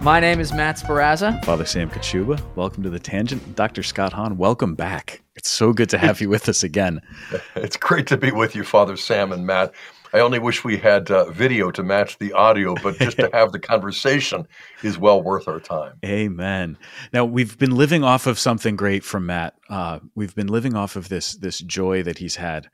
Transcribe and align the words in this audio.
My 0.00 0.20
name 0.20 0.40
is 0.40 0.52
Matt 0.52 0.78
Sperrazza. 0.78 1.44
Father 1.44 1.66
Sam 1.66 1.90
Kachuba, 1.90 2.40
welcome 2.56 2.82
to 2.82 2.88
the 2.90 2.98
Tangent. 2.98 3.54
Dr. 3.56 3.82
Scott 3.82 4.12
Hahn, 4.12 4.38
welcome 4.38 4.74
back. 4.74 5.20
It's 5.36 5.50
so 5.50 5.72
good 5.72 5.90
to 5.90 5.98
have 5.98 6.20
you 6.20 6.28
with 6.28 6.48
us 6.48 6.62
again. 6.62 7.02
It's 7.56 7.76
great 7.76 8.06
to 8.06 8.16
be 8.16 8.30
with 8.30 8.54
you, 8.54 8.64
Father 8.64 8.96
Sam 8.96 9.32
and 9.32 9.46
Matt. 9.46 9.74
I 10.12 10.20
only 10.20 10.38
wish 10.38 10.64
we 10.64 10.76
had 10.76 11.10
uh, 11.10 11.30
video 11.30 11.70
to 11.72 11.82
match 11.82 12.18
the 12.18 12.32
audio, 12.32 12.74
but 12.82 12.98
just 12.98 13.16
to 13.18 13.30
have 13.34 13.52
the 13.52 13.58
conversation 13.58 14.46
is 14.82 14.98
well 14.98 15.22
worth 15.22 15.48
our 15.48 15.60
time. 15.60 15.94
Amen. 16.04 16.78
Now 17.12 17.24
we've 17.24 17.58
been 17.58 17.76
living 17.76 18.04
off 18.04 18.26
of 18.26 18.38
something 18.38 18.76
great 18.76 19.04
from 19.04 19.26
Matt. 19.26 19.54
Uh, 19.68 20.00
we've 20.14 20.34
been 20.34 20.48
living 20.48 20.74
off 20.74 20.96
of 20.96 21.08
this 21.08 21.34
this 21.34 21.58
joy 21.60 22.02
that 22.02 22.18
he's 22.18 22.36
had 22.36 22.68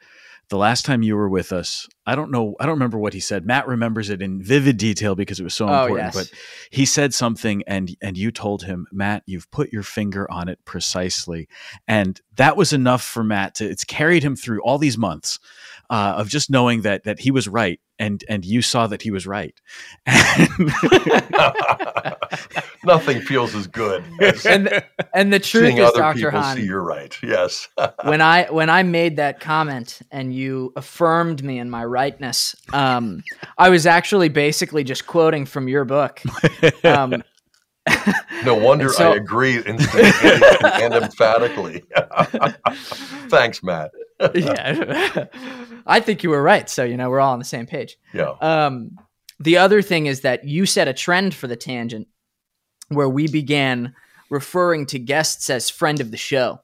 the 0.49 0.59
last 0.59 0.85
time 0.85 1.03
you 1.03 1.17
were 1.17 1.29
with 1.29 1.53
us, 1.53 1.89
I 2.07 2.15
don't 2.15 2.31
know, 2.31 2.55
I 2.61 2.67
don't 2.67 2.75
remember 2.75 2.99
what 2.99 3.15
he 3.15 3.21
said. 3.21 3.47
Matt 3.47 3.67
remembers 3.67 4.11
it 4.11 4.21
in 4.21 4.43
vivid 4.43 4.77
detail 4.77 5.15
because 5.15 5.41
it 5.41 5.45
was 5.45 5.55
so 5.55 5.67
Oh, 5.69 5.83
important. 5.87 6.15
yes. 6.15 6.15
But 6.15 6.39
he 6.71 6.85
said 6.85 7.15
something, 7.15 7.63
and 7.67 7.97
and 8.03 8.17
you 8.19 8.31
told 8.31 8.65
him, 8.65 8.87
Matt, 8.93 9.23
you've 9.27 9.51
put 9.51 9.73
your 9.73 9.83
finger 9.83 10.31
on 10.31 10.49
it 10.49 10.59
precisely, 10.65 11.49
and 11.89 12.21
that 12.37 12.57
was 12.57 12.73
enough 12.73 13.03
for 13.03 13.25
Matt 13.25 13.55
to. 13.57 13.65
It's 13.65 13.85
carried 13.85 14.23
him 14.23 14.37
through 14.37 14.61
all 14.63 14.79
these 14.79 14.99
months 14.99 15.39
uh, 15.91 16.15
of 16.17 16.29
just 16.29 16.51
knowing 16.51 16.83
that 16.83 17.05
that 17.05 17.21
he 17.21 17.31
was 17.31 17.49
right, 17.49 17.81
and 17.99 18.25
and 18.29 18.45
you 18.45 18.63
saw 18.63 18.87
that 18.87 19.03
he 19.03 19.11
was 19.11 19.27
right. 19.27 19.55
Nothing 22.85 23.21
feels 23.21 23.55
as 23.55 23.67
good 23.67 24.05
as 24.21 24.45
And 24.45 24.85
and 25.15 25.33
the 25.33 25.39
truth 25.39 25.75
is, 25.75 25.81
other 25.81 25.99
Dr. 25.99 26.17
people 26.17 26.31
Hahn, 26.41 26.57
see 26.57 26.65
you're 26.65 26.83
right. 26.83 27.17
Yes. 27.23 27.69
when 28.05 28.21
I 28.21 28.45
when 28.51 28.69
I 28.71 28.83
made 28.83 29.17
that 29.17 29.41
comment 29.41 30.01
and 30.11 30.35
you 30.35 30.73
affirmed 30.77 31.43
me 31.43 31.59
in 31.59 31.71
my 31.71 31.85
rightness, 31.85 32.57
um, 32.73 33.23
I 33.57 33.71
was 33.71 33.87
actually 33.87 34.29
basically 34.29 34.85
just 34.85 35.07
quoting 35.07 35.47
from 35.47 35.69
your 35.69 35.85
book. 35.85 36.21
Um, 36.83 37.23
no 38.45 38.55
wonder 38.55 38.89
so- 38.93 39.13
I 39.13 39.17
agree 39.17 39.57
instantaneously 39.59 40.71
and 40.83 40.95
emphatically. 40.95 41.85
Thanks, 43.29 43.63
Matt. 43.63 43.93
yeah, 44.35 45.27
I 45.87 46.01
think 46.01 46.23
you 46.23 46.31
were 46.31 46.43
right. 46.43 46.69
So 46.69 46.85
you 46.85 46.97
know 46.97 47.11
we're 47.11 47.21
all 47.21 47.33
on 47.33 47.39
the 47.39 47.45
same 47.45 47.67
page. 47.67 47.97
Yeah. 48.13 48.35
Um, 48.41 48.99
the 49.41 49.57
other 49.59 49.83
thing 49.83 50.07
is 50.07 50.21
that 50.21 50.45
you 50.45 50.67
set 50.67 50.89
a 50.89 50.93
trend 50.93 51.35
for 51.35 51.47
the 51.47 51.57
tangent 51.57 52.07
where 52.89 53.09
we 53.09 53.29
began 53.29 53.95
referring 54.31 54.87
to 54.87 54.99
guests 54.99 55.51
as 55.51 55.71
friend 55.71 56.01
of 56.01 56.11
the 56.11 56.17
show. 56.17 56.61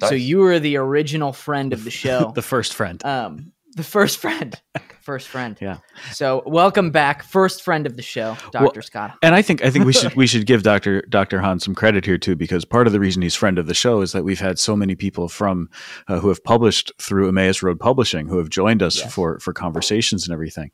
So 0.00 0.14
you 0.14 0.38
were 0.38 0.58
the 0.58 0.76
original 0.76 1.32
friend 1.32 1.72
of 1.72 1.84
the 1.84 1.90
show. 2.02 2.32
the 2.34 2.42
first 2.42 2.74
friend. 2.74 3.04
um, 3.04 3.52
the 3.74 3.82
first 3.82 4.18
friend, 4.18 4.60
first 5.02 5.28
friend. 5.28 5.56
Yeah. 5.60 5.78
So 6.12 6.42
welcome 6.46 6.90
back, 6.90 7.22
first 7.22 7.62
friend 7.62 7.86
of 7.86 7.96
the 7.96 8.02
show, 8.02 8.36
Doctor 8.50 8.60
Well, 8.78 8.82
Scott. 8.82 9.18
And 9.22 9.34
I 9.34 9.42
think 9.42 9.64
I 9.64 9.70
think 9.70 9.84
we 9.84 9.92
should 9.92 10.14
we 10.16 10.26
should 10.26 10.46
give 10.46 10.62
Dr. 10.62 11.02
Dr. 11.08 11.40
Hahn 11.40 11.60
some 11.60 11.74
credit 11.74 12.04
here 12.04 12.18
too, 12.18 12.36
because 12.36 12.64
part 12.64 12.86
of 12.86 12.92
the 12.92 13.00
reason 13.00 13.22
he's 13.22 13.34
friend 13.34 13.58
of 13.58 13.66
the 13.66 13.74
show 13.74 14.00
is 14.00 14.12
that 14.12 14.24
we've 14.24 14.40
had 14.40 14.58
so 14.58 14.76
many 14.76 14.94
people 14.94 15.28
from 15.28 15.68
uh, 16.08 16.18
who 16.20 16.28
have 16.28 16.42
published 16.44 16.92
through 16.98 17.28
Emmaus 17.28 17.62
Road 17.62 17.78
Publishing 17.80 18.26
who 18.28 18.38
have 18.38 18.48
joined 18.50 18.82
us 18.82 18.98
Yes. 18.98 19.12
for 19.12 19.38
for 19.40 19.52
conversations 19.52 20.26
and 20.26 20.32
everything. 20.32 20.70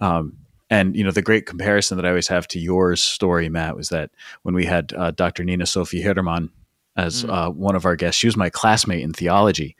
Um, 0.00 0.38
and 0.68 0.96
you 0.96 1.04
know 1.04 1.10
the 1.12 1.22
great 1.22 1.46
comparison 1.46 1.96
that 1.96 2.04
I 2.06 2.08
always 2.08 2.28
have 2.28 2.48
to 2.48 2.58
yours 2.58 3.00
story, 3.02 3.48
Matt, 3.48 3.76
was 3.76 3.90
that 3.90 4.10
when 4.42 4.54
we 4.54 4.64
had 4.66 4.92
uh, 4.94 5.10
Dr. 5.12 5.44
Nina 5.44 5.66
Sophie 5.66 6.02
Heereman 6.02 6.50
as 6.96 7.24
Mm. 7.24 7.30
uh, 7.30 7.50
one 7.50 7.76
of 7.76 7.84
our 7.84 7.94
guests, 7.94 8.18
she 8.18 8.26
was 8.26 8.38
my 8.38 8.48
classmate 8.48 9.02
in 9.04 9.12
theology, 9.12 9.76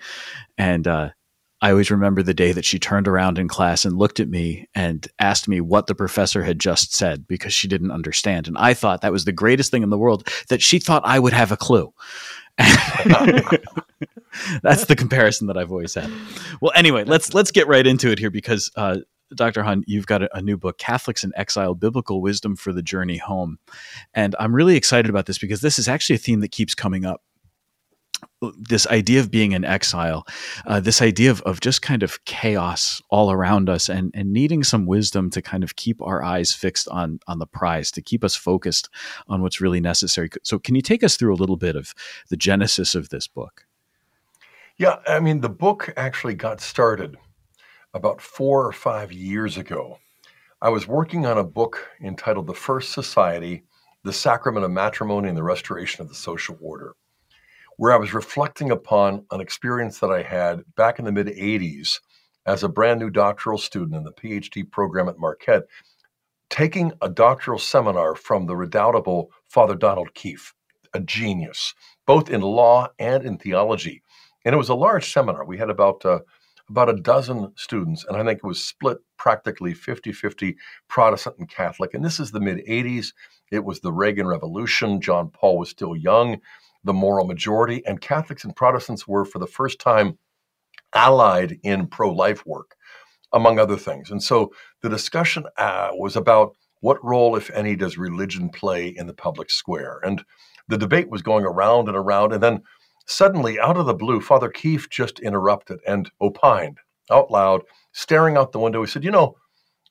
and 0.58 0.86
uh, 0.86 1.08
I 1.62 1.70
always 1.70 1.90
remember 1.90 2.22
the 2.22 2.34
day 2.34 2.52
that 2.52 2.66
she 2.66 2.78
turned 2.78 3.08
around 3.08 3.38
in 3.38 3.48
class 3.48 3.84
and 3.84 3.96
looked 3.96 4.20
at 4.20 4.28
me 4.28 4.68
and 4.74 5.08
asked 5.18 5.48
me 5.48 5.60
what 5.60 5.86
the 5.86 5.94
professor 5.94 6.42
had 6.42 6.58
just 6.58 6.94
said 6.94 7.26
because 7.26 7.54
she 7.54 7.66
didn't 7.66 7.92
understand. 7.92 8.46
And 8.46 8.58
I 8.58 8.74
thought 8.74 9.00
that 9.00 9.12
was 9.12 9.24
the 9.24 9.32
greatest 9.32 9.70
thing 9.70 9.82
in 9.82 9.88
the 9.90 9.96
world 9.98 10.28
that 10.48 10.60
she 10.62 10.78
thought 10.78 11.02
I 11.04 11.18
would 11.18 11.32
have 11.32 11.52
a 11.52 11.56
clue. 11.56 11.94
That's 14.62 14.84
the 14.84 14.96
comparison 14.96 15.46
that 15.46 15.56
I've 15.56 15.72
always 15.72 15.94
had. 15.94 16.10
Well, 16.60 16.72
anyway, 16.74 17.04
let's 17.04 17.32
let's 17.32 17.50
get 17.50 17.66
right 17.68 17.86
into 17.86 18.10
it 18.10 18.18
here 18.18 18.30
because 18.30 18.70
uh, 18.76 18.98
Dr. 19.34 19.62
Hahn, 19.62 19.82
you've 19.86 20.06
got 20.06 20.22
a, 20.22 20.36
a 20.36 20.42
new 20.42 20.56
book, 20.56 20.78
Catholics 20.78 21.24
in 21.24 21.32
Exile: 21.36 21.74
Biblical 21.74 22.20
Wisdom 22.20 22.56
for 22.56 22.72
the 22.72 22.82
Journey 22.82 23.18
Home, 23.18 23.58
and 24.14 24.34
I'm 24.38 24.54
really 24.54 24.76
excited 24.76 25.10
about 25.10 25.26
this 25.26 25.38
because 25.38 25.60
this 25.60 25.78
is 25.78 25.88
actually 25.88 26.16
a 26.16 26.18
theme 26.20 26.40
that 26.40 26.52
keeps 26.52 26.74
coming 26.74 27.04
up. 27.04 27.22
This 28.58 28.86
idea 28.86 29.20
of 29.20 29.30
being 29.30 29.52
in 29.52 29.64
exile, 29.64 30.26
uh, 30.66 30.80
this 30.80 31.02
idea 31.02 31.30
of, 31.30 31.40
of 31.42 31.60
just 31.60 31.82
kind 31.82 32.02
of 32.02 32.24
chaos 32.24 33.02
all 33.10 33.30
around 33.30 33.68
us, 33.68 33.88
and 33.88 34.10
and 34.14 34.32
needing 34.32 34.64
some 34.64 34.86
wisdom 34.86 35.30
to 35.30 35.42
kind 35.42 35.64
of 35.64 35.76
keep 35.76 36.00
our 36.02 36.22
eyes 36.22 36.52
fixed 36.52 36.88
on 36.88 37.20
on 37.26 37.38
the 37.38 37.46
prize, 37.46 37.90
to 37.92 38.02
keep 38.02 38.24
us 38.24 38.34
focused 38.34 38.88
on 39.28 39.42
what's 39.42 39.60
really 39.60 39.80
necessary. 39.80 40.30
So, 40.42 40.58
can 40.58 40.74
you 40.74 40.82
take 40.82 41.02
us 41.02 41.16
through 41.16 41.34
a 41.34 41.36
little 41.36 41.56
bit 41.56 41.76
of 41.76 41.94
the 42.28 42.36
genesis 42.36 42.94
of 42.94 43.08
this 43.08 43.26
book? 43.26 43.66
Yeah, 44.78 44.96
I 45.06 45.20
mean, 45.20 45.40
the 45.40 45.48
book 45.48 45.92
actually 45.96 46.34
got 46.34 46.60
started 46.60 47.16
about 47.94 48.20
four 48.20 48.66
or 48.66 48.72
five 48.72 49.10
years 49.10 49.56
ago. 49.56 49.98
I 50.60 50.68
was 50.68 50.86
working 50.86 51.24
on 51.24 51.38
a 51.38 51.44
book 51.44 51.88
entitled 52.00 52.46
The 52.46 52.54
First 52.54 52.92
Society 52.92 53.64
The 54.04 54.12
Sacrament 54.12 54.64
of 54.64 54.70
Matrimony 54.70 55.28
and 55.28 55.36
the 55.36 55.42
Restoration 55.42 56.02
of 56.02 56.08
the 56.08 56.14
Social 56.14 56.58
Order, 56.60 56.94
where 57.76 57.92
I 57.92 57.96
was 57.96 58.14
reflecting 58.14 58.70
upon 58.70 59.24
an 59.30 59.40
experience 59.40 59.98
that 60.00 60.10
I 60.10 60.22
had 60.22 60.62
back 60.76 60.98
in 60.98 61.04
the 61.04 61.12
mid 61.12 61.28
80s 61.28 62.00
as 62.46 62.62
a 62.62 62.68
brand 62.68 63.00
new 63.00 63.10
doctoral 63.10 63.58
student 63.58 63.94
in 63.94 64.04
the 64.04 64.12
PhD 64.12 64.70
program 64.70 65.08
at 65.08 65.18
Marquette, 65.18 65.64
taking 66.48 66.92
a 67.02 67.08
doctoral 67.08 67.58
seminar 67.58 68.14
from 68.14 68.46
the 68.46 68.56
redoubtable 68.56 69.30
Father 69.48 69.74
Donald 69.74 70.14
Keefe, 70.14 70.54
a 70.94 71.00
genius, 71.00 71.74
both 72.06 72.30
in 72.30 72.40
law 72.40 72.88
and 72.98 73.24
in 73.24 73.36
theology 73.36 74.02
and 74.46 74.54
it 74.54 74.58
was 74.58 74.68
a 74.68 74.74
large 74.74 75.12
seminar. 75.12 75.44
We 75.44 75.58
had 75.58 75.70
about 75.70 76.06
uh, 76.06 76.20
about 76.70 76.88
a 76.88 76.94
dozen 76.94 77.52
students, 77.56 78.04
and 78.06 78.16
I 78.16 78.24
think 78.24 78.38
it 78.38 78.46
was 78.46 78.64
split 78.64 78.98
practically 79.18 79.72
50-50 79.74 80.54
Protestant 80.88 81.36
and 81.38 81.48
Catholic. 81.48 81.94
And 81.94 82.04
this 82.04 82.18
is 82.18 82.30
the 82.30 82.40
mid 82.40 82.64
80s. 82.66 83.08
It 83.50 83.64
was 83.64 83.80
the 83.80 83.92
Reagan 83.92 84.26
Revolution. 84.26 85.00
John 85.00 85.30
Paul 85.30 85.58
was 85.58 85.68
still 85.68 85.96
young, 85.96 86.40
the 86.86 86.94
moral 86.94 87.26
majority, 87.26 87.84
and 87.86 88.00
Catholics 88.00 88.44
and 88.44 88.56
Protestants 88.56 89.06
were 89.06 89.26
for 89.26 89.38
the 89.38 89.46
first 89.46 89.78
time 89.78 90.18
allied 90.94 91.58
in 91.62 91.86
pro-life 91.86 92.46
work, 92.46 92.74
among 93.32 93.58
other 93.58 93.76
things. 93.76 94.10
And 94.10 94.22
so 94.22 94.52
the 94.82 94.88
discussion 94.88 95.44
uh, 95.58 95.90
was 95.92 96.16
about 96.16 96.56
what 96.80 97.04
role, 97.04 97.36
if 97.36 97.50
any, 97.50 97.76
does 97.76 97.98
religion 97.98 98.48
play 98.48 98.88
in 98.88 99.06
the 99.06 99.14
public 99.14 99.50
square? 99.50 100.00
And 100.02 100.24
the 100.68 100.78
debate 100.78 101.10
was 101.10 101.22
going 101.22 101.44
around 101.44 101.88
and 101.88 101.96
around, 101.96 102.32
and 102.32 102.42
then 102.42 102.62
Suddenly, 103.08 103.60
out 103.60 103.76
of 103.76 103.86
the 103.86 103.94
blue, 103.94 104.20
Father 104.20 104.48
Keefe 104.48 104.90
just 104.90 105.20
interrupted 105.20 105.78
and 105.86 106.10
opined 106.20 106.78
out 107.08 107.30
loud, 107.30 107.62
staring 107.92 108.36
out 108.36 108.50
the 108.50 108.58
window. 108.58 108.82
He 108.82 108.88
said, 108.90 109.04
You 109.04 109.12
know, 109.12 109.36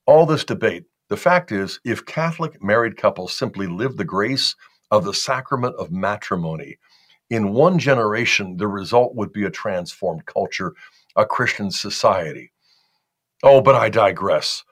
all 0.05 0.25
this 0.25 0.43
debate, 0.43 0.83
the 1.07 1.15
fact 1.15 1.51
is, 1.51 1.79
if 1.85 2.05
Catholic 2.05 2.61
married 2.61 2.97
couples 2.97 3.33
simply 3.33 3.67
live 3.67 3.95
the 3.95 4.03
grace 4.03 4.53
of 4.95 5.05
the 5.05 5.13
sacrament 5.13 5.75
of 5.75 5.91
matrimony, 5.91 6.77
in 7.29 7.53
one 7.53 7.79
generation, 7.79 8.57
the 8.57 8.67
result 8.67 9.15
would 9.15 9.33
be 9.33 9.45
a 9.45 9.51
transformed 9.51 10.25
culture, 10.25 10.73
a 11.15 11.25
Christian 11.25 11.71
society. 11.71 12.51
Oh, 13.43 13.61
but 13.61 13.75
I 13.75 13.89
digress. 13.89 14.63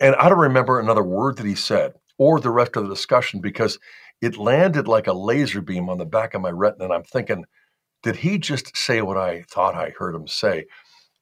And 0.00 0.14
I 0.16 0.28
don't 0.28 0.38
remember 0.38 0.78
another 0.78 1.02
word 1.02 1.36
that 1.36 1.46
he 1.46 1.54
said 1.54 1.94
or 2.18 2.40
the 2.40 2.50
rest 2.50 2.76
of 2.76 2.84
the 2.84 2.94
discussion 2.94 3.40
because 3.40 3.78
it 4.22 4.36
landed 4.36 4.88
like 4.88 5.06
a 5.06 5.12
laser 5.12 5.60
beam 5.60 5.88
on 5.88 5.98
the 5.98 6.06
back 6.06 6.34
of 6.34 6.40
my 6.40 6.50
retina. 6.50 6.84
And 6.84 6.92
I'm 6.92 7.04
thinking, 7.04 7.44
did 8.02 8.16
he 8.16 8.38
just 8.38 8.76
say 8.76 9.02
what 9.02 9.16
I 9.16 9.42
thought 9.50 9.74
I 9.74 9.90
heard 9.98 10.14
him 10.14 10.26
say? 10.26 10.66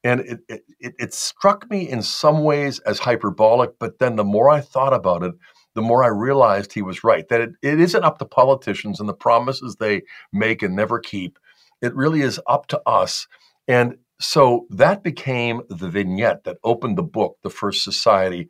And 0.03 0.21
it, 0.21 0.39
it, 0.47 0.93
it, 0.99 1.13
struck 1.15 1.69
me 1.71 1.89
in 1.89 2.03
some 2.03 2.43
ways 2.43 2.77
as 2.79 2.99
hyperbolic, 2.99 3.71
but 3.79 3.97
then 3.97 4.15
the 4.15 4.23
more 4.23 4.51
I 4.51 4.61
thought 4.61 4.93
about 4.93 5.23
it, 5.23 5.33
the 5.75 5.81
more 5.81 6.03
I 6.03 6.07
realized 6.07 6.73
he 6.73 6.81
was 6.81 7.03
right. 7.03 7.27
That 7.29 7.41
it, 7.41 7.51
it 7.61 7.79
isn't 7.79 8.03
up 8.03 8.17
to 8.19 8.25
politicians 8.25 8.99
and 8.99 9.07
the 9.07 9.13
promises 9.13 9.75
they 9.75 10.01
make 10.33 10.63
and 10.63 10.75
never 10.75 10.99
keep. 10.99 11.37
It 11.81 11.93
really 11.95 12.21
is 12.21 12.39
up 12.47 12.67
to 12.67 12.81
us. 12.87 13.27
And 13.67 13.97
so 14.19 14.65
that 14.69 15.03
became 15.03 15.61
the 15.69 15.89
vignette 15.89 16.45
that 16.45 16.57
opened 16.63 16.97
the 16.97 17.03
book, 17.03 17.37
The 17.43 17.49
First 17.49 17.83
Society, 17.83 18.49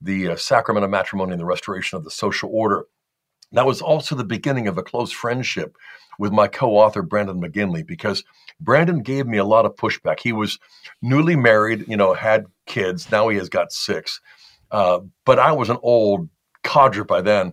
the 0.00 0.28
uh, 0.28 0.36
Sacrament 0.36 0.84
of 0.84 0.90
Matrimony 0.90 1.32
and 1.32 1.40
the 1.40 1.46
Restoration 1.46 1.98
of 1.98 2.04
the 2.04 2.10
Social 2.10 2.50
Order. 2.52 2.86
That 3.52 3.66
was 3.66 3.82
also 3.82 4.14
the 4.14 4.24
beginning 4.24 4.66
of 4.66 4.78
a 4.78 4.82
close 4.82 5.12
friendship 5.12 5.76
with 6.18 6.32
my 6.32 6.48
co-author 6.48 7.02
Brandon 7.02 7.40
McGinley 7.40 7.86
because 7.86 8.24
Brandon 8.60 9.02
gave 9.02 9.26
me 9.26 9.36
a 9.36 9.44
lot 9.44 9.66
of 9.66 9.76
pushback. 9.76 10.20
He 10.20 10.32
was 10.32 10.58
newly 11.02 11.36
married, 11.36 11.86
you 11.86 11.96
know, 11.96 12.14
had 12.14 12.46
kids. 12.66 13.10
Now 13.10 13.28
he 13.28 13.36
has 13.36 13.50
got 13.50 13.72
six, 13.72 14.20
uh, 14.70 15.00
but 15.26 15.38
I 15.38 15.52
was 15.52 15.68
an 15.68 15.78
old 15.82 16.30
codger 16.62 17.04
by 17.04 17.20
then, 17.20 17.52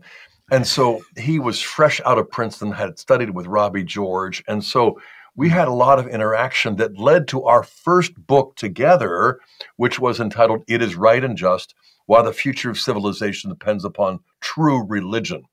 and 0.51 0.65
so 0.65 1.03
he 1.17 1.39
was 1.39 1.61
fresh 1.61 2.01
out 2.05 2.17
of 2.17 2.29
Princeton, 2.29 2.71
had 2.71 2.97
studied 2.97 3.31
with 3.31 3.47
Robbie 3.47 3.83
George, 3.83 4.43
and 4.47 4.63
so 4.63 4.99
we 5.35 5.47
mm-hmm. 5.47 5.57
had 5.57 5.67
a 5.67 5.73
lot 5.73 5.99
of 5.99 6.07
interaction 6.07 6.75
that 6.77 6.97
led 6.97 7.27
to 7.29 7.43
our 7.43 7.63
first 7.63 8.13
book 8.27 8.55
together, 8.55 9.39
which 9.77 9.99
was 9.99 10.19
entitled 10.19 10.63
It 10.67 10.81
is 10.81 10.95
Right 10.95 11.23
and 11.23 11.37
Just 11.37 11.75
Why 12.07 12.21
the 12.21 12.33
Future 12.33 12.69
of 12.69 12.79
Civilization 12.79 13.49
Depends 13.49 13.85
Upon 13.85 14.19
True 14.41 14.85
Religion. 14.85 15.43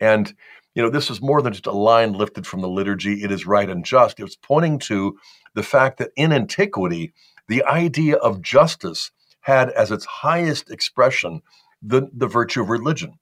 And, 0.00 0.34
you 0.74 0.82
know, 0.82 0.90
this 0.90 1.08
was 1.08 1.22
more 1.22 1.42
than 1.42 1.52
just 1.52 1.66
a 1.66 1.72
line 1.72 2.12
lifted 2.12 2.46
from 2.46 2.60
the 2.60 2.68
liturgy, 2.68 3.22
It 3.22 3.30
is 3.30 3.46
Right 3.46 3.70
and 3.70 3.84
Just. 3.84 4.20
It 4.20 4.24
was 4.24 4.36
pointing 4.36 4.78
to 4.80 5.16
the 5.54 5.62
fact 5.62 5.98
that 5.98 6.10
in 6.16 6.32
antiquity, 6.32 7.12
the 7.48 7.64
idea 7.64 8.16
of 8.16 8.42
justice 8.42 9.10
had 9.40 9.70
as 9.70 9.90
its 9.90 10.04
highest 10.04 10.70
expression 10.70 11.40
the, 11.82 12.08
the 12.12 12.26
virtue 12.26 12.62
of 12.62 12.68
religion, 12.68 13.18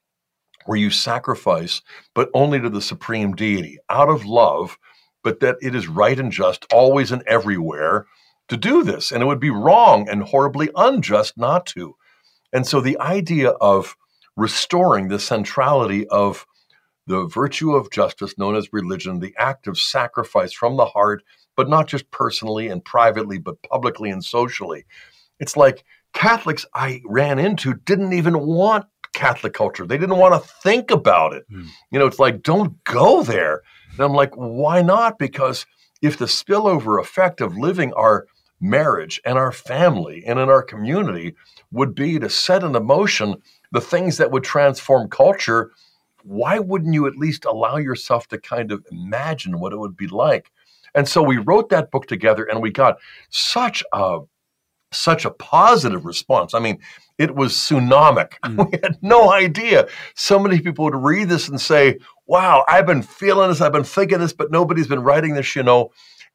where 0.66 0.78
you 0.78 0.90
sacrifice, 0.90 1.82
but 2.14 2.30
only 2.34 2.60
to 2.60 2.70
the 2.70 2.82
supreme 2.82 3.34
deity 3.34 3.78
out 3.88 4.08
of 4.08 4.24
love, 4.24 4.78
but 5.22 5.40
that 5.40 5.56
it 5.62 5.74
is 5.74 5.88
right 5.88 6.18
and 6.18 6.32
just 6.32 6.66
always 6.72 7.12
and 7.12 7.22
everywhere 7.26 8.06
to 8.48 8.56
do 8.56 8.82
this. 8.82 9.12
And 9.12 9.22
it 9.22 9.26
would 9.26 9.40
be 9.40 9.50
wrong 9.50 10.08
and 10.08 10.22
horribly 10.22 10.70
unjust 10.76 11.36
not 11.36 11.66
to. 11.66 11.94
And 12.52 12.66
so 12.66 12.80
the 12.80 12.98
idea 12.98 13.50
of 13.50 13.96
restoring 14.36 15.08
the 15.08 15.18
centrality 15.18 16.06
of 16.08 16.46
the 17.06 17.26
virtue 17.26 17.74
of 17.74 17.90
justice 17.90 18.36
known 18.38 18.54
as 18.54 18.72
religion, 18.72 19.18
the 19.18 19.34
act 19.38 19.66
of 19.66 19.78
sacrifice 19.78 20.52
from 20.52 20.76
the 20.76 20.86
heart, 20.86 21.22
but 21.56 21.68
not 21.68 21.88
just 21.88 22.10
personally 22.10 22.68
and 22.68 22.84
privately, 22.84 23.38
but 23.38 23.60
publicly 23.62 24.10
and 24.10 24.24
socially. 24.24 24.84
It's 25.40 25.56
like 25.56 25.84
Catholics 26.12 26.66
I 26.74 27.00
ran 27.04 27.38
into 27.38 27.74
didn't 27.74 28.12
even 28.12 28.40
want 28.40 28.86
Catholic 29.12 29.52
culture. 29.52 29.86
They 29.86 29.98
didn't 29.98 30.18
want 30.18 30.34
to 30.34 30.48
think 30.62 30.90
about 30.90 31.32
it. 31.32 31.44
Mm. 31.50 31.66
You 31.90 31.98
know, 31.98 32.06
it's 32.06 32.18
like, 32.18 32.42
don't 32.42 32.82
go 32.84 33.22
there. 33.22 33.62
And 33.92 34.00
I'm 34.00 34.14
like, 34.14 34.34
why 34.34 34.82
not? 34.82 35.18
Because 35.18 35.66
if 36.02 36.18
the 36.18 36.26
spillover 36.26 37.00
effect 37.00 37.40
of 37.40 37.56
living 37.56 37.92
our 37.94 38.26
marriage 38.60 39.20
and 39.24 39.38
our 39.38 39.52
family 39.52 40.24
and 40.26 40.38
in 40.38 40.48
our 40.48 40.62
community 40.62 41.34
would 41.70 41.94
be 41.94 42.18
to 42.18 42.30
set 42.30 42.62
into 42.62 42.80
motion 42.80 43.36
the 43.72 43.80
things 43.80 44.16
that 44.16 44.30
would 44.30 44.44
transform 44.44 45.08
culture, 45.08 45.70
why 46.22 46.58
wouldn't 46.58 46.94
you 46.94 47.06
at 47.06 47.16
least 47.16 47.44
allow 47.44 47.76
yourself 47.76 48.28
to 48.28 48.38
kind 48.38 48.72
of 48.72 48.84
imagine 48.90 49.60
what 49.60 49.72
it 49.72 49.78
would 49.78 49.96
be 49.96 50.06
like? 50.06 50.50
And 50.94 51.08
so 51.08 51.22
we 51.22 51.36
wrote 51.36 51.68
that 51.68 51.90
book 51.90 52.06
together 52.06 52.44
and 52.44 52.62
we 52.62 52.70
got 52.70 52.98
such 53.30 53.84
a 53.92 54.20
such 54.92 55.24
a 55.24 55.30
positive 55.30 56.04
response. 56.04 56.54
I 56.54 56.60
mean, 56.60 56.78
it 57.18 57.34
was 57.34 57.52
tsunamic. 57.52 58.32
Mm. 58.44 58.70
We 58.70 58.78
had 58.82 58.98
no 59.02 59.32
idea. 59.32 59.88
So 60.14 60.38
many 60.38 60.60
people 60.60 60.84
would 60.84 60.94
read 60.94 61.28
this 61.28 61.48
and 61.48 61.60
say, 61.60 61.98
Wow, 62.26 62.64
I've 62.68 62.86
been 62.86 63.02
feeling 63.02 63.48
this, 63.48 63.60
I've 63.60 63.72
been 63.72 63.84
thinking 63.84 64.18
this, 64.18 64.32
but 64.32 64.50
nobody's 64.50 64.86
been 64.86 65.02
writing 65.02 65.34
this, 65.34 65.54
you 65.56 65.62
know. 65.62 65.90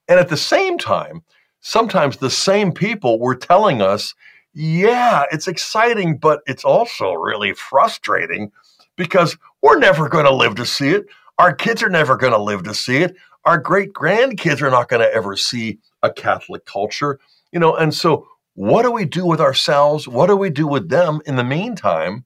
And 0.07 0.19
at 0.19 0.29
the 0.29 0.37
same 0.37 0.77
time, 0.77 1.23
sometimes 1.61 2.17
the 2.17 2.29
same 2.29 2.71
people 2.71 3.19
were 3.19 3.35
telling 3.35 3.81
us, 3.81 4.13
Yeah, 4.53 5.23
it's 5.31 5.47
exciting, 5.47 6.17
but 6.17 6.41
it's 6.45 6.65
also 6.65 7.13
really 7.13 7.53
frustrating 7.53 8.51
because 8.95 9.37
we're 9.61 9.79
never 9.79 10.09
going 10.09 10.25
to 10.25 10.33
live 10.33 10.55
to 10.55 10.65
see 10.65 10.89
it. 10.89 11.05
Our 11.39 11.53
kids 11.53 11.81
are 11.81 11.89
never 11.89 12.15
going 12.17 12.33
to 12.33 12.41
live 12.41 12.63
to 12.63 12.73
see 12.73 12.97
it. 12.97 13.15
Our 13.45 13.57
great 13.57 13.93
grandkids 13.93 14.61
are 14.61 14.69
not 14.69 14.89
going 14.89 15.01
to 15.01 15.13
ever 15.13 15.35
see 15.35 15.79
a 16.03 16.11
Catholic 16.11 16.65
culture, 16.65 17.19
you 17.51 17.59
know. 17.59 17.75
And 17.75 17.93
so 17.93 18.27
what 18.55 18.83
do 18.83 18.91
we 18.91 19.05
do 19.05 19.25
with 19.25 19.41
ourselves? 19.41 20.07
What 20.07 20.27
do 20.27 20.35
we 20.35 20.49
do 20.49 20.67
with 20.67 20.89
them 20.89 21.21
in 21.25 21.35
the 21.35 21.43
meantime? 21.43 22.25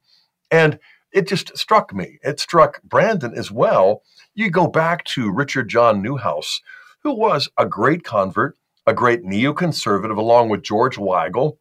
And 0.51 0.79
it 1.11 1.27
just 1.27 1.57
struck 1.57 1.93
me. 1.93 2.19
It 2.21 2.39
struck 2.39 2.81
Brandon 2.83 3.33
as 3.33 3.49
well. 3.49 4.03
You 4.35 4.49
go 4.51 4.67
back 4.67 5.03
to 5.05 5.31
Richard 5.31 5.69
John 5.69 6.03
Neuhaus, 6.03 6.59
who 7.03 7.13
was 7.13 7.49
a 7.57 7.65
great 7.65 8.03
convert, 8.03 8.57
a 8.85 8.93
great 8.93 9.23
neoconservative, 9.23 10.17
along 10.17 10.49
with 10.49 10.63
George 10.63 10.97
Weigel, 10.97 11.57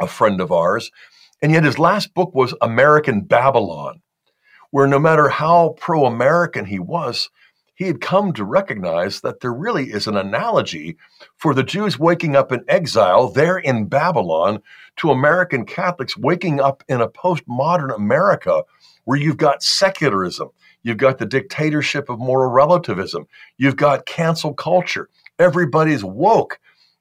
a 0.00 0.06
friend 0.06 0.40
of 0.40 0.52
ours. 0.52 0.90
And 1.40 1.52
yet 1.52 1.64
his 1.64 1.78
last 1.78 2.14
book 2.14 2.34
was 2.34 2.54
American 2.60 3.22
Babylon, 3.22 4.02
where 4.70 4.86
no 4.86 4.98
matter 4.98 5.28
how 5.28 5.76
pro 5.78 6.04
American 6.04 6.66
he 6.66 6.78
was, 6.78 7.30
he 7.74 7.84
had 7.84 8.00
come 8.00 8.32
to 8.32 8.44
recognize 8.44 9.20
that 9.20 9.40
there 9.40 9.52
really 9.52 9.90
is 9.90 10.06
an 10.06 10.16
analogy 10.16 10.96
for 11.36 11.54
the 11.54 11.62
Jews 11.62 11.98
waking 11.98 12.36
up 12.36 12.52
in 12.52 12.64
exile 12.68 13.28
there 13.28 13.58
in 13.58 13.86
Babylon 13.86 14.62
to 14.96 15.10
American 15.10 15.66
Catholics 15.66 16.16
waking 16.16 16.60
up 16.60 16.84
in 16.88 17.00
a 17.00 17.08
postmodern 17.08 17.94
America 17.94 18.62
where 19.04 19.18
you've 19.18 19.36
got 19.36 19.62
secularism, 19.62 20.48
you've 20.82 20.98
got 20.98 21.18
the 21.18 21.26
dictatorship 21.26 22.08
of 22.08 22.18
moral 22.18 22.50
relativism, 22.50 23.26
you've 23.58 23.76
got 23.76 24.06
cancel 24.06 24.54
culture. 24.54 25.08
Everybody's 25.38 26.04
woke. 26.04 26.60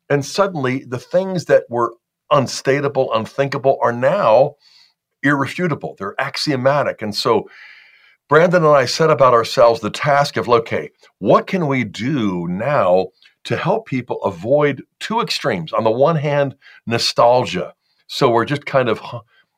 And 0.09 0.25
suddenly 0.25 0.83
the 0.85 0.99
things 0.99 1.45
that 1.45 1.63
were 1.69 1.93
unstatable, 2.31 3.13
unthinkable 3.13 3.77
are 3.81 3.93
now 3.93 4.55
irrefutable. 5.21 5.95
They're 5.97 6.19
axiomatic. 6.19 7.01
And 7.01 7.15
so 7.15 7.49
Brandon 8.33 8.65
and 8.65 8.75
I 8.75 8.85
set 8.85 9.11
about 9.11 9.35
ourselves 9.35 9.79
the 9.79 9.91
task 9.91 10.37
of, 10.37 10.49
okay, 10.49 10.89
what 11.19 11.45
can 11.45 11.67
we 11.67 11.83
do 11.83 12.47
now 12.47 13.09
to 13.43 13.55
help 13.55 13.85
people 13.85 14.23
avoid 14.23 14.81
two 14.99 15.19
extremes? 15.19 15.71
On 15.71 15.83
the 15.83 15.91
one 15.91 16.15
hand, 16.15 16.55
nostalgia. 16.87 17.75
So 18.07 18.31
we're 18.31 18.45
just 18.45 18.65
kind 18.65 18.89
of, 18.89 18.99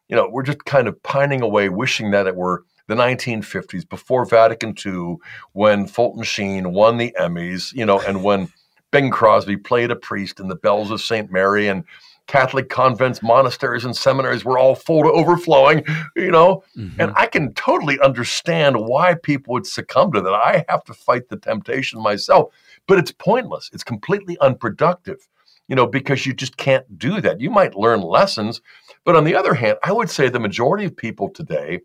you 0.10 0.16
know, 0.18 0.28
we're 0.30 0.44
just 0.44 0.66
kind 0.66 0.90
of 0.90 1.02
pining 1.04 1.42
away, 1.42 1.70
wishing 1.70 2.12
that 2.12 2.28
it 2.28 2.36
were 2.36 2.66
the 2.88 2.96
1950s 2.96 3.88
before 3.88 4.26
Vatican 4.26 4.76
II, 4.86 5.20
when 5.54 5.88
Fulton 5.88 6.24
Sheen 6.24 6.74
won 6.74 6.98
the 6.98 7.16
Emmys, 7.18 7.72
you 7.72 7.86
know, 7.86 8.02
and 8.02 8.26
when 8.26 8.52
Bing 8.92 9.10
Crosby 9.10 9.56
played 9.56 9.90
a 9.90 9.96
priest 9.96 10.42
in 10.42 10.50
the 10.50 10.56
Bells 10.58 10.92
of 10.92 11.00
St. 11.00 11.32
Mary 11.32 11.70
and 11.70 11.86
Catholic 12.28 12.70
convents, 12.70 13.22
monasteries, 13.22 13.86
and 13.86 13.96
seminaries 13.96 14.44
were 14.44 14.58
all 14.58 14.76
full 14.76 15.04
to 15.04 15.12
overflowing, 15.12 15.84
you 16.16 16.32
know? 16.32 16.64
Mm-hmm. 16.78 17.00
And 17.00 17.14
I 17.16 17.28
can 17.28 17.54
totally 17.54 18.00
understand 18.00 18.76
why 18.78 19.16
people 19.16 19.54
would 19.54 19.68
succumb 19.68 20.12
to 20.14 20.22
that. 20.22 20.34
I 20.34 20.66
have 20.70 20.84
to 20.86 20.94
fight 20.94 21.30
the 21.30 21.38
temptation 21.38 22.02
myself, 22.02 22.54
but 22.88 22.98
it's 22.98 23.12
pointless. 23.12 23.70
It's 23.74 23.84
completely 23.84 24.38
unproductive, 24.40 25.28
you 25.68 25.76
know, 25.76 25.86
because 25.86 26.26
you 26.26 26.34
just 26.34 26.58
can't 26.58 26.98
do 26.98 27.22
that. 27.22 27.40
You 27.40 27.52
might 27.52 27.76
learn 27.76 28.02
lessons, 28.02 28.62
but 29.04 29.16
on 29.16 29.24
the 29.24 29.36
other 29.36 29.54
hand, 29.54 29.78
I 29.84 29.92
would 29.92 30.10
say 30.10 30.30
the 30.30 30.40
majority 30.40 30.86
of 30.86 30.98
people 30.98 31.30
today 31.30 31.82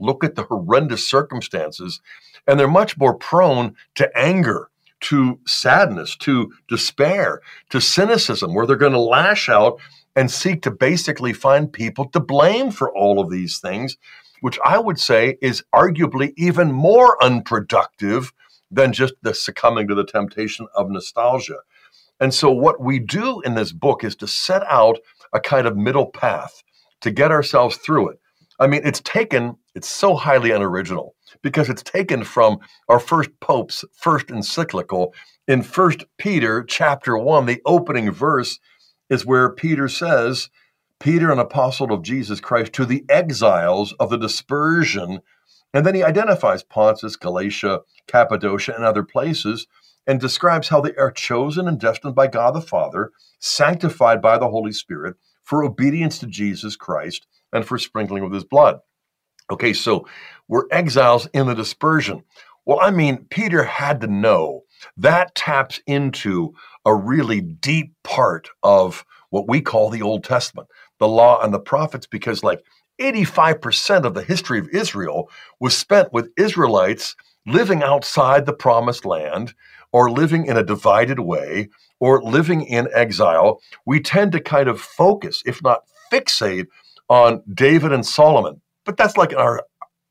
look 0.00 0.24
at 0.24 0.34
the 0.34 0.44
horrendous 0.44 1.08
circumstances 1.08 2.00
and 2.46 2.58
they're 2.58 2.68
much 2.68 2.98
more 2.98 3.14
prone 3.14 3.74
to 3.94 4.18
anger 4.18 4.70
to 5.00 5.38
sadness, 5.46 6.16
to 6.16 6.52
despair, 6.68 7.40
to 7.70 7.80
cynicism, 7.80 8.54
where 8.54 8.66
they're 8.66 8.76
going 8.76 8.92
to 8.92 9.00
lash 9.00 9.48
out 9.48 9.80
and 10.16 10.30
seek 10.30 10.62
to 10.62 10.70
basically 10.70 11.32
find 11.32 11.72
people 11.72 12.08
to 12.10 12.20
blame 12.20 12.70
for 12.70 12.94
all 12.94 13.20
of 13.20 13.30
these 13.30 13.58
things, 13.58 13.96
which 14.40 14.58
I 14.64 14.78
would 14.78 14.98
say 14.98 15.38
is 15.40 15.62
arguably 15.74 16.32
even 16.36 16.72
more 16.72 17.22
unproductive 17.22 18.32
than 18.70 18.92
just 18.92 19.14
the 19.22 19.34
succumbing 19.34 19.88
to 19.88 19.94
the 19.94 20.04
temptation 20.04 20.66
of 20.74 20.90
nostalgia. 20.90 21.58
And 22.20 22.34
so, 22.34 22.50
what 22.50 22.80
we 22.80 22.98
do 22.98 23.40
in 23.40 23.54
this 23.54 23.72
book 23.72 24.04
is 24.04 24.14
to 24.16 24.26
set 24.26 24.62
out 24.64 24.98
a 25.32 25.40
kind 25.40 25.66
of 25.66 25.76
middle 25.76 26.06
path 26.06 26.62
to 27.00 27.10
get 27.10 27.30
ourselves 27.30 27.76
through 27.76 28.10
it. 28.10 28.20
I 28.58 28.66
mean, 28.66 28.82
it's 28.84 29.00
taken, 29.00 29.56
it's 29.74 29.88
so 29.88 30.14
highly 30.14 30.50
unoriginal 30.50 31.14
because 31.42 31.68
it's 31.68 31.82
taken 31.82 32.24
from 32.24 32.58
our 32.88 33.00
first 33.00 33.30
pope's 33.40 33.84
first 33.94 34.30
encyclical. 34.30 35.14
In 35.46 35.62
First 35.62 36.04
Peter 36.18 36.62
chapter 36.62 37.16
1 37.16 37.46
the 37.46 37.60
opening 37.64 38.10
verse 38.10 38.58
is 39.08 39.26
where 39.26 39.50
Peter 39.50 39.88
says 39.88 40.50
Peter 41.00 41.32
an 41.32 41.38
apostle 41.38 41.92
of 41.92 42.02
Jesus 42.02 42.40
Christ 42.40 42.72
to 42.74 42.84
the 42.84 43.04
exiles 43.08 43.92
of 43.94 44.10
the 44.10 44.18
dispersion. 44.18 45.20
And 45.72 45.86
then 45.86 45.94
he 45.94 46.02
identifies 46.02 46.62
Pontus 46.62 47.16
Galatia 47.16 47.80
Cappadocia 48.06 48.74
and 48.74 48.84
other 48.84 49.02
places 49.02 49.66
and 50.06 50.20
describes 50.20 50.68
how 50.68 50.80
they 50.80 50.94
are 50.96 51.10
chosen 51.10 51.68
and 51.68 51.78
destined 51.78 52.14
by 52.14 52.26
God 52.26 52.54
the 52.54 52.60
Father 52.60 53.12
sanctified 53.38 54.20
by 54.20 54.38
the 54.38 54.48
Holy 54.48 54.72
Spirit 54.72 55.16
for 55.42 55.64
obedience 55.64 56.18
to 56.18 56.26
Jesus 56.26 56.76
Christ 56.76 57.26
and 57.52 57.64
for 57.64 57.78
sprinkling 57.78 58.22
with 58.22 58.32
his 58.32 58.44
blood 58.44 58.80
Okay, 59.50 59.72
so 59.72 60.06
we're 60.48 60.66
exiles 60.70 61.26
in 61.32 61.46
the 61.46 61.54
dispersion. 61.54 62.22
Well, 62.64 62.78
I 62.80 62.90
mean, 62.90 63.26
Peter 63.30 63.64
had 63.64 64.00
to 64.02 64.06
know 64.06 64.62
that 64.96 65.34
taps 65.34 65.80
into 65.86 66.54
a 66.84 66.94
really 66.94 67.40
deep 67.40 67.94
part 68.04 68.48
of 68.62 69.04
what 69.30 69.48
we 69.48 69.60
call 69.60 69.90
the 69.90 70.02
Old 70.02 70.24
Testament, 70.24 70.68
the 70.98 71.08
law 71.08 71.40
and 71.42 71.52
the 71.52 71.58
prophets, 71.60 72.06
because 72.06 72.44
like 72.44 72.62
85% 73.00 74.04
of 74.04 74.14
the 74.14 74.22
history 74.22 74.58
of 74.58 74.68
Israel 74.68 75.30
was 75.58 75.76
spent 75.76 76.12
with 76.12 76.30
Israelites 76.36 77.16
living 77.46 77.82
outside 77.82 78.46
the 78.46 78.52
promised 78.52 79.04
land 79.04 79.54
or 79.92 80.10
living 80.10 80.46
in 80.46 80.56
a 80.56 80.62
divided 80.62 81.20
way 81.20 81.68
or 81.98 82.22
living 82.22 82.62
in 82.62 82.88
exile. 82.94 83.60
We 83.86 84.00
tend 84.00 84.32
to 84.32 84.40
kind 84.40 84.68
of 84.68 84.80
focus, 84.80 85.42
if 85.46 85.62
not 85.62 85.84
fixate, 86.12 86.66
on 87.08 87.42
David 87.52 87.92
and 87.92 88.06
Solomon 88.06 88.60
but 88.90 88.96
that's 88.96 89.16
like 89.16 89.32
our 89.36 89.62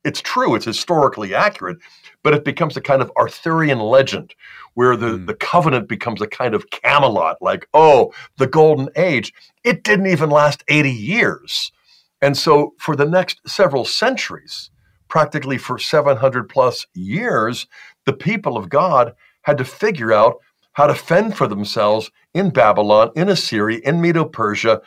it's 0.05 0.21
true, 0.21 0.55
it's 0.55 0.63
historically 0.63 1.36
accurate, 1.36 1.79
but 2.24 2.33
it 2.33 2.45
becomes 2.45 2.77
a 2.77 2.81
kind 2.81 3.01
of 3.01 3.12
Arthurian 3.17 3.79
legend 3.79 4.33
where 4.75 4.95
the, 4.95 5.17
mm. 5.17 5.27
the 5.27 5.33
covenant 5.33 5.89
becomes 5.89 6.21
a 6.21 6.27
kind 6.27 6.55
of 6.55 6.69
Camelot, 6.69 7.36
like, 7.41 7.67
oh, 7.74 8.13
the 8.38 8.48
golden 8.48 8.88
age. 8.95 9.33
It 9.65 9.83
didn't 9.83 10.07
even 10.07 10.29
last 10.29 10.63
80 10.69 10.89
years. 10.89 11.74
And 12.21 12.38
so 12.38 12.74
for 12.79 12.95
the 12.95 13.05
next 13.05 13.41
several 13.45 13.83
centuries, 13.83 14.71
practically 15.09 15.57
for 15.57 15.77
700 15.77 16.48
plus 16.48 16.88
years, 16.93 17.67
the 18.05 18.13
people 18.13 18.55
of 18.55 18.69
God 18.69 19.13
had 19.41 19.57
to 19.57 19.65
figure 19.65 20.13
out 20.13 20.38
how 20.71 20.88
to 20.88 20.95
fend 20.95 21.36
for 21.36 21.50
themselves 21.50 22.09
in 22.33 22.51
Babylon, 22.51 23.12
in 23.17 23.27
Assyria, 23.27 23.81
in 23.83 24.00
Medo 24.00 24.24
Persia. 24.24 24.81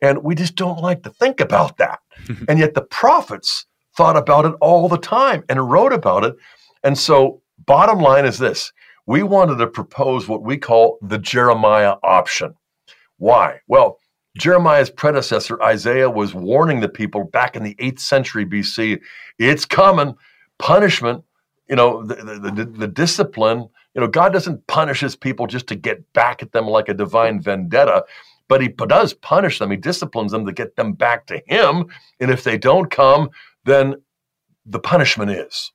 And 0.00 0.22
we 0.22 0.34
just 0.34 0.56
don't 0.56 0.80
like 0.80 1.02
to 1.02 1.10
think 1.10 1.40
about 1.40 1.76
that. 1.76 2.00
and 2.48 2.58
yet 2.58 2.74
the 2.74 2.82
prophets 2.82 3.66
thought 3.96 4.16
about 4.16 4.44
it 4.44 4.54
all 4.60 4.88
the 4.88 4.98
time 4.98 5.44
and 5.48 5.70
wrote 5.70 5.92
about 5.92 6.24
it. 6.24 6.34
And 6.82 6.98
so, 6.98 7.42
bottom 7.66 8.00
line 8.00 8.24
is 8.24 8.38
this 8.38 8.72
we 9.06 9.22
wanted 9.22 9.56
to 9.56 9.66
propose 9.66 10.28
what 10.28 10.42
we 10.42 10.56
call 10.56 10.98
the 11.02 11.18
Jeremiah 11.18 11.96
option. 12.02 12.54
Why? 13.18 13.60
Well, 13.68 13.98
Jeremiah's 14.36 14.90
predecessor, 14.90 15.62
Isaiah, 15.62 16.10
was 16.10 16.34
warning 16.34 16.80
the 16.80 16.88
people 16.88 17.24
back 17.24 17.54
in 17.54 17.62
the 17.62 17.74
8th 17.76 18.00
century 18.00 18.44
BC 18.44 19.00
it's 19.38 19.64
coming, 19.64 20.14
punishment, 20.58 21.24
you 21.68 21.76
know, 21.76 22.04
the, 22.04 22.14
the, 22.16 22.50
the, 22.50 22.64
the 22.64 22.88
discipline. 22.88 23.68
You 23.94 24.00
know, 24.00 24.08
God 24.08 24.32
doesn't 24.32 24.66
punish 24.66 25.00
his 25.00 25.14
people 25.14 25.46
just 25.46 25.68
to 25.68 25.76
get 25.76 26.12
back 26.12 26.42
at 26.42 26.52
them 26.52 26.66
like 26.66 26.88
a 26.88 26.94
divine 26.94 27.40
vendetta 27.40 28.04
but 28.48 28.60
he 28.60 28.68
does 28.68 29.14
punish 29.14 29.58
them. 29.58 29.70
He 29.70 29.76
disciplines 29.76 30.32
them 30.32 30.46
to 30.46 30.52
get 30.52 30.76
them 30.76 30.92
back 30.92 31.26
to 31.26 31.40
him. 31.46 31.86
And 32.20 32.30
if 32.30 32.44
they 32.44 32.58
don't 32.58 32.90
come, 32.90 33.30
then 33.64 33.96
the 34.66 34.78
punishment 34.78 35.30
is. 35.30 35.72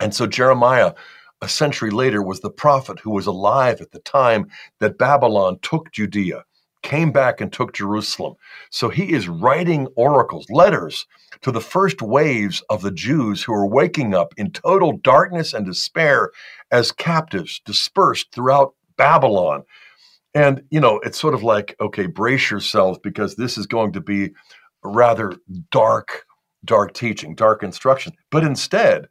And 0.00 0.14
so 0.14 0.26
Jeremiah, 0.26 0.94
a 1.40 1.48
century 1.48 1.90
later, 1.90 2.22
was 2.22 2.40
the 2.40 2.50
prophet 2.50 2.98
who 3.00 3.10
was 3.10 3.26
alive 3.26 3.80
at 3.80 3.92
the 3.92 4.00
time 4.00 4.48
that 4.80 4.98
Babylon 4.98 5.58
took 5.62 5.92
Judea, 5.92 6.44
came 6.82 7.12
back 7.12 7.40
and 7.40 7.52
took 7.52 7.72
Jerusalem. 7.72 8.34
So 8.70 8.88
he 8.88 9.12
is 9.12 9.28
writing 9.28 9.86
oracles, 9.96 10.48
letters 10.50 11.06
to 11.42 11.50
the 11.50 11.60
first 11.60 12.02
waves 12.02 12.62
of 12.70 12.82
the 12.82 12.90
Jews 12.90 13.42
who 13.42 13.52
are 13.52 13.66
waking 13.66 14.14
up 14.14 14.34
in 14.36 14.50
total 14.50 14.98
darkness 14.98 15.52
and 15.52 15.64
despair 15.66 16.30
as 16.70 16.92
captives 16.92 17.60
dispersed 17.64 18.32
throughout 18.32 18.74
Babylon. 18.96 19.64
And, 20.34 20.62
you 20.70 20.80
know, 20.80 20.98
it's 21.04 21.20
sort 21.20 21.34
of 21.34 21.42
like, 21.42 21.76
okay, 21.80 22.06
brace 22.06 22.50
yourselves 22.50 22.98
because 23.02 23.36
this 23.36 23.56
is 23.56 23.66
going 23.66 23.92
to 23.92 24.00
be 24.00 24.30
rather 24.82 25.32
dark 25.70 26.24
dark 26.64 26.94
teaching, 26.94 27.34
dark 27.34 27.62
instruction. 27.62 28.12
But 28.30 28.44
instead, 28.44 29.08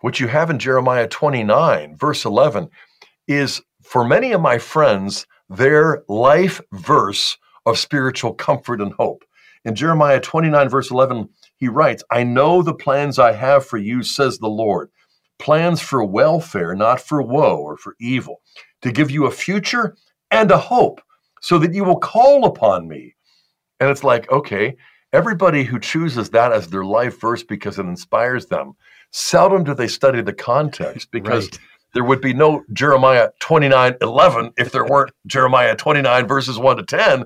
what 0.00 0.20
you 0.20 0.28
have 0.28 0.50
in 0.50 0.58
Jeremiah 0.58 1.08
29, 1.08 1.96
verse 1.96 2.24
11, 2.24 2.68
is 3.28 3.62
for 3.82 4.04
many 4.04 4.32
of 4.32 4.40
my 4.40 4.58
friends, 4.58 5.26
their 5.48 6.02
life 6.08 6.60
verse 6.72 7.36
of 7.64 7.78
spiritual 7.78 8.34
comfort 8.34 8.80
and 8.80 8.92
hope. 8.94 9.24
In 9.64 9.74
Jeremiah 9.74 10.20
29, 10.20 10.68
verse 10.68 10.90
11, 10.90 11.28
he 11.56 11.68
writes, 11.68 12.02
I 12.10 12.22
know 12.22 12.62
the 12.62 12.74
plans 12.74 13.18
I 13.18 13.32
have 13.32 13.66
for 13.66 13.78
you, 13.78 14.02
says 14.02 14.38
the 14.38 14.48
Lord 14.48 14.90
plans 15.38 15.82
for 15.82 16.02
welfare, 16.02 16.74
not 16.74 16.98
for 16.98 17.20
woe 17.20 17.58
or 17.58 17.76
for 17.76 17.94
evil, 18.00 18.40
to 18.80 18.90
give 18.90 19.10
you 19.10 19.26
a 19.26 19.30
future 19.30 19.94
and 20.36 20.50
a 20.50 20.58
hope, 20.58 21.00
so 21.40 21.58
that 21.58 21.74
you 21.74 21.84
will 21.84 21.98
call 21.98 22.44
upon 22.44 22.88
me. 22.88 23.14
And 23.80 23.90
it's 23.90 24.04
like, 24.04 24.30
okay, 24.30 24.76
Everybody 25.16 25.64
who 25.64 25.78
chooses 25.78 26.28
that 26.30 26.52
as 26.52 26.68
their 26.68 26.84
life 26.84 27.20
verse 27.20 27.42
because 27.42 27.78
it 27.78 27.86
inspires 27.86 28.46
them, 28.46 28.74
seldom 29.12 29.64
do 29.64 29.72
they 29.72 29.88
study 29.88 30.20
the 30.20 30.34
context 30.34 31.10
because 31.10 31.44
right. 31.46 31.58
there 31.94 32.04
would 32.04 32.20
be 32.20 32.34
no 32.34 32.64
Jeremiah 32.72 33.30
29 33.40 33.94
11 34.02 34.52
if 34.58 34.72
there 34.72 34.84
weren't 34.84 35.12
Jeremiah 35.26 35.76
29 35.76 36.26
verses 36.26 36.58
1 36.58 36.76
to 36.76 36.82
10. 36.82 37.24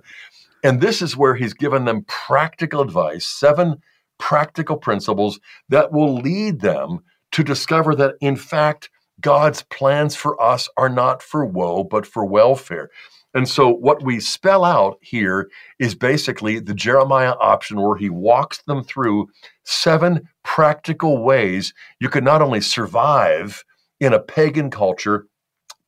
And 0.63 0.81
this 0.81 1.01
is 1.01 1.17
where 1.17 1.35
he's 1.35 1.55
given 1.55 1.85
them 1.87 2.05
practical 2.07 2.83
advice, 2.83 3.27
seven 3.27 3.83
practical 4.19 4.77
principles 4.77 5.41
that 5.71 5.91
will 5.91 6.15
lead 6.15 6.61
them 6.61 7.01
to 7.33 7.43
discover 7.43 7.95
that, 7.97 8.17
in 8.21 8.37
fact, 8.37 8.91
God's 9.21 9.63
plans 9.65 10.17
for 10.17 10.41
us 10.43 10.69
are 10.77 10.89
not 10.89 11.23
for 11.23 11.45
woe, 11.45 11.85
but 11.85 12.07
for 12.07 12.25
welfare. 12.25 12.91
And 13.33 13.49
so, 13.49 13.69
what 13.69 14.03
we 14.03 14.19
spell 14.19 14.65
out 14.65 14.99
here 15.01 15.49
is 15.79 15.95
basically 15.95 16.59
the 16.59 16.75
Jeremiah 16.75 17.35
option 17.41 17.81
where 17.81 17.97
he 17.97 18.11
walks 18.11 18.63
them 18.63 18.83
through 18.83 19.29
seven 19.65 20.29
practical 20.43 21.23
ways 21.23 21.73
you 22.01 22.09
can 22.09 22.25
not 22.25 22.43
only 22.43 22.61
survive 22.61 23.65
in 24.01 24.13
a 24.13 24.19
pagan 24.19 24.71
culture, 24.71 25.27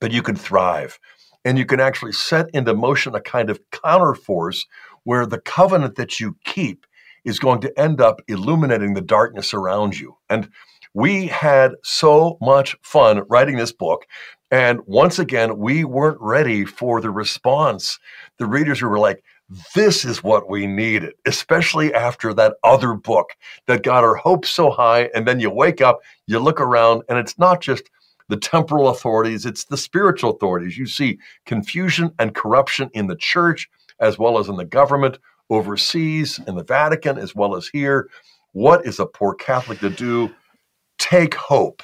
but 0.00 0.12
you 0.12 0.22
can 0.22 0.36
thrive. 0.36 0.98
And 1.44 1.58
you 1.58 1.66
can 1.66 1.80
actually 1.80 2.12
set 2.12 2.48
into 2.54 2.74
motion 2.74 3.16
a 3.16 3.20
kind 3.20 3.50
of 3.50 3.60
counterforce 3.70 4.60
where 5.02 5.26
the 5.26 5.40
covenant 5.40 5.96
that 5.96 6.20
you 6.20 6.36
keep 6.44 6.86
is 7.24 7.40
going 7.40 7.60
to 7.62 7.80
end 7.80 8.00
up 8.00 8.20
illuminating 8.28 8.94
the 8.94 9.00
darkness 9.00 9.52
around 9.52 9.98
you. 9.98 10.16
And 10.28 10.48
we 10.94 11.26
had 11.26 11.72
so 11.82 12.36
much 12.40 12.76
fun 12.82 13.22
writing 13.28 13.56
this 13.56 13.72
book 13.72 14.06
and 14.52 14.80
once 14.84 15.18
again, 15.18 15.56
we 15.56 15.82
weren't 15.82 16.20
ready 16.20 16.66
for 16.66 17.00
the 17.00 17.10
response. 17.10 17.98
The 18.38 18.44
readers 18.44 18.82
were 18.82 18.98
like, 18.98 19.24
this 19.74 20.04
is 20.04 20.22
what 20.22 20.48
we 20.48 20.66
needed, 20.66 21.14
especially 21.24 21.92
after 21.94 22.34
that 22.34 22.56
other 22.62 22.92
book 22.92 23.30
that 23.66 23.82
got 23.82 24.04
our 24.04 24.14
hopes 24.14 24.50
so 24.50 24.70
high. 24.70 25.08
And 25.14 25.26
then 25.26 25.40
you 25.40 25.48
wake 25.48 25.80
up, 25.80 26.00
you 26.26 26.38
look 26.38 26.60
around, 26.60 27.02
and 27.08 27.18
it's 27.18 27.38
not 27.38 27.62
just 27.62 27.84
the 28.28 28.36
temporal 28.36 28.90
authorities, 28.90 29.46
it's 29.46 29.64
the 29.64 29.78
spiritual 29.78 30.32
authorities. 30.32 30.76
You 30.76 30.86
see 30.86 31.18
confusion 31.46 32.12
and 32.18 32.34
corruption 32.34 32.90
in 32.92 33.06
the 33.06 33.16
church, 33.16 33.70
as 34.00 34.18
well 34.18 34.38
as 34.38 34.50
in 34.50 34.56
the 34.56 34.66
government, 34.66 35.18
overseas, 35.48 36.40
in 36.46 36.56
the 36.56 36.64
Vatican, 36.64 37.16
as 37.16 37.34
well 37.34 37.56
as 37.56 37.68
here. 37.68 38.10
What 38.52 38.84
is 38.86 39.00
a 39.00 39.06
poor 39.06 39.34
Catholic 39.34 39.78
to 39.80 39.88
do? 39.88 40.30
Take 41.02 41.34
hope. 41.34 41.82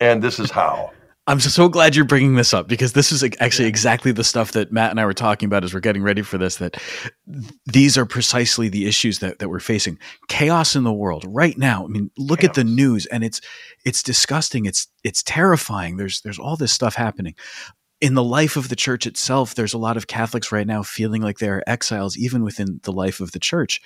And 0.00 0.22
this 0.22 0.38
is 0.38 0.50
how. 0.50 0.90
I'm 1.26 1.40
so 1.40 1.68
glad 1.68 1.96
you're 1.96 2.04
bringing 2.04 2.34
this 2.34 2.52
up 2.52 2.66
because 2.66 2.92
this 2.92 3.10
is 3.10 3.22
actually 3.40 3.66
exactly 3.66 4.12
the 4.12 4.24
stuff 4.24 4.52
that 4.52 4.72
Matt 4.72 4.90
and 4.90 5.00
I 5.00 5.06
were 5.06 5.14
talking 5.14 5.46
about 5.46 5.64
as 5.64 5.72
we're 5.72 5.80
getting 5.80 6.02
ready 6.02 6.20
for 6.20 6.36
this. 6.36 6.56
That 6.56 6.76
these 7.66 7.96
are 7.96 8.04
precisely 8.04 8.68
the 8.68 8.86
issues 8.86 9.20
that, 9.20 9.38
that 9.38 9.48
we're 9.48 9.60
facing. 9.60 9.98
Chaos 10.28 10.76
in 10.76 10.84
the 10.84 10.92
world 10.92 11.24
right 11.26 11.56
now. 11.56 11.84
I 11.84 11.88
mean, 11.88 12.10
look 12.18 12.40
Chaos. 12.40 12.50
at 12.50 12.54
the 12.56 12.64
news, 12.64 13.06
and 13.06 13.24
it's 13.24 13.40
it's 13.86 14.02
disgusting. 14.02 14.66
It's 14.66 14.86
it's 15.02 15.22
terrifying. 15.22 15.96
There's 15.96 16.20
there's 16.20 16.38
all 16.38 16.56
this 16.56 16.72
stuff 16.72 16.94
happening 16.94 17.34
in 18.00 18.14
the 18.14 18.24
life 18.24 18.56
of 18.56 18.68
the 18.68 18.76
church 18.76 19.06
itself, 19.06 19.54
there's 19.54 19.72
a 19.72 19.78
lot 19.78 19.96
of 19.96 20.06
Catholics 20.06 20.52
right 20.52 20.66
now 20.66 20.82
feeling 20.82 21.22
like 21.22 21.38
they're 21.38 21.68
exiles, 21.68 22.16
even 22.16 22.42
within 22.42 22.80
the 22.82 22.92
life 22.92 23.20
of 23.20 23.32
the 23.32 23.38
church. 23.38 23.80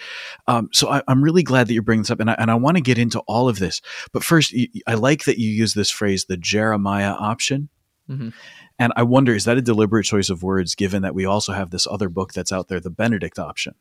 Um, 0.47 0.71
so 0.73 0.88
I, 0.88 1.03
am 1.09 1.23
really 1.23 1.43
glad 1.43 1.69
that 1.69 1.75
you're 1.75 1.83
bringing 1.83 2.03
this 2.03 2.11
up, 2.11 2.21
and 2.21 2.31
I, 2.31 2.35
and 2.38 2.50
I 2.50 2.55
want 2.55 2.77
to 2.77 2.83
get 2.83 2.99
into 2.99 3.21
all 3.21 3.49
of 3.49 3.59
this. 3.59 3.81
But 4.12 4.25
first, 4.25 4.55
I 4.87 4.95
like 4.95 5.25
that 5.25 5.38
you 5.38 5.50
use 5.50 5.75
this 5.75 5.91
phrase, 5.91 6.25
the 6.25 6.37
Jeremiah 6.37 7.12
option. 7.12 7.69
Mm-hmm. 8.09 8.31
And 8.79 8.93
I 8.97 9.03
wonder, 9.03 9.35
is 9.35 9.45
that 9.45 9.59
a 9.59 9.62
deliberate 9.62 10.05
choice 10.05 10.31
of 10.31 10.43
words, 10.43 10.75
given 10.75 11.03
that 11.03 11.15
we 11.15 11.25
also 11.25 11.53
have 11.53 11.71
this 11.71 11.87
other 11.87 12.09
book 12.09 12.33
that's 12.33 12.53
out 12.53 12.69
there, 12.69 12.81
the 12.81 12.91
Benedict 12.91 13.38
option? 13.38 13.75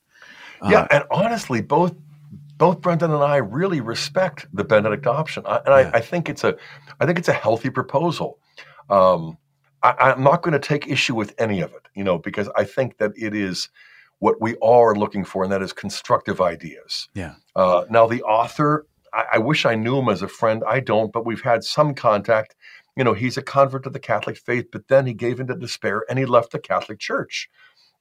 Yeah, 0.68 0.82
uh, 0.82 0.88
and 0.92 1.04
honestly, 1.12 1.62
both 1.62 1.96
both 2.58 2.82
Brandon 2.82 3.12
and 3.12 3.24
I 3.24 3.38
really 3.38 3.82
respect 3.82 4.48
the 4.52 4.64
Benedict 4.64 5.06
option, 5.06 5.44
I, 5.46 5.58
and 5.58 5.68
yeah. 5.68 5.92
I, 5.94 5.98
I, 5.98 6.02
think 6.02 6.28
it's 6.28 6.44
a 6.44 6.58
I 7.00 7.06
think 7.06 7.20
it's 7.20 7.28
a 7.28 7.34
healthy 7.34 7.70
proposal. 7.70 8.40
Um, 8.90 9.38
I, 10.00 10.12
am 10.12 10.24
not 10.24 10.42
going 10.42 10.54
to 10.54 10.60
take 10.60 10.88
issue 10.88 11.16
with 11.16 11.34
any 11.38 11.62
of 11.62 11.72
it, 11.74 11.88
you 11.94 12.04
know, 12.04 12.18
because 12.18 12.50
I 12.56 12.64
think 12.64 12.98
that 12.98 13.12
it 13.16 13.34
is 13.34 13.70
what 14.20 14.42
we 14.42 14.56
all 14.56 14.82
are 14.82 14.96
looking 14.96 15.24
for, 15.24 15.44
and 15.44 15.52
that 15.52 15.62
is 15.62 15.74
constructive 15.74 16.42
ideas. 16.42 17.10
Yeah. 17.14 17.36
Uh, 17.56 17.86
now, 17.90 18.08
the 18.08 18.24
author, 18.24 18.88
I, 19.14 19.26
I, 19.34 19.38
wish 19.38 19.66
I 19.66 19.76
knew 19.76 19.98
him 20.00 20.10
as 20.10 20.22
a 20.22 20.28
friend. 20.28 20.64
I 20.68 20.80
don't, 20.80 21.14
but 21.14 21.26
we've 21.26 21.42
had 21.42 21.64
some 21.64 21.94
contact. 21.94 22.56
You 22.96 23.04
know, 23.04 23.14
he's 23.14 23.38
a 23.38 23.44
convert 23.44 23.84
to 23.84 23.90
the 23.90 24.00
Catholic 24.00 24.38
faith, 24.38 24.66
but 24.72 24.88
then 24.88 25.06
he 25.06 25.14
gave 25.14 25.40
into 25.40 25.56
despair 25.56 26.04
and 26.10 26.18
he 26.18 26.26
left 26.26 26.52
the 26.52 26.60
Catholic 26.60 27.00
Church, 27.00 27.50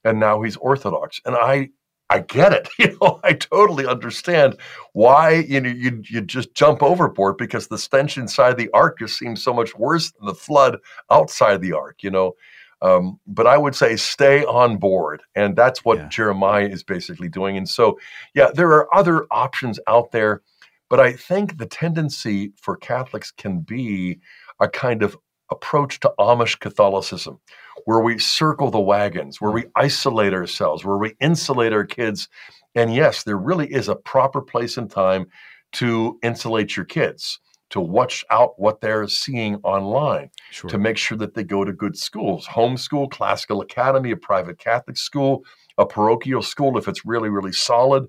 and 0.04 0.18
now 0.18 0.40
he's 0.42 0.56
Orthodox. 0.56 1.20
And 1.26 1.36
I 1.36 1.70
I 2.08 2.20
get 2.20 2.52
it. 2.52 2.68
You 2.78 2.96
know, 3.00 3.20
I 3.24 3.32
totally 3.32 3.86
understand 3.86 4.56
why 4.92 5.44
you 5.48 5.60
know 5.60 5.70
you 5.70 6.02
you 6.08 6.20
just 6.20 6.54
jump 6.54 6.82
overboard 6.82 7.36
because 7.36 7.68
the 7.68 7.78
stench 7.78 8.16
inside 8.16 8.56
the 8.56 8.70
ark 8.74 8.98
just 8.98 9.18
seems 9.18 9.42
so 9.42 9.52
much 9.52 9.74
worse 9.76 10.12
than 10.12 10.26
the 10.26 10.34
flood 10.34 10.78
outside 11.10 11.60
the 11.60 11.72
ark. 11.72 12.02
You 12.02 12.10
know, 12.10 12.34
um, 12.82 13.18
but 13.26 13.46
I 13.46 13.56
would 13.56 13.74
say 13.74 13.96
stay 13.96 14.44
on 14.44 14.76
board, 14.76 15.22
and 15.34 15.56
that's 15.56 15.84
what 15.84 15.98
yeah. 15.98 16.08
Jeremiah 16.08 16.68
is 16.68 16.82
basically 16.82 17.28
doing. 17.28 17.56
And 17.56 17.68
so, 17.68 17.98
yeah, 18.34 18.50
there 18.54 18.68
are 18.72 18.94
other 18.94 19.26
options 19.30 19.80
out 19.86 20.12
there, 20.12 20.42
but 20.90 21.00
I 21.00 21.12
think 21.12 21.58
the 21.58 21.66
tendency 21.66 22.52
for 22.60 22.76
Catholics 22.76 23.30
can 23.30 23.60
be 23.60 24.20
a 24.60 24.68
kind 24.68 25.02
of 25.02 25.16
approach 25.50 26.00
to 26.00 26.12
Amish 26.18 26.58
Catholicism, 26.58 27.38
where 27.84 28.00
we 28.00 28.18
circle 28.18 28.70
the 28.70 28.80
wagons, 28.80 29.40
where 29.40 29.52
we 29.52 29.62
mm. 29.62 29.70
isolate 29.76 30.34
ourselves, 30.34 30.84
where 30.84 30.96
we 30.96 31.14
insulate 31.20 31.72
our 31.72 31.84
kids. 31.84 32.28
And 32.74 32.94
yes, 32.94 33.22
there 33.22 33.38
really 33.38 33.72
is 33.72 33.88
a 33.88 33.96
proper 33.96 34.42
place 34.42 34.76
and 34.76 34.90
time 34.90 35.26
to 35.72 36.18
insulate 36.22 36.76
your 36.76 36.84
kids, 36.84 37.38
to 37.70 37.80
watch 37.80 38.24
out 38.30 38.58
what 38.58 38.80
they're 38.80 39.08
seeing 39.08 39.56
online, 39.56 40.30
Sure. 40.50 40.70
to 40.70 40.78
make 40.78 40.96
sure 40.96 41.18
that 41.18 41.34
they 41.34 41.44
go 41.44 41.64
to 41.64 41.72
good 41.72 41.96
schools, 41.96 42.46
homeschool, 42.46 43.10
classical 43.10 43.60
academy, 43.60 44.10
a 44.10 44.16
private 44.16 44.58
Catholic 44.58 44.96
school, 44.96 45.44
a 45.78 45.86
parochial 45.86 46.42
school 46.42 46.78
if 46.78 46.88
it's 46.88 47.04
really, 47.04 47.28
really 47.28 47.52
solid. 47.52 48.06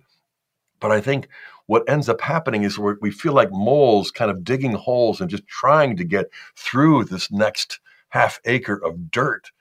But 0.79 0.91
I 0.91 1.01
think 1.01 1.27
what 1.67 1.87
ends 1.89 2.09
up 2.09 2.21
happening 2.21 2.63
is 2.63 2.79
we 2.79 3.11
feel 3.11 3.33
like 3.33 3.51
moles 3.51 4.09
kind 4.09 4.31
of 4.31 4.43
digging 4.43 4.73
holes 4.73 5.21
and 5.21 5.29
just 5.29 5.47
trying 5.47 5.95
to 5.97 6.03
get 6.03 6.27
through 6.55 7.03
this 7.03 7.31
next 7.31 7.79
half 8.09 8.39
acre 8.45 8.83
of 8.83 9.11
dirt 9.11 9.51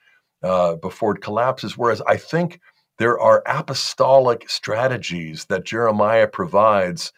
uh, 0.41 0.75
before 0.77 1.15
it 1.15 1.21
collapses. 1.21 1.77
Whereas 1.77 2.01
I 2.07 2.17
think 2.17 2.59
there 2.97 3.19
are 3.19 3.43
apostolic 3.45 4.49
strategies 4.49 5.45
that 5.45 5.65
Jeremiah 5.65 6.27
provides 6.27 7.11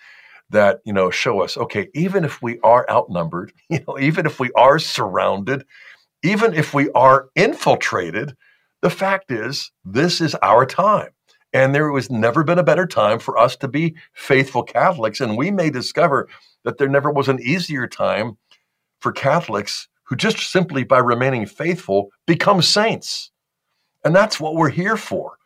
that 0.50 0.80
you 0.84 0.94
know 0.94 1.12
show 1.12 1.42
us 1.42 1.58
okay 1.58 1.90
even 1.94 2.26
if 2.26 2.42
we 2.42 2.60
are 2.62 2.86
outnumbered 2.90 3.54
you 3.70 3.80
know 3.88 4.00
even 4.00 4.26
if 4.26 4.40
we 4.40 4.52
are 4.54 4.80
surrounded 4.80 5.64
even 6.24 6.54
if 6.54 6.74
we 6.74 6.90
are 6.92 7.30
infiltrated 7.36 8.36
the 8.82 8.90
fact 8.90 9.32
is 9.32 9.72
this 9.86 10.22
is 10.22 10.36
our 10.42 10.66
time 10.66 11.12
and 11.54 11.74
there 11.74 11.92
was 11.92 12.10
never 12.10 12.44
been 12.44 12.60
a 12.60 12.64
better 12.64 12.86
time 12.86 13.20
for 13.20 13.38
us 13.38 13.56
to 13.58 13.68
be 13.68 13.96
faithful 14.14 14.64
catholics. 14.64 15.20
And 15.20 15.38
we 15.38 15.52
may 15.52 15.70
discover 15.70 16.28
that 16.64 16.78
there 16.78 16.90
never 16.90 17.12
was 17.12 17.28
an 17.28 17.40
easier 17.42 17.88
time 17.88 18.38
for 19.00 19.12
catholics 19.12 19.88
who 20.04 20.16
just 20.16 20.40
simply 20.52 20.84
by 20.84 21.00
remaining 21.00 21.46
faithful 21.46 22.10
become 22.26 22.62
saints. 22.62 23.32
And 24.04 24.16
that's 24.16 24.40
what 24.40 24.56
we're 24.56 24.70
here 24.70 24.98
for. 24.98 25.38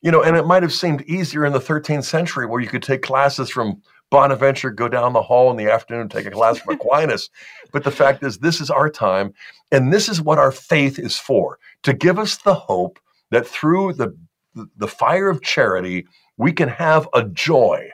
You 0.00 0.10
know 0.10 0.22
and 0.22 0.36
it 0.36 0.46
might 0.46 0.64
have 0.64 0.72
seemed 0.72 1.02
easier 1.02 1.44
in 1.44 1.52
the 1.52 1.60
13th 1.60 2.04
century 2.04 2.46
where 2.46 2.60
you 2.60 2.68
could 2.68 2.82
take 2.82 3.02
classes 3.02 3.50
from 3.50 3.80
Bonaventure, 4.10 4.70
go 4.70 4.88
down 4.88 5.14
the 5.14 5.22
hall 5.22 5.50
in 5.50 5.56
the 5.56 5.72
afternoon, 5.72 6.08
take 6.08 6.26
a 6.26 6.30
class 6.30 6.58
from 6.58 6.74
Aquinas. 6.80 7.30
But 7.72 7.82
the 7.82 7.90
fact 7.90 8.22
is, 8.22 8.38
this 8.38 8.60
is 8.60 8.68
our 8.68 8.90
time, 8.90 9.32
and 9.72 9.92
this 9.92 10.08
is 10.08 10.20
what 10.20 10.38
our 10.38 10.52
faith 10.52 10.98
is 10.98 11.16
for 11.16 11.58
to 11.82 11.94
give 11.94 12.18
us 12.18 12.36
the 12.36 12.54
hope 12.54 13.00
that 13.30 13.46
through 13.46 13.94
the, 13.94 14.14
the 14.54 14.88
fire 14.88 15.28
of 15.28 15.42
charity, 15.42 16.06
we 16.36 16.52
can 16.52 16.68
have 16.68 17.08
a 17.14 17.24
joy 17.24 17.90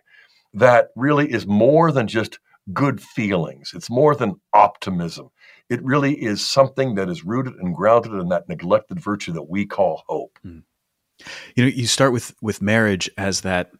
that 0.54 0.88
really 0.96 1.30
is 1.30 1.46
more 1.46 1.92
than 1.92 2.08
just 2.08 2.38
good 2.72 3.00
feelings, 3.00 3.72
it's 3.74 3.90
more 3.90 4.14
than 4.14 4.40
optimism. 4.52 5.30
It 5.70 5.82
really 5.82 6.14
is 6.14 6.44
something 6.44 6.94
that 6.94 7.10
is 7.10 7.24
rooted 7.24 7.54
and 7.54 7.74
grounded 7.74 8.12
in 8.12 8.28
that 8.30 8.48
neglected 8.48 9.00
virtue 9.00 9.32
that 9.32 9.50
we 9.50 9.66
call 9.66 10.02
hope. 10.06 10.38
Hmm. 10.42 10.60
You 11.56 11.64
know, 11.64 11.70
you 11.70 11.86
start 11.86 12.12
with 12.12 12.34
with 12.40 12.62
marriage 12.62 13.10
as 13.18 13.42
that 13.42 13.72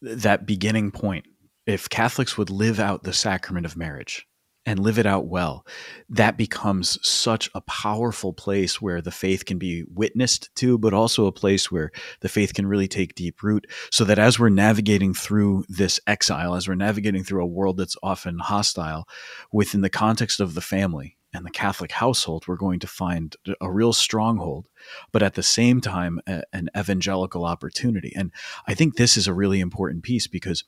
that 0.00 0.46
beginning 0.46 0.90
point. 0.90 1.26
If 1.66 1.88
Catholics 1.88 2.36
would 2.36 2.50
live 2.50 2.80
out 2.80 3.04
the 3.04 3.12
sacrament 3.12 3.64
of 3.66 3.76
marriage 3.76 4.26
and 4.66 4.78
live 4.78 4.98
it 4.98 5.06
out 5.06 5.26
well, 5.26 5.66
that 6.08 6.36
becomes 6.36 6.98
such 7.06 7.50
a 7.54 7.60
powerful 7.62 8.32
place 8.32 8.80
where 8.80 9.02
the 9.02 9.10
faith 9.10 9.44
can 9.44 9.58
be 9.58 9.84
witnessed 9.92 10.54
to, 10.56 10.78
but 10.78 10.94
also 10.94 11.26
a 11.26 11.32
place 11.32 11.70
where 11.70 11.90
the 12.20 12.28
faith 12.28 12.54
can 12.54 12.66
really 12.66 12.88
take 12.88 13.14
deep 13.14 13.42
root. 13.42 13.66
So 13.90 14.04
that 14.04 14.18
as 14.18 14.38
we're 14.38 14.48
navigating 14.48 15.12
through 15.12 15.64
this 15.68 16.00
exile, 16.06 16.54
as 16.54 16.66
we're 16.66 16.74
navigating 16.74 17.24
through 17.24 17.42
a 17.42 17.46
world 17.46 17.76
that's 17.76 17.96
often 18.02 18.38
hostile, 18.38 19.06
within 19.52 19.82
the 19.82 19.90
context 19.90 20.40
of 20.40 20.54
the 20.54 20.60
family 20.60 21.16
and 21.34 21.44
the 21.44 21.50
Catholic 21.50 21.92
household, 21.92 22.46
we're 22.46 22.56
going 22.56 22.78
to 22.80 22.86
find 22.86 23.36
a 23.60 23.70
real 23.70 23.92
stronghold, 23.92 24.68
but 25.12 25.22
at 25.22 25.34
the 25.34 25.42
same 25.42 25.80
time, 25.80 26.20
a, 26.26 26.42
an 26.52 26.68
evangelical 26.76 27.44
opportunity. 27.44 28.12
And 28.16 28.32
I 28.66 28.74
think 28.74 28.96
this 28.96 29.16
is 29.16 29.26
a 29.26 29.34
really 29.34 29.60
important 29.60 30.04
piece 30.04 30.26
because 30.26 30.64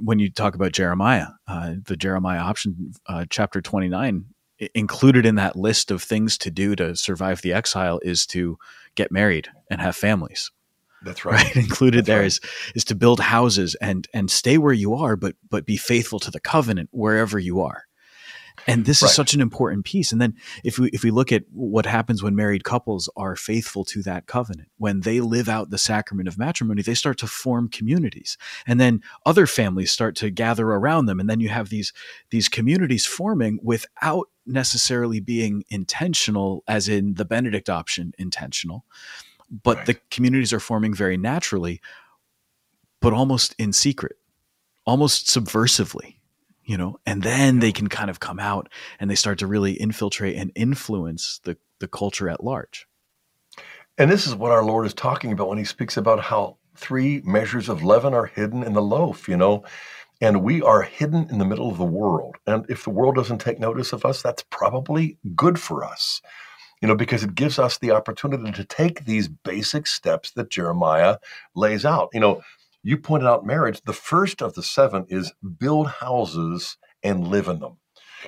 when 0.00 0.18
you 0.18 0.30
talk 0.30 0.54
about 0.54 0.72
Jeremiah, 0.72 1.28
uh, 1.46 1.74
the 1.84 1.96
Jeremiah 1.96 2.40
option, 2.40 2.92
uh, 3.06 3.26
chapter 3.28 3.60
29, 3.60 4.24
included 4.74 5.26
in 5.26 5.34
that 5.34 5.56
list 5.56 5.90
of 5.90 6.02
things 6.02 6.38
to 6.38 6.50
do 6.50 6.74
to 6.76 6.96
survive 6.96 7.42
the 7.42 7.52
exile 7.52 8.00
is 8.02 8.26
to 8.26 8.58
get 8.94 9.12
married 9.12 9.48
and 9.70 9.80
have 9.80 9.96
families. 9.96 10.50
That's 11.02 11.24
right. 11.24 11.44
Right, 11.44 11.56
included 11.56 12.00
That's 12.00 12.06
there 12.06 12.18
right. 12.20 12.26
is 12.26 12.40
is 12.74 12.84
to 12.84 12.94
build 12.94 13.20
houses 13.20 13.74
and 13.80 14.08
and 14.14 14.30
stay 14.30 14.58
where 14.58 14.72
you 14.72 14.94
are, 14.94 15.16
but 15.16 15.36
but 15.50 15.66
be 15.66 15.76
faithful 15.76 16.18
to 16.20 16.30
the 16.30 16.40
covenant 16.40 16.88
wherever 16.92 17.38
you 17.38 17.60
are. 17.60 17.84
And 18.66 18.84
this 18.84 19.02
Right. 19.02 19.08
is 19.08 19.14
such 19.14 19.34
an 19.34 19.40
important 19.40 19.84
piece. 19.84 20.12
And 20.12 20.20
then 20.20 20.34
if 20.64 20.78
we 20.78 20.88
if 20.90 21.02
we 21.02 21.10
look 21.10 21.32
at 21.32 21.44
what 21.52 21.86
happens 21.86 22.22
when 22.22 22.34
married 22.34 22.64
couples 22.64 23.08
are 23.16 23.36
faithful 23.36 23.84
to 23.86 24.02
that 24.02 24.26
covenant, 24.26 24.68
when 24.78 25.00
they 25.00 25.20
live 25.20 25.48
out 25.48 25.70
the 25.70 25.78
sacrament 25.78 26.28
of 26.28 26.38
matrimony, 26.38 26.82
they 26.82 26.94
start 26.94 27.18
to 27.18 27.26
form 27.26 27.68
communities. 27.68 28.36
And 28.66 28.80
then 28.80 29.02
other 29.24 29.46
families 29.46 29.90
start 29.90 30.16
to 30.16 30.30
gather 30.30 30.66
around 30.68 31.06
them. 31.06 31.20
And 31.20 31.28
then 31.28 31.40
you 31.40 31.48
have 31.48 31.68
these 31.68 31.92
these 32.30 32.48
communities 32.48 33.06
forming 33.06 33.58
without 33.62 34.28
necessarily 34.46 35.20
being 35.20 35.64
intentional, 35.68 36.62
as 36.68 36.88
in 36.88 37.14
the 37.14 37.24
Benedict 37.24 37.68
option 37.68 38.12
intentional. 38.18 38.84
But 39.50 39.76
Right. 39.78 39.86
the 39.86 39.94
communities 40.10 40.52
are 40.52 40.60
forming 40.60 40.94
very 40.94 41.16
naturally, 41.16 41.80
but 43.00 43.12
almost 43.12 43.54
in 43.58 43.72
secret, 43.72 44.16
almost 44.84 45.26
subversively 45.26 46.15
you 46.66 46.76
know 46.76 46.98
and 47.06 47.22
then 47.22 47.60
they 47.60 47.72
can 47.72 47.88
kind 47.88 48.10
of 48.10 48.20
come 48.20 48.38
out 48.40 48.68
and 49.00 49.10
they 49.10 49.14
start 49.14 49.38
to 49.38 49.46
really 49.46 49.72
infiltrate 49.74 50.36
and 50.36 50.52
influence 50.54 51.40
the 51.44 51.56
the 51.80 51.88
culture 51.88 52.28
at 52.28 52.44
large 52.44 52.86
And 53.98 54.10
this 54.10 54.26
is 54.26 54.34
what 54.34 54.52
our 54.52 54.64
Lord 54.64 54.86
is 54.86 54.94
talking 54.94 55.32
about 55.32 55.48
when 55.48 55.58
he 55.58 55.64
speaks 55.64 55.96
about 55.96 56.20
how 56.20 56.58
three 56.76 57.22
measures 57.24 57.68
of 57.68 57.82
leaven 57.82 58.14
are 58.14 58.26
hidden 58.26 58.62
in 58.62 58.74
the 58.74 58.82
loaf, 58.82 59.28
you 59.28 59.36
know, 59.36 59.64
and 60.20 60.42
we 60.42 60.62
are 60.62 60.82
hidden 60.82 61.28
in 61.30 61.38
the 61.38 61.44
middle 61.46 61.70
of 61.70 61.78
the 61.78 61.84
world. 61.84 62.36
And 62.46 62.66
if 62.68 62.84
the 62.84 62.90
world 62.90 63.14
doesn't 63.16 63.38
take 63.40 63.60
notice 63.60 63.92
of 63.92 64.04
us, 64.04 64.22
that's 64.22 64.44
probably 64.50 65.18
good 65.36 65.58
for 65.60 65.84
us, 65.84 66.22
you 66.82 66.88
know, 66.88 66.96
because 66.96 67.24
it 67.24 67.34
gives 67.34 67.58
us 67.58 67.78
the 67.78 67.92
opportunity 67.92 68.52
to 68.52 68.64
take 68.64 69.04
these 69.06 69.28
basic 69.28 69.86
steps 69.86 70.32
that 70.32 70.50
Jeremiah 70.50 71.18
lays 71.54 71.84
out. 71.86 72.10
You 72.14 72.20
know, 72.20 72.42
you 72.86 72.96
pointed 72.96 73.26
out 73.26 73.44
marriage. 73.44 73.80
The 73.84 73.92
first 73.92 74.40
of 74.40 74.54
the 74.54 74.62
seven 74.62 75.06
is 75.08 75.32
build 75.58 75.88
houses 75.88 76.76
and 77.02 77.26
live 77.26 77.48
in 77.48 77.58
them. 77.58 77.78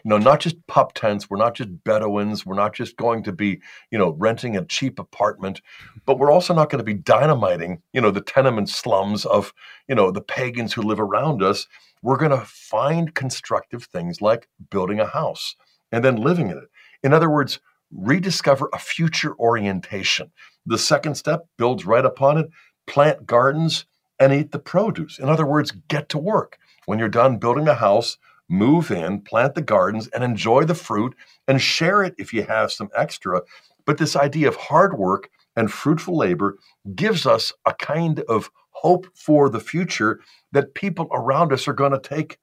You 0.05 0.11
know, 0.11 0.19
not 0.19 0.41
just 0.41 0.67
pup 0.67 0.95
tents. 0.95 1.31
We're 1.31 1.39
not 1.39 1.55
just 1.55 1.85
Bedouins. 1.85 2.45
We're 2.45 2.57
not 2.57 2.75
just 2.75 2.97
going 2.97 3.23
to 3.23 3.33
be, 3.33 3.61
you 3.93 3.99
know, 3.99 4.17
renting 4.19 4.57
a 4.57 4.65
cheap 4.65 4.99
apartment, 4.99 5.63
but 6.07 6.19
we're 6.19 6.33
also 6.33 6.55
not 6.55 6.71
going 6.71 6.81
to 6.81 6.85
be 6.85 6.95
dynamiting, 6.95 7.83
you 7.93 8.01
know, 8.01 8.11
the 8.11 8.21
tenement 8.21 8.69
slums 8.69 9.25
of, 9.25 9.55
you 9.89 9.95
know, 9.95 10.11
the 10.11 10.21
pagans 10.21 10.73
who 10.73 10.83
live 10.83 10.99
around 10.99 11.41
us. 11.41 11.69
We're 12.03 12.17
going 12.17 12.33
to 12.33 12.45
find 12.45 13.15
constructive 13.15 13.85
things 13.85 14.21
like 14.21 14.49
building 14.71 14.99
a 14.99 15.07
house 15.07 15.55
and 15.93 16.05
then 16.05 16.17
living 16.17 16.51
in 16.51 16.59
it. 16.59 16.69
In 17.05 17.13
other 17.13 17.31
words, 17.31 17.61
rediscover 17.93 18.69
a 18.73 18.79
future 18.81 19.37
orientation. 19.39 20.33
The 20.67 20.79
second 20.79 21.15
step 21.15 21.47
builds 21.59 21.87
right 21.87 22.05
upon 22.05 22.39
it 22.39 22.51
plant 22.89 23.27
gardens 23.27 23.87
and 24.21 24.33
eat 24.33 24.53
the 24.53 24.59
produce. 24.59 25.19
In 25.19 25.29
other 25.29 25.47
words, 25.47 25.71
get 25.89 26.09
to 26.11 26.19
work. 26.19 26.59
When 26.87 26.99
you're 26.99 27.09
done 27.09 27.39
building 27.39 27.65
the 27.65 27.75
house, 27.75 28.19
move 28.49 28.91
in, 28.91 29.21
plant 29.21 29.55
the 29.55 29.63
gardens, 29.63 30.09
and 30.09 30.25
enjoy 30.25 30.65
the 30.65 30.75
fruit 30.75 31.15
and 31.47 31.61
share 31.61 32.03
it 32.03 32.15
if 32.19 32.33
you 32.33 32.45
have 32.45 32.73
some 32.73 32.89
extra. 32.97 33.43
But 33.85 33.99
this 33.99 34.17
idea 34.17 34.49
of 34.49 34.57
hard 34.57 34.99
work 34.99 35.31
and 35.55 35.71
fruitful 35.73 36.17
labor 36.17 36.57
gives 36.95 37.27
us 37.27 37.53
a 37.67 37.75
kind 37.75 38.21
of 38.29 38.51
hope 38.71 39.07
for 39.15 39.49
the 39.49 39.61
future 39.61 40.21
that 40.53 40.75
people 40.75 41.09
around 41.11 41.53
us 41.53 41.67
are 41.69 41.73
going 41.73 41.93
to 41.93 42.01
take 42.01 42.39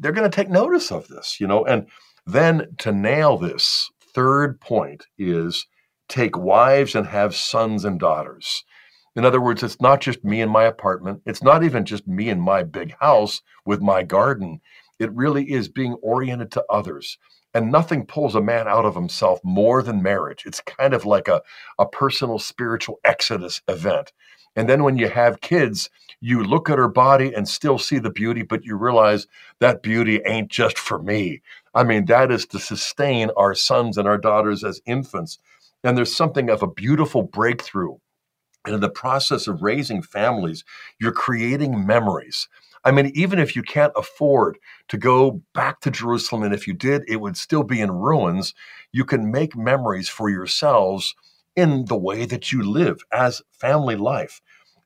they're 0.00 0.12
going 0.12 0.28
to 0.28 0.34
take 0.34 0.48
notice 0.48 0.90
of 0.90 1.08
this, 1.08 1.38
you 1.38 1.46
know. 1.46 1.64
And 1.64 1.86
then 2.26 2.74
to 2.78 2.90
nail 2.90 3.36
this, 3.36 3.90
third 4.14 4.60
point 4.60 5.06
is 5.18 5.66
take 6.08 6.36
wives 6.36 6.94
and 6.94 7.06
have 7.06 7.36
sons 7.36 7.84
and 7.84 8.00
daughters. 8.00 8.64
In 9.16 9.24
other 9.24 9.40
words, 9.40 9.62
it's 9.62 9.80
not 9.80 10.00
just 10.00 10.24
me 10.24 10.40
in 10.40 10.48
my 10.48 10.64
apartment. 10.64 11.22
It's 11.26 11.42
not 11.42 11.64
even 11.64 11.84
just 11.84 12.06
me 12.06 12.28
in 12.28 12.40
my 12.40 12.62
big 12.62 12.94
house 13.00 13.42
with 13.64 13.80
my 13.80 14.04
garden. 14.04 14.60
It 15.00 15.12
really 15.12 15.50
is 15.50 15.68
being 15.68 15.94
oriented 15.94 16.52
to 16.52 16.64
others. 16.70 17.18
And 17.52 17.72
nothing 17.72 18.06
pulls 18.06 18.36
a 18.36 18.40
man 18.40 18.68
out 18.68 18.84
of 18.84 18.94
himself 18.94 19.40
more 19.42 19.82
than 19.82 20.02
marriage. 20.02 20.44
It's 20.46 20.60
kind 20.60 20.94
of 20.94 21.04
like 21.04 21.26
a, 21.26 21.42
a 21.78 21.86
personal 21.86 22.38
spiritual 22.38 23.00
exodus 23.04 23.60
event. 23.66 24.12
And 24.54 24.68
then 24.68 24.84
when 24.84 24.96
you 24.96 25.08
have 25.08 25.40
kids, 25.40 25.90
you 26.20 26.44
look 26.44 26.70
at 26.70 26.78
her 26.78 26.88
body 26.88 27.34
and 27.34 27.48
still 27.48 27.78
see 27.78 27.98
the 27.98 28.10
beauty, 28.10 28.42
but 28.42 28.64
you 28.64 28.76
realize 28.76 29.26
that 29.58 29.82
beauty 29.82 30.20
ain't 30.26 30.50
just 30.50 30.78
for 30.78 31.00
me. 31.00 31.40
I 31.74 31.82
mean, 31.82 32.04
that 32.06 32.30
is 32.30 32.46
to 32.46 32.60
sustain 32.60 33.30
our 33.36 33.54
sons 33.54 33.98
and 33.98 34.06
our 34.06 34.18
daughters 34.18 34.62
as 34.62 34.80
infants. 34.86 35.38
And 35.82 35.96
there's 35.96 36.14
something 36.14 36.50
of 36.50 36.62
a 36.62 36.68
beautiful 36.68 37.22
breakthrough 37.22 37.96
and 38.64 38.74
in 38.74 38.80
the 38.80 38.90
process 38.90 39.46
of 39.46 39.62
raising 39.62 40.02
families, 40.02 40.64
you're 41.00 41.12
creating 41.12 41.86
memories. 41.86 42.48
I 42.84 42.90
mean, 42.92 43.10
even 43.14 43.38
if 43.38 43.54
you 43.54 43.62
can't 43.62 43.92
afford 43.96 44.58
to 44.88 44.96
go 44.96 45.42
back 45.54 45.80
to 45.80 45.90
Jerusalem, 45.90 46.42
and 46.42 46.54
if 46.54 46.66
you 46.66 46.72
did, 46.74 47.02
it 47.08 47.20
would 47.20 47.36
still 47.36 47.62
be 47.62 47.80
in 47.80 47.90
ruins, 47.90 48.54
you 48.92 49.04
can 49.04 49.30
make 49.30 49.56
memories 49.56 50.08
for 50.08 50.30
yourselves 50.30 51.14
in 51.56 51.84
the 51.86 51.96
way 51.96 52.24
that 52.24 52.52
you 52.52 52.62
live 52.62 53.00
as 53.12 53.42
family 53.50 53.96
life. 53.96 54.40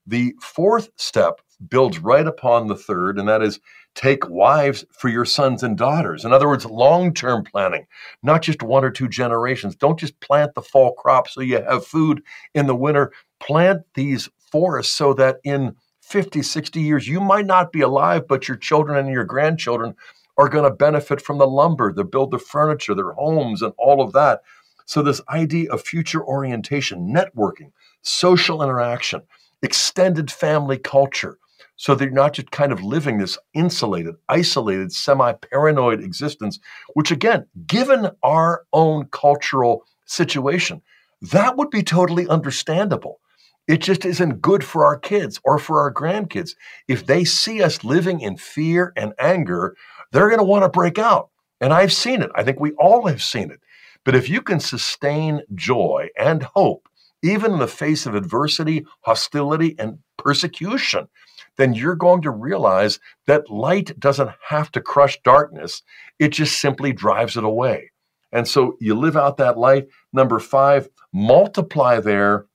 The 0.06 0.34
fourth 0.40 0.90
step 0.96 1.40
builds 1.68 1.98
right 1.98 2.26
upon 2.26 2.66
the 2.66 2.76
third, 2.76 3.18
and 3.18 3.28
that 3.28 3.42
is 3.42 3.60
take 3.94 4.28
wives 4.28 4.84
for 4.90 5.08
your 5.08 5.24
sons 5.24 5.62
and 5.62 5.78
daughters. 5.78 6.24
In 6.24 6.32
other 6.32 6.48
words, 6.48 6.66
long 6.66 7.14
term 7.14 7.44
planning, 7.44 7.87
not 8.22 8.42
just 8.42 8.62
one 8.62 8.84
or 8.84 8.90
two 8.90 9.08
generations. 9.08 9.76
Don't 9.76 9.98
just 9.98 10.18
plant 10.20 10.54
the 10.54 10.62
fall 10.62 10.94
crop 10.94 11.28
so 11.28 11.40
you 11.40 11.62
have 11.62 11.87
food 11.87 12.22
in 12.54 12.66
the 12.66 12.74
winter. 12.74 13.12
Plant 13.40 13.83
these 13.94 14.29
forests 14.51 14.94
so 14.94 15.12
that 15.14 15.38
in 15.44 15.77
50, 16.03 16.42
60 16.42 16.81
years, 16.81 17.09
you 17.09 17.20
might 17.20 17.47
not 17.47 17.73
be 17.73 17.81
alive, 17.81 18.29
but 18.29 18.47
your 18.47 18.57
children 18.57 18.99
and 18.99 19.12
your 19.12 19.25
grandchildren 19.25 19.94
are 20.37 20.49
going 20.49 20.64
to 20.64 20.75
benefit 20.75 21.20
from 21.20 21.38
the 21.38 21.47
lumber, 21.47 21.92
the 21.92 22.05
build 22.05 22.31
the 22.31 22.38
furniture, 22.38 22.94
their 22.94 23.12
homes, 23.12 23.62
and 23.62 23.73
all 23.79 24.03
of 24.03 24.12
that. 24.12 24.42
So, 24.87 25.03
this 25.03 25.20
idea 25.29 25.73
of 25.73 25.81
future 25.83 26.23
orientation, 26.23 27.12
networking, 27.14 27.73
social 28.03 28.62
interaction, 28.62 29.23
extended 29.62 30.31
family 30.31 30.77
culture, 30.77 31.38
so 31.77 31.94
that 31.94 32.05
you're 32.05 32.12
not 32.12 32.35
just 32.35 32.51
kind 32.51 32.70
of 32.70 32.83
living 32.83 33.18
this 33.18 33.38
insulated, 33.55 34.14
isolated, 34.29 34.92
semi 34.92 35.33
paranoid 35.33 36.01
existence, 36.01 36.61
which, 36.92 37.11
again, 37.11 37.47
given 37.66 38.11
our 38.23 38.64
own 38.73 39.07
cultural 39.07 39.85
situation, 40.05 40.83
that 41.23 41.57
would 41.57 41.70
be 41.70 41.83
totally 41.83 42.29
understandable. 42.29 43.20
It 43.66 43.79
just 43.79 44.05
isn't 44.05 44.42
good 44.42 44.62
for 44.62 44.85
our 44.85 44.98
kids 44.98 45.40
or 45.44 45.59
for 45.59 45.81
our 45.81 45.92
grandkids. 45.92 46.55
If 46.87 47.07
they 47.07 47.24
see 47.24 47.62
us 47.62 47.85
living 47.85 48.20
in 48.20 48.37
fear 48.37 48.92
and 48.96 49.14
anger, 49.18 49.74
they're 50.12 50.29
going 50.29 50.38
to 50.38 50.44
want 50.44 50.64
to 50.64 50.68
break 50.68 50.98
out. 50.98 51.31
And 51.61 51.72
I've 51.72 51.92
seen 51.92 52.20
it. 52.20 52.31
I 52.35 52.42
think 52.42 52.61
we 52.61 52.72
all 52.72 53.07
have 53.07 53.22
seen 53.22 53.50
it. 53.50 53.61
But 54.05 54.14
if 54.14 54.29
you 54.29 54.42
can 54.42 54.61
sustain 54.61 55.40
joy 55.55 56.09
and 56.18 56.42
hope, 56.42 56.88
even 57.22 57.53
in 57.53 57.59
the 57.59 57.66
face 57.66 58.05
of 58.05 58.14
adversity, 58.14 58.85
hostility, 59.00 59.74
and 59.79 59.98
persecution, 60.18 61.09
then 61.57 61.72
you're 61.72 61.94
going 61.94 62.20
to 62.22 62.31
realize 62.31 63.00
that 63.27 63.50
light 63.50 63.98
doesn't 63.98 64.31
have 64.48 64.70
to 64.72 64.81
crush 64.83 65.18
darkness. 65.22 65.83
It 66.18 66.31
just 66.31 66.61
simply 66.61 66.92
drives 66.92 67.38
it 67.38 67.44
away. 67.44 67.92
And 68.31 68.46
so 68.46 68.77
you 68.81 68.94
live 68.94 69.16
out 69.16 69.38
that 69.38 69.57
light. 69.57 69.87
Number 70.12 70.38
five, 70.38 70.88
multiply 71.12 72.00
there 72.00 72.46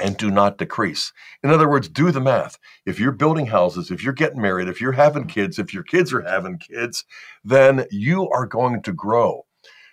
and 0.00 0.16
do 0.16 0.30
not 0.30 0.58
decrease. 0.58 1.12
In 1.42 1.50
other 1.50 1.68
words, 1.68 1.88
do 1.88 2.10
the 2.10 2.20
math. 2.20 2.58
If 2.84 2.98
you're 2.98 3.12
building 3.12 3.46
houses, 3.46 3.90
if 3.90 4.02
you're 4.02 4.12
getting 4.12 4.40
married, 4.40 4.68
if 4.68 4.80
you're 4.80 4.92
having 4.92 5.26
kids, 5.26 5.58
if 5.58 5.72
your 5.72 5.84
kids 5.84 6.12
are 6.12 6.22
having 6.22 6.58
kids, 6.58 7.04
then 7.44 7.86
you 7.90 8.28
are 8.30 8.46
going 8.46 8.82
to 8.82 8.92
grow. 8.92 9.46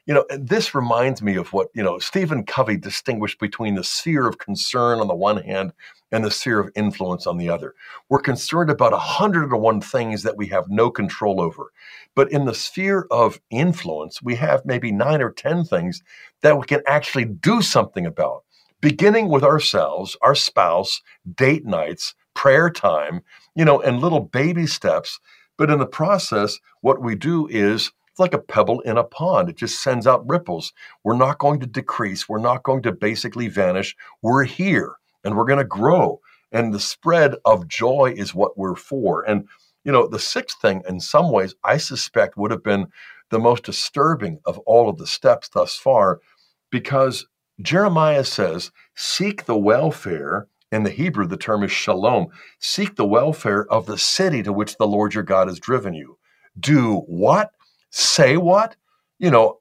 You 0.07 0.15
know, 0.15 0.25
this 0.31 0.73
reminds 0.73 1.21
me 1.21 1.35
of 1.35 1.53
what, 1.53 1.67
you 1.75 1.83
know, 1.83 1.99
Stephen 1.99 2.43
Covey 2.43 2.75
distinguished 2.75 3.39
between 3.39 3.75
the 3.75 3.83
sphere 3.83 4.27
of 4.27 4.39
concern 4.39 4.99
on 4.99 5.07
the 5.07 5.15
one 5.15 5.37
hand 5.37 5.73
and 6.11 6.25
the 6.25 6.31
sphere 6.31 6.59
of 6.59 6.71
influence 6.75 7.27
on 7.27 7.37
the 7.37 7.49
other. 7.49 7.75
We're 8.09 8.19
concerned 8.19 8.71
about 8.71 8.93
101 8.93 9.81
things 9.81 10.23
that 10.23 10.37
we 10.37 10.47
have 10.47 10.69
no 10.69 10.89
control 10.89 11.39
over. 11.39 11.71
But 12.15 12.31
in 12.31 12.45
the 12.45 12.55
sphere 12.55 13.07
of 13.11 13.39
influence, 13.51 14.21
we 14.23 14.35
have 14.35 14.65
maybe 14.65 14.91
nine 14.91 15.21
or 15.21 15.31
10 15.31 15.65
things 15.65 16.01
that 16.41 16.57
we 16.57 16.65
can 16.65 16.81
actually 16.87 17.25
do 17.25 17.61
something 17.61 18.07
about 18.07 18.43
beginning 18.81 19.29
with 19.29 19.43
ourselves, 19.43 20.17
our 20.21 20.35
spouse, 20.35 21.01
date 21.35 21.65
nights, 21.65 22.15
prayer 22.33 22.69
time, 22.69 23.21
you 23.55 23.63
know, 23.63 23.81
and 23.81 23.99
little 23.99 24.19
baby 24.19 24.67
steps. 24.67 25.19
But 25.57 25.69
in 25.69 25.79
the 25.79 25.85
process, 25.85 26.59
what 26.81 27.01
we 27.01 27.15
do 27.15 27.47
is 27.47 27.91
it's 28.09 28.19
like 28.19 28.33
a 28.33 28.39
pebble 28.39 28.81
in 28.81 28.97
a 28.97 29.03
pond. 29.03 29.49
It 29.49 29.57
just 29.57 29.81
sends 29.81 30.07
out 30.07 30.27
ripples. 30.27 30.73
We're 31.03 31.15
not 31.15 31.37
going 31.37 31.59
to 31.61 31.67
decrease. 31.67 32.27
We're 32.27 32.39
not 32.39 32.63
going 32.63 32.81
to 32.83 32.91
basically 32.91 33.47
vanish. 33.47 33.95
We're 34.21 34.43
here 34.43 34.95
and 35.23 35.37
we're 35.37 35.45
going 35.45 35.59
to 35.59 35.65
grow. 35.65 36.19
And 36.51 36.73
the 36.73 36.79
spread 36.79 37.35
of 37.45 37.67
joy 37.67 38.13
is 38.17 38.35
what 38.35 38.57
we're 38.57 38.75
for. 38.75 39.23
And, 39.23 39.47
you 39.85 39.91
know, 39.91 40.07
the 40.07 40.19
sixth 40.19 40.59
thing, 40.61 40.81
in 40.89 40.99
some 40.99 41.31
ways, 41.31 41.55
I 41.63 41.77
suspect 41.77 42.37
would 42.37 42.51
have 42.51 42.63
been 42.63 42.87
the 43.29 43.39
most 43.39 43.63
disturbing 43.63 44.39
of 44.45 44.59
all 44.59 44.89
of 44.89 44.97
the 44.97 45.07
steps 45.07 45.47
thus 45.47 45.75
far 45.77 46.19
because 46.69 47.25
Jeremiah 47.61 48.23
says, 48.25 48.71
Seek 48.95 49.45
the 49.45 49.57
welfare. 49.57 50.47
In 50.71 50.83
the 50.83 50.89
Hebrew, 50.89 51.27
the 51.27 51.37
term 51.37 51.63
is 51.63 51.71
shalom. 51.71 52.27
Seek 52.59 52.95
the 52.95 53.05
welfare 53.05 53.65
of 53.71 53.85
the 53.87 53.97
city 53.97 54.43
to 54.43 54.53
which 54.53 54.77
the 54.77 54.87
Lord 54.87 55.13
your 55.13 55.23
God 55.23 55.47
has 55.49 55.59
driven 55.59 55.93
you. 55.93 56.17
Do 56.59 56.99
what? 57.07 57.51
Say 57.89 58.37
what? 58.37 58.75
You 59.19 59.31
know, 59.31 59.57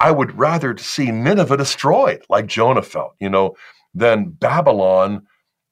I 0.00 0.10
would 0.10 0.36
rather 0.38 0.76
see 0.76 1.10
Nineveh 1.10 1.56
destroyed, 1.56 2.24
like 2.28 2.46
Jonah 2.46 2.82
felt, 2.82 3.14
you 3.20 3.28
know, 3.28 3.56
than 3.94 4.30
Babylon, 4.30 5.26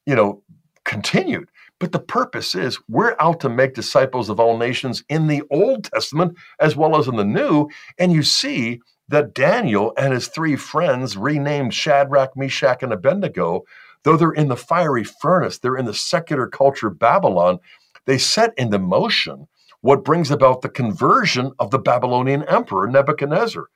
you 0.06 0.14
know, 0.16 0.42
continued. 0.84 1.48
But 1.78 1.92
the 1.92 2.00
purpose 2.00 2.54
is 2.54 2.78
we're 2.88 3.16
out 3.20 3.40
to 3.40 3.48
make 3.48 3.74
disciples 3.74 4.30
of 4.30 4.40
all 4.40 4.56
nations 4.58 5.04
in 5.08 5.26
the 5.26 5.42
Old 5.50 5.84
Testament 5.84 6.36
as 6.60 6.76
well 6.76 6.96
as 6.96 7.08
in 7.08 7.16
the 7.16 7.24
New. 7.24 7.68
And 7.98 8.12
you 8.12 8.22
see 8.22 8.80
that 9.08 9.34
Daniel 9.34 9.92
and 9.96 10.12
his 10.12 10.28
three 10.28 10.56
friends, 10.56 11.16
renamed 11.16 11.74
Shadrach, 11.74 12.36
Meshach, 12.36 12.82
and 12.82 12.92
Abednego, 12.92 13.62
though 14.04 14.16
they're 14.16 14.32
in 14.32 14.48
the 14.48 14.56
fiery 14.56 15.04
furnace, 15.04 15.58
they're 15.58 15.76
in 15.76 15.84
the 15.86 15.94
secular 15.94 16.46
culture 16.46 16.90
Babylon, 16.90 17.58
they 18.06 18.18
set 18.18 18.52
into 18.56 18.78
motion 18.78 19.46
what 19.80 20.04
brings 20.04 20.30
about 20.30 20.62
the 20.62 20.68
conversion 20.68 21.52
of 21.58 21.70
the 21.70 21.78
Babylonian 21.78 22.44
emperor 22.44 22.86
Nebuchadnezzar 22.86 23.66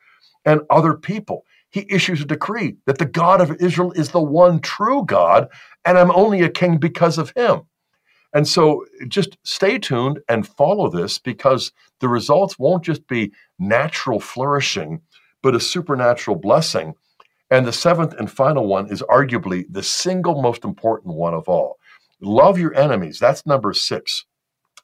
and 0.44 0.60
other 0.70 0.94
people. 0.94 1.44
He 1.70 1.86
issues 1.90 2.22
a 2.22 2.24
decree 2.24 2.76
that 2.86 2.98
the 2.98 3.06
God 3.06 3.40
of 3.40 3.56
Israel 3.60 3.92
is 3.92 4.10
the 4.10 4.22
one 4.22 4.60
true 4.60 5.04
God, 5.04 5.48
and 5.84 5.98
I'm 5.98 6.12
only 6.12 6.42
a 6.42 6.48
king 6.48 6.78
because 6.78 7.18
of 7.18 7.32
him. 7.36 7.62
And 8.32 8.46
so 8.46 8.84
just 9.08 9.36
stay 9.44 9.78
tuned 9.78 10.20
and 10.28 10.46
follow 10.46 10.90
this 10.90 11.18
because 11.18 11.72
the 12.00 12.08
results 12.08 12.58
won't 12.58 12.84
just 12.84 13.06
be 13.08 13.32
natural 13.58 14.20
flourishing, 14.20 15.00
but 15.46 15.54
a 15.54 15.60
supernatural 15.60 16.36
blessing. 16.36 16.92
And 17.52 17.64
the 17.64 17.72
seventh 17.72 18.14
and 18.18 18.28
final 18.28 18.66
one 18.66 18.88
is 18.90 19.00
arguably 19.02 19.64
the 19.70 19.84
single 19.84 20.42
most 20.42 20.64
important 20.64 21.14
one 21.14 21.34
of 21.34 21.48
all. 21.48 21.78
Love 22.20 22.58
your 22.58 22.74
enemies. 22.74 23.20
That's 23.20 23.46
number 23.46 23.72
six. 23.72 24.24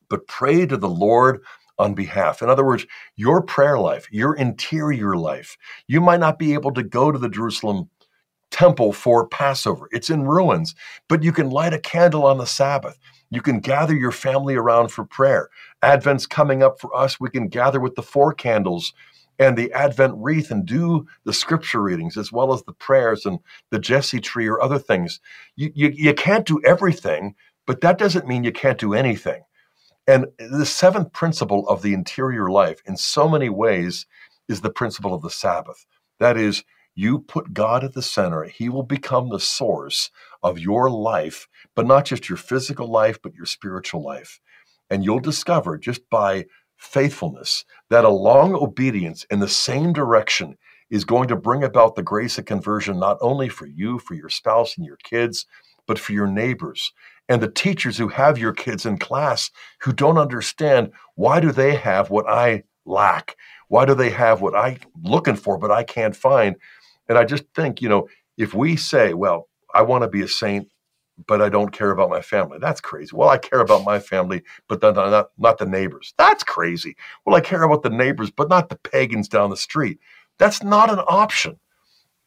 But 0.08 0.28
pray 0.28 0.64
to 0.66 0.76
the 0.76 0.88
Lord 0.88 1.42
on 1.80 1.94
behalf. 1.94 2.42
In 2.42 2.48
other 2.48 2.64
words, 2.64 2.86
your 3.16 3.42
prayer 3.42 3.76
life, 3.76 4.06
your 4.12 4.36
interior 4.36 5.16
life. 5.16 5.58
You 5.88 6.00
might 6.00 6.20
not 6.20 6.38
be 6.38 6.54
able 6.54 6.72
to 6.74 6.84
go 6.84 7.10
to 7.10 7.18
the 7.18 7.28
Jerusalem 7.28 7.90
temple 8.52 8.92
for 8.92 9.26
Passover, 9.26 9.88
it's 9.90 10.10
in 10.10 10.24
ruins, 10.28 10.76
but 11.08 11.24
you 11.24 11.32
can 11.32 11.50
light 11.50 11.72
a 11.72 11.80
candle 11.80 12.24
on 12.24 12.38
the 12.38 12.46
Sabbath. 12.46 12.98
You 13.30 13.42
can 13.42 13.58
gather 13.58 13.96
your 13.96 14.12
family 14.12 14.54
around 14.54 14.90
for 14.92 15.04
prayer. 15.04 15.48
Advent's 15.82 16.26
coming 16.26 16.62
up 16.62 16.78
for 16.78 16.96
us. 16.96 17.18
We 17.18 17.30
can 17.30 17.48
gather 17.48 17.80
with 17.80 17.96
the 17.96 18.02
four 18.02 18.32
candles 18.32 18.92
and 19.42 19.58
the 19.58 19.72
Advent 19.72 20.14
wreath 20.18 20.52
and 20.52 20.64
do 20.64 21.04
the 21.24 21.32
scripture 21.32 21.82
readings 21.82 22.16
as 22.16 22.30
well 22.30 22.52
as 22.52 22.62
the 22.62 22.72
prayers 22.72 23.26
and 23.26 23.40
the 23.70 23.78
Jesse 23.78 24.20
tree 24.20 24.46
or 24.46 24.62
other 24.62 24.78
things. 24.78 25.20
You, 25.56 25.72
you, 25.74 25.88
you 25.88 26.14
can't 26.14 26.46
do 26.46 26.60
everything, 26.64 27.34
but 27.66 27.80
that 27.80 27.98
doesn't 27.98 28.28
mean 28.28 28.44
you 28.44 28.52
can't 28.52 28.78
do 28.78 28.94
anything. 28.94 29.42
And 30.06 30.26
the 30.38 30.66
seventh 30.66 31.12
principle 31.12 31.68
of 31.68 31.82
the 31.82 31.92
interior 31.92 32.50
life, 32.50 32.80
in 32.86 32.96
so 32.96 33.28
many 33.28 33.48
ways, 33.48 34.06
is 34.48 34.60
the 34.60 34.70
principle 34.70 35.12
of 35.12 35.22
the 35.22 35.30
Sabbath. 35.30 35.86
That 36.20 36.36
is, 36.36 36.62
you 36.94 37.20
put 37.20 37.54
God 37.54 37.82
at 37.82 37.94
the 37.94 38.02
center, 38.02 38.44
He 38.44 38.68
will 38.68 38.82
become 38.84 39.28
the 39.28 39.40
source 39.40 40.10
of 40.42 40.58
your 40.58 40.88
life, 40.88 41.48
but 41.74 41.86
not 41.86 42.04
just 42.04 42.28
your 42.28 42.38
physical 42.38 42.88
life, 42.88 43.18
but 43.22 43.34
your 43.34 43.46
spiritual 43.46 44.04
life. 44.04 44.40
And 44.90 45.04
you'll 45.04 45.20
discover 45.20 45.78
just 45.78 46.08
by 46.10 46.46
faithfulness, 46.82 47.64
that 47.90 48.04
a 48.04 48.10
long 48.10 48.54
obedience 48.54 49.24
in 49.30 49.40
the 49.40 49.48
same 49.48 49.92
direction 49.92 50.56
is 50.90 51.04
going 51.04 51.28
to 51.28 51.36
bring 51.36 51.62
about 51.62 51.94
the 51.94 52.02
grace 52.02 52.38
of 52.38 52.44
conversion 52.44 52.98
not 52.98 53.16
only 53.20 53.48
for 53.48 53.66
you, 53.66 53.98
for 53.98 54.14
your 54.14 54.28
spouse 54.28 54.76
and 54.76 54.84
your 54.84 54.98
kids, 55.04 55.46
but 55.86 55.98
for 55.98 56.12
your 56.12 56.26
neighbors 56.26 56.92
and 57.28 57.40
the 57.40 57.50
teachers 57.50 57.96
who 57.96 58.08
have 58.08 58.36
your 58.36 58.52
kids 58.52 58.84
in 58.84 58.98
class 58.98 59.50
who 59.82 59.92
don't 59.92 60.18
understand 60.18 60.90
why 61.14 61.40
do 61.40 61.52
they 61.52 61.74
have 61.74 62.10
what 62.10 62.28
I 62.28 62.64
lack? 62.84 63.36
Why 63.68 63.84
do 63.84 63.94
they 63.94 64.10
have 64.10 64.40
what 64.40 64.54
I'm 64.54 64.78
looking 65.02 65.36
for 65.36 65.58
but 65.58 65.70
I 65.70 65.84
can't 65.84 66.16
find? 66.16 66.56
And 67.08 67.16
I 67.16 67.24
just 67.24 67.44
think, 67.54 67.80
you 67.80 67.88
know, 67.88 68.08
if 68.36 68.54
we 68.54 68.76
say, 68.76 69.14
well, 69.14 69.48
I 69.74 69.82
want 69.82 70.02
to 70.02 70.08
be 70.08 70.22
a 70.22 70.28
saint 70.28 70.68
but 71.26 71.42
I 71.42 71.48
don't 71.48 71.72
care 71.72 71.90
about 71.90 72.10
my 72.10 72.22
family. 72.22 72.58
That's 72.60 72.80
crazy. 72.80 73.10
Well, 73.14 73.28
I 73.28 73.38
care 73.38 73.60
about 73.60 73.84
my 73.84 73.98
family, 73.98 74.42
but 74.68 74.82
not, 74.82 74.96
not, 74.96 75.30
not 75.38 75.58
the 75.58 75.66
neighbors. 75.66 76.14
That's 76.18 76.44
crazy. 76.44 76.96
Well, 77.24 77.36
I 77.36 77.40
care 77.40 77.62
about 77.62 77.82
the 77.82 77.90
neighbors, 77.90 78.30
but 78.30 78.48
not 78.48 78.68
the 78.68 78.76
pagans 78.76 79.28
down 79.28 79.50
the 79.50 79.56
street. 79.56 79.98
That's 80.38 80.62
not 80.62 80.90
an 80.90 81.00
option. 81.00 81.58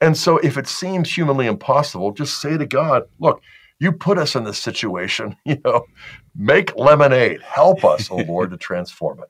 And 0.01 0.17
so 0.17 0.37
if 0.39 0.57
it 0.57 0.67
seems 0.67 1.13
humanly 1.13 1.47
impossible, 1.47 2.11
just 2.11 2.41
say 2.41 2.57
to 2.57 2.65
God, 2.65 3.03
look, 3.19 3.41
you 3.79 3.91
put 3.91 4.17
us 4.17 4.35
in 4.35 4.43
this 4.43 4.57
situation, 4.57 5.35
you 5.45 5.57
know, 5.63 5.85
make 6.35 6.75
lemonade. 6.75 7.41
Help 7.41 7.83
us, 7.83 8.09
oh 8.11 8.17
Lord, 8.17 8.51
to 8.51 8.57
transform 8.59 9.19
it. 9.19 9.29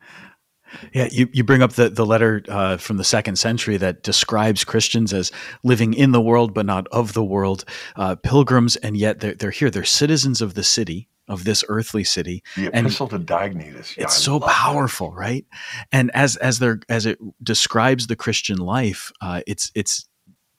Yeah, 0.94 1.08
you, 1.12 1.30
you 1.32 1.44
bring 1.44 1.62
up 1.62 1.74
the, 1.74 1.90
the 1.90 2.06
letter 2.06 2.44
uh, 2.50 2.78
from 2.78 2.98
the 2.98 3.04
second 3.04 3.38
century 3.38 3.78
that 3.78 4.04
describes 4.04 4.64
Christians 4.64 5.14
as 5.14 5.32
living 5.64 5.94
in 5.94 6.12
the 6.12 6.22
world 6.22 6.54
but 6.54 6.66
not 6.66 6.88
of 6.92 7.14
the 7.14 7.24
world, 7.24 7.66
uh, 7.96 8.16
pilgrims, 8.16 8.76
and 8.78 8.98
yet 8.98 9.20
they're, 9.20 9.36
they're 9.36 9.52
here. 9.52 9.70
They're 9.70 9.84
citizens 9.84 10.42
of 10.42 10.54
the 10.54 10.64
city, 10.64 11.10
of 11.28 11.44
this 11.44 11.64
earthly 11.70 12.04
city. 12.04 12.44
The 12.56 12.70
And 12.74 12.86
epistle 12.86 13.08
to 13.10 13.20
Diognetus. 13.20 13.98
Yeah, 13.98 14.04
it's 14.04 14.18
I 14.18 14.20
so 14.20 14.34
love 14.34 14.42
that. 14.42 14.50
powerful, 14.50 15.12
right? 15.14 15.46
And 15.92 16.12
as 16.14 16.36
as 16.38 16.60
there 16.60 16.80
as 16.90 17.06
it 17.06 17.20
describes 17.44 18.08
the 18.08 18.16
Christian 18.16 18.58
life, 18.58 19.12
uh, 19.22 19.42
it's 19.48 19.72
it's 19.76 20.08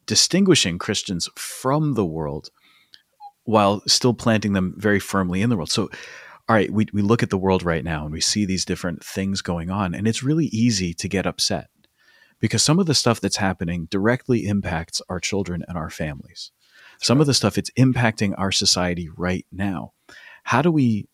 distinguishing 0.07 0.79
Christians 0.79 1.29
from 1.37 1.95
the 1.95 2.05
world 2.05 2.51
while 3.45 3.81
still 3.87 4.15
planting 4.15 4.53
them 4.55 4.75
very 4.77 4.99
firmly 4.99 5.41
in 5.41 5.51
the 5.51 5.57
world. 5.57 5.71
So, 5.71 5.89
all 6.49 6.55
right, 6.55 6.71
we 6.71 6.87
we 6.93 7.03
look 7.03 7.23
at 7.23 7.31
the 7.31 7.39
world 7.39 7.65
right 7.65 7.85
now 7.85 8.05
and 8.05 8.13
we 8.13 8.21
see 8.21 8.45
these 8.45 8.65
different 8.65 9.05
things 9.05 9.43
going 9.43 9.71
on, 9.71 9.95
and 9.95 10.07
it's 10.07 10.23
really 10.23 10.47
easy 10.47 10.95
to 10.95 11.09
get 11.09 11.27
upset 11.27 11.69
because 12.41 12.63
some 12.63 12.79
of 12.79 12.87
the 12.87 12.95
stuff 12.95 13.21
that's 13.21 13.37
happening 13.37 13.87
directly 13.91 14.47
impacts 14.47 15.03
our 15.09 15.19
children 15.19 15.65
and 15.67 15.77
our 15.77 15.91
families. 15.91 16.53
Some 17.01 17.21
of 17.21 17.27
the 17.27 17.35
stuff 17.35 17.59
it's 17.59 17.71
impacting 17.79 18.35
our 18.39 18.53
society 18.53 19.09
right 19.17 19.47
now. 19.51 19.93
How 20.45 20.63
do 20.63 20.71
we 20.71 21.09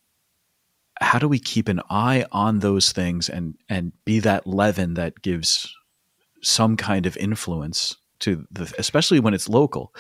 how 1.01 1.18
do 1.18 1.29
we 1.29 1.38
keep 1.38 1.68
an 1.68 1.81
eye 1.90 2.27
on 2.31 2.59
those 2.59 2.92
things 2.92 3.29
and 3.29 3.57
and 3.68 3.92
be 4.05 4.21
that 4.21 4.47
leaven 4.47 4.95
that 4.95 5.23
gives 5.23 5.75
some 6.42 6.77
kind 6.77 7.07
of 7.07 7.16
influence 7.16 7.97
to 8.22 8.46
the 8.50 8.72
especially 8.78 9.20
when 9.20 9.35
it's 9.35 9.48
local 9.48 9.94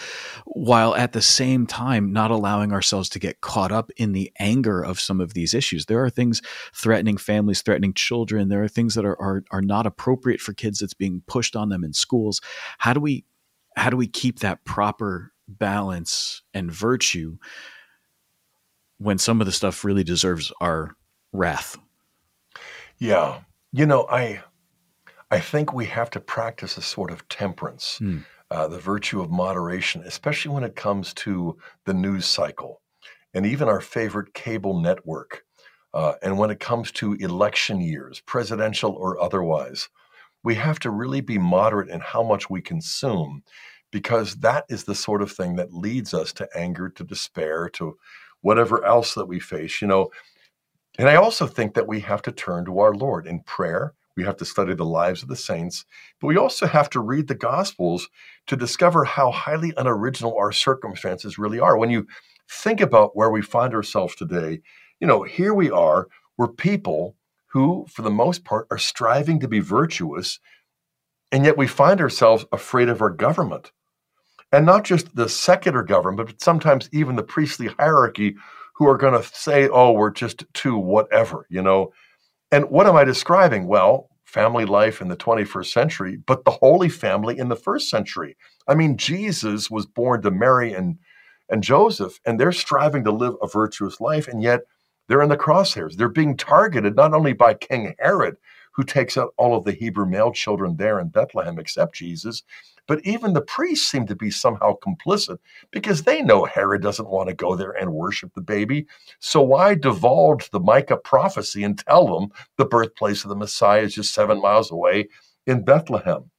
while 0.46 0.94
at 0.94 1.12
the 1.12 1.22
same 1.22 1.66
time 1.66 2.12
not 2.12 2.30
allowing 2.30 2.72
ourselves 2.72 3.08
to 3.10 3.18
get 3.18 3.40
caught 3.40 3.72
up 3.72 3.90
in 3.96 4.12
the 4.12 4.32
anger 4.38 4.82
of 4.82 4.98
some 4.98 5.20
of 5.20 5.34
these 5.34 5.54
issues. 5.54 5.86
There 5.86 6.02
are 6.04 6.10
things 6.10 6.40
threatening 6.74 7.16
families 7.16 7.62
threatening 7.62 7.94
children. 7.94 8.48
There 8.48 8.62
are 8.62 8.68
things 8.68 8.94
that 8.94 9.04
are 9.04 9.20
are, 9.20 9.44
are 9.50 9.62
not 9.62 9.86
appropriate 9.86 10.40
for 10.40 10.52
kids 10.54 10.78
that's 10.78 10.94
being 10.94 11.22
pushed 11.26 11.56
on 11.56 11.68
them 11.68 11.84
in 11.84 11.92
schools. 11.92 12.40
How 12.78 12.92
do 12.92 13.00
we 13.00 13.24
how 13.76 13.90
do 13.90 13.96
we 13.96 14.06
keep 14.06 14.40
that 14.40 14.64
proper 14.64 15.32
balance 15.48 16.42
and 16.54 16.70
virtue 16.70 17.36
when 18.98 19.18
some 19.18 19.40
of 19.40 19.46
the 19.46 19.52
stuff 19.52 19.84
really 19.84 20.04
deserves 20.04 20.52
our 20.60 20.96
wrath? 21.32 21.76
Yeah. 22.98 23.40
You 23.72 23.86
know, 23.86 24.06
I 24.08 24.42
I 25.32 25.40
think 25.40 25.72
we 25.72 25.86
have 25.86 26.10
to 26.10 26.20
practice 26.20 26.76
a 26.76 26.82
sort 26.82 27.10
of 27.10 27.26
temperance, 27.28 27.96
Hmm. 27.98 28.18
uh, 28.50 28.68
the 28.68 28.78
virtue 28.78 29.20
of 29.22 29.30
moderation, 29.30 30.02
especially 30.04 30.52
when 30.54 30.62
it 30.62 30.76
comes 30.76 31.14
to 31.14 31.56
the 31.86 31.94
news 31.94 32.26
cycle 32.26 32.82
and 33.32 33.46
even 33.46 33.66
our 33.66 33.80
favorite 33.80 34.34
cable 34.34 34.78
network. 34.78 35.44
Uh, 35.94 36.14
and 36.22 36.38
when 36.38 36.50
it 36.50 36.60
comes 36.60 36.92
to 36.92 37.14
election 37.14 37.80
years, 37.80 38.20
presidential 38.20 38.92
or 38.92 39.18
otherwise, 39.20 39.88
we 40.44 40.54
have 40.54 40.78
to 40.80 40.90
really 40.90 41.22
be 41.22 41.38
moderate 41.38 41.88
in 41.88 42.00
how 42.00 42.22
much 42.22 42.50
we 42.50 42.60
consume 42.60 43.42
because 43.90 44.36
that 44.36 44.64
is 44.68 44.84
the 44.84 44.94
sort 44.94 45.22
of 45.22 45.32
thing 45.32 45.56
that 45.56 45.72
leads 45.72 46.12
us 46.14 46.32
to 46.32 46.48
anger, 46.54 46.88
to 46.90 47.04
despair, 47.04 47.70
to 47.70 47.96
whatever 48.42 48.84
else 48.84 49.14
that 49.14 49.26
we 49.26 49.40
face. 49.40 49.80
You 49.80 49.88
know, 49.88 50.10
and 50.98 51.08
I 51.08 51.16
also 51.16 51.46
think 51.46 51.74
that 51.74 51.86
we 51.86 52.00
have 52.00 52.22
to 52.22 52.32
turn 52.32 52.64
to 52.66 52.80
our 52.80 52.94
Lord 52.94 53.26
in 53.26 53.40
prayer. 53.40 53.94
We 54.16 54.24
have 54.24 54.36
to 54.36 54.44
study 54.44 54.74
the 54.74 54.84
lives 54.84 55.22
of 55.22 55.28
the 55.28 55.36
saints, 55.36 55.84
but 56.20 56.26
we 56.26 56.36
also 56.36 56.66
have 56.66 56.90
to 56.90 57.00
read 57.00 57.28
the 57.28 57.34
Gospels 57.34 58.08
to 58.46 58.56
discover 58.56 59.04
how 59.04 59.30
highly 59.30 59.72
unoriginal 59.76 60.36
our 60.36 60.52
circumstances 60.52 61.38
really 61.38 61.60
are. 61.60 61.78
When 61.78 61.90
you 61.90 62.06
think 62.50 62.80
about 62.80 63.16
where 63.16 63.30
we 63.30 63.42
find 63.42 63.74
ourselves 63.74 64.14
today, 64.14 64.60
you 65.00 65.06
know, 65.06 65.22
here 65.22 65.54
we 65.54 65.70
are, 65.70 66.08
we're 66.36 66.48
people 66.48 67.16
who, 67.46 67.86
for 67.88 68.02
the 68.02 68.10
most 68.10 68.44
part, 68.44 68.66
are 68.70 68.78
striving 68.78 69.40
to 69.40 69.48
be 69.48 69.60
virtuous, 69.60 70.38
and 71.30 71.44
yet 71.44 71.56
we 71.56 71.66
find 71.66 72.00
ourselves 72.00 72.44
afraid 72.52 72.88
of 72.88 73.00
our 73.00 73.10
government. 73.10 73.72
And 74.52 74.66
not 74.66 74.84
just 74.84 75.14
the 75.16 75.30
secular 75.30 75.82
government, 75.82 76.28
but 76.28 76.42
sometimes 76.42 76.90
even 76.92 77.16
the 77.16 77.22
priestly 77.22 77.68
hierarchy 77.78 78.36
who 78.74 78.86
are 78.86 78.98
going 78.98 79.20
to 79.20 79.26
say, 79.34 79.68
oh, 79.68 79.92
we're 79.92 80.10
just 80.10 80.44
too 80.52 80.76
whatever, 80.76 81.46
you 81.48 81.62
know. 81.62 81.92
And 82.52 82.68
what 82.68 82.86
am 82.86 82.96
I 82.96 83.04
describing? 83.04 83.66
Well, 83.66 84.10
family 84.26 84.66
life 84.66 85.00
in 85.00 85.08
the 85.08 85.16
21st 85.16 85.72
century, 85.72 86.18
but 86.26 86.44
the 86.44 86.50
Holy 86.50 86.90
Family 86.90 87.38
in 87.38 87.48
the 87.48 87.56
first 87.56 87.88
century. 87.88 88.36
I 88.68 88.74
mean, 88.74 88.98
Jesus 88.98 89.70
was 89.70 89.86
born 89.86 90.20
to 90.20 90.30
Mary 90.30 90.74
and, 90.74 90.98
and 91.48 91.62
Joseph, 91.62 92.20
and 92.26 92.38
they're 92.38 92.52
striving 92.52 93.04
to 93.04 93.10
live 93.10 93.34
a 93.40 93.48
virtuous 93.48 94.02
life, 94.02 94.28
and 94.28 94.42
yet 94.42 94.60
they're 95.08 95.22
in 95.22 95.30
the 95.30 95.36
crosshairs. 95.36 95.96
They're 95.96 96.10
being 96.10 96.36
targeted 96.36 96.94
not 96.94 97.14
only 97.14 97.32
by 97.32 97.54
King 97.54 97.94
Herod, 97.98 98.36
who 98.74 98.84
takes 98.84 99.16
out 99.16 99.32
all 99.38 99.56
of 99.56 99.64
the 99.64 99.72
Hebrew 99.72 100.06
male 100.06 100.30
children 100.30 100.76
there 100.76 101.00
in 101.00 101.08
Bethlehem 101.08 101.58
except 101.58 101.94
Jesus, 101.94 102.42
but 102.86 103.00
even 103.04 103.32
the 103.32 103.42
priests 103.42 103.88
seem 103.88 104.06
to 104.06 104.16
be 104.16 104.30
somehow 104.30 104.74
complicit 104.84 105.38
because 105.70 106.02
they 106.02 106.22
know 106.22 106.44
Herod 106.44 106.82
doesn't 106.82 107.08
want 107.08 107.28
to 107.28 107.34
go 107.34 107.54
there 107.54 107.72
and 107.72 107.94
worship 107.94 108.32
the 108.34 108.40
baby. 108.40 108.86
So 109.20 109.40
why 109.40 109.74
divulge 109.74 110.50
the 110.50 110.60
Micah 110.60 110.96
prophecy 110.96 111.64
and 111.64 111.78
tell 111.78 112.18
them 112.18 112.30
the 112.58 112.64
birthplace 112.64 113.24
of 113.24 113.28
the 113.28 113.36
Messiah 113.36 113.82
is 113.82 113.94
just 113.94 114.14
seven 114.14 114.40
miles 114.40 114.70
away 114.70 115.08
in 115.46 115.64
Bethlehem? 115.64 116.30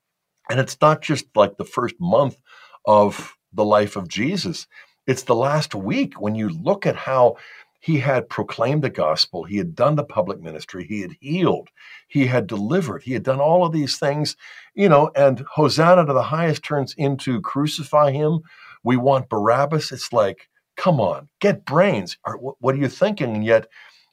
And 0.50 0.60
it's 0.60 0.78
not 0.82 1.02
just 1.02 1.26
like 1.36 1.58
the 1.58 1.66
first 1.66 1.96
month 2.00 2.38
of 2.86 3.36
the 3.54 3.66
life 3.66 3.96
of 3.96 4.08
Jesus, 4.08 4.68
it's 5.08 5.24
the 5.24 5.36
last 5.36 5.76
week 5.76 6.20
when 6.22 6.36
you 6.36 6.50
look 6.50 6.86
at 6.86 6.96
how 6.96 7.38
he 7.84 8.00
had 8.00 8.30
proclaimed 8.30 8.82
the 8.82 8.90
gospel, 8.90 9.44
he 9.44 9.58
had 9.58 9.76
done 9.76 9.98
the 9.98 10.06
public 10.06 10.40
ministry, 10.40 10.86
he 10.88 11.02
had 11.02 11.18
healed, 11.20 11.68
he 12.08 12.26
had 12.26 12.48
delivered, 12.48 13.04
he 13.04 13.12
had 13.12 13.24
done 13.24 13.42
all 13.42 13.66
of 13.66 13.74
these 13.74 13.98
things, 13.98 14.38
you 14.74 14.88
know, 14.88 15.12
and 15.18 15.44
Hosanna 15.52 16.06
to 16.06 16.14
the 16.14 16.24
highest 16.24 16.64
turns 16.64 16.94
into 16.98 17.42
crucify 17.42 18.12
him. 18.12 18.40
We 18.86 18.96
want 18.96 19.28
Barabbas. 19.28 19.92
It's 19.92 20.14
like, 20.14 20.48
come 20.78 21.02
on, 21.02 21.28
get 21.42 21.66
brains. 21.66 22.18
What, 22.40 22.74
are 22.74 22.78
you 22.78 22.88
thinking? 22.88 23.36
And 23.36 23.44
yet 23.44 23.68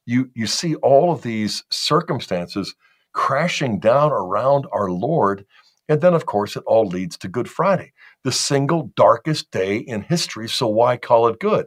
you 0.04 0.28
you 0.34 0.48
see 0.48 0.74
all 0.76 1.12
of 1.12 1.22
these 1.22 1.62
circumstances 1.70 2.74
crashing 3.12 3.78
down 3.78 4.10
around 4.10 4.66
our 4.72 4.90
Lord. 4.90 5.46
And 5.88 6.00
then, 6.00 6.14
of 6.14 6.26
course, 6.26 6.56
it 6.56 6.64
all 6.66 6.88
leads 6.88 7.16
to 7.18 7.28
Good 7.28 7.48
Friday, 7.48 7.92
the 8.24 8.32
single 8.32 8.90
darkest 8.96 9.52
day 9.52 9.76
in 9.76 10.02
history. 10.02 10.48
So 10.48 10.66
why 10.66 10.96
call 10.96 11.28
it 11.28 11.38
good? 11.38 11.66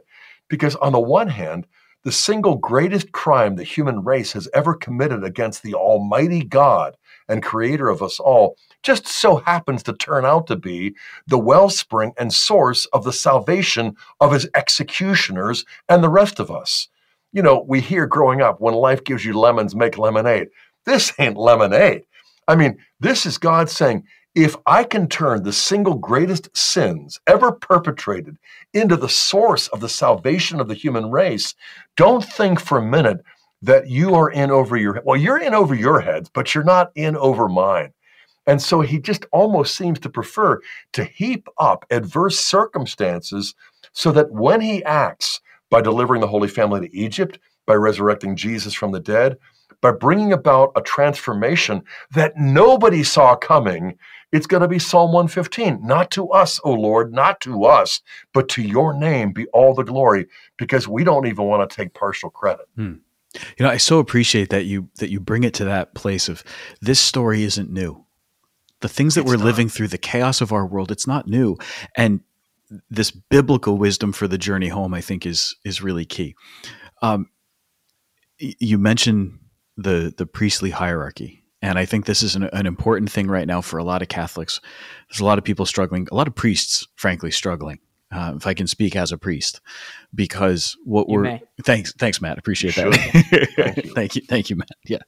Because 0.50 0.76
on 0.76 0.92
the 0.92 1.00
one 1.00 1.28
hand, 1.28 1.66
the 2.04 2.12
single 2.12 2.56
greatest 2.56 3.12
crime 3.12 3.56
the 3.56 3.64
human 3.64 4.04
race 4.04 4.32
has 4.32 4.48
ever 4.54 4.74
committed 4.74 5.24
against 5.24 5.62
the 5.62 5.74
Almighty 5.74 6.44
God 6.44 6.96
and 7.28 7.42
Creator 7.42 7.88
of 7.88 8.02
us 8.02 8.20
all 8.20 8.56
just 8.82 9.06
so 9.06 9.36
happens 9.36 9.82
to 9.82 9.94
turn 9.94 10.26
out 10.26 10.46
to 10.46 10.56
be 10.56 10.94
the 11.26 11.38
wellspring 11.38 12.12
and 12.18 12.32
source 12.32 12.84
of 12.86 13.02
the 13.02 13.12
salvation 13.12 13.96
of 14.20 14.32
His 14.32 14.46
executioners 14.54 15.64
and 15.88 16.04
the 16.04 16.10
rest 16.10 16.38
of 16.38 16.50
us. 16.50 16.88
You 17.32 17.42
know, 17.42 17.64
we 17.66 17.80
hear 17.80 18.06
growing 18.06 18.42
up 18.42 18.60
when 18.60 18.74
life 18.74 19.02
gives 19.02 19.24
you 19.24 19.38
lemons, 19.38 19.74
make 19.74 19.96
lemonade. 19.96 20.48
This 20.84 21.12
ain't 21.18 21.38
lemonade. 21.38 22.04
I 22.46 22.56
mean, 22.56 22.76
this 23.00 23.24
is 23.24 23.38
God 23.38 23.70
saying, 23.70 24.04
if 24.34 24.56
I 24.66 24.82
can 24.82 25.08
turn 25.08 25.42
the 25.42 25.52
single 25.52 25.94
greatest 25.94 26.54
sins 26.56 27.20
ever 27.26 27.52
perpetrated 27.52 28.36
into 28.72 28.96
the 28.96 29.08
source 29.08 29.68
of 29.68 29.80
the 29.80 29.88
salvation 29.88 30.60
of 30.60 30.68
the 30.68 30.74
human 30.74 31.10
race, 31.10 31.54
don't 31.96 32.24
think 32.24 32.60
for 32.60 32.78
a 32.78 32.84
minute 32.84 33.24
that 33.62 33.88
you 33.88 34.14
are 34.14 34.30
in 34.30 34.50
over 34.50 34.76
your 34.76 35.00
well, 35.04 35.16
you're 35.16 35.38
in 35.38 35.54
over 35.54 35.74
your 35.74 36.00
heads, 36.00 36.28
but 36.28 36.54
you're 36.54 36.64
not 36.64 36.90
in 36.94 37.16
over 37.16 37.48
mine. 37.48 37.92
And 38.46 38.60
so 38.60 38.80
he 38.82 38.98
just 38.98 39.24
almost 39.32 39.74
seems 39.74 39.98
to 40.00 40.10
prefer 40.10 40.60
to 40.92 41.04
heap 41.04 41.48
up 41.58 41.86
adverse 41.90 42.38
circumstances 42.38 43.54
so 43.92 44.12
that 44.12 44.30
when 44.32 44.60
he 44.60 44.84
acts 44.84 45.40
by 45.70 45.80
delivering 45.80 46.20
the 46.20 46.26
Holy 46.28 46.48
Family 46.48 46.88
to 46.88 46.96
Egypt, 46.96 47.38
by 47.66 47.74
resurrecting 47.74 48.36
Jesus 48.36 48.74
from 48.74 48.92
the 48.92 49.00
dead, 49.00 49.38
by 49.80 49.90
bringing 49.92 50.32
about 50.32 50.72
a 50.76 50.80
transformation 50.80 51.82
that 52.12 52.36
nobody 52.36 53.02
saw 53.02 53.34
coming, 53.36 53.98
it's 54.32 54.46
going 54.46 54.62
to 54.62 54.68
be 54.68 54.78
Psalm 54.78 55.12
115. 55.12 55.80
Not 55.82 56.10
to 56.12 56.28
us, 56.30 56.60
O 56.64 56.72
Lord, 56.72 57.12
not 57.12 57.40
to 57.42 57.64
us, 57.64 58.00
but 58.32 58.48
to 58.50 58.62
your 58.62 58.94
name 58.94 59.32
be 59.32 59.46
all 59.48 59.74
the 59.74 59.84
glory, 59.84 60.26
because 60.56 60.88
we 60.88 61.04
don't 61.04 61.26
even 61.26 61.44
want 61.46 61.68
to 61.68 61.76
take 61.76 61.94
partial 61.94 62.30
credit. 62.30 62.66
You 62.76 63.00
know, 63.60 63.68
I 63.68 63.76
so 63.78 63.98
appreciate 63.98 64.50
that 64.50 64.64
you 64.64 64.88
that 64.98 65.10
you 65.10 65.20
bring 65.20 65.44
it 65.44 65.54
to 65.54 65.64
that 65.64 65.94
place 65.94 66.28
of 66.28 66.44
this 66.80 67.00
story 67.00 67.42
isn't 67.42 67.70
new. 67.70 68.04
The 68.80 68.88
things 68.88 69.14
that 69.14 69.22
It's 69.22 69.30
we're 69.30 69.36
not. 69.38 69.44
living 69.44 69.68
through, 69.68 69.88
the 69.88 69.98
chaos 69.98 70.40
of 70.40 70.52
our 70.52 70.66
world, 70.66 70.90
it's 70.90 71.06
not 71.06 71.26
new. 71.26 71.56
And 71.96 72.20
this 72.90 73.10
biblical 73.10 73.76
wisdom 73.76 74.12
for 74.12 74.26
the 74.28 74.38
journey 74.38 74.68
home, 74.68 74.94
I 74.94 75.00
think, 75.00 75.26
is 75.26 75.56
is 75.64 75.82
really 75.82 76.04
key. 76.04 76.34
Um, 77.02 77.20
y- 77.20 77.33
you 78.60 78.78
mentioned 78.78 79.38
the 79.76 80.12
the 80.16 80.26
priestly 80.26 80.70
hierarchy, 80.70 81.42
and 81.62 81.78
I 81.78 81.84
think 81.84 82.06
this 82.06 82.22
is 82.22 82.34
an, 82.36 82.44
an 82.52 82.66
important 82.66 83.10
thing 83.10 83.26
right 83.28 83.46
now 83.46 83.60
for 83.60 83.78
a 83.78 83.84
lot 83.84 84.02
of 84.02 84.08
Catholics. 84.08 84.60
There's 85.08 85.20
a 85.20 85.24
lot 85.24 85.38
of 85.38 85.44
people 85.44 85.66
struggling, 85.66 86.06
a 86.10 86.14
lot 86.14 86.28
of 86.28 86.34
priests, 86.34 86.86
frankly, 86.96 87.30
struggling. 87.30 87.78
Uh, 88.12 88.34
if 88.36 88.46
I 88.46 88.54
can 88.54 88.68
speak 88.68 88.94
as 88.94 89.10
a 89.10 89.18
priest, 89.18 89.60
because 90.14 90.76
what 90.84 91.08
You 91.08 91.14
we're 91.16 91.22
may. 91.22 91.42
thanks, 91.64 91.92
thanks, 91.94 92.20
Matt. 92.20 92.38
Appreciate 92.38 92.76
You 92.76 92.90
that. 92.92 93.48
Thank 93.56 93.76
you. 93.84 93.92
thank 93.94 94.14
you, 94.16 94.22
thank 94.28 94.50
you, 94.50 94.56
Matt. 94.56 94.68
Yeah, 94.84 94.98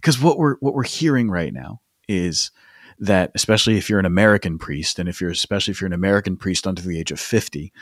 because 0.00 0.20
what 0.20 0.38
we're 0.38 0.56
what 0.60 0.74
we're 0.74 0.84
hearing 0.84 1.30
right 1.30 1.52
now 1.52 1.80
is 2.08 2.50
that, 3.00 3.30
especially 3.34 3.76
if 3.76 3.88
you're 3.90 3.98
an 3.98 4.06
American 4.06 4.58
priest, 4.58 4.98
and 4.98 5.08
if 5.08 5.20
you're 5.20 5.30
especially 5.30 5.72
if 5.72 5.80
you're 5.80 5.86
an 5.86 5.92
American 5.92 6.36
priest 6.36 6.66
under 6.66 6.82
the 6.82 6.98
age 6.98 7.10
of 7.12 7.20
fifty, 7.20 7.72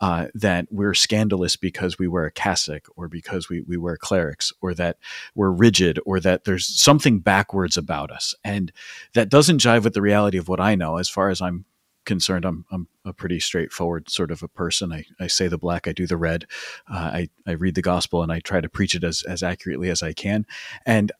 uh, 0.00 0.26
that 0.34 0.66
we're 0.70 0.94
scandalous 0.94 1.56
because 1.56 1.98
we 1.98 2.08
wear 2.08 2.24
a 2.24 2.30
cassock 2.30 2.88
or 2.96 3.08
because 3.08 3.48
we, 3.48 3.62
we 3.62 3.76
wear 3.76 3.96
clerics 3.96 4.52
or 4.60 4.74
that 4.74 4.98
we're 5.34 5.50
rigid 5.50 5.98
or 6.04 6.20
that 6.20 6.44
there's 6.44 6.66
something 6.66 7.20
backwards 7.20 7.76
about 7.76 8.10
us. 8.10 8.34
And 8.44 8.72
that 9.14 9.28
doesn't 9.28 9.60
jive 9.60 9.84
with 9.84 9.94
the 9.94 10.02
reality 10.02 10.38
of 10.38 10.48
what 10.48 10.60
I 10.60 10.74
know 10.74 10.96
as 10.96 11.08
far 11.08 11.30
as 11.30 11.40
I'm 11.40 11.64
concerned. 12.04 12.44
I'm, 12.44 12.64
I'm 12.70 12.88
a 13.04 13.12
pretty 13.12 13.40
straightforward 13.40 14.10
sort 14.10 14.30
of 14.30 14.42
a 14.42 14.48
person. 14.48 14.92
I, 14.92 15.04
I 15.20 15.26
say 15.26 15.48
the 15.48 15.58
black, 15.58 15.88
I 15.88 15.92
do 15.92 16.06
the 16.06 16.16
red. 16.16 16.46
Uh, 16.90 16.96
I, 16.96 17.28
I 17.46 17.52
read 17.52 17.74
the 17.74 17.82
gospel 17.82 18.22
and 18.22 18.32
I 18.32 18.40
try 18.40 18.60
to 18.60 18.68
preach 18.68 18.94
it 18.94 19.04
as, 19.04 19.22
as 19.22 19.42
accurately 19.42 19.88
as 19.90 20.02
I 20.02 20.12
can. 20.12 20.44
And 20.84 21.12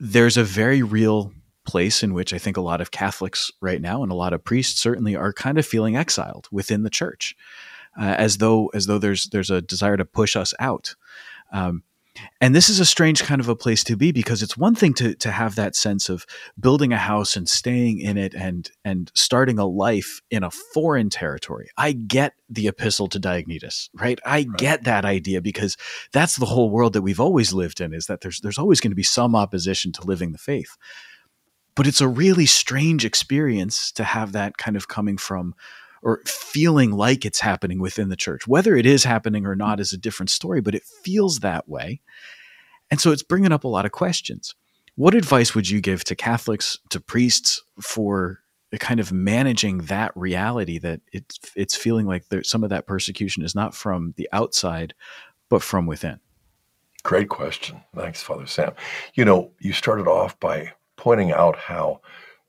there's 0.00 0.36
a 0.36 0.44
very 0.44 0.82
real 0.82 1.32
place 1.64 2.02
in 2.02 2.12
which 2.12 2.34
I 2.34 2.38
think 2.38 2.56
a 2.56 2.62
lot 2.62 2.80
of 2.80 2.90
Catholics 2.90 3.52
right 3.60 3.80
now 3.80 4.02
and 4.02 4.10
a 4.10 4.16
lot 4.16 4.32
of 4.32 4.42
priests 4.42 4.80
certainly 4.80 5.14
are 5.14 5.32
kind 5.32 5.58
of 5.58 5.66
feeling 5.66 5.96
exiled 5.96 6.48
within 6.50 6.82
the 6.82 6.90
church 6.90 7.36
uh, 7.98 8.14
as 8.18 8.38
though 8.38 8.68
as 8.68 8.86
though 8.86 8.98
there's 8.98 9.24
there's 9.26 9.50
a 9.50 9.62
desire 9.62 9.96
to 9.96 10.04
push 10.04 10.36
us 10.36 10.54
out. 10.58 10.94
Um, 11.52 11.82
and 12.40 12.54
this 12.54 12.68
is 12.68 12.78
a 12.78 12.84
strange 12.84 13.22
kind 13.22 13.40
of 13.40 13.48
a 13.48 13.56
place 13.56 13.82
to 13.84 13.96
be 13.96 14.12
because 14.12 14.42
it's 14.42 14.56
one 14.56 14.74
thing 14.74 14.92
to 14.94 15.14
to 15.14 15.30
have 15.30 15.54
that 15.54 15.74
sense 15.74 16.08
of 16.08 16.26
building 16.60 16.92
a 16.92 16.98
house 16.98 17.36
and 17.36 17.48
staying 17.48 18.00
in 18.00 18.18
it 18.18 18.34
and 18.34 18.70
and 18.84 19.10
starting 19.14 19.58
a 19.58 19.64
life 19.64 20.20
in 20.30 20.42
a 20.42 20.50
foreign 20.50 21.08
territory. 21.08 21.68
I 21.76 21.92
get 21.92 22.34
the 22.50 22.68
epistle 22.68 23.08
to 23.08 23.20
Diognetus, 23.20 23.88
right? 23.94 24.18
I 24.26 24.38
right. 24.38 24.58
get 24.58 24.84
that 24.84 25.04
idea 25.04 25.40
because 25.40 25.76
that's 26.12 26.36
the 26.36 26.46
whole 26.46 26.70
world 26.70 26.92
that 26.92 27.02
we've 27.02 27.20
always 27.20 27.54
lived 27.54 27.80
in 27.80 27.94
is 27.94 28.06
that 28.06 28.20
there's 28.20 28.40
there's 28.40 28.58
always 28.58 28.80
going 28.80 28.92
to 28.92 28.96
be 28.96 29.02
some 29.02 29.34
opposition 29.34 29.92
to 29.92 30.06
living 30.06 30.32
the 30.32 30.38
faith. 30.38 30.76
But 31.74 31.86
it's 31.86 32.02
a 32.02 32.08
really 32.08 32.44
strange 32.44 33.06
experience 33.06 33.90
to 33.92 34.04
have 34.04 34.32
that 34.32 34.58
kind 34.58 34.76
of 34.76 34.88
coming 34.88 35.16
from 35.16 35.54
or 36.02 36.20
feeling 36.26 36.90
like 36.90 37.24
it's 37.24 37.40
happening 37.40 37.78
within 37.80 38.08
the 38.08 38.16
church. 38.16 38.46
Whether 38.46 38.76
it 38.76 38.86
is 38.86 39.04
happening 39.04 39.46
or 39.46 39.54
not 39.54 39.80
is 39.80 39.92
a 39.92 39.98
different 39.98 40.30
story, 40.30 40.60
but 40.60 40.74
it 40.74 40.84
feels 40.84 41.40
that 41.40 41.68
way. 41.68 42.00
And 42.90 43.00
so 43.00 43.12
it's 43.12 43.22
bringing 43.22 43.52
up 43.52 43.64
a 43.64 43.68
lot 43.68 43.86
of 43.86 43.92
questions. 43.92 44.54
What 44.96 45.14
advice 45.14 45.54
would 45.54 45.70
you 45.70 45.80
give 45.80 46.04
to 46.04 46.14
Catholics, 46.14 46.78
to 46.90 47.00
priests 47.00 47.62
for 47.80 48.40
kind 48.78 49.00
of 49.00 49.12
managing 49.12 49.78
that 49.78 50.12
reality 50.14 50.78
that 50.78 51.00
it's 51.12 51.38
it's 51.54 51.76
feeling 51.76 52.06
like 52.06 52.28
there, 52.28 52.42
some 52.42 52.64
of 52.64 52.70
that 52.70 52.86
persecution 52.86 53.42
is 53.42 53.54
not 53.54 53.74
from 53.74 54.14
the 54.16 54.28
outside, 54.32 54.94
but 55.48 55.62
from 55.62 55.86
within? 55.86 56.18
Great 57.02 57.28
question. 57.28 57.82
Thanks, 57.94 58.22
Father 58.22 58.46
Sam. 58.46 58.72
You 59.14 59.24
know, 59.24 59.52
you 59.58 59.72
started 59.72 60.06
off 60.06 60.38
by 60.40 60.72
pointing 60.96 61.32
out 61.32 61.56
how 61.56 62.00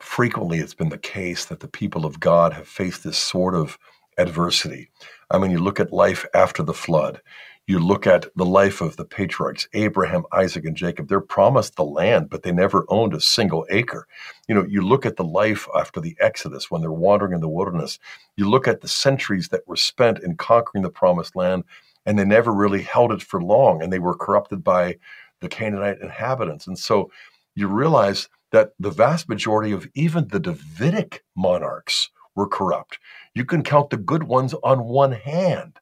frequently 0.03 0.59
it's 0.59 0.73
been 0.73 0.89
the 0.89 0.97
case 0.97 1.45
that 1.45 1.61
the 1.61 1.67
people 1.67 2.05
of 2.05 2.19
God 2.19 2.53
have 2.53 2.67
faced 2.67 3.03
this 3.03 3.17
sort 3.17 3.55
of 3.55 3.79
adversity. 4.17 4.89
I 5.31 5.39
mean, 5.39 5.49
you 5.49 5.59
look 5.59 5.79
at 5.79 5.93
life 5.93 6.25
after 6.35 6.61
the 6.61 6.73
flood, 6.73 7.21
you 7.65 7.79
look 7.79 8.05
at 8.05 8.25
the 8.35 8.45
life 8.45 8.81
of 8.81 8.97
the 8.97 9.05
patriarchs, 9.05 9.67
Abraham, 9.73 10.25
Isaac, 10.33 10.65
and 10.65 10.75
Jacob. 10.75 11.07
They're 11.07 11.21
promised 11.21 11.77
the 11.77 11.85
land, 11.85 12.29
but 12.29 12.43
they 12.43 12.51
never 12.51 12.85
owned 12.89 13.13
a 13.13 13.21
single 13.21 13.65
acre. 13.69 14.05
You 14.49 14.55
know, 14.55 14.65
you 14.65 14.81
look 14.81 15.05
at 15.05 15.15
the 15.15 15.23
life 15.23 15.67
after 15.73 16.01
the 16.01 16.17
Exodus 16.19 16.69
when 16.69 16.81
they're 16.81 16.91
wandering 16.91 17.33
in 17.33 17.39
the 17.39 17.47
wilderness, 17.47 17.97
you 18.35 18.49
look 18.49 18.67
at 18.67 18.81
the 18.81 18.89
centuries 18.89 19.47
that 19.47 19.67
were 19.67 19.77
spent 19.77 20.19
in 20.19 20.35
conquering 20.35 20.83
the 20.83 20.89
promised 20.89 21.35
land, 21.35 21.63
and 22.05 22.19
they 22.19 22.25
never 22.25 22.51
really 22.51 22.81
held 22.81 23.13
it 23.13 23.23
for 23.23 23.41
long, 23.41 23.81
and 23.81 23.91
they 23.91 23.99
were 23.99 24.15
corrupted 24.15 24.63
by 24.63 24.97
the 25.39 25.47
Canaanite 25.47 26.01
inhabitants. 26.01 26.67
And 26.67 26.77
so 26.77 27.09
you 27.55 27.67
realize 27.67 28.27
that 28.53 28.69
the 28.79 28.91
vast 28.91 29.27
majority 29.27 29.71
of 29.71 29.87
even 29.95 30.27
the 30.27 30.39
Davidic 30.39 31.23
monarchs 31.35 32.11
were 32.35 32.47
corrupt. 32.47 32.99
You 33.33 33.45
can 33.45 33.63
count 33.63 33.89
the 33.89 33.97
good 33.97 34.23
ones 34.23 34.53
on 34.63 34.85
one 34.85 35.11
hand. 35.11 35.79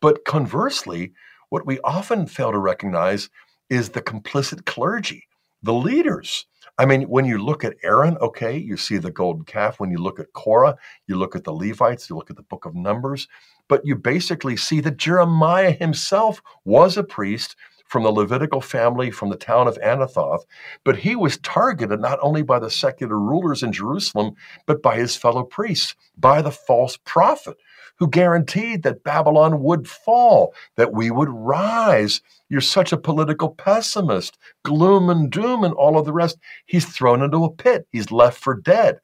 But 0.00 0.24
conversely, 0.24 1.12
what 1.50 1.66
we 1.66 1.80
often 1.80 2.26
fail 2.26 2.52
to 2.52 2.58
recognize 2.58 3.28
is 3.68 3.90
the 3.90 4.00
complicit 4.00 4.64
clergy, 4.66 5.26
the 5.64 5.74
leaders. 5.74 6.46
I 6.78 6.86
mean, 6.86 7.02
when 7.02 7.24
you 7.24 7.38
look 7.38 7.64
at 7.64 7.76
Aaron, 7.82 8.16
okay, 8.18 8.56
you 8.56 8.76
see 8.76 8.98
the 8.98 9.10
golden 9.10 9.44
calf. 9.44 9.80
When 9.80 9.90
you 9.90 9.98
look 9.98 10.20
at 10.20 10.32
Korah, 10.32 10.76
you 11.08 11.16
look 11.16 11.34
at 11.34 11.44
the 11.44 11.52
Levites, 11.52 12.08
you 12.08 12.16
look 12.16 12.30
at 12.30 12.36
the 12.36 12.42
book 12.42 12.64
of 12.64 12.74
Numbers, 12.74 13.26
but 13.68 13.84
you 13.84 13.96
basically 13.96 14.56
see 14.56 14.80
that 14.80 14.96
Jeremiah 14.96 15.72
himself 15.72 16.40
was 16.64 16.96
a 16.96 17.04
priest 17.04 17.56
from 17.92 18.04
the 18.04 18.10
Levitical 18.10 18.62
family 18.62 19.10
from 19.10 19.28
the 19.28 19.36
town 19.36 19.68
of 19.68 19.78
Anathoth, 19.80 20.46
but 20.82 20.96
he 20.96 21.14
was 21.14 21.36
targeted 21.36 22.00
not 22.00 22.18
only 22.22 22.40
by 22.40 22.58
the 22.58 22.70
secular 22.70 23.18
rulers 23.18 23.62
in 23.62 23.70
Jerusalem, 23.70 24.34
but 24.64 24.80
by 24.80 24.96
his 24.96 25.14
fellow 25.14 25.44
priests, 25.44 25.94
by 26.16 26.40
the 26.40 26.50
false 26.50 26.96
prophet 27.04 27.58
who 27.98 28.08
guaranteed 28.08 28.82
that 28.82 29.04
Babylon 29.04 29.62
would 29.62 29.86
fall, 29.86 30.54
that 30.76 30.94
we 30.94 31.10
would 31.10 31.28
rise. 31.28 32.22
You're 32.48 32.62
such 32.62 32.92
a 32.92 32.96
political 32.96 33.50
pessimist, 33.50 34.38
gloom 34.64 35.10
and 35.10 35.30
doom, 35.30 35.62
and 35.62 35.74
all 35.74 35.98
of 35.98 36.06
the 36.06 36.14
rest. 36.14 36.38
He's 36.64 36.86
thrown 36.86 37.20
into 37.20 37.44
a 37.44 37.52
pit, 37.52 37.86
he's 37.92 38.10
left 38.10 38.40
for 38.40 38.54
dead. 38.54 39.00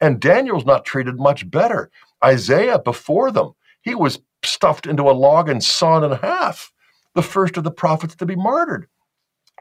And 0.00 0.20
Daniel's 0.20 0.66
not 0.66 0.84
treated 0.84 1.20
much 1.20 1.48
better. 1.48 1.92
Isaiah, 2.24 2.80
before 2.80 3.30
them, 3.30 3.52
he 3.82 3.94
was 3.94 4.18
stuffed 4.44 4.86
into 4.86 5.04
a 5.04 5.12
log 5.12 5.48
and 5.48 5.62
sawn 5.62 6.02
in 6.02 6.10
half 6.10 6.72
the 7.14 7.22
first 7.22 7.56
of 7.56 7.64
the 7.64 7.70
prophets 7.70 8.14
to 8.16 8.26
be 8.26 8.36
martyred. 8.36 8.86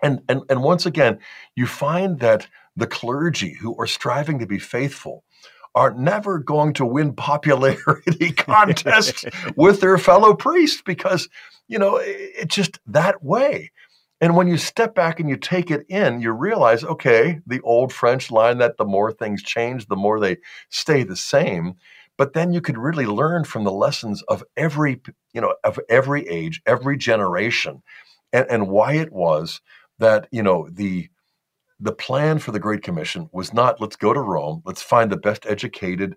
And, 0.02 0.22
and, 0.28 0.42
and 0.50 0.64
once 0.64 0.86
again, 0.86 1.20
you 1.56 1.68
find 1.68 2.20
that 2.20 2.48
the 2.76 2.88
clergy 2.88 3.54
who 3.54 3.76
are 3.78 3.88
striving 3.88 4.40
to 4.40 4.48
be 4.48 4.60
faithful 4.60 5.24
are 5.76 5.94
never 5.94 6.40
going 6.40 6.74
to 6.74 6.86
win 6.86 7.14
popularity 7.16 8.32
contests 8.38 9.26
with 9.56 9.82
their 9.82 9.98
fellow 9.98 10.34
priests 10.34 10.82
because, 10.82 11.30
you 11.68 11.80
know, 11.80 12.00
it's 12.02 12.56
just 12.56 12.80
that 12.88 13.24
way. 13.24 13.72
And 14.20 14.36
when 14.36 14.48
you 14.48 14.58
step 14.58 14.94
back 14.94 15.20
and 15.20 15.28
you 15.28 15.36
take 15.36 15.72
it 15.72 15.84
in, 15.90 16.22
you 16.22 16.32
realize, 16.32 16.84
okay, 16.84 17.40
the 17.48 17.60
old 17.62 17.92
French 17.92 18.30
line 18.30 18.60
that 18.60 18.78
the 18.78 18.86
more 18.86 19.12
things 19.12 19.42
change, 19.42 19.88
the 19.88 19.96
more 19.96 20.20
they 20.20 20.38
stay 20.70 21.04
the 21.04 21.16
same 21.16 21.76
but 22.22 22.34
then 22.34 22.54
you 22.54 22.62
could 22.62 22.78
really 22.78 23.08
learn 23.08 23.44
from 23.44 23.64
the 23.64 23.72
lessons 23.72 24.22
of 24.28 24.44
every 24.56 25.02
you 25.34 25.42
know 25.42 25.56
of 25.64 25.80
every 25.90 26.28
age 26.28 26.62
every 26.68 26.96
generation 26.96 27.82
and, 28.32 28.46
and 28.48 28.70
why 28.70 28.94
it 28.94 29.12
was 29.12 29.60
that 29.98 30.28
you 30.32 30.44
know 30.44 30.70
the 30.70 31.10
the 31.80 31.92
plan 31.92 32.38
for 32.38 32.52
the 32.52 32.60
great 32.60 32.84
commission 32.84 33.28
was 33.32 33.56
not 33.56 33.82
let's 33.82 33.96
go 33.96 34.14
to 34.14 34.20
rome 34.20 34.62
let's 34.66 34.84
find 34.84 35.12
the 35.12 35.18
best 35.18 35.48
educated 35.48 36.16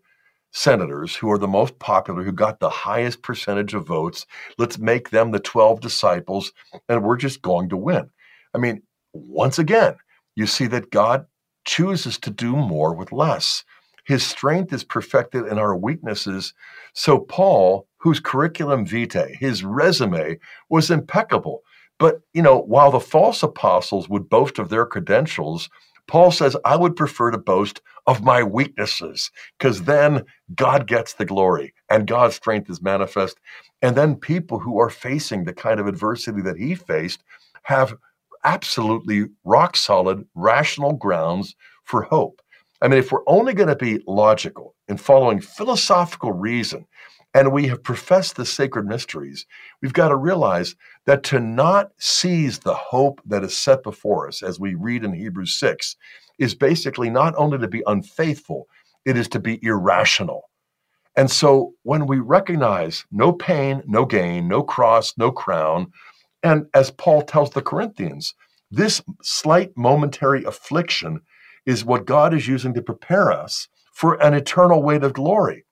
senators 0.50 1.16
who 1.16 1.32
are 1.32 1.38
the 1.38 1.48
most 1.48 1.78
popular 1.78 2.22
who 2.22 2.32
got 2.32 2.60
the 2.60 2.68
highest 2.68 3.22
percentage 3.22 3.72
of 3.72 3.86
votes 3.86 4.26
let's 4.58 4.78
make 4.78 5.08
them 5.08 5.30
the 5.30 5.40
12 5.40 5.80
disciples 5.80 6.52
and 6.86 7.02
we're 7.02 7.16
just 7.16 7.40
going 7.40 7.70
to 7.70 7.78
win. 7.78 8.10
I 8.52 8.58
mean 8.58 8.82
once 9.14 9.58
again 9.58 9.96
you 10.36 10.46
see 10.46 10.66
that 10.66 10.90
god 10.90 11.24
chooses 11.64 12.18
to 12.18 12.30
do 12.30 12.54
more 12.54 12.94
with 12.94 13.10
less 13.10 13.64
his 14.04 14.24
strength 14.24 14.72
is 14.72 14.84
perfected 14.84 15.46
in 15.46 15.58
our 15.58 15.76
weaknesses. 15.76 16.54
So, 16.92 17.18
Paul, 17.18 17.86
whose 17.98 18.20
curriculum 18.20 18.86
vitae, 18.86 19.34
his 19.38 19.64
resume, 19.64 20.38
was 20.68 20.90
impeccable. 20.90 21.62
But, 21.98 22.20
you 22.32 22.42
know, 22.42 22.58
while 22.58 22.90
the 22.90 23.00
false 23.00 23.42
apostles 23.42 24.08
would 24.08 24.28
boast 24.28 24.58
of 24.58 24.68
their 24.68 24.84
credentials, 24.84 25.70
Paul 26.06 26.30
says, 26.30 26.56
I 26.64 26.76
would 26.76 26.96
prefer 26.96 27.30
to 27.30 27.38
boast 27.38 27.80
of 28.06 28.22
my 28.22 28.42
weaknesses 28.42 29.30
because 29.58 29.84
then 29.84 30.24
God 30.54 30.86
gets 30.86 31.14
the 31.14 31.24
glory 31.24 31.72
and 31.88 32.06
God's 32.06 32.34
strength 32.34 32.68
is 32.68 32.82
manifest. 32.82 33.38
And 33.80 33.96
then 33.96 34.16
people 34.16 34.58
who 34.58 34.78
are 34.78 34.90
facing 34.90 35.44
the 35.44 35.54
kind 35.54 35.80
of 35.80 35.86
adversity 35.86 36.42
that 36.42 36.58
he 36.58 36.74
faced 36.74 37.22
have 37.62 37.94
absolutely 38.44 39.26
rock 39.44 39.76
solid, 39.76 40.26
rational 40.34 40.92
grounds 40.92 41.56
for 41.84 42.02
hope. 42.02 42.42
I 42.84 42.88
mean, 42.88 42.98
if 42.98 43.10
we're 43.10 43.26
only 43.26 43.54
going 43.54 43.70
to 43.70 43.76
be 43.76 44.02
logical 44.06 44.74
in 44.88 44.98
following 44.98 45.40
philosophical 45.40 46.32
reason, 46.32 46.86
and 47.32 47.50
we 47.50 47.66
have 47.68 47.82
professed 47.82 48.36
the 48.36 48.44
sacred 48.44 48.84
mysteries, 48.84 49.46
we've 49.80 49.94
got 49.94 50.08
to 50.08 50.16
realize 50.16 50.76
that 51.06 51.22
to 51.24 51.40
not 51.40 51.92
seize 51.98 52.58
the 52.58 52.74
hope 52.74 53.22
that 53.24 53.42
is 53.42 53.56
set 53.56 53.82
before 53.82 54.28
us, 54.28 54.42
as 54.42 54.60
we 54.60 54.74
read 54.74 55.02
in 55.02 55.14
Hebrews 55.14 55.54
6, 55.54 55.96
is 56.38 56.54
basically 56.54 57.08
not 57.08 57.35
only 57.38 57.56
to 57.56 57.68
be 57.68 57.82
unfaithful, 57.87 58.68
it 59.06 59.16
is 59.16 59.28
to 59.28 59.40
be 59.40 59.58
irrational. 59.64 60.50
And 61.16 61.30
so 61.30 61.72
when 61.85 62.06
we 62.06 62.18
recognize 62.18 63.06
no 63.10 63.32
pain, 63.32 63.82
no 63.87 64.04
gain, 64.04 64.46
no 64.46 64.62
cross, 64.62 65.14
no 65.16 65.32
crown, 65.32 65.90
and 66.42 66.66
as 66.74 66.90
Paul 66.90 67.22
tells 67.22 67.48
the 67.48 67.62
Corinthians, 67.62 68.35
this 68.70 69.00
slight 69.22 69.72
momentary 69.74 70.44
affliction 70.44 71.22
is 71.67 71.85
what 71.85 72.04
God 72.04 72.35
is 72.35 72.46
using 72.46 72.75
to 72.75 72.83
prepare 72.83 73.33
us 73.33 73.69
for 73.92 74.21
an 74.23 74.35
eternal 74.35 74.83
weight 74.83 75.04
of 75.04 75.12
glory. 75.12 75.65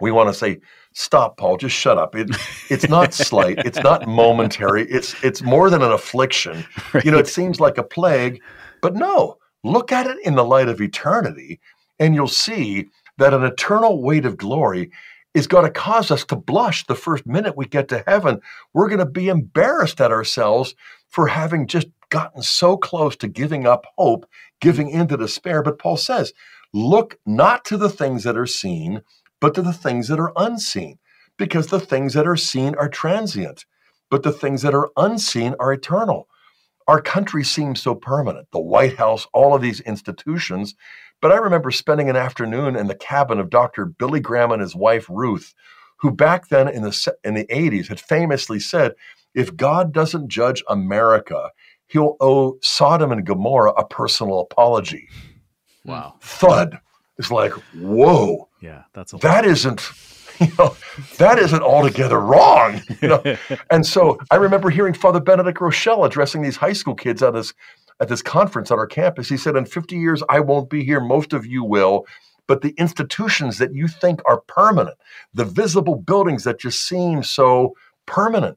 We 0.00 0.12
want 0.12 0.28
to 0.28 0.34
say, 0.34 0.58
stop, 0.92 1.36
Paul, 1.38 1.56
just 1.56 1.74
shut 1.74 1.98
up. 1.98 2.14
It, 2.14 2.36
it's 2.68 2.88
not 2.88 3.14
slight, 3.14 3.58
it's 3.64 3.78
not 3.78 4.06
momentary, 4.06 4.82
it's 4.90 5.14
it's 5.24 5.42
more 5.42 5.70
than 5.70 5.82
an 5.82 5.92
affliction. 5.92 6.64
Right. 6.92 7.04
You 7.04 7.10
know, 7.10 7.18
it 7.18 7.28
seems 7.28 7.58
like 7.58 7.78
a 7.78 7.82
plague, 7.82 8.40
but 8.82 8.94
no, 8.94 9.38
look 9.64 9.92
at 9.92 10.06
it 10.06 10.18
in 10.24 10.34
the 10.34 10.44
light 10.44 10.68
of 10.68 10.80
eternity, 10.80 11.60
and 11.98 12.14
you'll 12.14 12.28
see 12.28 12.88
that 13.16 13.34
an 13.34 13.44
eternal 13.44 14.02
weight 14.02 14.26
of 14.26 14.36
glory 14.36 14.90
is 15.34 15.46
going 15.46 15.64
to 15.64 15.70
cause 15.70 16.10
us 16.10 16.24
to 16.24 16.36
blush 16.36 16.86
the 16.86 16.94
first 16.94 17.26
minute 17.26 17.56
we 17.56 17.66
get 17.66 17.88
to 17.88 18.02
heaven. 18.06 18.40
We're 18.72 18.88
going 18.88 18.98
to 18.98 19.06
be 19.06 19.28
embarrassed 19.28 20.00
at 20.00 20.10
ourselves 20.10 20.74
for 21.08 21.26
having 21.26 21.66
just 21.66 21.88
gotten 22.10 22.42
so 22.42 22.76
close 22.76 23.16
to 23.16 23.28
giving 23.28 23.66
up 23.66 23.84
hope, 23.96 24.26
giving 24.60 24.90
in 24.90 25.08
to 25.08 25.16
despair. 25.16 25.62
But 25.62 25.78
Paul 25.78 25.96
says, 25.96 26.32
look 26.72 27.18
not 27.26 27.64
to 27.66 27.76
the 27.76 27.90
things 27.90 28.24
that 28.24 28.36
are 28.36 28.46
seen, 28.46 29.02
but 29.40 29.54
to 29.54 29.62
the 29.62 29.72
things 29.72 30.08
that 30.08 30.20
are 30.20 30.32
unseen, 30.36 30.98
because 31.36 31.68
the 31.68 31.80
things 31.80 32.14
that 32.14 32.26
are 32.26 32.36
seen 32.36 32.74
are 32.76 32.88
transient, 32.88 33.64
but 34.10 34.22
the 34.22 34.32
things 34.32 34.62
that 34.62 34.74
are 34.74 34.90
unseen 34.96 35.54
are 35.60 35.72
eternal. 35.72 36.28
Our 36.86 37.00
country 37.00 37.44
seems 37.44 37.80
so 37.80 37.94
permanent. 37.94 38.48
The 38.52 38.60
White 38.60 38.96
House, 38.96 39.26
all 39.32 39.54
of 39.54 39.62
these 39.62 39.80
institutions, 39.80 40.74
but 41.20 41.32
I 41.32 41.36
remember 41.36 41.70
spending 41.70 42.08
an 42.08 42.16
afternoon 42.16 42.76
in 42.76 42.86
the 42.86 42.94
cabin 42.94 43.38
of 43.38 43.50
Dr. 43.50 43.86
Billy 43.86 44.20
Graham 44.20 44.52
and 44.52 44.62
his 44.62 44.76
wife 44.76 45.06
Ruth, 45.10 45.54
who 46.00 46.10
back 46.10 46.48
then 46.48 46.68
in 46.68 46.82
the 46.82 47.14
in 47.24 47.34
the 47.34 47.46
80s 47.46 47.88
had 47.88 48.00
famously 48.00 48.60
said, 48.60 48.94
"If 49.34 49.56
God 49.56 49.92
doesn't 49.92 50.28
judge 50.28 50.62
America, 50.68 51.50
he'll 51.88 52.16
owe 52.20 52.58
Sodom 52.62 53.12
and 53.12 53.26
Gomorrah 53.26 53.72
a 53.72 53.86
personal 53.86 54.40
apology." 54.40 55.08
Wow. 55.84 56.14
Thud. 56.20 56.78
It's 57.18 57.30
like, 57.30 57.52
"Whoa." 57.74 58.48
Yeah, 58.60 58.84
that's 58.92 59.12
a 59.12 59.18
that 59.18 59.44
isn't 59.44 59.90
you 60.40 60.52
know, 60.58 60.76
that 61.18 61.38
isn't 61.38 61.62
altogether 61.62 62.20
wrong. 62.20 62.80
You 63.02 63.08
know? 63.08 63.36
and 63.70 63.84
so 63.84 64.18
I 64.30 64.36
remember 64.36 64.70
hearing 64.70 64.94
Father 64.94 65.20
Benedict 65.20 65.58
Groeschel 65.58 66.06
addressing 66.06 66.42
these 66.42 66.56
high 66.56 66.72
school 66.72 66.94
kids 66.94 67.22
at 67.22 67.34
this 67.34 67.52
at 68.00 68.08
this 68.08 68.22
conference 68.22 68.70
on 68.70 68.78
our 68.78 68.86
campus. 68.86 69.28
He 69.28 69.36
said, 69.36 69.56
In 69.56 69.64
50 69.64 69.96
years, 69.96 70.22
I 70.28 70.40
won't 70.40 70.70
be 70.70 70.84
here. 70.84 71.00
Most 71.00 71.32
of 71.32 71.44
you 71.44 71.64
will. 71.64 72.06
But 72.46 72.62
the 72.62 72.74
institutions 72.78 73.58
that 73.58 73.74
you 73.74 73.88
think 73.88 74.20
are 74.26 74.40
permanent, 74.42 74.96
the 75.34 75.44
visible 75.44 75.96
buildings 75.96 76.44
that 76.44 76.60
just 76.60 76.86
seem 76.86 77.22
so 77.22 77.74
permanent, 78.06 78.56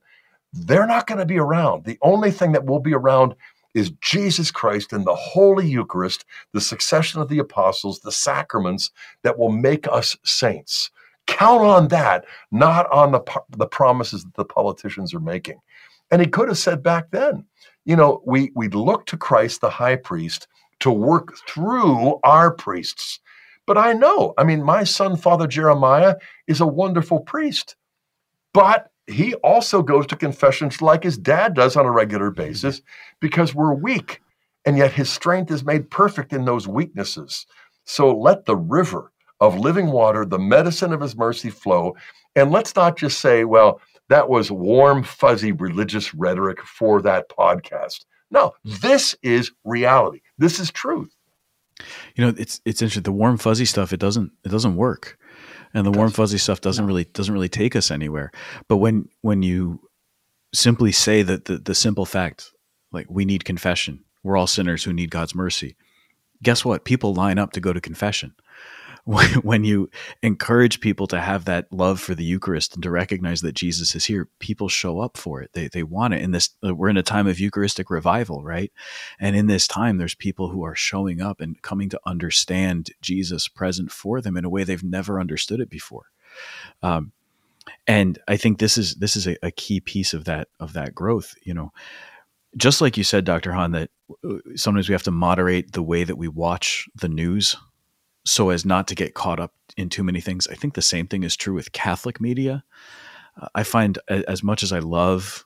they're 0.53 0.87
not 0.87 1.07
going 1.07 1.19
to 1.19 1.25
be 1.25 1.39
around. 1.39 1.85
The 1.85 1.97
only 2.01 2.31
thing 2.31 2.51
that 2.51 2.65
will 2.65 2.79
be 2.79 2.93
around 2.93 3.35
is 3.73 3.91
Jesus 4.01 4.51
Christ 4.51 4.91
and 4.91 5.05
the 5.05 5.15
Holy 5.15 5.67
Eucharist, 5.67 6.25
the 6.51 6.61
succession 6.61 7.21
of 7.21 7.29
the 7.29 7.39
apostles, 7.39 7.99
the 7.99 8.11
sacraments 8.11 8.91
that 9.23 9.37
will 9.37 9.51
make 9.51 9.87
us 9.87 10.17
saints. 10.25 10.91
Count 11.27 11.61
on 11.61 11.87
that, 11.89 12.25
not 12.51 12.91
on 12.91 13.11
the, 13.11 13.21
the 13.57 13.67
promises 13.67 14.23
that 14.23 14.35
the 14.35 14.45
politicians 14.45 15.13
are 15.13 15.21
making. 15.21 15.59
And 16.09 16.21
he 16.21 16.27
could 16.27 16.49
have 16.49 16.57
said 16.57 16.83
back 16.83 17.11
then, 17.11 17.45
you 17.85 17.95
know, 17.95 18.21
we, 18.25 18.51
we 18.55 18.67
look 18.67 19.05
to 19.07 19.17
Christ, 19.17 19.61
the 19.61 19.69
high 19.69 19.95
priest, 19.95 20.47
to 20.81 20.91
work 20.91 21.37
through 21.47 22.19
our 22.23 22.51
priests. 22.51 23.19
But 23.65 23.77
I 23.77 23.93
know, 23.93 24.33
I 24.37 24.43
mean, 24.43 24.63
my 24.63 24.83
son, 24.83 25.15
Father 25.15 25.47
Jeremiah, 25.47 26.15
is 26.47 26.59
a 26.59 26.67
wonderful 26.67 27.21
priest, 27.21 27.75
but 28.53 28.91
he 29.11 29.35
also 29.35 29.81
goes 29.81 30.07
to 30.07 30.15
confessions 30.15 30.81
like 30.81 31.03
his 31.03 31.17
dad 31.17 31.53
does 31.53 31.75
on 31.75 31.85
a 31.85 31.91
regular 31.91 32.31
mm-hmm. 32.31 32.41
basis 32.41 32.81
because 33.19 33.53
we're 33.53 33.73
weak. 33.73 34.21
And 34.65 34.77
yet 34.77 34.91
his 34.91 35.09
strength 35.09 35.51
is 35.51 35.63
made 35.63 35.89
perfect 35.89 36.33
in 36.33 36.45
those 36.45 36.67
weaknesses. 36.67 37.47
So 37.85 38.15
let 38.15 38.45
the 38.45 38.55
river 38.55 39.11
of 39.39 39.57
living 39.57 39.87
water, 39.87 40.23
the 40.23 40.37
medicine 40.37 40.93
of 40.93 41.01
his 41.01 41.15
mercy 41.15 41.49
flow. 41.49 41.95
And 42.35 42.51
let's 42.51 42.75
not 42.75 42.95
just 42.95 43.19
say, 43.19 43.43
well, 43.43 43.81
that 44.09 44.29
was 44.29 44.51
warm, 44.51 45.03
fuzzy 45.03 45.51
religious 45.51 46.13
rhetoric 46.13 46.61
for 46.61 47.01
that 47.01 47.29
podcast. 47.29 48.05
No, 48.29 48.53
this 48.63 49.15
is 49.23 49.51
reality. 49.63 50.21
This 50.37 50.59
is 50.59 50.71
truth. 50.71 51.15
You 52.15 52.25
know, 52.25 52.33
it's 52.37 52.61
it's 52.65 52.81
interesting. 52.81 53.03
The 53.03 53.11
warm 53.11 53.37
fuzzy 53.37 53.65
stuff 53.65 53.91
it 53.91 53.99
doesn't 53.99 54.31
it 54.45 54.49
doesn't 54.49 54.75
work, 54.75 55.17
and 55.73 55.85
the 55.85 55.91
warm 55.91 56.11
fuzzy 56.11 56.37
stuff 56.37 56.61
doesn't 56.61 56.85
really 56.85 57.05
doesn't 57.05 57.33
really 57.33 57.49
take 57.49 57.75
us 57.75 57.91
anywhere. 57.91 58.31
But 58.67 58.77
when 58.77 59.09
when 59.21 59.41
you 59.41 59.81
simply 60.53 60.91
say 60.91 61.21
that 61.23 61.45
the 61.45 61.57
the 61.57 61.75
simple 61.75 62.05
fact, 62.05 62.51
like 62.91 63.07
we 63.09 63.25
need 63.25 63.45
confession, 63.45 64.03
we're 64.23 64.37
all 64.37 64.47
sinners 64.47 64.83
who 64.83 64.93
need 64.93 65.11
God's 65.11 65.35
mercy. 65.35 65.75
Guess 66.43 66.65
what? 66.65 66.85
People 66.85 67.13
line 67.13 67.37
up 67.37 67.51
to 67.53 67.59
go 67.59 67.71
to 67.71 67.81
confession 67.81 68.33
when 69.41 69.63
you 69.63 69.89
encourage 70.21 70.79
people 70.79 71.07
to 71.07 71.19
have 71.19 71.45
that 71.45 71.71
love 71.71 71.99
for 71.99 72.13
the 72.13 72.23
Eucharist 72.23 72.75
and 72.75 72.83
to 72.83 72.91
recognize 72.91 73.41
that 73.41 73.53
Jesus 73.55 73.95
is 73.95 74.05
here, 74.05 74.27
people 74.39 74.69
show 74.69 74.99
up 74.99 75.17
for 75.17 75.41
it. 75.41 75.51
They 75.53 75.67
they 75.67 75.83
want 75.83 76.13
it. 76.13 76.21
In 76.21 76.31
this, 76.31 76.49
uh, 76.65 76.75
we're 76.75 76.89
in 76.89 76.97
a 76.97 77.03
time 77.03 77.27
of 77.27 77.39
Eucharistic 77.39 77.89
revival, 77.89 78.43
right? 78.43 78.71
And 79.19 79.35
in 79.35 79.47
this 79.47 79.67
time, 79.67 79.97
there's 79.97 80.15
people 80.15 80.49
who 80.49 80.63
are 80.63 80.75
showing 80.75 81.21
up 81.21 81.41
and 81.41 81.61
coming 81.61 81.89
to 81.89 81.99
understand 82.05 82.91
Jesus 83.01 83.47
present 83.47 83.91
for 83.91 84.21
them 84.21 84.37
in 84.37 84.45
a 84.45 84.49
way 84.49 84.63
they've 84.63 84.83
never 84.83 85.19
understood 85.19 85.59
it 85.59 85.69
before. 85.69 86.05
Um, 86.83 87.11
and 87.87 88.19
I 88.27 88.37
think 88.37 88.59
this 88.59 88.77
is 88.77 88.95
this 88.95 89.15
is 89.15 89.27
a, 89.27 89.37
a 89.43 89.51
key 89.51 89.79
piece 89.79 90.13
of 90.13 90.25
that 90.25 90.49
of 90.59 90.73
that 90.73 90.93
growth. 90.93 91.35
You 91.43 91.53
know, 91.53 91.71
just 92.55 92.81
like 92.81 92.97
you 92.97 93.03
said, 93.03 93.25
Dr. 93.25 93.51
Hahn, 93.53 93.71
that 93.71 93.89
uh, 94.27 94.37
sometimes 94.55 94.89
we 94.89 94.93
have 94.93 95.03
to 95.03 95.11
moderate 95.11 95.71
the 95.73 95.83
way 95.83 96.03
that 96.03 96.17
we 96.17 96.27
watch 96.27 96.87
the 96.95 97.09
news 97.09 97.55
so 98.25 98.49
as 98.49 98.65
not 98.65 98.87
to 98.87 98.95
get 98.95 99.13
caught 99.13 99.39
up 99.39 99.53
in 99.77 99.89
too 99.89 100.03
many 100.03 100.21
things. 100.21 100.47
I 100.47 100.55
think 100.55 100.73
the 100.73 100.81
same 100.81 101.07
thing 101.07 101.23
is 101.23 101.35
true 101.35 101.53
with 101.53 101.71
Catholic 101.71 102.21
media. 102.21 102.63
Uh, 103.39 103.47
I 103.55 103.63
find 103.63 103.97
as 104.09 104.43
much 104.43 104.63
as 104.63 104.71
I 104.71 104.79
love 104.79 105.45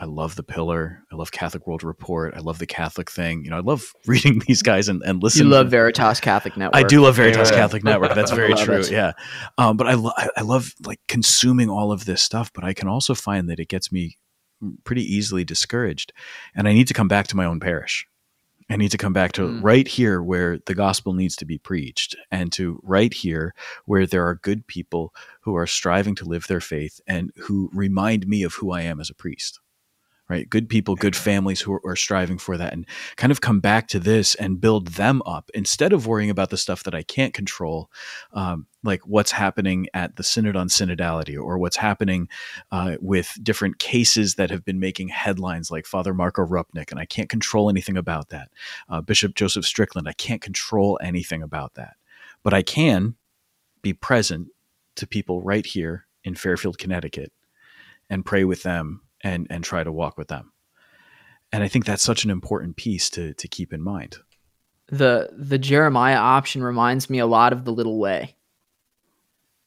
I 0.00 0.04
love 0.04 0.36
the 0.36 0.44
pillar. 0.44 1.02
I 1.12 1.16
love 1.16 1.32
Catholic 1.32 1.66
World 1.66 1.82
Report. 1.82 2.32
I 2.36 2.38
love 2.38 2.60
the 2.60 2.66
Catholic 2.66 3.10
thing. 3.10 3.44
You 3.44 3.50
know, 3.50 3.56
I 3.56 3.60
love 3.60 3.92
reading 4.06 4.40
these 4.46 4.62
guys 4.62 4.88
and, 4.88 5.02
and 5.02 5.20
listening. 5.22 5.48
You 5.48 5.52
love 5.52 5.70
Veritas 5.70 6.20
Catholic 6.20 6.56
Network. 6.56 6.76
I 6.84 6.86
do 6.86 7.00
love 7.00 7.16
Veritas 7.16 7.50
yeah. 7.50 7.56
Catholic 7.56 7.82
Network. 7.82 8.14
That's 8.14 8.30
very 8.30 8.54
true. 8.64 8.78
It. 8.78 8.92
Yeah. 8.92 9.12
Um, 9.56 9.76
but 9.76 9.88
I, 9.88 9.94
lo- 9.94 10.12
I 10.36 10.42
love 10.42 10.72
like 10.84 11.00
consuming 11.08 11.68
all 11.68 11.90
of 11.90 12.04
this 12.04 12.22
stuff, 12.22 12.52
but 12.52 12.62
I 12.62 12.74
can 12.74 12.86
also 12.86 13.14
find 13.14 13.50
that 13.50 13.58
it 13.58 13.68
gets 13.68 13.90
me 13.90 14.18
pretty 14.84 15.02
easily 15.02 15.44
discouraged 15.44 16.12
and 16.54 16.68
I 16.68 16.72
need 16.72 16.88
to 16.88 16.94
come 16.94 17.08
back 17.08 17.26
to 17.28 17.36
my 17.36 17.44
own 17.44 17.60
parish. 17.60 18.06
I 18.70 18.76
need 18.76 18.90
to 18.90 18.98
come 18.98 19.12
back 19.12 19.32
to 19.32 19.42
mm. 19.42 19.62
right 19.62 19.88
here 19.88 20.22
where 20.22 20.58
the 20.66 20.74
gospel 20.74 21.14
needs 21.14 21.36
to 21.36 21.46
be 21.46 21.58
preached 21.58 22.16
and 22.30 22.52
to 22.52 22.80
right 22.82 23.12
here 23.12 23.54
where 23.86 24.06
there 24.06 24.26
are 24.26 24.34
good 24.34 24.66
people 24.66 25.14
who 25.40 25.56
are 25.56 25.66
striving 25.66 26.14
to 26.16 26.26
live 26.26 26.46
their 26.46 26.60
faith 26.60 27.00
and 27.06 27.32
who 27.36 27.70
remind 27.72 28.26
me 28.26 28.42
of 28.42 28.54
who 28.54 28.72
I 28.72 28.82
am 28.82 29.00
as 29.00 29.10
a 29.10 29.14
priest 29.14 29.60
right? 30.28 30.48
Good 30.48 30.68
people, 30.68 30.94
good 30.94 31.16
families 31.16 31.60
who 31.60 31.72
are, 31.72 31.80
are, 31.84 31.96
striving 31.96 32.38
for 32.38 32.56
that 32.58 32.72
and 32.72 32.86
kind 33.16 33.30
of 33.30 33.40
come 33.40 33.60
back 33.60 33.88
to 33.88 33.98
this 33.98 34.34
and 34.34 34.60
build 34.60 34.88
them 34.88 35.22
up 35.24 35.50
instead 35.54 35.92
of 35.92 36.06
worrying 36.06 36.30
about 36.30 36.50
the 36.50 36.56
stuff 36.56 36.82
that 36.84 36.94
I 36.94 37.02
can't 37.02 37.32
control, 37.32 37.90
um, 38.32 38.66
like 38.84 39.00
what's 39.06 39.32
happening 39.32 39.86
at 39.94 40.16
the 40.16 40.22
Synod 40.22 40.54
on 40.54 40.68
Synodality 40.68 41.36
or 41.36 41.58
what's 41.58 41.76
happening 41.76 42.28
uh, 42.70 42.96
with 43.00 43.36
different 43.42 43.78
cases 43.78 44.34
that 44.34 44.50
have 44.50 44.64
been 44.64 44.78
making 44.78 45.08
headlines, 45.08 45.70
like 45.70 45.86
Father 45.86 46.12
Marco 46.12 46.44
Rupnik, 46.44 46.90
and 46.90 47.00
I 47.00 47.06
can't 47.06 47.30
control 47.30 47.70
anything 47.70 47.96
about 47.96 48.28
that. 48.28 48.50
Uh, 48.88 49.00
Bishop 49.00 49.34
Joseph 49.34 49.64
Strickland, 49.64 50.08
I 50.08 50.12
can't 50.12 50.42
control 50.42 50.98
anything 51.02 51.42
about 51.42 51.74
that. 51.74 51.96
But 52.42 52.54
I 52.54 52.62
can 52.62 53.16
be 53.82 53.92
present 53.92 54.48
to 54.96 55.06
people 55.06 55.42
right 55.42 55.64
here 55.64 56.06
in 56.22 56.34
Fairfield, 56.34 56.78
Connecticut, 56.78 57.32
and 58.10 58.24
pray 58.24 58.44
with 58.44 58.62
them 58.62 59.02
and 59.22 59.46
and 59.50 59.64
try 59.64 59.84
to 59.84 59.92
walk 59.92 60.18
with 60.18 60.28
them. 60.28 60.52
And 61.52 61.62
I 61.62 61.68
think 61.68 61.84
that's 61.84 62.02
such 62.02 62.24
an 62.24 62.30
important 62.30 62.76
piece 62.76 63.10
to 63.10 63.34
to 63.34 63.48
keep 63.48 63.72
in 63.72 63.82
mind. 63.82 64.18
The 64.88 65.30
the 65.36 65.58
Jeremiah 65.58 66.16
option 66.16 66.62
reminds 66.62 67.10
me 67.10 67.18
a 67.18 67.26
lot 67.26 67.52
of 67.52 67.64
the 67.64 67.72
little 67.72 67.98
way. 67.98 68.36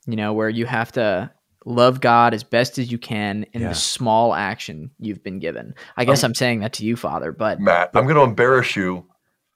You 0.08 0.16
know, 0.16 0.34
where 0.34 0.50
you 0.50 0.66
have 0.66 0.92
to 0.94 1.32
love 1.66 2.02
God 2.02 2.34
as 2.34 2.44
best 2.44 2.80
as 2.80 2.92
you 2.92 2.98
can 2.98 3.46
in 3.54 3.62
yeah. 3.62 3.70
the 3.70 3.76
small 3.76 4.34
action 4.34 4.90
you've 4.98 5.24
been 5.24 5.40
given. 5.40 5.76
I 5.96 6.02
um, 6.02 6.08
guess 6.08 6.24
I'm, 6.24 6.30
I'm 6.30 6.36
saying 6.36 6.60
that 6.62 6.74
to 6.74 6.86
you, 6.86 6.96
Father, 6.96 7.32
but 7.32 7.60
Matt, 7.60 7.92
I'm 7.94 8.06
going 8.06 8.16
to 8.16 8.24
embarrass 8.24 8.76
you 8.76 9.06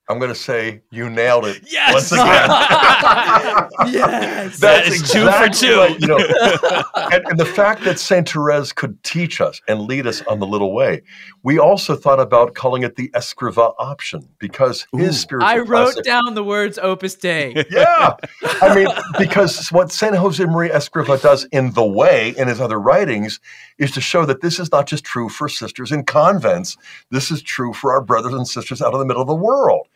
I'm 0.07 0.19
going 0.19 0.29
to 0.29 0.35
say 0.35 0.81
you 0.91 1.09
nailed 1.09 1.45
it. 1.45 1.63
Yes. 1.67 1.93
Once 1.93 2.11
again. 2.11 2.25
yes. 3.91 4.59
That's 4.59 4.87
exactly 4.87 5.19
two 5.19 5.31
for 5.31 5.49
two. 5.49 5.77
Right, 5.79 5.99
you 5.99 6.07
know, 6.07 6.83
and, 7.11 7.25
and, 7.27 7.39
the 7.39 7.45
fact 7.45 7.83
that 7.85 7.97
Saint 7.97 8.29
Therese 8.29 8.71
could 8.71 9.01
teach 9.03 9.41
us 9.41 9.59
and 9.67 9.81
lead 9.81 10.05
us 10.05 10.21
on 10.27 10.39
the 10.39 10.45
little 10.45 10.73
way. 10.73 11.01
We 11.41 11.57
also 11.57 11.95
thought 11.95 12.19
about 12.19 12.53
calling 12.53 12.83
it 12.83 12.97
the 12.97 13.09
Escriva 13.09 13.73
option 13.79 14.29
because 14.37 14.85
Ooh. 14.93 14.99
his 14.99 15.19
spiritual. 15.19 15.49
I 15.49 15.57
wrote 15.57 15.93
classic, 15.93 16.05
down 16.05 16.35
the 16.35 16.43
words 16.43 16.77
Opus 16.77 17.15
Dei. 17.15 17.65
Yeah, 17.71 18.15
I 18.61 18.75
mean, 18.75 18.87
because 19.17 19.69
what 19.69 19.91
Saint 19.91 20.13
Josemaria 20.13 20.71
Escrivá 20.71 21.19
does 21.19 21.45
in 21.45 21.71
the 21.71 21.85
way 21.85 22.35
in 22.37 22.47
his 22.47 22.61
other 22.61 22.79
writings 22.79 23.39
is 23.79 23.91
to 23.91 24.01
show 24.01 24.23
that 24.25 24.41
this 24.41 24.59
is 24.59 24.71
not 24.71 24.85
just 24.85 25.03
true 25.03 25.29
for 25.29 25.49
sisters 25.49 25.91
in 25.91 26.03
convents. 26.03 26.77
This 27.09 27.31
is 27.31 27.41
true 27.41 27.73
for 27.73 27.91
our 27.91 28.01
brothers 28.01 28.33
and 28.33 28.47
sisters 28.47 28.81
out 28.81 28.93
in 28.93 28.99
the 28.99 29.05
middle 29.05 29.21
of 29.21 29.27
the 29.27 29.35
world 29.35 29.87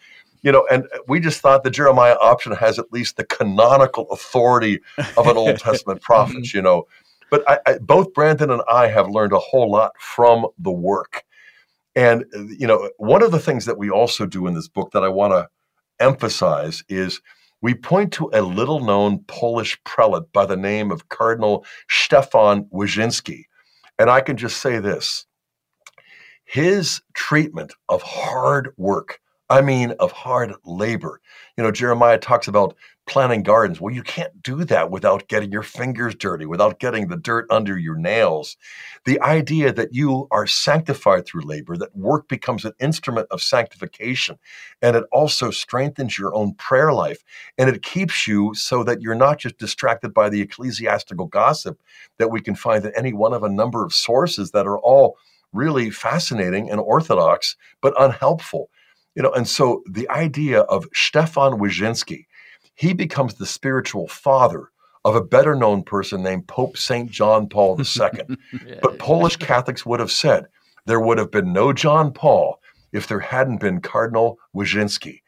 you 0.41 0.51
know, 0.51 0.65
and 0.71 0.87
we 1.07 1.19
just 1.19 1.41
thought 1.41 1.63
the 1.63 1.69
Jeremiah 1.69 2.15
option 2.21 2.53
has 2.53 2.79
at 2.79 2.91
least 2.91 3.17
the 3.17 3.25
canonical 3.25 4.09
authority 4.11 4.79
of 5.17 5.27
an 5.27 5.37
Old 5.37 5.59
Testament 5.59 6.01
prophet, 6.01 6.37
mm-hmm. 6.37 6.57
you 6.57 6.61
know. 6.61 6.87
But 7.29 7.43
I, 7.47 7.59
I, 7.65 7.77
both 7.79 8.13
Brandon 8.13 8.49
and 8.49 8.61
I 8.71 8.87
have 8.87 9.09
learned 9.09 9.33
a 9.33 9.39
whole 9.39 9.69
lot 9.69 9.91
from 9.99 10.47
the 10.57 10.71
work. 10.71 11.23
And, 11.95 12.25
you 12.57 12.65
know, 12.65 12.89
one 12.97 13.21
of 13.21 13.31
the 13.31 13.39
things 13.39 13.65
that 13.65 13.77
we 13.77 13.89
also 13.89 14.25
do 14.25 14.47
in 14.47 14.53
this 14.53 14.67
book 14.67 14.91
that 14.91 15.03
I 15.03 15.09
want 15.09 15.33
to 15.33 15.49
emphasize 15.99 16.83
is 16.87 17.21
we 17.61 17.73
point 17.73 18.13
to 18.13 18.29
a 18.33 18.41
little 18.41 18.79
known 18.79 19.19
Polish 19.27 19.77
prelate 19.83 20.31
by 20.31 20.45
the 20.45 20.55
name 20.55 20.91
of 20.91 21.09
Cardinal 21.09 21.65
Stefan 21.89 22.65
Wyszyński. 22.73 23.43
And 23.97 24.09
I 24.09 24.21
can 24.21 24.37
just 24.37 24.61
say 24.61 24.79
this 24.79 25.25
his 26.45 27.01
treatment 27.13 27.73
of 27.89 28.01
hard 28.01 28.73
work, 28.77 29.19
I 29.51 29.61
mean, 29.61 29.91
of 29.99 30.11
hard 30.11 30.53
labor. 30.63 31.21
You 31.57 31.63
know, 31.63 31.71
Jeremiah 31.71 32.19
talks 32.19 32.47
about 32.47 32.75
planting 33.07 33.41
gardens. 33.41 33.81
Well, 33.81 33.91
you 33.91 34.03
can't 34.03 34.43
do 34.43 34.63
that 34.65 34.91
without 34.91 35.27
getting 35.27 35.51
your 35.51 35.63
fingers 35.63 36.13
dirty, 36.13 36.45
without 36.45 36.79
getting 36.79 37.07
the 37.07 37.17
dirt 37.17 37.47
under 37.49 37.75
your 37.75 37.95
nails. 37.95 38.57
The 39.05 39.19
idea 39.21 39.73
that 39.73 39.91
you 39.91 40.27
are 40.29 40.45
sanctified 40.45 41.25
through 41.25 41.41
labor, 41.45 41.77
that 41.77 41.95
work 41.95 42.27
becomes 42.27 42.63
an 42.63 42.73
instrument 42.79 43.27
of 43.31 43.41
sanctification, 43.41 44.37
and 44.83 44.95
it 44.95 45.05
also 45.11 45.49
strengthens 45.49 46.19
your 46.19 46.35
own 46.35 46.53
prayer 46.53 46.93
life, 46.93 47.23
and 47.57 47.67
it 47.69 47.81
keeps 47.81 48.27
you 48.27 48.53
so 48.53 48.83
that 48.83 49.01
you're 49.01 49.15
not 49.15 49.39
just 49.39 49.57
distracted 49.57 50.13
by 50.13 50.29
the 50.29 50.41
ecclesiastical 50.41 51.25
gossip 51.25 51.79
that 52.19 52.29
we 52.29 52.39
can 52.39 52.53
find 52.53 52.85
in 52.85 52.91
any 52.95 53.13
one 53.13 53.33
of 53.33 53.43
a 53.43 53.49
number 53.49 53.83
of 53.83 53.95
sources 53.95 54.51
that 54.51 54.67
are 54.67 54.77
all 54.79 55.17
really 55.53 55.89
fascinating 55.89 56.69
and 56.69 56.79
orthodox, 56.79 57.55
but 57.81 57.99
unhelpful. 57.99 58.69
You 59.19 59.23
know, 59.23 59.33
and 59.33 59.45
so 59.45 59.83
the 59.85 60.09
idea 60.09 60.61
of 60.61 60.87
Stefan 60.93 61.59
Wyszyński, 61.59 62.25
he 62.75 62.93
becomes 62.93 63.33
the 63.33 63.45
spiritual 63.45 64.07
father 64.07 64.69
of 65.03 65.13
a 65.13 65.21
better 65.21 65.55
known 65.55 65.83
person 65.83 66.23
named 66.23 66.47
Pope 66.47 66.77
St. 66.77 67.11
John 67.11 67.49
Paul 67.49 67.77
II. 67.77 68.37
yeah, 68.65 68.79
but 68.81 68.97
Polish 68.97 69.35
Catholics 69.35 69.85
would 69.85 69.99
have 69.99 70.09
said 70.09 70.45
there 70.85 71.01
would 71.01 71.17
have 71.17 71.31
been 71.31 71.51
no 71.51 71.73
John 71.73 72.13
Paul 72.13 72.61
if 72.93 73.07
there 73.07 73.19
hadn't 73.19 73.59
been 73.59 73.81
Cardinal 73.81 74.39
Wyszyński. 74.55 75.21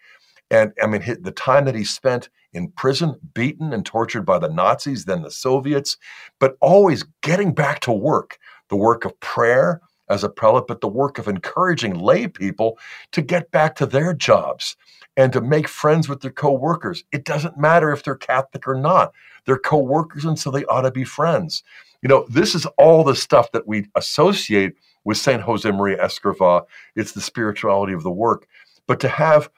And 0.49 0.71
I 0.81 0.87
mean, 0.87 1.03
the 1.19 1.33
time 1.33 1.65
that 1.65 1.75
he 1.75 1.83
spent 1.83 2.29
in 2.53 2.71
prison, 2.71 3.15
beaten 3.33 3.73
and 3.73 3.85
tortured 3.85 4.25
by 4.25 4.39
the 4.39 4.47
Nazis, 4.47 5.03
then 5.03 5.21
the 5.21 5.31
Soviets, 5.31 5.97
but 6.39 6.55
always 6.61 7.03
getting 7.23 7.53
back 7.53 7.81
to 7.81 7.91
work, 7.91 8.37
the 8.69 8.77
work 8.77 9.03
of 9.03 9.19
prayer 9.19 9.81
as 10.11 10.23
a 10.23 10.29
prelate, 10.29 10.67
but 10.67 10.81
the 10.81 10.87
work 10.87 11.17
of 11.17 11.27
encouraging 11.27 11.97
lay 11.97 12.27
people 12.27 12.77
to 13.11 13.21
get 13.21 13.49
back 13.51 13.75
to 13.75 13.85
their 13.85 14.13
jobs 14.13 14.75
and 15.17 15.33
to 15.33 15.41
make 15.41 15.67
friends 15.67 16.07
with 16.07 16.21
their 16.21 16.31
co-workers. 16.31 17.03
It 17.11 17.25
doesn't 17.25 17.57
matter 17.57 17.91
if 17.91 18.03
they're 18.03 18.15
Catholic 18.15 18.67
or 18.67 18.75
not. 18.75 19.13
They're 19.45 19.57
co-workers, 19.57 20.25
and 20.25 20.37
so 20.37 20.51
they 20.51 20.65
ought 20.65 20.81
to 20.81 20.91
be 20.91 21.03
friends. 21.03 21.63
You 22.01 22.09
know, 22.09 22.25
this 22.29 22.55
is 22.55 22.65
all 22.77 23.03
the 23.03 23.15
stuff 23.15 23.51
that 23.51 23.67
we 23.67 23.87
associate 23.95 24.73
with 25.03 25.17
Saint 25.17 25.41
Josemaria 25.41 25.99
Escrivá. 25.99 26.63
It's 26.95 27.11
the 27.13 27.21
spirituality 27.21 27.93
of 27.93 28.03
the 28.03 28.11
work. 28.11 28.47
But 28.87 28.99
to 29.01 29.07
have 29.07 29.49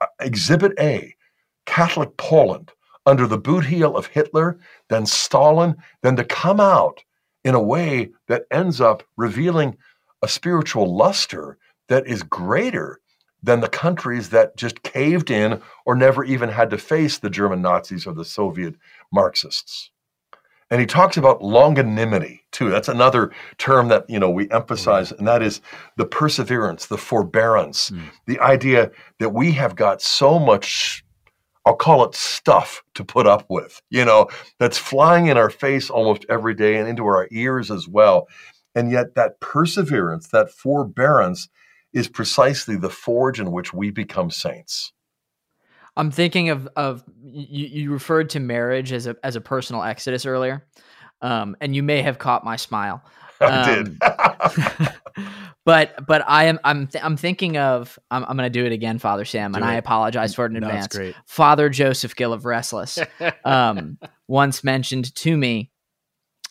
uh, 0.00 0.06
Exhibit 0.20 0.72
A, 0.78 1.14
Catholic 1.66 2.16
Poland, 2.16 2.72
under 3.06 3.26
the 3.26 3.38
boot 3.38 3.64
heel 3.64 3.96
of 3.96 4.06
Hitler, 4.06 4.58
then 4.90 5.06
Stalin, 5.06 5.74
then 6.02 6.14
to 6.16 6.24
come 6.24 6.60
out 6.60 7.02
in 7.42 7.54
a 7.54 7.62
way 7.62 8.10
that 8.26 8.44
ends 8.50 8.82
up 8.82 9.02
revealing 9.16 9.76
a 10.22 10.28
spiritual 10.28 10.96
luster 10.96 11.58
that 11.88 12.06
is 12.06 12.22
greater 12.22 13.00
than 13.42 13.60
the 13.60 13.68
countries 13.68 14.30
that 14.30 14.56
just 14.56 14.82
caved 14.82 15.30
in 15.30 15.60
or 15.86 15.94
never 15.94 16.24
even 16.24 16.48
had 16.48 16.70
to 16.70 16.78
face 16.78 17.18
the 17.18 17.30
German 17.30 17.62
Nazis 17.62 18.06
or 18.06 18.12
the 18.12 18.24
Soviet 18.24 18.74
Marxists. 19.12 19.90
And 20.70 20.80
he 20.80 20.86
talks 20.86 21.16
about 21.16 21.40
longanimity 21.40 22.40
too. 22.52 22.68
That's 22.68 22.88
another 22.88 23.32
term 23.56 23.88
that 23.88 24.04
you 24.10 24.18
know 24.18 24.28
we 24.28 24.50
emphasize, 24.50 25.12
and 25.12 25.26
that 25.26 25.42
is 25.42 25.62
the 25.96 26.04
perseverance, 26.04 26.86
the 26.86 26.98
forbearance, 26.98 27.90
mm. 27.90 28.02
the 28.26 28.38
idea 28.40 28.90
that 29.18 29.30
we 29.30 29.52
have 29.52 29.76
got 29.76 30.02
so 30.02 30.38
much 30.38 31.04
I'll 31.68 31.76
call 31.76 32.02
it 32.06 32.14
stuff 32.14 32.82
to 32.94 33.04
put 33.04 33.26
up 33.26 33.44
with, 33.50 33.82
you 33.90 34.02
know, 34.02 34.28
that's 34.58 34.78
flying 34.78 35.26
in 35.26 35.36
our 35.36 35.50
face 35.50 35.90
almost 35.90 36.24
every 36.30 36.54
day 36.54 36.76
and 36.76 36.88
into 36.88 37.04
our 37.04 37.28
ears 37.30 37.70
as 37.70 37.86
well. 37.86 38.26
And 38.78 38.92
yet, 38.92 39.16
that 39.16 39.40
perseverance, 39.40 40.28
that 40.28 40.52
forbearance, 40.52 41.48
is 41.92 42.06
precisely 42.06 42.76
the 42.76 42.88
forge 42.88 43.40
in 43.40 43.50
which 43.50 43.74
we 43.74 43.90
become 43.90 44.30
saints. 44.30 44.92
I'm 45.96 46.12
thinking 46.12 46.48
of 46.50 46.68
of 46.76 47.02
you, 47.24 47.66
you 47.66 47.92
referred 47.92 48.30
to 48.30 48.40
marriage 48.40 48.92
as 48.92 49.08
a 49.08 49.16
as 49.24 49.34
a 49.34 49.40
personal 49.40 49.82
exodus 49.82 50.26
earlier, 50.26 50.64
um, 51.22 51.56
and 51.60 51.74
you 51.74 51.82
may 51.82 52.02
have 52.02 52.20
caught 52.20 52.44
my 52.44 52.56
smile. 52.56 53.02
Um, 53.40 53.52
I 53.52 53.72
did. 53.72 53.98
but 55.64 56.04
but 56.04 56.24
I 56.26 56.46
am 56.46 56.58
I'm 56.64 56.88
th- 56.88 57.04
I'm 57.04 57.16
thinking 57.16 57.56
of 57.56 57.96
I'm, 58.10 58.24
I'm 58.24 58.36
going 58.36 58.52
to 58.52 58.58
do 58.58 58.66
it 58.66 58.72
again, 58.72 58.98
Father 58.98 59.24
Sam, 59.24 59.52
do 59.52 59.58
and 59.58 59.64
it. 59.64 59.68
I 59.68 59.74
apologize 59.74 60.34
for 60.34 60.44
it 60.44 60.48
in 60.48 60.58
no, 60.58 60.66
advance. 60.66 60.98
Father 61.24 61.68
Joseph 61.68 62.16
Gill 62.16 62.32
of 62.32 62.44
Restless 62.44 62.98
um, 63.44 63.96
once 64.26 64.64
mentioned 64.64 65.14
to 65.14 65.36
me 65.36 65.70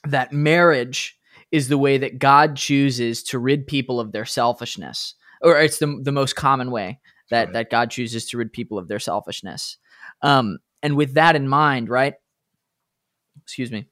that 0.05 0.31
marriage 0.31 1.16
is 1.51 1.67
the 1.67 1.77
way 1.77 1.97
that 1.97 2.19
God 2.19 2.55
chooses 2.55 3.23
to 3.23 3.39
rid 3.39 3.67
people 3.67 3.99
of 3.99 4.11
their 4.11 4.25
selfishness 4.25 5.15
or 5.41 5.59
it's 5.59 5.79
the 5.79 5.99
the 6.01 6.11
most 6.11 6.35
common 6.35 6.71
way 6.71 6.99
that 7.29 7.45
right. 7.45 7.53
that 7.53 7.69
God 7.69 7.91
chooses 7.91 8.27
to 8.29 8.37
rid 8.37 8.53
people 8.53 8.77
of 8.77 8.87
their 8.87 8.99
selfishness. 8.99 9.77
Um, 10.21 10.59
and 10.81 10.95
with 10.95 11.15
that 11.15 11.35
in 11.35 11.47
mind, 11.47 11.89
right? 11.89 12.15
Excuse 13.43 13.71
me. 13.71 13.87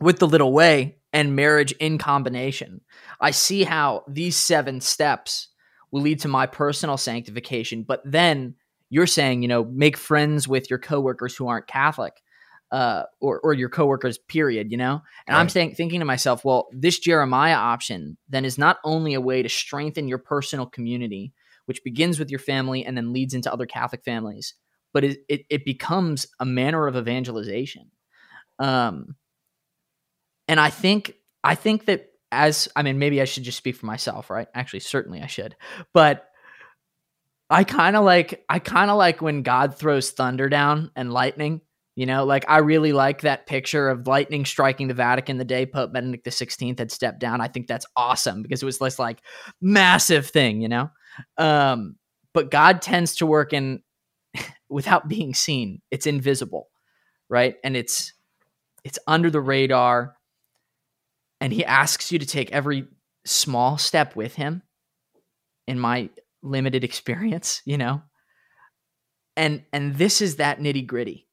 With 0.00 0.18
the 0.18 0.28
little 0.28 0.52
way 0.52 0.98
and 1.12 1.36
marriage 1.36 1.72
in 1.72 1.98
combination, 1.98 2.80
I 3.20 3.32
see 3.32 3.64
how 3.64 4.04
these 4.08 4.36
seven 4.36 4.80
steps 4.80 5.48
will 5.90 6.02
lead 6.02 6.20
to 6.20 6.28
my 6.28 6.46
personal 6.46 6.96
sanctification. 6.96 7.82
But 7.82 8.00
then 8.04 8.54
you're 8.88 9.06
saying, 9.06 9.42
you 9.42 9.48
know, 9.48 9.64
make 9.64 9.96
friends 9.96 10.48
with 10.48 10.70
your 10.70 10.78
coworkers 10.78 11.36
who 11.36 11.48
aren't 11.48 11.66
Catholic 11.66 12.14
uh, 12.72 13.04
or 13.20 13.40
or 13.40 13.52
your 13.52 13.68
coworkers. 13.68 14.18
Period. 14.18 14.70
You 14.70 14.76
know, 14.76 15.02
and 15.26 15.34
right. 15.34 15.40
I'm 15.40 15.48
saying, 15.48 15.74
thinking 15.74 16.00
to 16.00 16.06
myself, 16.06 16.44
well, 16.44 16.68
this 16.72 16.98
Jeremiah 16.98 17.54
option 17.54 18.16
then 18.28 18.44
is 18.44 18.58
not 18.58 18.78
only 18.84 19.14
a 19.14 19.20
way 19.20 19.42
to 19.42 19.48
strengthen 19.48 20.08
your 20.08 20.18
personal 20.18 20.66
community, 20.66 21.32
which 21.66 21.84
begins 21.84 22.18
with 22.18 22.30
your 22.30 22.38
family 22.40 22.84
and 22.84 22.96
then 22.96 23.12
leads 23.12 23.34
into 23.34 23.52
other 23.52 23.66
Catholic 23.66 24.04
families, 24.04 24.54
but 24.92 25.04
it 25.04 25.18
it, 25.28 25.40
it 25.50 25.64
becomes 25.64 26.26
a 26.38 26.44
manner 26.44 26.86
of 26.86 26.96
evangelization. 26.96 27.90
Um, 28.58 29.16
and 30.48 30.60
I 30.60 30.70
think 30.70 31.14
I 31.42 31.54
think 31.54 31.86
that 31.86 32.06
as 32.32 32.68
I 32.76 32.82
mean, 32.82 32.98
maybe 32.98 33.20
I 33.20 33.24
should 33.24 33.42
just 33.42 33.58
speak 33.58 33.76
for 33.76 33.86
myself, 33.86 34.30
right? 34.30 34.48
Actually, 34.54 34.80
certainly 34.80 35.20
I 35.20 35.26
should, 35.26 35.56
but. 35.92 36.26
I 37.52 37.64
kind 37.64 37.96
of 37.96 38.04
like 38.04 38.44
I 38.48 38.60
kind 38.60 38.92
of 38.92 38.96
like 38.96 39.20
when 39.20 39.42
God 39.42 39.74
throws 39.76 40.12
thunder 40.12 40.48
down 40.48 40.92
and 40.94 41.12
lightning 41.12 41.62
you 41.96 42.06
know, 42.06 42.24
like 42.24 42.44
I 42.48 42.58
really 42.58 42.92
like 42.92 43.22
that 43.22 43.46
picture 43.46 43.88
of 43.88 44.06
lightning 44.06 44.44
striking 44.44 44.88
the 44.88 44.94
Vatican 44.94 45.38
the 45.38 45.44
day 45.44 45.66
Pope 45.66 45.92
Benedict 45.92 46.24
XVI 46.24 46.78
had 46.78 46.90
stepped 46.90 47.18
down. 47.18 47.40
I 47.40 47.48
think 47.48 47.66
that's 47.66 47.86
awesome 47.96 48.42
because 48.42 48.62
it 48.62 48.66
was 48.66 48.78
this 48.78 48.98
like 48.98 49.20
massive 49.60 50.26
thing, 50.26 50.60
you 50.60 50.68
know. 50.68 50.90
Um, 51.36 51.96
but 52.32 52.50
God 52.50 52.80
tends 52.80 53.16
to 53.16 53.26
work 53.26 53.52
in 53.52 53.82
without 54.68 55.08
being 55.08 55.34
seen. 55.34 55.82
It's 55.90 56.06
invisible, 56.06 56.68
right? 57.28 57.56
And 57.64 57.76
it's 57.76 58.12
it's 58.84 58.98
under 59.06 59.30
the 59.30 59.40
radar. 59.40 60.16
And 61.40 61.52
he 61.52 61.64
asks 61.64 62.12
you 62.12 62.18
to 62.18 62.26
take 62.26 62.52
every 62.52 62.86
small 63.24 63.78
step 63.78 64.14
with 64.14 64.34
him. 64.34 64.62
In 65.66 65.78
my 65.78 66.10
limited 66.42 66.82
experience, 66.82 67.62
you 67.64 67.78
know, 67.78 68.02
and 69.36 69.62
and 69.72 69.94
this 69.96 70.20
is 70.20 70.36
that 70.36 70.58
nitty 70.58 70.86
gritty 70.86 71.28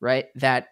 right? 0.00 0.26
That 0.36 0.68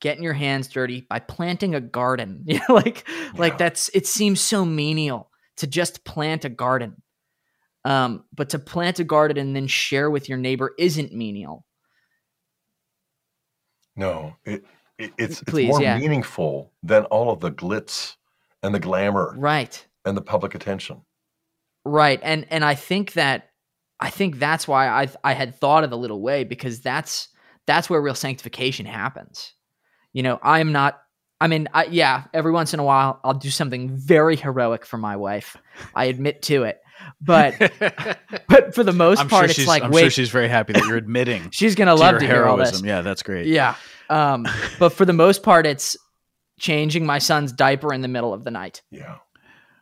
getting 0.00 0.22
your 0.22 0.32
hands 0.32 0.68
dirty 0.68 1.06
by 1.08 1.18
planting 1.18 1.74
a 1.74 1.80
garden. 1.80 2.44
You 2.46 2.60
know, 2.68 2.74
like 2.74 3.06
yeah. 3.08 3.30
like 3.36 3.58
that's 3.58 3.88
it 3.90 4.06
seems 4.06 4.40
so 4.40 4.64
menial 4.64 5.30
to 5.56 5.66
just 5.66 6.04
plant 6.04 6.44
a 6.44 6.48
garden. 6.48 7.02
Um, 7.84 8.24
but 8.34 8.50
to 8.50 8.58
plant 8.58 8.98
a 8.98 9.04
garden 9.04 9.38
and 9.38 9.54
then 9.54 9.66
share 9.66 10.10
with 10.10 10.28
your 10.28 10.38
neighbor 10.38 10.74
isn't 10.78 11.12
menial. 11.12 11.64
No, 13.96 14.36
it, 14.44 14.64
it 14.98 15.12
it's, 15.18 15.42
Please, 15.42 15.68
it's 15.68 15.78
more 15.78 15.82
yeah. 15.82 15.98
meaningful 15.98 16.72
than 16.82 17.04
all 17.06 17.30
of 17.30 17.40
the 17.40 17.50
glitz 17.50 18.16
and 18.62 18.74
the 18.74 18.80
glamour. 18.80 19.34
Right. 19.36 19.86
And 20.04 20.16
the 20.16 20.22
public 20.22 20.54
attention. 20.54 21.02
Right. 21.84 22.20
And 22.22 22.46
and 22.50 22.64
I 22.64 22.74
think 22.74 23.14
that 23.14 23.50
I 24.00 24.10
think 24.10 24.38
that's 24.38 24.68
why 24.68 24.88
I 24.88 25.08
I 25.24 25.32
had 25.32 25.54
thought 25.54 25.84
of 25.84 25.90
the 25.90 25.98
little 25.98 26.20
way 26.20 26.44
because 26.44 26.80
that's 26.80 27.28
that's 27.68 27.88
where 27.88 28.00
real 28.00 28.16
sanctification 28.16 28.86
happens. 28.86 29.52
You 30.12 30.24
know, 30.24 30.40
I'm 30.42 30.72
not 30.72 30.98
I 31.40 31.46
mean, 31.46 31.68
I, 31.72 31.84
yeah, 31.84 32.24
every 32.34 32.50
once 32.50 32.74
in 32.74 32.80
a 32.80 32.84
while 32.84 33.20
I'll 33.22 33.34
do 33.34 33.50
something 33.50 33.90
very 33.90 34.34
heroic 34.34 34.84
for 34.84 34.98
my 34.98 35.14
wife. 35.14 35.56
I 35.94 36.06
admit 36.06 36.42
to 36.42 36.64
it. 36.64 36.80
But 37.20 37.54
but 38.48 38.74
for 38.74 38.82
the 38.82 38.92
most 38.92 39.20
I'm 39.20 39.28
part 39.28 39.50
sure 39.52 39.62
it's 39.62 39.68
like 39.68 39.84
I'm 39.84 39.92
wait, 39.92 40.00
sure 40.00 40.10
she's 40.10 40.30
very 40.30 40.48
happy 40.48 40.72
that 40.72 40.84
you're 40.86 40.96
admitting. 40.96 41.50
she's 41.52 41.76
going 41.76 41.86
to 41.86 41.94
love 41.94 42.18
to 42.18 42.26
hear 42.26 42.46
all 42.46 42.56
this. 42.56 42.82
Yeah, 42.82 43.02
that's 43.02 43.22
great. 43.22 43.46
Yeah. 43.46 43.76
Um, 44.10 44.48
but 44.80 44.92
for 44.94 45.04
the 45.04 45.12
most 45.12 45.44
part 45.44 45.64
it's 45.64 45.96
changing 46.58 47.06
my 47.06 47.18
son's 47.18 47.52
diaper 47.52 47.94
in 47.94 48.00
the 48.00 48.08
middle 48.08 48.34
of 48.34 48.42
the 48.42 48.50
night. 48.50 48.82
Yeah. 48.90 49.18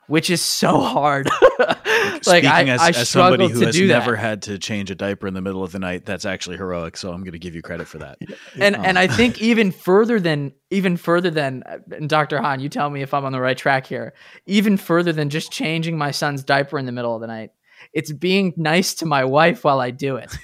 Which 0.07 0.31
is 0.31 0.41
so 0.41 0.81
hard. 0.81 1.29
like 1.59 2.23
Speaking 2.23 2.49
I, 2.49 2.65
as, 2.69 2.81
I 2.81 2.89
as 2.91 3.09
somebody 3.09 3.49
who 3.49 3.61
has 3.61 3.81
never 3.81 4.13
that. 4.13 4.19
had 4.19 4.43
to 4.43 4.59
change 4.59 4.91
a 4.91 4.95
diaper 4.95 5.27
in 5.27 5.35
the 5.35 5.41
middle 5.41 5.63
of 5.63 5.73
the 5.73 5.79
night, 5.79 6.05
that's 6.05 6.25
actually 6.25 6.57
heroic. 6.57 6.97
So 6.97 7.13
I'm 7.13 7.21
going 7.21 7.33
to 7.33 7.39
give 7.39 7.55
you 7.55 7.63
credit 7.63 7.89
for 7.89 7.99
that. 7.99 8.19
and 8.59 8.77
Um, 8.77 8.85
and 8.85 8.99
I 8.99 9.07
think 9.17 9.41
even 9.41 9.71
further 9.73 10.21
than 10.21 10.53
even 10.71 10.97
further 10.97 11.31
than 11.31 11.63
and 11.91 12.09
Dr. 12.09 12.41
Hahn, 12.41 12.61
you 12.61 12.69
tell 12.69 12.91
me 12.91 13.03
if 13.03 13.15
I'm 13.15 13.25
on 13.25 13.33
the 13.33 13.41
right 13.41 13.57
track 13.57 13.87
here. 13.87 14.15
Even 14.47 14.77
further 14.77 15.13
than 15.13 15.31
just 15.31 15.51
changing 15.51 15.99
my 15.99 16.11
son's 16.11 16.45
diaper 16.45 16.79
in 16.79 16.87
the 16.87 16.93
middle 16.93 17.15
of 17.15 17.21
the 17.21 17.27
night, 17.27 17.51
it's 17.93 18.13
being 18.13 18.53
nice 18.57 18.95
to 18.97 19.07
my 19.07 19.25
wife 19.25 19.65
while 19.65 19.81
I 19.81 19.91
do 19.91 20.17
it. 20.17 20.37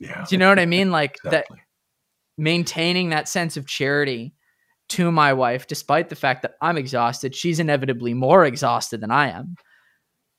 Yeah. 0.00 0.24
Do 0.28 0.34
you 0.34 0.38
know 0.38 0.48
what 0.48 0.58
I 0.58 0.66
mean? 0.66 0.90
Like 0.90 1.16
that 1.24 1.46
maintaining 2.36 3.10
that 3.10 3.28
sense 3.28 3.56
of 3.56 3.66
charity 3.66 4.32
to 4.88 5.12
my 5.12 5.32
wife, 5.32 5.66
despite 5.66 6.08
the 6.08 6.16
fact 6.16 6.42
that 6.42 6.54
I'm 6.60 6.76
exhausted. 6.78 7.34
She's 7.34 7.60
inevitably 7.60 8.14
more 8.14 8.44
exhausted 8.44 9.00
than 9.00 9.10
I 9.10 9.30
am. 9.30 9.56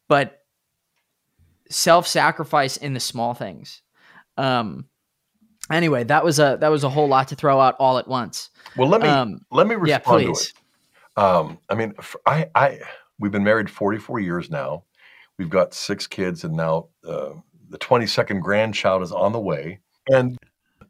But 0.07 0.39
self 1.69 2.07
sacrifice 2.07 2.77
in 2.77 2.93
the 2.93 2.99
small 2.99 3.33
things. 3.33 3.81
Um, 4.37 4.85
anyway, 5.71 6.03
that 6.05 6.23
was 6.23 6.39
a 6.39 6.57
that 6.61 6.69
was 6.69 6.83
a 6.83 6.89
whole 6.89 7.07
lot 7.07 7.27
to 7.29 7.35
throw 7.35 7.59
out 7.59 7.75
all 7.79 7.97
at 7.97 8.07
once. 8.07 8.49
Well, 8.75 8.89
let 8.89 9.01
me 9.01 9.07
Um, 9.07 9.41
let 9.51 9.67
me 9.67 9.75
yeah, 9.85 9.97
respond 9.97 10.21
to 10.21 10.27
please. 10.27 10.53
it. 11.17 11.21
Um, 11.21 11.59
I 11.69 11.75
mean, 11.75 11.93
I 12.25 12.49
I 12.55 12.79
we've 13.19 13.31
been 13.31 13.43
married 13.43 13.69
44 13.69 14.19
years 14.19 14.49
now. 14.49 14.83
We've 15.37 15.49
got 15.49 15.73
six 15.73 16.07
kids, 16.07 16.43
and 16.43 16.55
now 16.55 16.87
uh, 17.07 17.33
the 17.69 17.77
22nd 17.77 18.41
grandchild 18.41 19.03
is 19.03 19.11
on 19.11 19.31
the 19.31 19.39
way. 19.39 19.79
And 20.07 20.37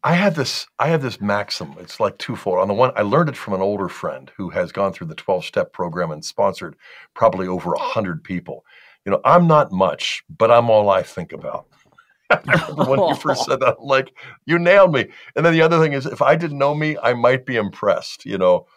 I 0.03 0.13
have 0.13 0.35
this, 0.35 0.67
I 0.77 0.87
have 0.89 1.01
this 1.01 1.19
maxim. 1.19 1.75
It's 1.79 1.99
like 1.99 2.17
twofold. 2.17 2.59
On 2.59 2.67
the 2.67 2.73
one, 2.73 2.91
I 2.95 3.01
learned 3.01 3.29
it 3.29 3.37
from 3.37 3.53
an 3.53 3.61
older 3.61 3.89
friend 3.89 4.31
who 4.37 4.49
has 4.49 4.71
gone 4.71 4.93
through 4.93 5.07
the 5.07 5.15
12 5.15 5.45
step 5.45 5.73
program 5.73 6.11
and 6.11 6.23
sponsored 6.23 6.75
probably 7.13 7.47
over 7.47 7.73
a 7.73 7.79
hundred 7.79 8.23
people. 8.23 8.65
You 9.05 9.11
know, 9.11 9.21
I'm 9.25 9.47
not 9.47 9.71
much, 9.71 10.23
but 10.29 10.51
I'm 10.51 10.69
all 10.69 10.89
I 10.89 11.03
think 11.03 11.33
about. 11.33 11.67
I 12.29 12.39
remember 12.45 12.85
when 12.85 13.09
you 13.09 13.15
first 13.15 13.45
said 13.45 13.59
that, 13.59 13.77
I'm 13.79 13.85
like, 13.85 14.13
you 14.45 14.59
nailed 14.59 14.93
me. 14.93 15.07
And 15.35 15.45
then 15.45 15.53
the 15.53 15.61
other 15.61 15.81
thing 15.81 15.93
is, 15.93 16.05
if 16.05 16.21
I 16.21 16.35
didn't 16.35 16.59
know 16.59 16.75
me, 16.75 16.95
I 17.01 17.13
might 17.13 17.45
be 17.45 17.55
impressed, 17.55 18.25
you 18.25 18.37
know. 18.37 18.67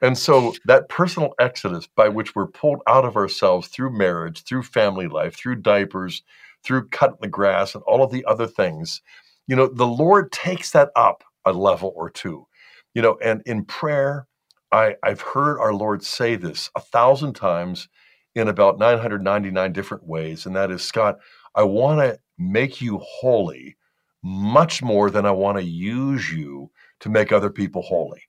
And 0.00 0.16
so 0.16 0.54
that 0.66 0.88
personal 0.88 1.34
exodus 1.40 1.88
by 1.88 2.08
which 2.08 2.36
we're 2.36 2.46
pulled 2.46 2.82
out 2.86 3.04
of 3.04 3.16
ourselves 3.16 3.68
through 3.68 3.96
marriage, 3.96 4.44
through 4.44 4.62
family 4.62 5.08
life, 5.08 5.34
through 5.34 5.56
diapers, 5.56 6.22
through 6.62 6.88
cutting 6.88 7.18
the 7.20 7.28
grass, 7.28 7.74
and 7.74 7.82
all 7.84 8.04
of 8.04 8.12
the 8.12 8.24
other 8.26 8.46
things, 8.46 9.00
you 9.48 9.56
know, 9.56 9.68
the 9.68 9.88
Lord 9.88 10.32
takes 10.32 10.72
that 10.72 10.90
up 10.96 11.24
a 11.46 11.52
level 11.52 11.94
or 11.96 12.10
two, 12.10 12.46
you 12.94 13.02
know. 13.02 13.18
And 13.24 13.42
in 13.46 13.66
prayer, 13.66 14.28
I, 14.72 14.96
I've 15.04 15.22
heard 15.22 15.60
our 15.60 15.74
Lord 15.74 16.04
say 16.04 16.36
this 16.36 16.70
a 16.76 16.80
thousand 16.82 17.34
times 17.34 17.88
in 18.36 18.48
about 18.48 18.78
999 18.78 19.74
different 19.74 20.06
ways, 20.06 20.46
and 20.46 20.56
that 20.56 20.70
is, 20.72 20.84
Scott, 20.84 21.18
I 21.56 21.64
want 21.64 22.00
to 22.00 22.20
make 22.38 22.82
you 22.82 23.00
holy 23.02 23.76
much 24.24 24.82
more 24.82 25.10
than 25.10 25.26
I 25.26 25.32
want 25.32 25.58
to 25.58 25.64
use 25.64 26.32
you 26.32 26.70
to 27.00 27.10
make 27.10 27.32
other 27.32 27.50
people 27.50 27.82
holy. 27.82 28.22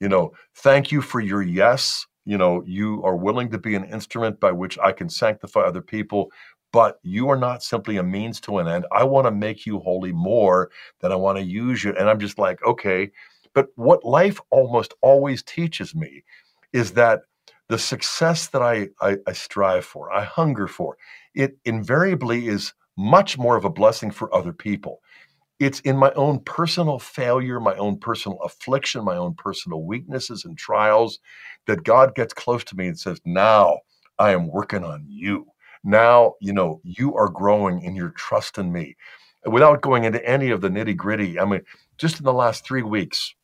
You 0.00 0.10
know, 0.10 0.32
thank 0.56 0.92
you 0.92 1.02
for 1.02 1.20
your 1.20 1.42
yes. 1.42 2.06
You 2.26 2.38
know, 2.38 2.64
you 2.66 3.02
are 3.04 3.16
willing 3.16 3.50
to 3.52 3.58
be 3.58 3.76
an 3.76 3.84
instrument 3.84 4.40
by 4.40 4.52
which 4.52 4.78
I 4.80 4.92
can 4.92 5.10
sanctify 5.10 5.62
other 5.62 5.82
people, 5.82 6.30
but 6.74 6.98
you 7.04 7.28
are 7.28 7.36
not 7.36 7.62
simply 7.62 7.98
a 7.98 8.02
means 8.02 8.40
to 8.40 8.58
an 8.58 8.66
end. 8.66 8.84
I 8.90 9.04
want 9.04 9.28
to 9.28 9.30
make 9.30 9.64
you 9.64 9.78
holy 9.78 10.10
more 10.10 10.72
than 10.98 11.12
I 11.12 11.14
want 11.14 11.38
to 11.38 11.44
use 11.44 11.84
you. 11.84 11.94
And 11.96 12.10
I'm 12.10 12.18
just 12.18 12.36
like, 12.36 12.60
okay. 12.66 13.12
But 13.54 13.68
what 13.76 14.04
life 14.04 14.40
almost 14.50 14.92
always 15.00 15.44
teaches 15.44 15.94
me 15.94 16.24
is 16.72 16.90
that 16.94 17.20
the 17.68 17.78
success 17.78 18.48
that 18.48 18.60
I, 18.60 18.88
I, 19.00 19.18
I 19.24 19.34
strive 19.34 19.84
for, 19.84 20.12
I 20.12 20.24
hunger 20.24 20.66
for, 20.66 20.96
it 21.32 21.56
invariably 21.64 22.48
is 22.48 22.74
much 22.98 23.38
more 23.38 23.56
of 23.56 23.64
a 23.64 23.70
blessing 23.70 24.10
for 24.10 24.34
other 24.34 24.52
people. 24.52 25.00
It's 25.60 25.78
in 25.80 25.96
my 25.96 26.10
own 26.14 26.40
personal 26.40 26.98
failure, 26.98 27.60
my 27.60 27.76
own 27.76 27.98
personal 27.98 28.40
affliction, 28.42 29.04
my 29.04 29.16
own 29.16 29.34
personal 29.34 29.84
weaknesses 29.84 30.44
and 30.44 30.58
trials 30.58 31.20
that 31.68 31.84
God 31.84 32.16
gets 32.16 32.34
close 32.34 32.64
to 32.64 32.76
me 32.76 32.88
and 32.88 32.98
says, 32.98 33.20
Now 33.24 33.78
I 34.18 34.32
am 34.32 34.48
working 34.48 34.82
on 34.82 35.06
you. 35.08 35.46
Now, 35.84 36.34
you 36.40 36.52
know, 36.52 36.80
you 36.82 37.14
are 37.14 37.28
growing 37.28 37.82
in 37.82 37.94
your 37.94 38.10
trust 38.10 38.56
in 38.58 38.72
me. 38.72 38.96
Without 39.44 39.82
going 39.82 40.04
into 40.04 40.26
any 40.26 40.50
of 40.50 40.62
the 40.62 40.70
nitty 40.70 40.96
gritty, 40.96 41.38
I 41.38 41.44
mean, 41.44 41.60
just 41.98 42.18
in 42.18 42.24
the 42.24 42.32
last 42.32 42.64
three 42.64 42.82
weeks, 42.82 43.34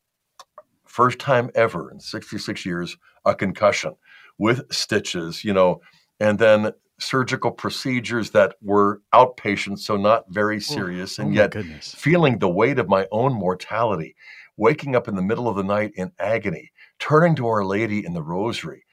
first 0.87 1.19
time 1.19 1.51
ever 1.53 1.91
in 1.91 1.99
66 1.99 2.65
years, 2.65 2.97
a 3.25 3.35
concussion 3.35 3.93
with 4.39 4.63
stitches, 4.73 5.43
you 5.43 5.53
know, 5.53 5.79
and 6.19 6.39
then 6.39 6.71
surgical 6.99 7.51
procedures 7.51 8.31
that 8.31 8.55
were 8.61 9.01
outpatient, 9.13 9.77
so 9.77 9.95
not 9.95 10.25
very 10.29 10.59
serious, 10.59 11.19
Oh 11.19 11.23
and 11.23 11.31
my 11.31 11.41
yet 11.41 11.51
goodness. 11.51 11.93
feeling 11.95 12.39
the 12.39 12.49
weight 12.49 12.79
of 12.79 12.89
my 12.89 13.07
own 13.11 13.33
mortality, 13.33 14.15
waking 14.57 14.95
up 14.95 15.07
in 15.07 15.15
the 15.15 15.21
middle 15.21 15.47
of 15.47 15.55
the 15.55 15.63
night 15.63 15.91
in 15.95 16.11
agony, 16.19 16.71
turning 16.97 17.35
to 17.35 17.47
Our 17.47 17.63
Lady 17.63 18.03
in 18.05 18.13
the 18.13 18.23
Rosary, 18.23 18.83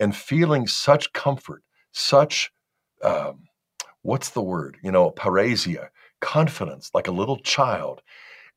and 0.00 0.16
feeling 0.16 0.66
such 0.66 1.12
comfort, 1.12 1.62
such 1.92 2.50
um, 3.04 3.40
what's 4.02 4.30
the 4.30 4.42
word? 4.42 4.76
You 4.82 4.92
know, 4.92 5.10
parrhesia, 5.10 5.88
confidence, 6.20 6.90
like 6.94 7.08
a 7.08 7.12
little 7.12 7.38
child, 7.38 8.02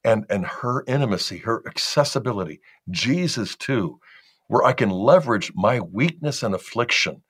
and 0.03 0.25
and 0.29 0.45
her 0.45 0.83
intimacy, 0.87 1.37
her 1.39 1.63
accessibility, 1.67 2.61
Jesus 2.89 3.55
too, 3.55 3.99
where 4.47 4.63
I 4.63 4.73
can 4.73 4.89
leverage 4.89 5.51
my 5.55 5.79
weakness 5.79 6.43
and 6.43 6.55
affliction 6.55 7.21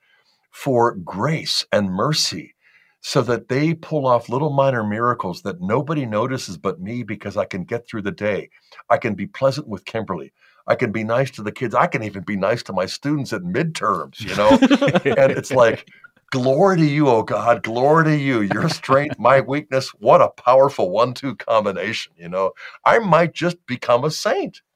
for 0.50 0.94
grace 0.94 1.64
and 1.72 1.90
mercy 1.90 2.54
so 3.00 3.22
that 3.22 3.48
they 3.48 3.74
pull 3.74 4.06
off 4.06 4.28
little 4.28 4.50
minor 4.50 4.84
miracles 4.84 5.42
that 5.42 5.60
nobody 5.60 6.04
notices 6.04 6.56
but 6.56 6.80
me 6.80 7.02
because 7.02 7.36
I 7.36 7.44
can 7.44 7.64
get 7.64 7.86
through 7.86 8.02
the 8.02 8.10
day. 8.10 8.50
I 8.90 8.98
can 8.98 9.14
be 9.14 9.26
pleasant 9.26 9.68
with 9.68 9.84
Kimberly. 9.84 10.32
I 10.66 10.74
can 10.74 10.92
be 10.92 11.04
nice 11.04 11.30
to 11.32 11.42
the 11.42 11.52
kids. 11.52 11.74
I 11.74 11.86
can 11.86 12.02
even 12.02 12.24
be 12.24 12.36
nice 12.36 12.62
to 12.64 12.72
my 12.72 12.86
students 12.86 13.32
at 13.32 13.42
midterms, 13.42 14.20
you 14.20 14.34
know? 14.36 14.50
and 15.16 15.32
it's 15.32 15.50
like, 15.50 15.88
glory 16.30 16.76
to 16.78 16.84
you, 16.84 17.08
oh 17.08 17.22
God, 17.22 17.62
glory 17.62 18.04
to 18.04 18.16
you. 18.16 18.40
Your 18.40 18.68
strength, 18.68 19.18
my 19.18 19.40
weakness. 19.40 19.90
What 19.90 20.20
a 20.20 20.28
powerful 20.28 20.90
one 20.90 21.14
two 21.14 21.36
combination, 21.36 22.12
you 22.16 22.28
know? 22.28 22.52
I 22.84 22.98
might 22.98 23.34
just 23.34 23.64
become 23.66 24.04
a 24.04 24.10
saint. 24.10 24.62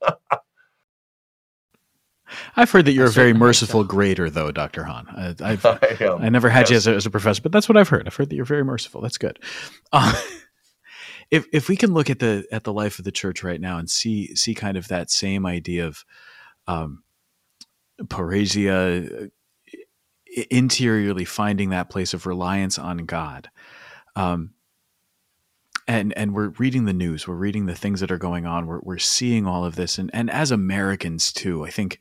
I've 2.57 2.71
heard 2.71 2.87
that 2.87 2.93
you're 2.93 3.07
a 3.07 3.11
very 3.11 3.33
merciful 3.35 3.83
so. 3.83 3.87
grader, 3.87 4.31
though, 4.31 4.51
Doctor 4.51 4.85
Hahn. 4.85 5.07
I, 5.09 5.53
I've 5.53 5.67
I 5.67 5.79
am. 6.01 6.23
I 6.23 6.29
never 6.29 6.49
had 6.49 6.71
you 6.71 6.77
as 6.77 6.87
a, 6.87 6.95
as 6.95 7.07
a 7.07 7.11
professor, 7.11 7.43
but 7.43 7.53
that's 7.53 7.69
what 7.69 7.77
I've 7.77 7.89
heard. 7.89 8.07
I've 8.07 8.15
heard 8.17 8.31
that 8.31 8.37
you're 8.37 8.45
very 8.45 8.65
merciful. 8.65 9.01
That's 9.01 9.19
good. 9.19 9.39
Uh, 9.93 10.15
if 11.31 11.47
if 11.53 11.69
we 11.69 11.77
can 11.77 11.95
look 11.95 12.11
at 12.11 12.19
the 12.19 12.47
at 12.51 12.65
the 12.65 12.73
life 12.73 12.99
of 12.99 13.05
the 13.05 13.13
church 13.13 13.43
right 13.43 13.61
now 13.61 13.79
and 13.79 13.91
see 13.91 14.35
see 14.35 14.55
kind 14.55 14.77
of 14.77 14.89
that 14.89 15.11
same 15.11 15.47
idea 15.47 15.87
of 15.87 16.05
um, 16.67 17.03
parrhesia, 18.03 19.25
uh, 19.25 19.27
interiorly 20.51 21.25
finding 21.25 21.71
that 21.71 21.91
place 21.91 22.15
of 22.15 22.27
reliance 22.27 22.79
on 22.79 22.99
God, 22.99 23.51
um, 24.17 24.55
and 25.87 26.17
and 26.17 26.35
we're 26.35 26.49
reading 26.51 26.85
the 26.85 26.93
news, 26.93 27.27
we're 27.27 27.35
reading 27.35 27.67
the 27.67 27.75
things 27.75 28.01
that 28.01 28.11
are 28.11 28.19
going 28.19 28.47
on, 28.47 28.67
we're 28.67 28.81
we're 28.83 28.99
seeing 28.99 29.47
all 29.47 29.65
of 29.65 29.77
this, 29.77 29.99
and 29.99 30.11
and 30.13 30.31
as 30.31 30.51
Americans 30.51 31.33
too, 31.33 31.65
I 31.65 31.71
think 31.71 31.99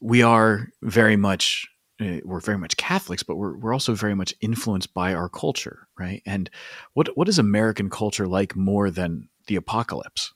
we 0.00 0.22
are 0.22 0.68
very 0.82 1.16
much 1.16 1.66
uh, 2.00 2.18
we're 2.24 2.40
very 2.40 2.58
much 2.58 2.76
Catholics, 2.76 3.22
but 3.22 3.36
we're 3.36 3.56
we're 3.56 3.72
also 3.72 3.94
very 3.94 4.14
much 4.14 4.34
influenced 4.40 4.92
by 4.92 5.14
our 5.14 5.28
culture, 5.28 5.88
right? 5.98 6.22
And 6.26 6.50
what 6.94 7.16
what 7.16 7.28
is 7.28 7.38
American 7.38 7.88
culture 7.88 8.26
like 8.26 8.54
more 8.54 8.90
than 8.90 9.28
the 9.46 9.56
apocalypse? 9.56 10.32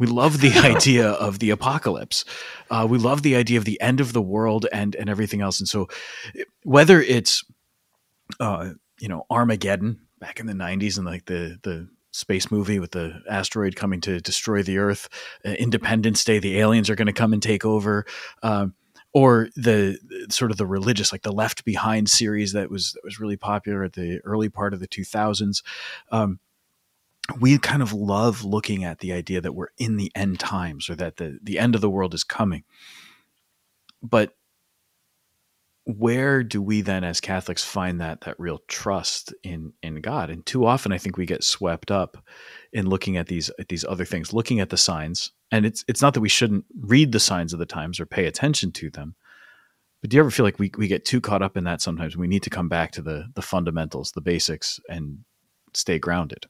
We 0.00 0.06
love 0.06 0.40
the 0.40 0.52
idea 0.64 1.10
of 1.10 1.38
the 1.38 1.50
apocalypse. 1.50 2.24
Uh, 2.70 2.86
we 2.90 2.98
love 2.98 3.22
the 3.22 3.36
idea 3.36 3.58
of 3.58 3.64
the 3.64 3.80
end 3.80 4.00
of 4.00 4.12
the 4.12 4.22
world 4.22 4.66
and 4.72 4.96
and 4.96 5.08
everything 5.08 5.42
else. 5.42 5.60
And 5.60 5.68
so, 5.68 5.88
whether 6.64 7.00
it's 7.00 7.44
uh, 8.40 8.70
you 8.98 9.08
know 9.08 9.26
Armageddon 9.30 10.00
back 10.18 10.40
in 10.40 10.46
the 10.46 10.54
'90s 10.54 10.96
and 10.96 11.06
like 11.06 11.26
the 11.26 11.58
the 11.62 11.88
space 12.12 12.50
movie 12.50 12.80
with 12.80 12.90
the 12.90 13.22
asteroid 13.30 13.76
coming 13.76 14.00
to 14.00 14.20
destroy 14.20 14.64
the 14.64 14.78
Earth, 14.78 15.08
uh, 15.44 15.50
Independence 15.50 16.24
Day, 16.24 16.40
the 16.40 16.58
aliens 16.58 16.90
are 16.90 16.96
going 16.96 17.06
to 17.06 17.12
come 17.12 17.32
and 17.32 17.42
take 17.42 17.64
over. 17.64 18.04
Um, 18.42 18.74
or 19.12 19.48
the 19.56 19.98
sort 20.30 20.52
of 20.52 20.56
the 20.56 20.66
religious, 20.66 21.10
like 21.10 21.22
the 21.22 21.32
Left 21.32 21.64
Behind 21.64 22.08
series 22.08 22.52
that 22.52 22.70
was 22.70 22.92
that 22.92 23.04
was 23.04 23.18
really 23.18 23.36
popular 23.36 23.82
at 23.82 23.94
the 23.94 24.20
early 24.24 24.48
part 24.48 24.72
of 24.72 24.80
the 24.80 24.88
2000s. 24.88 25.62
Um, 26.12 26.38
we 27.40 27.58
kind 27.58 27.82
of 27.82 27.92
love 27.92 28.44
looking 28.44 28.84
at 28.84 29.00
the 29.00 29.12
idea 29.12 29.40
that 29.40 29.54
we're 29.54 29.68
in 29.78 29.96
the 29.96 30.12
end 30.14 30.40
times 30.40 30.90
or 30.90 30.96
that 30.96 31.16
the 31.18 31.38
the 31.42 31.58
end 31.58 31.74
of 31.74 31.80
the 31.80 31.90
world 31.90 32.14
is 32.14 32.24
coming. 32.24 32.64
But 34.02 34.34
where 35.84 36.42
do 36.44 36.62
we 36.62 36.82
then 36.82 37.04
as 37.04 37.20
Catholics 37.20 37.64
find 37.64 38.00
that 38.00 38.22
that 38.22 38.38
real 38.38 38.60
trust 38.68 39.34
in 39.42 39.72
in 39.82 40.00
God? 40.00 40.30
And 40.30 40.44
too 40.46 40.66
often 40.66 40.92
I 40.92 40.98
think 40.98 41.16
we 41.16 41.26
get 41.26 41.44
swept 41.44 41.90
up 41.90 42.18
in 42.72 42.88
looking 42.88 43.16
at 43.16 43.26
these 43.28 43.50
at 43.58 43.68
these 43.68 43.84
other 43.84 44.04
things, 44.04 44.32
looking 44.32 44.60
at 44.60 44.70
the 44.70 44.76
signs. 44.76 45.32
And 45.52 45.66
it's 45.66 45.84
it's 45.88 46.02
not 46.02 46.14
that 46.14 46.20
we 46.20 46.28
shouldn't 46.28 46.64
read 46.80 47.12
the 47.12 47.20
signs 47.20 47.52
of 47.52 47.58
the 47.58 47.66
times 47.66 48.00
or 48.00 48.06
pay 48.06 48.26
attention 48.26 48.72
to 48.72 48.90
them, 48.90 49.16
But 50.00 50.10
do 50.10 50.16
you 50.16 50.20
ever 50.22 50.30
feel 50.30 50.44
like 50.44 50.58
we, 50.58 50.70
we 50.78 50.88
get 50.88 51.04
too 51.04 51.20
caught 51.20 51.42
up 51.42 51.56
in 51.56 51.64
that 51.64 51.80
sometimes? 51.82 52.16
We 52.16 52.28
need 52.28 52.42
to 52.44 52.50
come 52.50 52.68
back 52.68 52.92
to 52.92 53.02
the 53.02 53.26
the 53.34 53.42
fundamentals, 53.42 54.12
the 54.12 54.20
basics, 54.20 54.80
and 54.88 55.24
stay 55.74 55.98
grounded. 55.98 56.46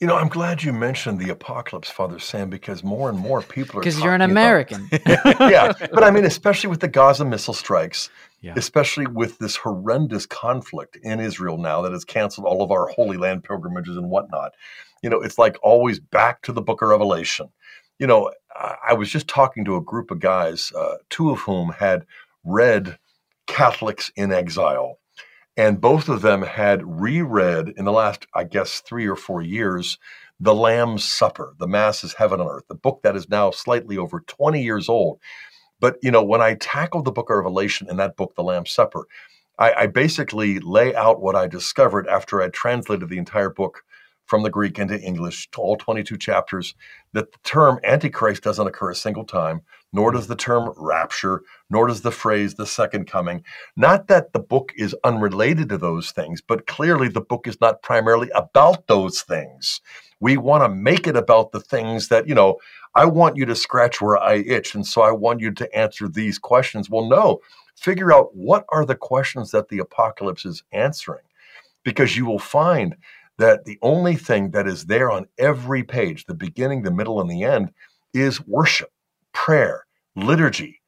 You 0.00 0.06
know, 0.06 0.16
I'm 0.16 0.28
glad 0.28 0.62
you 0.62 0.74
mentioned 0.74 1.18
the 1.18 1.30
apocalypse, 1.30 1.88
Father 1.88 2.18
Sam, 2.18 2.50
because 2.50 2.84
more 2.84 3.08
and 3.08 3.18
more 3.18 3.40
people 3.40 3.78
are 3.78 3.80
because 3.80 3.98
you're 3.98 4.14
an 4.14 4.20
American. 4.20 4.90
About, 4.92 5.40
yeah, 5.50 5.72
but 5.78 6.04
I 6.04 6.10
mean, 6.10 6.26
especially 6.26 6.68
with 6.68 6.80
the 6.80 6.88
Gaza 6.88 7.24
missile 7.24 7.54
strikes, 7.54 8.10
yeah. 8.42 8.52
especially 8.56 9.06
with 9.06 9.38
this 9.38 9.56
horrendous 9.56 10.26
conflict 10.26 10.98
in 11.02 11.18
Israel 11.18 11.56
now 11.56 11.80
that 11.80 11.92
has 11.92 12.04
canceled 12.04 12.46
all 12.46 12.62
of 12.62 12.70
our 12.70 12.88
Holy 12.88 13.16
Land 13.16 13.44
pilgrimages 13.44 13.96
and 13.96 14.10
whatnot. 14.10 14.52
You 15.02 15.08
know, 15.08 15.22
it's 15.22 15.38
like 15.38 15.56
always 15.62 15.98
back 15.98 16.42
to 16.42 16.52
the 16.52 16.60
Book 16.60 16.82
of 16.82 16.90
Revelation. 16.90 17.48
You 17.98 18.06
know, 18.06 18.30
I, 18.54 18.76
I 18.88 18.92
was 18.92 19.08
just 19.08 19.28
talking 19.28 19.64
to 19.64 19.76
a 19.76 19.80
group 19.82 20.10
of 20.10 20.20
guys, 20.20 20.72
uh, 20.78 20.96
two 21.08 21.30
of 21.30 21.38
whom 21.40 21.70
had 21.70 22.04
read 22.44 22.98
Catholics 23.46 24.12
in 24.14 24.30
Exile 24.30 24.98
and 25.56 25.80
both 25.80 26.08
of 26.08 26.22
them 26.22 26.42
had 26.42 26.82
reread 26.84 27.72
in 27.76 27.84
the 27.84 27.92
last, 27.92 28.26
I 28.34 28.44
guess, 28.44 28.80
three 28.80 29.06
or 29.06 29.16
four 29.16 29.40
years, 29.40 29.98
The 30.38 30.54
Lamb's 30.54 31.04
Supper, 31.04 31.54
The 31.58 31.66
Mass 31.66 32.04
is 32.04 32.14
Heaven 32.14 32.40
on 32.40 32.48
Earth, 32.48 32.64
the 32.68 32.74
book 32.74 33.00
that 33.02 33.16
is 33.16 33.28
now 33.28 33.50
slightly 33.50 33.96
over 33.96 34.20
20 34.20 34.62
years 34.62 34.88
old. 34.88 35.18
But, 35.80 35.96
you 36.02 36.10
know, 36.10 36.22
when 36.22 36.42
I 36.42 36.54
tackle 36.54 37.02
the 37.02 37.12
book 37.12 37.30
of 37.30 37.36
Revelation 37.36 37.88
in 37.88 37.96
that 37.96 38.16
book, 38.16 38.34
The 38.34 38.42
Lamb's 38.42 38.70
Supper, 38.70 39.06
I, 39.58 39.72
I 39.72 39.86
basically 39.86 40.58
lay 40.58 40.94
out 40.94 41.22
what 41.22 41.36
I 41.36 41.46
discovered 41.46 42.06
after 42.06 42.42
I 42.42 42.48
translated 42.48 43.08
the 43.08 43.18
entire 43.18 43.50
book 43.50 43.82
from 44.26 44.42
the 44.42 44.50
Greek 44.50 44.78
into 44.78 45.00
English 45.00 45.50
to 45.52 45.60
all 45.60 45.76
22 45.76 46.18
chapters 46.18 46.74
that 47.12 47.32
the 47.32 47.38
term 47.44 47.78
Antichrist 47.84 48.42
doesn't 48.42 48.66
occur 48.66 48.90
a 48.90 48.94
single 48.94 49.24
time, 49.24 49.62
nor 49.92 50.12
does 50.12 50.26
the 50.26 50.36
term 50.36 50.72
rapture, 50.76 51.42
nor 51.70 51.86
does 51.86 52.02
the 52.02 52.10
phrase 52.10 52.54
the 52.54 52.66
second 52.66 53.06
coming. 53.06 53.42
Not 53.76 54.08
that 54.08 54.32
the 54.32 54.40
book 54.40 54.72
is 54.76 54.94
unrelated 55.04 55.68
to 55.70 55.78
those 55.78 56.10
things, 56.10 56.42
but 56.42 56.66
clearly 56.66 57.08
the 57.08 57.20
book 57.20 57.46
is 57.46 57.60
not 57.60 57.82
primarily 57.82 58.28
about 58.34 58.86
those 58.88 59.22
things. 59.22 59.80
We 60.20 60.36
want 60.36 60.64
to 60.64 60.68
make 60.68 61.06
it 61.06 61.16
about 61.16 61.52
the 61.52 61.60
things 61.60 62.08
that, 62.08 62.28
you 62.28 62.34
know, 62.34 62.58
I 62.94 63.04
want 63.04 63.36
you 63.36 63.44
to 63.46 63.54
scratch 63.54 64.00
where 64.00 64.16
I 64.16 64.36
itch. 64.36 64.74
And 64.74 64.86
so 64.86 65.02
I 65.02 65.12
want 65.12 65.40
you 65.40 65.52
to 65.52 65.76
answer 65.76 66.08
these 66.08 66.38
questions. 66.38 66.90
Well, 66.90 67.08
no, 67.08 67.40
figure 67.76 68.12
out 68.12 68.34
what 68.34 68.64
are 68.70 68.86
the 68.86 68.94
questions 68.96 69.50
that 69.50 69.68
the 69.68 69.78
apocalypse 69.78 70.46
is 70.46 70.62
answering 70.72 71.24
because 71.84 72.16
you 72.16 72.26
will 72.26 72.38
find 72.38 72.96
that 73.38 73.64
the 73.64 73.78
only 73.82 74.16
thing 74.16 74.50
that 74.50 74.66
is 74.66 74.86
there 74.86 75.10
on 75.10 75.26
every 75.38 75.82
page, 75.82 76.24
the 76.24 76.34
beginning, 76.34 76.82
the 76.82 76.90
middle, 76.90 77.20
and 77.20 77.30
the 77.30 77.44
end, 77.44 77.70
is 78.14 78.46
worship, 78.46 78.90
prayer, 79.32 79.86
liturgy. 80.14 80.80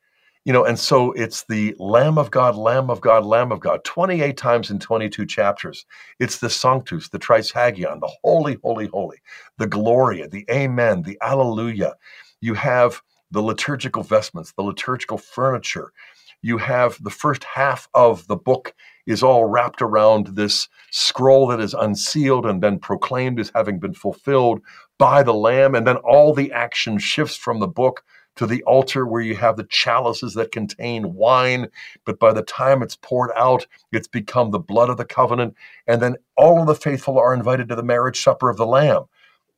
You 0.44 0.54
know, 0.54 0.64
and 0.64 0.78
so 0.78 1.12
it's 1.12 1.44
the 1.44 1.74
Lamb 1.78 2.16
of 2.16 2.30
God, 2.30 2.56
Lamb 2.56 2.88
of 2.88 3.02
God, 3.02 3.24
Lamb 3.26 3.52
of 3.52 3.60
God, 3.60 3.84
28 3.84 4.36
times 4.38 4.70
in 4.70 4.78
22 4.78 5.26
chapters. 5.26 5.84
It's 6.20 6.38
the 6.38 6.48
Sanctus, 6.48 7.10
the 7.10 7.18
Trisagion, 7.18 8.00
the 8.00 8.10
Holy, 8.24 8.56
Holy, 8.64 8.86
Holy, 8.86 9.18
the 9.58 9.66
Gloria, 9.66 10.26
the 10.26 10.46
Amen, 10.50 11.02
the 11.02 11.18
Alleluia. 11.20 11.94
You 12.40 12.54
have 12.54 13.02
the 13.30 13.42
liturgical 13.42 14.02
vestments, 14.02 14.52
the 14.56 14.62
liturgical 14.62 15.18
furniture. 15.18 15.92
You 16.40 16.56
have 16.56 16.96
the 17.02 17.10
first 17.10 17.44
half 17.44 17.88
of 17.92 18.26
the 18.26 18.36
book 18.36 18.74
is 19.08 19.22
all 19.22 19.46
wrapped 19.46 19.80
around 19.80 20.26
this 20.28 20.68
scroll 20.90 21.46
that 21.46 21.60
is 21.60 21.72
unsealed 21.72 22.44
and 22.44 22.62
then 22.62 22.78
proclaimed 22.78 23.40
as 23.40 23.50
having 23.54 23.78
been 23.78 23.94
fulfilled 23.94 24.60
by 24.98 25.22
the 25.22 25.32
Lamb. 25.32 25.74
And 25.74 25.86
then 25.86 25.96
all 25.96 26.34
the 26.34 26.52
action 26.52 26.98
shifts 26.98 27.34
from 27.34 27.58
the 27.58 27.66
book 27.66 28.04
to 28.36 28.46
the 28.46 28.62
altar 28.64 29.06
where 29.06 29.22
you 29.22 29.34
have 29.34 29.56
the 29.56 29.64
chalices 29.64 30.34
that 30.34 30.52
contain 30.52 31.14
wine. 31.14 31.68
But 32.04 32.18
by 32.18 32.34
the 32.34 32.42
time 32.42 32.82
it's 32.82 32.96
poured 32.96 33.30
out, 33.34 33.66
it's 33.92 34.06
become 34.06 34.50
the 34.50 34.58
blood 34.58 34.90
of 34.90 34.98
the 34.98 35.06
covenant. 35.06 35.56
And 35.86 36.02
then 36.02 36.16
all 36.36 36.60
of 36.60 36.66
the 36.66 36.74
faithful 36.74 37.18
are 37.18 37.32
invited 37.32 37.70
to 37.70 37.76
the 37.76 37.82
marriage 37.82 38.20
supper 38.20 38.50
of 38.50 38.58
the 38.58 38.66
Lamb. 38.66 39.04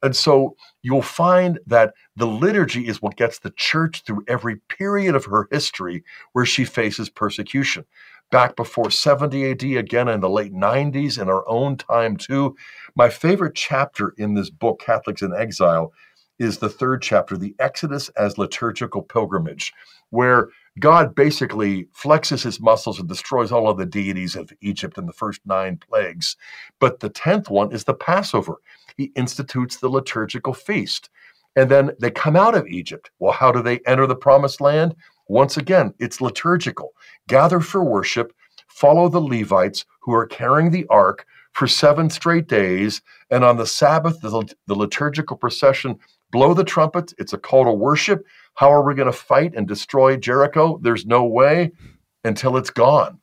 And 0.01 0.15
so 0.15 0.57
you'll 0.83 1.03
find 1.03 1.59
that 1.67 1.93
the 2.15 2.27
liturgy 2.27 2.87
is 2.87 3.03
what 3.03 3.17
gets 3.17 3.41
the 3.41 3.51
church 3.51 4.03
through 4.07 4.25
every 4.29 4.57
period 4.69 5.17
of 5.17 5.25
her 5.25 5.49
history 5.51 6.05
where 6.35 6.47
she 6.47 6.65
faces 6.65 7.11
persecution 7.11 7.85
back 8.31 8.57
before 8.57 8.91
70 8.91 9.51
AD, 9.51 9.63
again 9.63 10.09
in 10.09 10.21
the 10.21 10.31
late 10.31 10.53
90s, 10.53 11.21
in 11.21 11.29
our 11.29 11.49
own 11.49 11.77
time 11.77 12.17
too. 12.17 12.57
My 12.95 13.09
favorite 13.09 13.55
chapter 13.55 14.15
in 14.19 14.35
this 14.35 14.51
book, 14.51 14.81
Catholics 14.81 15.23
in 15.23 15.35
Exile, 15.35 15.93
is 16.39 16.59
the 16.59 16.69
third 16.69 17.03
chapter, 17.03 17.37
the 17.37 17.55
Exodus 17.59 18.09
as 18.11 18.39
liturgical 18.39 19.03
pilgrimage, 19.03 19.73
where 20.09 20.49
God 20.79 21.15
basically 21.15 21.87
flexes 21.93 22.43
his 22.43 22.61
muscles 22.61 22.99
and 22.99 23.09
destroys 23.09 23.53
all 23.53 23.69
of 23.69 23.77
the 23.77 23.85
deities 23.85 24.37
of 24.37 24.51
Egypt 24.63 24.97
in 24.97 25.07
the 25.07 25.13
first 25.13 25.41
nine 25.45 25.77
plagues. 25.77 26.37
But 26.79 27.01
the 27.01 27.11
tenth 27.11 27.51
one 27.51 27.73
is 27.73 27.85
the 27.85 27.95
Passover. 27.95 28.57
He 28.97 29.13
institutes 29.17 29.77
the 29.77 29.91
liturgical 29.91 30.55
feast. 30.55 31.11
And 31.57 31.71
then 31.71 31.91
they 32.01 32.11
come 32.11 32.37
out 32.37 32.55
of 32.55 32.67
Egypt. 32.69 33.11
Well, 33.19 33.33
how 33.33 33.53
do 33.53 33.61
they 33.61 33.81
enter 33.81 34.07
the 34.07 34.17
promised 34.17 34.61
land? 34.61 34.95
Once 35.31 35.57
again, 35.57 35.95
it's 36.01 36.21
liturgical. 36.21 36.93
Gather 37.29 37.61
for 37.61 37.85
worship, 37.85 38.33
follow 38.67 39.09
the 39.09 39.21
Levites 39.21 39.85
who 40.01 40.13
are 40.13 40.27
carrying 40.27 40.73
the 40.73 40.85
ark 40.91 41.25
for 41.53 41.69
seven 41.69 42.11
straight 42.11 42.49
days. 42.49 43.01
And 43.31 43.45
on 43.45 43.57
the 43.57 43.65
Sabbath, 43.65 44.21
the, 44.21 44.53
the 44.67 44.75
liturgical 44.75 45.37
procession 45.37 45.97
blow 46.33 46.53
the 46.53 46.65
trumpets. 46.65 47.15
It's 47.17 47.33
a 47.33 47.39
call 47.39 47.65
to 47.65 47.73
worship. 47.73 48.27
How 48.55 48.73
are 48.73 48.83
we 48.83 48.97
going 48.97 49.07
to 49.07 49.17
fight 49.17 49.55
and 49.55 49.69
destroy 49.69 50.17
Jericho? 50.17 50.81
There's 50.83 51.07
no 51.07 51.23
way 51.23 51.71
until 52.25 52.57
it's 52.57 52.71
gone. 52.71 53.21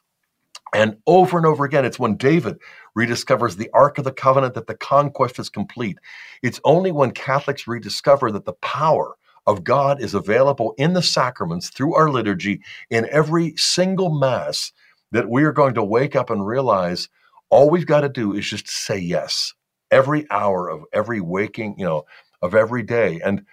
And 0.74 0.95
over 1.08 1.36
and 1.36 1.45
over 1.45 1.66
again, 1.66 1.84
it's 1.84 1.99
when 1.99 2.16
David 2.16 2.58
rediscovers 2.97 3.58
the 3.58 3.70
Ark 3.74 3.97
of 3.97 4.05
the 4.05 4.14
Covenant 4.14 4.53
that 4.53 4.68
the 4.68 4.76
conquest 4.76 5.39
is 5.39 5.49
complete. 5.49 5.97
It's 6.41 6.62
only 6.64 6.93
when 6.93 7.12
Catholics 7.12 7.68
rediscover 7.68 8.32
that 8.32 8.45
the 8.45 8.53
power 8.53 9.18
of 9.48 9.64
God 9.64 10.02
is 10.02 10.14
available 10.14 10.76
in 10.78 10.93
the 10.93 11.02
sacraments 11.02 11.70
through 11.70 11.95
our 11.95 12.12
liturgy 12.12 12.62
in 12.89 13.08
every 13.10 13.56
single 13.56 14.14
Mass 14.14 14.74
that 15.12 15.30
we 15.30 15.43
are 15.43 15.54
going 15.54 15.74
to 15.76 15.84
wake 15.84 16.16
up 16.16 16.30
and 16.30 16.45
realize 16.45 17.10
all 17.50 17.70
we've 17.70 17.88
got 17.88 18.02
to 18.02 18.10
do 18.10 18.34
is 18.34 18.48
just 18.48 18.68
say 18.68 19.00
yes 19.00 19.54
every 19.89 20.30
hour 20.30 20.70
of 20.70 20.84
every 20.91 21.22
waking, 21.22 21.76
you 21.78 21.86
know, 21.86 22.04
of 22.41 22.54
every 22.54 22.84
day. 22.84 23.22
And 23.24 23.45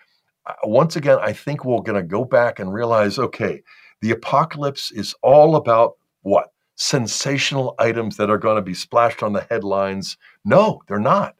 uh, 0.46 0.54
once 0.64 0.96
again, 0.96 1.18
I 1.22 1.32
think 1.32 1.64
we're 1.64 1.80
going 1.82 2.02
to 2.02 2.02
go 2.02 2.24
back 2.24 2.58
and 2.58 2.74
realize 2.74 3.18
okay, 3.18 3.62
the 4.02 4.10
apocalypse 4.10 4.90
is 4.90 5.14
all 5.22 5.54
about 5.56 5.92
what? 6.22 6.48
Sensational 6.74 7.76
items 7.78 8.16
that 8.16 8.30
are 8.30 8.38
going 8.38 8.56
to 8.56 8.62
be 8.62 8.74
splashed 8.74 9.22
on 9.22 9.32
the 9.32 9.46
headlines. 9.48 10.16
No, 10.44 10.82
they're 10.88 10.98
not. 10.98 11.36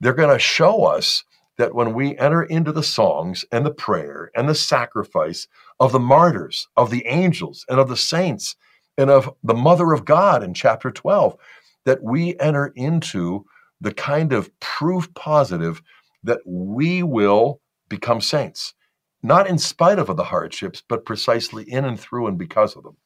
They're 0.00 0.12
going 0.12 0.34
to 0.34 0.40
show 0.40 0.84
us 0.84 1.22
that 1.58 1.74
when 1.74 1.94
we 1.94 2.16
enter 2.18 2.42
into 2.42 2.72
the 2.72 2.82
songs 2.82 3.44
and 3.50 3.64
the 3.64 3.70
prayer 3.70 4.30
and 4.34 4.48
the 4.48 4.54
sacrifice 4.54 5.48
of 5.80 5.92
the 5.92 6.00
martyrs, 6.00 6.68
of 6.76 6.90
the 6.90 7.06
angels, 7.06 7.64
and 7.68 7.78
of 7.80 7.88
the 7.88 7.96
saints, 7.96 8.56
and 8.98 9.10
of 9.10 9.34
the 9.42 9.54
Mother 9.54 9.92
of 9.92 10.04
God 10.04 10.42
in 10.42 10.54
chapter 10.54 10.90
12, 10.90 11.36
that 11.84 12.02
we 12.02 12.38
enter 12.40 12.72
into 12.76 13.44
the 13.80 13.92
kind 13.92 14.32
of 14.32 14.58
proof 14.60 15.12
positive 15.14 15.82
that 16.22 16.40
we 16.46 17.02
will 17.02 17.60
become 17.88 18.20
saints, 18.20 18.74
not 19.22 19.46
in 19.46 19.58
spite 19.58 19.98
of 19.98 20.14
the 20.16 20.24
hardships, 20.24 20.82
but 20.86 21.04
precisely 21.04 21.64
in 21.64 21.84
and 21.84 22.00
through 22.00 22.26
and 22.26 22.38
because 22.38 22.74
of 22.74 22.82
them. 22.82 22.96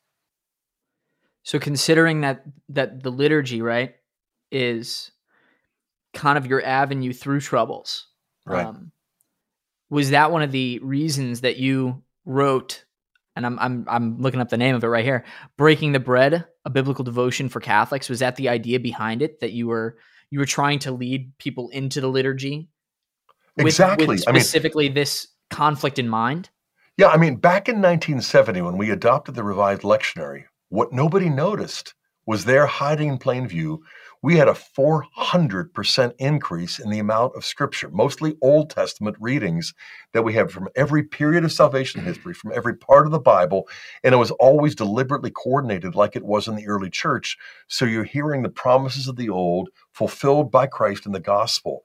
So 1.42 1.58
considering 1.58 2.20
that 2.20 2.44
that 2.68 3.02
the 3.02 3.10
liturgy, 3.10 3.62
right, 3.62 3.94
is 4.50 5.10
kind 6.14 6.38
of 6.38 6.46
your 6.46 6.64
avenue 6.64 7.12
through 7.12 7.40
troubles 7.40 8.06
Right. 8.46 8.66
Um, 8.66 8.92
was 9.90 10.10
that 10.10 10.30
one 10.30 10.42
of 10.42 10.52
the 10.52 10.78
reasons 10.80 11.42
that 11.42 11.56
you 11.56 12.02
wrote? 12.24 12.84
And 13.36 13.46
I'm 13.46 13.58
I'm 13.58 13.84
I'm 13.88 14.20
looking 14.20 14.40
up 14.40 14.48
the 14.48 14.56
name 14.56 14.74
of 14.74 14.84
it 14.84 14.88
right 14.88 15.04
here. 15.04 15.24
Breaking 15.56 15.92
the 15.92 16.00
Bread: 16.00 16.46
A 16.64 16.70
Biblical 16.70 17.04
Devotion 17.04 17.48
for 17.48 17.60
Catholics. 17.60 18.08
Was 18.08 18.20
that 18.20 18.36
the 18.36 18.48
idea 18.48 18.80
behind 18.80 19.22
it? 19.22 19.40
That 19.40 19.52
you 19.52 19.68
were 19.68 19.98
you 20.30 20.38
were 20.38 20.46
trying 20.46 20.78
to 20.80 20.92
lead 20.92 21.36
people 21.38 21.68
into 21.70 22.00
the 22.00 22.08
liturgy. 22.08 22.68
With, 23.56 23.66
exactly. 23.66 24.06
With 24.06 24.20
specifically 24.20 24.86
I 24.86 24.88
mean, 24.88 24.94
this 24.94 25.28
conflict 25.50 25.98
in 25.98 26.08
mind. 26.08 26.50
Yeah, 26.96 27.08
I 27.08 27.16
mean, 27.16 27.36
back 27.36 27.68
in 27.68 27.76
1970, 27.76 28.62
when 28.62 28.76
we 28.76 28.90
adopted 28.90 29.34
the 29.34 29.42
revised 29.42 29.82
lectionary, 29.82 30.44
what 30.68 30.92
nobody 30.92 31.28
noticed 31.28 31.94
was 32.26 32.44
there 32.44 32.66
hiding 32.66 33.08
in 33.08 33.18
plain 33.18 33.48
view 33.48 33.82
we 34.22 34.36
had 34.36 34.48
a 34.48 34.52
400% 34.52 36.14
increase 36.18 36.78
in 36.78 36.90
the 36.90 36.98
amount 36.98 37.34
of 37.36 37.44
scripture, 37.44 37.88
mostly 37.90 38.36
Old 38.42 38.68
Testament 38.68 39.16
readings 39.18 39.72
that 40.12 40.22
we 40.22 40.34
have 40.34 40.52
from 40.52 40.68
every 40.76 41.02
period 41.02 41.44
of 41.44 41.52
salvation 41.52 42.02
history, 42.02 42.34
from 42.34 42.52
every 42.54 42.76
part 42.76 43.06
of 43.06 43.12
the 43.12 43.18
Bible. 43.18 43.66
And 44.04 44.14
it 44.14 44.18
was 44.18 44.30
always 44.32 44.74
deliberately 44.74 45.30
coordinated 45.30 45.94
like 45.94 46.16
it 46.16 46.24
was 46.24 46.48
in 46.48 46.56
the 46.56 46.68
early 46.68 46.90
church. 46.90 47.38
So 47.68 47.86
you're 47.86 48.04
hearing 48.04 48.42
the 48.42 48.50
promises 48.50 49.08
of 49.08 49.16
the 49.16 49.30
old 49.30 49.70
fulfilled 49.92 50.50
by 50.50 50.66
Christ 50.66 51.06
in 51.06 51.12
the 51.12 51.20
gospel. 51.20 51.84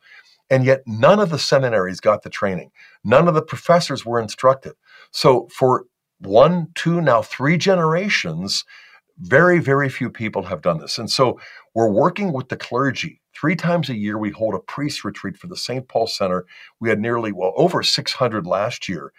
And 0.50 0.64
yet, 0.64 0.84
none 0.86 1.20
of 1.20 1.32
the 1.32 1.40
seminaries 1.40 2.00
got 2.00 2.22
the 2.22 2.30
training. 2.30 2.72
None 3.04 3.28
of 3.28 3.34
the 3.34 3.42
professors 3.42 4.06
were 4.06 4.20
instructed. 4.22 4.74
So, 5.10 5.48
for 5.52 5.86
one, 6.20 6.68
two, 6.76 7.02
now 7.02 7.24
three 7.24 7.58
generations, 7.58 8.64
very, 9.18 9.60
very 9.60 9.90
few 9.90 10.10
people 10.10 10.44
have 10.44 10.62
done 10.62 10.80
this. 10.80 10.98
And 10.98 11.10
so 11.10 11.40
we're 11.76 11.90
working 11.90 12.32
with 12.32 12.50
the 12.50 12.58
clergy. 12.58 13.22
Three 13.36 13.56
times 13.56 13.90
a 13.90 13.96
year, 13.96 14.18
we 14.18 14.32
hold 14.32 14.56
a 14.56 14.60
priest 14.60 15.04
retreat 15.04 15.38
for 15.38 15.48
the 15.48 15.58
St. 15.58 15.88
Paul 15.88 16.08
Center. 16.08 16.46
We 16.80 16.88
had 16.90 17.00
nearly, 17.00 17.34
well, 17.34 17.54
over 17.58 17.84
600 17.84 18.48
last 18.48 18.88
year. 18.88 19.12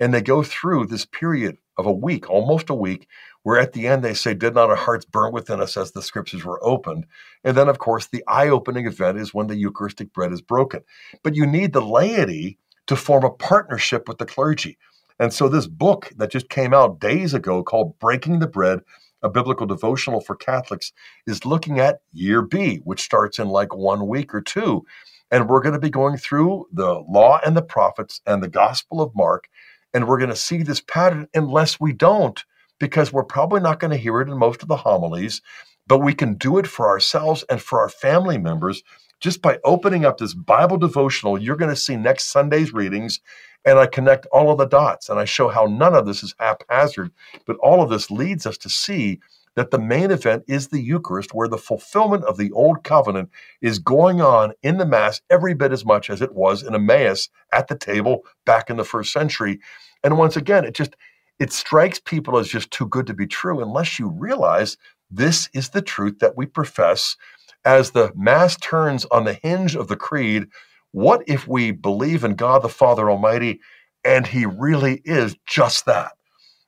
And 0.00 0.14
they 0.14 0.22
go 0.22 0.42
through 0.42 0.86
this 0.86 1.04
period 1.04 1.58
of 1.76 1.86
a 1.86 1.92
week, 1.92 2.30
almost 2.30 2.70
a 2.70 2.74
week, 2.74 3.08
where 3.42 3.58
at 3.58 3.72
the 3.72 3.86
end 3.86 4.02
they 4.02 4.14
say, 4.14 4.32
Did 4.32 4.54
not 4.54 4.70
our 4.70 4.76
hearts 4.76 5.04
burn 5.04 5.32
within 5.32 5.60
us 5.60 5.76
as 5.76 5.92
the 5.92 6.02
scriptures 6.02 6.44
were 6.44 6.64
opened? 6.64 7.06
And 7.42 7.56
then, 7.56 7.68
of 7.68 7.78
course, 7.78 8.06
the 8.06 8.24
eye 8.28 8.48
opening 8.48 8.86
event 8.86 9.18
is 9.18 9.34
when 9.34 9.48
the 9.48 9.56
Eucharistic 9.56 10.12
bread 10.12 10.32
is 10.32 10.40
broken. 10.40 10.82
But 11.22 11.34
you 11.34 11.46
need 11.46 11.72
the 11.72 11.82
laity 11.82 12.58
to 12.86 12.96
form 12.96 13.24
a 13.24 13.30
partnership 13.30 14.08
with 14.08 14.18
the 14.18 14.26
clergy. 14.26 14.78
And 15.18 15.32
so, 15.32 15.48
this 15.48 15.66
book 15.66 16.10
that 16.16 16.30
just 16.30 16.48
came 16.48 16.74
out 16.74 17.00
days 17.00 17.34
ago 17.34 17.62
called 17.62 17.98
Breaking 17.98 18.38
the 18.38 18.48
Bread, 18.48 18.80
a 19.24 19.28
biblical 19.30 19.66
devotional 19.66 20.20
for 20.20 20.36
Catholics, 20.36 20.92
is 21.26 21.44
looking 21.44 21.80
at 21.80 22.02
year 22.12 22.42
B, 22.42 22.76
which 22.84 23.02
starts 23.02 23.40
in 23.40 23.48
like 23.48 23.74
one 23.74 24.06
week 24.06 24.32
or 24.34 24.40
two. 24.40 24.84
And 25.30 25.48
we're 25.48 25.62
going 25.62 25.72
to 25.72 25.80
be 25.80 25.90
going 25.90 26.18
through 26.18 26.66
the 26.72 27.02
law 27.08 27.40
and 27.44 27.56
the 27.56 27.62
prophets 27.62 28.20
and 28.26 28.42
the 28.42 28.48
Gospel 28.48 29.00
of 29.00 29.16
Mark. 29.16 29.48
And 29.92 30.06
we're 30.06 30.18
going 30.18 30.30
to 30.30 30.36
see 30.36 30.62
this 30.62 30.80
pattern 30.80 31.26
unless 31.34 31.80
we 31.80 31.92
don't, 31.92 32.44
because 32.78 33.12
we're 33.12 33.24
probably 33.24 33.60
not 33.60 33.80
going 33.80 33.90
to 33.90 33.96
hear 33.96 34.20
it 34.20 34.28
in 34.28 34.38
most 34.38 34.62
of 34.62 34.68
the 34.68 34.76
homilies. 34.76 35.40
But 35.86 35.98
we 35.98 36.14
can 36.14 36.34
do 36.34 36.58
it 36.58 36.66
for 36.66 36.88
ourselves 36.88 37.44
and 37.50 37.60
for 37.60 37.80
our 37.80 37.88
family 37.88 38.38
members 38.38 38.82
just 39.20 39.40
by 39.40 39.58
opening 39.64 40.04
up 40.04 40.18
this 40.18 40.34
Bible 40.34 40.76
devotional. 40.76 41.40
You're 41.40 41.56
going 41.56 41.70
to 41.70 41.76
see 41.76 41.96
next 41.96 42.30
Sunday's 42.30 42.74
readings 42.74 43.20
and 43.64 43.78
I 43.78 43.86
connect 43.86 44.26
all 44.26 44.50
of 44.50 44.58
the 44.58 44.66
dots 44.66 45.08
and 45.08 45.18
I 45.18 45.24
show 45.24 45.48
how 45.48 45.64
none 45.64 45.94
of 45.94 46.06
this 46.06 46.22
is 46.22 46.34
haphazard, 46.38 47.10
but 47.46 47.56
all 47.56 47.82
of 47.82 47.90
this 47.90 48.10
leads 48.10 48.46
us 48.46 48.58
to 48.58 48.68
see 48.68 49.20
that 49.56 49.70
the 49.70 49.78
main 49.78 50.10
event 50.10 50.44
is 50.48 50.68
the 50.68 50.80
Eucharist, 50.80 51.32
where 51.32 51.48
the 51.48 51.58
fulfillment 51.58 52.24
of 52.24 52.36
the 52.36 52.50
old 52.52 52.82
covenant 52.84 53.30
is 53.60 53.78
going 53.78 54.20
on 54.20 54.52
in 54.62 54.78
the 54.78 54.86
Mass 54.86 55.20
every 55.30 55.54
bit 55.54 55.72
as 55.72 55.84
much 55.84 56.10
as 56.10 56.20
it 56.20 56.34
was 56.34 56.62
in 56.62 56.74
Emmaus 56.74 57.28
at 57.52 57.68
the 57.68 57.76
table 57.76 58.24
back 58.46 58.68
in 58.68 58.76
the 58.76 58.84
first 58.84 59.12
century. 59.12 59.60
And 60.02 60.18
once 60.18 60.36
again, 60.36 60.64
it 60.64 60.74
just 60.74 60.96
it 61.38 61.52
strikes 61.52 62.00
people 62.00 62.38
as 62.38 62.48
just 62.48 62.70
too 62.70 62.86
good 62.86 63.06
to 63.06 63.14
be 63.14 63.26
true 63.26 63.60
unless 63.60 63.98
you 63.98 64.08
realize 64.08 64.76
this 65.10 65.48
is 65.52 65.70
the 65.70 65.82
truth 65.82 66.18
that 66.20 66.36
we 66.36 66.46
profess 66.46 67.16
as 67.64 67.90
the 67.90 68.12
Mass 68.14 68.56
turns 68.56 69.04
on 69.06 69.24
the 69.24 69.34
hinge 69.34 69.74
of 69.74 69.88
the 69.88 69.96
creed 69.96 70.46
what 70.94 71.24
if 71.26 71.48
we 71.48 71.72
believe 71.72 72.22
in 72.22 72.36
God 72.36 72.62
the 72.62 72.68
Father 72.68 73.10
Almighty 73.10 73.60
and 74.04 74.24
He 74.28 74.46
really 74.46 75.02
is 75.04 75.34
just 75.44 75.86
that? 75.86 76.12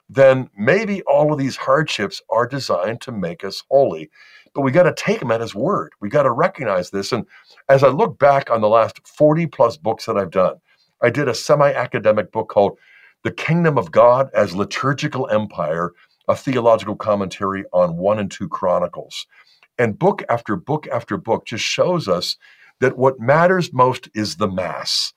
Then 0.09 0.51
maybe 0.59 1.01
all 1.03 1.33
of 1.33 1.39
these 1.39 1.55
hardships 1.55 2.21
are 2.29 2.49
designed 2.49 3.01
to 3.03 3.13
make 3.13 3.45
us 3.45 3.63
holy. 3.71 4.11
But 4.53 4.63
we 4.63 4.73
got 4.73 4.83
to 4.83 4.95
take 4.95 5.23
Him 5.23 5.31
at 5.31 5.41
His 5.41 5.55
word. 5.55 5.93
We 6.01 6.09
got 6.09 6.25
to 6.25 6.33
recognize 6.33 6.91
this. 6.91 7.13
And 7.13 7.25
as 7.69 7.85
I 7.85 7.89
look 7.89 8.19
back 8.19 8.51
on 8.51 8.61
the 8.63 8.69
last 8.69 9.07
40 9.07 9.47
plus 9.47 9.77
books 9.77 10.07
that 10.07 10.17
I've 10.17 10.33
done, 10.33 10.57
I 11.01 11.11
did 11.11 11.29
a 11.29 11.35
semi 11.35 11.73
academic 11.73 12.33
book 12.33 12.49
called 12.49 12.79
The 13.23 13.31
Kingdom 13.31 13.79
of 13.79 13.93
God 13.93 14.29
as 14.35 14.57
Liturgical 14.57 15.29
Empire, 15.31 15.93
a 16.27 16.35
theological 16.35 16.97
commentary 16.97 17.63
on 17.73 17.97
1 17.97 18.19
and 18.19 18.31
2 18.31 18.49
Chronicles. 18.49 19.25
And 19.79 19.97
book 19.97 20.25
after 20.29 20.57
book 20.57 20.89
after 20.89 21.17
book 21.17 21.47
just 21.47 21.63
shows 21.63 22.09
us 22.09 22.37
that 22.81 22.99
what 22.99 23.21
matters 23.21 23.73
most 23.73 24.09
is 24.15 24.37
the 24.37 24.49
Mass. 24.49 25.13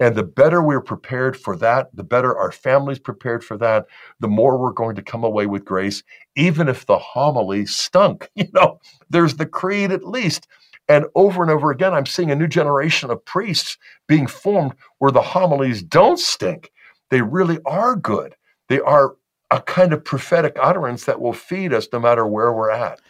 And 0.00 0.16
the 0.16 0.24
better 0.24 0.60
we're 0.60 0.80
prepared 0.80 1.36
for 1.36 1.56
that, 1.56 1.94
the 1.94 2.02
better 2.02 2.36
our 2.36 2.50
families 2.50 2.98
prepared 2.98 3.44
for 3.44 3.56
that, 3.58 3.86
the 4.18 4.28
more 4.28 4.58
we're 4.58 4.72
going 4.72 4.96
to 4.96 5.02
come 5.02 5.22
away 5.22 5.46
with 5.46 5.64
grace, 5.64 6.02
even 6.36 6.68
if 6.68 6.86
the 6.86 6.98
homily 6.98 7.66
stunk. 7.66 8.28
You 8.36 8.48
know, 8.52 8.80
there's 9.08 9.36
the 9.36 9.46
creed 9.46 9.92
at 9.92 10.06
least. 10.06 10.48
And 10.88 11.06
over 11.14 11.42
and 11.42 11.50
over 11.50 11.70
again, 11.70 11.94
I'm 11.94 12.06
seeing 12.06 12.30
a 12.30 12.36
new 12.36 12.48
generation 12.48 13.10
of 13.10 13.24
priests 13.24 13.78
being 14.06 14.26
formed 14.26 14.74
where 14.98 15.12
the 15.12 15.22
homilies 15.22 15.82
don't 15.82 16.18
stink. 16.18 16.72
They 17.10 17.22
really 17.22 17.58
are 17.64 17.96
good. 17.96 18.34
They 18.68 18.80
are 18.80 19.14
a 19.50 19.60
kind 19.60 19.92
of 19.92 20.04
prophetic 20.04 20.56
utterance 20.60 21.04
that 21.04 21.20
will 21.20 21.32
feed 21.32 21.72
us 21.72 21.88
no 21.92 22.00
matter 22.00 22.26
where 22.26 22.52
we're 22.52 22.70
at. 22.70 23.00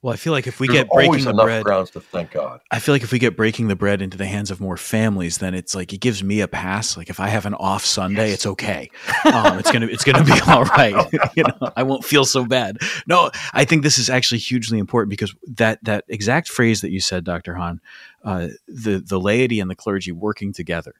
Well, 0.00 0.14
I 0.14 0.16
feel 0.16 0.32
like 0.32 0.46
if 0.46 0.60
we 0.60 0.68
There's 0.68 0.84
get 0.84 0.90
breaking 0.90 1.24
the 1.24 1.34
bread, 1.34 1.64
grounds 1.64 1.90
to 1.90 2.00
thank 2.00 2.30
God. 2.30 2.60
I 2.70 2.78
feel 2.78 2.94
like 2.94 3.02
if 3.02 3.10
we 3.10 3.18
get 3.18 3.36
breaking 3.36 3.66
the 3.66 3.74
bread 3.74 4.00
into 4.00 4.16
the 4.16 4.26
hands 4.26 4.52
of 4.52 4.60
more 4.60 4.76
families, 4.76 5.38
then 5.38 5.54
it's 5.54 5.74
like 5.74 5.92
it 5.92 5.98
gives 5.98 6.22
me 6.22 6.40
a 6.40 6.46
pass. 6.46 6.96
Like 6.96 7.10
if 7.10 7.18
I 7.18 7.26
have 7.28 7.46
an 7.46 7.54
off 7.54 7.84
Sunday, 7.84 8.28
yes. 8.28 8.34
it's 8.34 8.46
okay. 8.46 8.90
Um, 9.24 9.58
it's 9.58 9.72
gonna 9.72 9.86
it's 9.86 10.04
gonna 10.04 10.22
be 10.22 10.40
all 10.46 10.64
right. 10.64 10.94
you 11.36 11.42
know, 11.42 11.72
I 11.76 11.82
won't 11.82 12.04
feel 12.04 12.24
so 12.24 12.44
bad. 12.44 12.78
No, 13.08 13.32
I 13.52 13.64
think 13.64 13.82
this 13.82 13.98
is 13.98 14.08
actually 14.08 14.38
hugely 14.38 14.78
important 14.78 15.10
because 15.10 15.34
that 15.48 15.82
that 15.82 16.04
exact 16.06 16.48
phrase 16.48 16.80
that 16.82 16.90
you 16.90 17.00
said, 17.00 17.24
Doctor 17.24 17.54
Hahn, 17.54 17.80
uh, 18.24 18.48
the 18.68 19.00
the 19.00 19.18
laity 19.18 19.58
and 19.58 19.68
the 19.68 19.74
clergy 19.74 20.12
working 20.12 20.52
together 20.52 20.94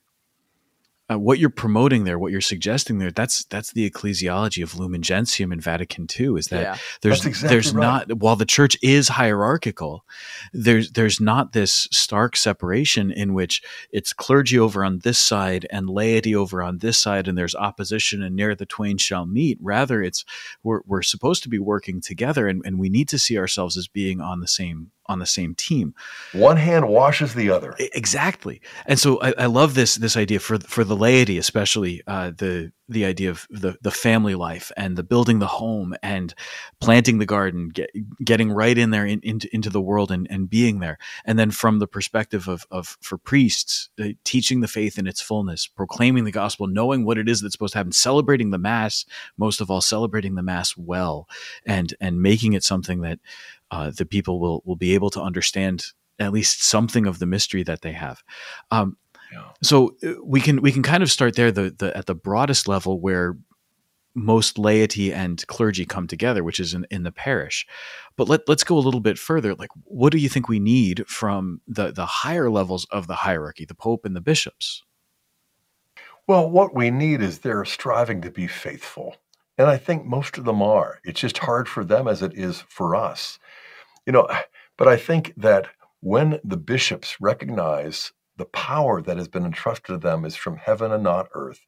uh, 1.11 1.19
what 1.19 1.39
you're 1.39 1.49
promoting 1.49 2.05
there, 2.05 2.19
what 2.19 2.33
you're 2.33 2.41
suggesting 2.41 2.99
there, 2.99 3.11
that's 3.11 3.45
that's 3.47 3.73
the 3.73 3.89
ecclesiology 3.89 4.63
of 4.63 4.79
Lumen 4.79 5.01
Gentium 5.01 5.53
in 5.53 5.61
Vatican 5.61 6.07
II. 6.19 6.35
Is 6.39 6.49
that 6.49 6.61
yeah, 6.61 6.77
there's 7.01 7.25
exactly 7.25 7.49
there's 7.49 7.73
right. 7.73 8.09
not 8.09 8.19
while 8.19 8.37
the 8.37 8.45
church 8.45 8.77
is 8.83 9.09
hierarchical, 9.09 10.05
there's 10.53 10.93
there's 10.93 11.21
not 11.21 11.53
this 11.53 11.89
stark 11.91 12.37
separation 12.37 13.11
in 13.11 13.33
which 13.33 13.63
it's 13.91 14.13
clergy 14.13 14.59
over 14.59 14.85
on 14.85 14.99
this 14.99 15.19
side 15.19 15.67
and 15.71 15.89
laity 15.89 16.37
over 16.37 16.63
on 16.63 16.79
this 16.79 16.99
side, 16.99 17.27
and 17.27 17.39
there's 17.39 17.55
opposition, 17.55 18.23
and 18.23 18.37
near 18.37 18.55
the 18.55 18.67
twain 18.67 18.99
shall 18.99 19.25
meet. 19.25 19.59
Rather, 19.63 20.03
it's 20.03 20.25
we're 20.63 20.83
we're 20.85 21.03
supposed 21.03 21.43
to 21.43 21.49
be 21.49 21.59
working 21.59 22.03
together, 22.03 22.49
and, 22.49 22.63
and 22.67 22.79
we 22.79 22.91
need 22.91 23.09
to 23.09 23.19
see 23.19 23.39
ourselves 23.39 23.79
as 23.79 23.89
being 23.89 24.21
on 24.21 24.41
the 24.41 24.49
same 24.49 24.91
on 25.09 25.19
the 25.19 25.27
same 25.27 25.55
team. 25.55 25.95
One 26.33 26.57
hand 26.57 26.89
washes 26.89 27.35
the 27.35 27.51
other. 27.51 27.75
Exactly. 27.79 28.61
And 28.87 28.99
so 28.99 29.21
I, 29.21 29.33
I 29.39 29.47
love 29.47 29.75
this 29.75 29.97
this 29.97 30.17
idea 30.17 30.41
for 30.41 30.59
for 30.59 30.85
the 30.85 30.97
laity, 30.97 31.39
especially 31.39 32.03
uh, 32.07 32.33
the 32.37 32.73
the 32.89 33.05
idea 33.05 33.31
of 33.31 33.47
the 33.51 33.77
the 33.83 33.91
family 33.91 34.35
life 34.35 34.73
and 34.77 34.97
the 34.97 35.03
building 35.03 35.39
the 35.39 35.47
home 35.47 35.95
and 36.03 36.35
planting 36.81 37.19
the 37.19 37.27
garden, 37.27 37.69
get, 37.69 37.91
getting 38.25 38.51
right 38.51 38.77
in 38.77 38.91
there 38.91 39.05
in, 39.05 39.21
into 39.23 39.49
into 39.55 39.71
the 39.71 39.81
world 39.81 40.11
and, 40.11 40.27
and 40.31 40.49
being 40.49 40.81
there. 40.81 40.99
And 41.25 41.39
then 41.39 41.51
from 41.51 41.79
the 41.79 41.87
perspective 41.87 42.49
of 42.49 42.67
of 42.71 42.97
for 43.01 43.19
priests, 43.19 43.91
uh, 44.01 44.09
teaching 44.25 44.61
the 44.61 44.69
faith 44.69 44.99
in 44.99 45.07
its 45.07 45.21
fullness, 45.21 45.67
proclaiming 45.67 46.25
the 46.25 46.33
gospel, 46.33 46.67
knowing 46.67 47.05
what 47.05 47.19
it 47.19 47.29
is 47.29 47.41
that's 47.41 47.53
supposed 47.53 47.73
to 47.73 47.79
happen, 47.79 47.93
celebrating 47.93 48.51
the 48.51 48.59
mass, 48.59 49.05
most 49.37 49.61
of 49.61 49.71
all, 49.71 49.81
celebrating 49.81 50.35
the 50.35 50.43
mass 50.43 50.77
well, 50.77 51.29
and 51.67 51.95
and 52.01 52.23
making 52.23 52.55
it 52.55 52.65
something 52.65 53.03
that 53.03 53.19
uh, 53.71 53.91
the 53.91 54.07
people 54.07 54.41
will 54.41 54.63
will 54.65 54.77
be 54.77 54.95
able 54.95 55.11
to 55.11 55.21
understand 55.21 55.93
at 56.19 56.33
least 56.33 56.65
something 56.65 57.07
of 57.07 57.19
the 57.19 57.27
mystery 57.27 57.63
that 57.63 57.83
they 57.83 57.93
have. 57.93 58.23
Um, 58.71 58.97
yeah. 59.33 59.51
So 59.63 59.97
uh, 60.03 60.15
we 60.25 60.41
can 60.41 60.63
we 60.63 60.73
can 60.73 60.83
kind 60.83 61.03
of 61.03 61.11
start 61.11 61.37
there 61.37 61.53
the, 61.53 61.75
the 61.77 61.97
at 61.97 62.07
the 62.07 62.15
broadest 62.15 62.69
level 62.69 63.01
where 63.01 63.37
most 64.15 64.59
laity 64.59 65.13
and 65.13 65.47
clergy 65.47 65.87
come 65.87 66.07
together, 66.07 66.43
which 66.43 66.61
is 66.61 66.75
in, 66.75 66.87
in 66.91 67.05
the 67.05 67.13
parish. 67.13 67.67
But 68.17 68.29
let, 68.29 68.49
let's 68.49 68.65
go 68.65 68.77
a 68.77 68.81
little 68.81 69.01
bit 69.01 69.19
further. 69.19 69.55
Like, 69.55 69.71
what 69.85 70.13
do 70.13 70.19
you 70.19 70.29
think 70.29 70.49
we 70.49 70.59
need 70.59 71.07
from 71.07 71.61
the, 71.67 71.93
the 71.93 72.07
higher 72.07 72.51
levels 72.51 72.87
of 72.91 73.07
the 73.07 73.15
hierarchy, 73.15 73.65
the 73.65 73.75
Pope 73.75 74.05
and 74.05 74.17
the 74.17 74.21
bishops? 74.21 74.83
Well, 76.27 76.51
what 76.51 76.75
we 76.75 76.91
need 76.91 77.23
is 77.23 77.39
they're 77.39 77.65
striving 77.65 78.21
to 78.23 78.31
be 78.31 78.47
faithful. 78.47 79.17
And 79.57 79.67
I 79.67 79.77
think 79.77 80.05
most 80.05 80.37
of 80.37 80.45
them 80.45 80.63
are. 80.63 81.01
It's 81.05 81.21
just 81.21 81.39
hard 81.39 81.69
for 81.69 81.85
them 81.85 82.07
as 82.07 82.23
it 82.23 82.33
is 82.35 82.65
for 82.69 82.95
us. 82.95 83.39
You 84.07 84.13
know, 84.13 84.29
but 84.77 84.89
I 84.89 84.97
think 84.97 85.33
that 85.37 85.69
when 86.01 86.39
the 86.45 86.57
bishops 86.57 87.21
recognize 87.21 88.13
the 88.39 88.47
power 88.47 89.03
that 89.03 89.17
has 89.19 89.29
been 89.29 89.45
entrusted 89.45 89.87
to 89.87 89.99
them 89.99 90.25
is 90.25 90.37
from 90.37 90.57
heaven 90.57 90.93
and 90.93 91.03
not 91.03 91.29
earth, 91.35 91.61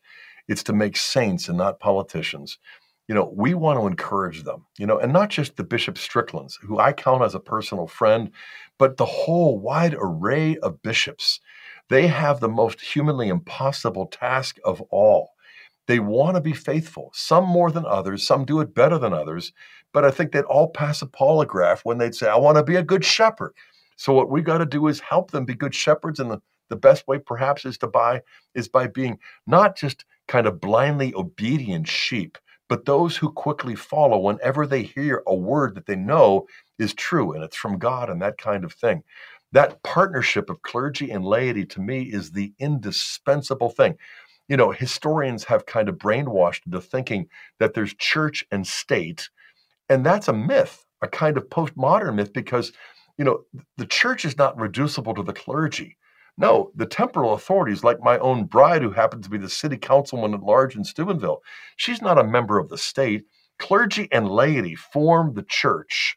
it's 0.49 0.62
to 0.64 0.73
make 0.73 0.97
saints 0.97 1.49
and 1.49 1.59
not 1.59 1.81
politicians. 1.81 2.59
You 3.09 3.14
know, 3.14 3.33
we 3.37 3.55
want 3.55 3.79
to 3.81 3.89
encourage 3.89 4.45
them, 4.45 4.66
you 4.79 4.87
know, 4.87 4.99
and 4.99 5.12
not 5.12 5.31
just 5.31 5.57
the 5.57 5.64
Bishop 5.64 5.99
Stricklands, 5.99 6.59
who 6.62 6.79
I 6.79 6.93
count 6.93 7.23
as 7.23 7.35
a 7.35 7.41
personal 7.41 7.89
friend, 7.89 8.31
but 8.79 8.97
the 8.97 9.05
whole 9.05 9.59
wide 9.59 9.97
array 9.99 10.57
of 10.59 10.81
bishops. 10.81 11.41
They 11.89 12.07
have 12.07 12.39
the 12.39 12.49
most 12.49 12.81
humanly 12.81 13.29
impossible 13.29 14.07
task 14.07 14.59
of 14.64 14.81
all. 14.91 15.33
They 15.89 15.99
want 15.99 16.37
to 16.37 16.41
be 16.41 16.53
faithful, 16.53 17.11
some 17.12 17.45
more 17.45 17.73
than 17.73 17.85
others, 17.85 18.25
some 18.25 18.45
do 18.45 18.61
it 18.61 18.77
better 18.77 18.97
than 18.97 19.12
others, 19.12 19.53
but 19.93 20.05
I 20.05 20.12
think 20.12 20.31
they'd 20.31 20.45
all 20.45 20.68
pass 20.68 21.03
a 21.03 21.07
polygraph 21.07 21.81
when 21.83 21.99
they'd 21.99 22.14
say, 22.14 22.29
I 22.29 22.37
want 22.37 22.59
to 22.59 22.62
be 22.62 22.77
a 22.77 22.83
good 22.83 23.05
shepherd. 23.05 23.55
So 23.97 24.12
what 24.12 24.31
we 24.31 24.41
got 24.41 24.59
to 24.59 24.66
do 24.66 24.87
is 24.87 25.01
help 25.01 25.33
them 25.33 25.45
be 25.45 25.55
good 25.55 25.75
shepherds. 25.75 26.21
And 26.21 26.31
the, 26.31 26.41
the 26.71 26.77
best 26.77 27.09
way 27.09 27.18
perhaps 27.21 27.66
is 27.66 27.79
to 27.81 27.89
buy 27.89 28.23
is 28.55 28.68
by 28.68 28.89
being 28.89 29.18
not 29.47 29.77
just 29.77 30.07
kind 30.29 30.47
of 30.49 30.61
blindly 30.61 31.14
obedient 31.14 31.89
sheep, 31.89 32.39
but 32.71 32.87
those 32.87 33.18
who 33.18 33.33
quickly 33.33 33.77
follow 33.77 34.18
whenever 34.18 34.66
they 34.66 34.85
hear 34.85 35.23
a 35.29 35.37
word 35.37 35.77
that 35.77 35.87
they 35.87 35.97
know 35.97 36.47
is 36.79 36.95
true 36.95 37.35
and 37.35 37.45
it's 37.45 37.57
from 37.59 37.79
God 37.79 38.11
and 38.11 38.23
that 38.23 38.39
kind 38.39 38.64
of 38.64 38.73
thing. 38.75 39.05
That 39.53 39.83
partnership 39.85 40.51
of 40.51 40.62
clergy 40.62 41.11
and 41.11 41.25
laity 41.25 41.66
to 41.66 41.81
me 41.83 42.05
is 42.05 42.33
the 42.33 42.55
indispensable 42.61 43.71
thing. 43.71 43.97
you 44.49 44.57
know, 44.59 44.73
historians 44.73 45.45
have 45.45 45.66
kind 45.66 45.89
of 45.89 45.97
brainwashed 45.97 46.66
into 46.66 46.81
thinking 46.81 47.29
that 47.61 47.75
there's 47.75 47.95
church 47.95 48.45
and 48.51 48.66
state. 48.66 49.31
And 49.89 50.05
that's 50.07 50.29
a 50.29 50.33
myth, 50.33 50.85
a 51.03 51.09
kind 51.09 51.37
of 51.37 51.49
postmodern 51.51 52.16
myth, 52.16 52.33
because, 52.33 52.73
you 53.18 53.25
know, 53.25 53.43
the 53.79 53.87
church 53.87 54.25
is 54.25 54.39
not 54.39 54.59
reducible 54.61 55.14
to 55.14 55.23
the 55.23 55.33
clergy. 55.33 55.99
No, 56.41 56.70
the 56.74 56.86
temporal 56.86 57.34
authorities, 57.34 57.84
like 57.84 58.01
my 58.03 58.18
own 58.18 58.47
bride, 58.47 58.80
who 58.80 58.93
happens 58.93 59.24
to 59.24 59.30
be 59.30 59.36
the 59.36 59.51
city 59.51 59.76
councilman 59.76 60.32
at 60.32 60.43
large 60.43 60.74
in 60.74 60.84
Steubenville, 60.84 61.43
she's 61.76 62.01
not 62.01 62.18
a 62.18 62.24
member 62.24 62.59
of 62.59 62.70
the 62.70 62.78
state. 62.78 63.24
Clergy 63.59 64.09
and 64.11 64.26
laity 64.26 64.74
form 64.74 65.34
the 65.34 65.43
church, 65.43 66.16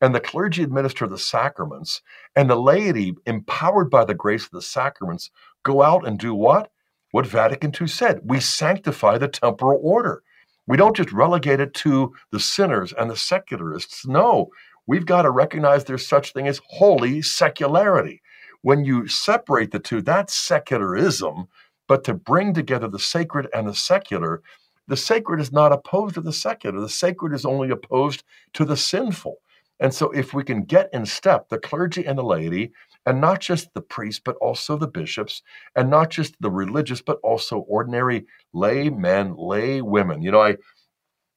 and 0.00 0.14
the 0.14 0.20
clergy 0.20 0.62
administer 0.62 1.08
the 1.08 1.18
sacraments, 1.18 2.02
and 2.36 2.48
the 2.48 2.54
laity, 2.54 3.14
empowered 3.26 3.90
by 3.90 4.04
the 4.04 4.14
grace 4.14 4.44
of 4.44 4.52
the 4.52 4.62
sacraments, 4.62 5.28
go 5.64 5.82
out 5.82 6.06
and 6.06 6.20
do 6.20 6.36
what? 6.36 6.70
What 7.10 7.26
Vatican 7.26 7.72
II 7.78 7.88
said 7.88 8.20
we 8.22 8.38
sanctify 8.38 9.18
the 9.18 9.26
temporal 9.26 9.80
order. 9.82 10.22
We 10.68 10.76
don't 10.76 10.96
just 10.96 11.10
relegate 11.10 11.58
it 11.58 11.74
to 11.74 12.14
the 12.30 12.38
sinners 12.38 12.92
and 12.92 13.10
the 13.10 13.16
secularists. 13.16 14.06
No, 14.06 14.50
we've 14.86 15.04
got 15.06 15.22
to 15.22 15.32
recognize 15.32 15.82
there's 15.82 16.06
such 16.06 16.32
thing 16.32 16.46
as 16.46 16.60
holy 16.68 17.22
secularity. 17.22 18.22
When 18.64 18.82
you 18.82 19.06
separate 19.08 19.72
the 19.72 19.78
two, 19.78 20.00
that's 20.00 20.32
secularism. 20.32 21.48
But 21.86 22.02
to 22.04 22.14
bring 22.14 22.54
together 22.54 22.88
the 22.88 22.98
sacred 22.98 23.46
and 23.52 23.68
the 23.68 23.74
secular, 23.74 24.40
the 24.88 24.96
sacred 24.96 25.38
is 25.38 25.52
not 25.52 25.72
opposed 25.72 26.14
to 26.14 26.22
the 26.22 26.32
secular. 26.32 26.80
The 26.80 26.88
sacred 26.88 27.34
is 27.34 27.44
only 27.44 27.68
opposed 27.68 28.24
to 28.54 28.64
the 28.64 28.78
sinful. 28.78 29.36
And 29.80 29.92
so, 29.92 30.10
if 30.12 30.32
we 30.32 30.44
can 30.44 30.62
get 30.62 30.88
in 30.94 31.04
step, 31.04 31.50
the 31.50 31.58
clergy 31.58 32.06
and 32.06 32.16
the 32.16 32.22
laity, 32.22 32.72
and 33.04 33.20
not 33.20 33.40
just 33.40 33.68
the 33.74 33.82
priests, 33.82 34.22
but 34.24 34.36
also 34.36 34.78
the 34.78 34.88
bishops, 34.88 35.42
and 35.76 35.90
not 35.90 36.08
just 36.08 36.34
the 36.40 36.50
religious, 36.50 37.02
but 37.02 37.18
also 37.22 37.58
ordinary 37.68 38.24
lay 38.54 38.88
men, 38.88 39.34
lay 39.36 39.82
women. 39.82 40.22
You 40.22 40.30
know, 40.30 40.40
I 40.40 40.56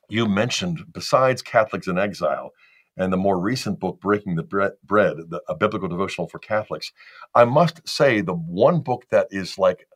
you 0.08 0.28
mentioned 0.28 0.80
besides 0.94 1.42
Catholics 1.42 1.88
in 1.88 1.98
exile 1.98 2.54
and 2.98 3.14
the 3.14 3.18
more 3.18 3.40
recent 3.40 3.80
book, 3.80 4.00
Breaking 4.02 4.36
the 4.36 4.44
Bread, 4.44 4.74
the, 4.84 5.42
a 5.48 5.56
biblical 5.56 5.88
devotional 5.88 6.28
for 6.28 6.40
Catholics. 6.40 6.92
I 7.36 7.46
must 7.46 7.88
say, 7.88 8.22
the 8.22 8.34
one 8.34 8.82
book 8.82 9.06
that 9.12 9.28
is 9.32 9.58
like 9.58 9.88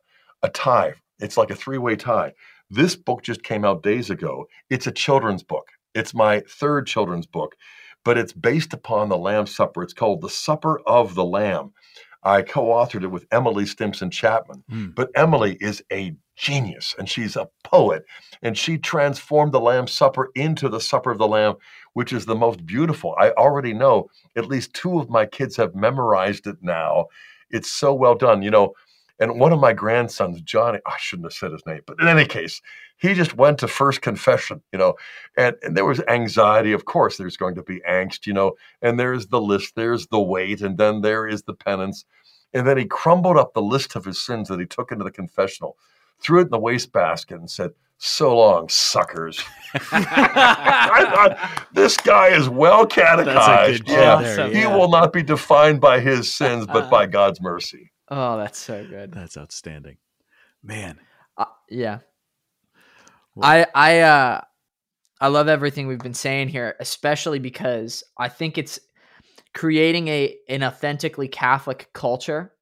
a 0.42 0.48
tie, 0.48 0.94
it's 1.18 1.36
like 1.36 1.50
a 1.50 1.56
three 1.56 1.78
way 1.78 1.96
tie. 1.96 2.32
This 2.70 2.96
book 2.96 3.22
just 3.22 3.42
came 3.42 3.64
out 3.64 3.82
days 3.82 4.08
ago. 4.08 4.46
It's 4.70 4.86
a 4.86 4.92
children's 4.92 5.42
book. 5.42 5.68
It's 5.94 6.14
my 6.14 6.42
third 6.48 6.86
children's 6.86 7.26
book, 7.26 7.54
but 8.04 8.16
it's 8.16 8.32
based 8.32 8.72
upon 8.72 9.08
the 9.08 9.18
Lamb's 9.18 9.54
Supper. 9.54 9.82
It's 9.82 9.92
called 9.92 10.22
The 10.22 10.30
Supper 10.30 10.80
of 10.86 11.14
the 11.14 11.24
Lamb. 11.24 11.72
I 12.24 12.42
co 12.42 12.66
authored 12.66 13.02
it 13.02 13.08
with 13.08 13.26
Emily 13.32 13.66
Stimpson 13.66 14.10
Chapman. 14.10 14.62
Mm. 14.70 14.94
But 14.94 15.10
Emily 15.14 15.56
is 15.60 15.82
a 15.92 16.14
genius 16.36 16.94
and 16.98 17.08
she's 17.08 17.36
a 17.36 17.48
poet. 17.64 18.04
And 18.42 18.56
she 18.56 18.78
transformed 18.78 19.52
the 19.52 19.60
Lamb's 19.60 19.92
Supper 19.92 20.30
into 20.34 20.68
the 20.68 20.80
Supper 20.80 21.10
of 21.10 21.18
the 21.18 21.28
Lamb, 21.28 21.56
which 21.94 22.12
is 22.12 22.26
the 22.26 22.34
most 22.34 22.64
beautiful. 22.66 23.14
I 23.18 23.30
already 23.32 23.72
know 23.72 24.08
at 24.36 24.48
least 24.48 24.74
two 24.74 24.98
of 24.98 25.10
my 25.10 25.26
kids 25.26 25.56
have 25.56 25.74
memorized 25.74 26.46
it 26.46 26.56
now. 26.62 27.06
It's 27.50 27.70
so 27.70 27.92
well 27.92 28.14
done. 28.14 28.42
You 28.42 28.50
know, 28.50 28.74
and 29.18 29.38
one 29.38 29.52
of 29.52 29.60
my 29.60 29.72
grandsons, 29.72 30.40
Johnny, 30.42 30.80
I 30.84 30.96
shouldn't 30.98 31.26
have 31.26 31.32
said 31.32 31.52
his 31.52 31.64
name, 31.66 31.82
but 31.86 32.00
in 32.00 32.08
any 32.08 32.24
case, 32.24 32.60
he 32.96 33.14
just 33.14 33.36
went 33.36 33.58
to 33.58 33.68
first 33.68 34.00
confession, 34.00 34.62
you 34.72 34.78
know, 34.78 34.94
and, 35.36 35.54
and 35.62 35.76
there 35.76 35.84
was 35.84 36.00
anxiety. 36.08 36.72
Of 36.72 36.86
course, 36.86 37.16
there's 37.16 37.36
going 37.36 37.54
to 37.56 37.62
be 37.62 37.80
angst, 37.88 38.26
you 38.26 38.32
know, 38.32 38.54
and 38.80 38.98
there's 38.98 39.28
the 39.28 39.40
list, 39.40 39.74
there's 39.76 40.06
the 40.08 40.20
weight, 40.20 40.60
and 40.60 40.78
then 40.78 41.02
there 41.02 41.26
is 41.26 41.42
the 41.42 41.54
penance. 41.54 42.04
And 42.54 42.66
then 42.66 42.78
he 42.78 42.84
crumbled 42.84 43.36
up 43.36 43.54
the 43.54 43.62
list 43.62 43.96
of 43.96 44.04
his 44.04 44.20
sins 44.20 44.48
that 44.48 44.60
he 44.60 44.66
took 44.66 44.92
into 44.92 45.04
the 45.04 45.10
confessional, 45.10 45.76
threw 46.20 46.40
it 46.40 46.44
in 46.44 46.50
the 46.50 46.58
wastebasket, 46.58 47.38
and 47.38 47.50
said, 47.50 47.70
so 48.04 48.36
long, 48.36 48.68
suckers. 48.68 49.40
I 49.74 51.06
thought 51.14 51.68
this 51.72 51.96
guy 51.96 52.28
is 52.28 52.48
well 52.48 52.84
catechized. 52.84 53.88
Yeah, 53.88 54.14
awesome. 54.14 54.50
he 54.50 54.62
yeah. 54.62 54.76
will 54.76 54.88
not 54.88 55.12
be 55.12 55.22
defined 55.22 55.80
by 55.80 56.00
his 56.00 56.32
sins, 56.32 56.66
but 56.66 56.90
by 56.90 57.06
God's 57.18 57.40
mercy. 57.40 57.92
Oh, 58.08 58.36
that's 58.38 58.58
so 58.58 58.84
good. 58.84 59.12
That's 59.12 59.36
outstanding, 59.36 59.98
man. 60.64 60.98
Uh, 61.36 61.44
yeah, 61.70 62.00
well, 63.36 63.48
I 63.48 63.66
I 63.74 64.00
uh 64.00 64.40
I 65.20 65.28
love 65.28 65.46
everything 65.46 65.86
we've 65.86 65.98
been 65.98 66.12
saying 66.12 66.48
here, 66.48 66.74
especially 66.80 67.38
because 67.38 68.02
I 68.18 68.28
think 68.28 68.58
it's 68.58 68.80
creating 69.54 70.08
a 70.08 70.36
an 70.48 70.64
authentically 70.64 71.28
Catholic 71.28 71.88
culture 71.92 72.52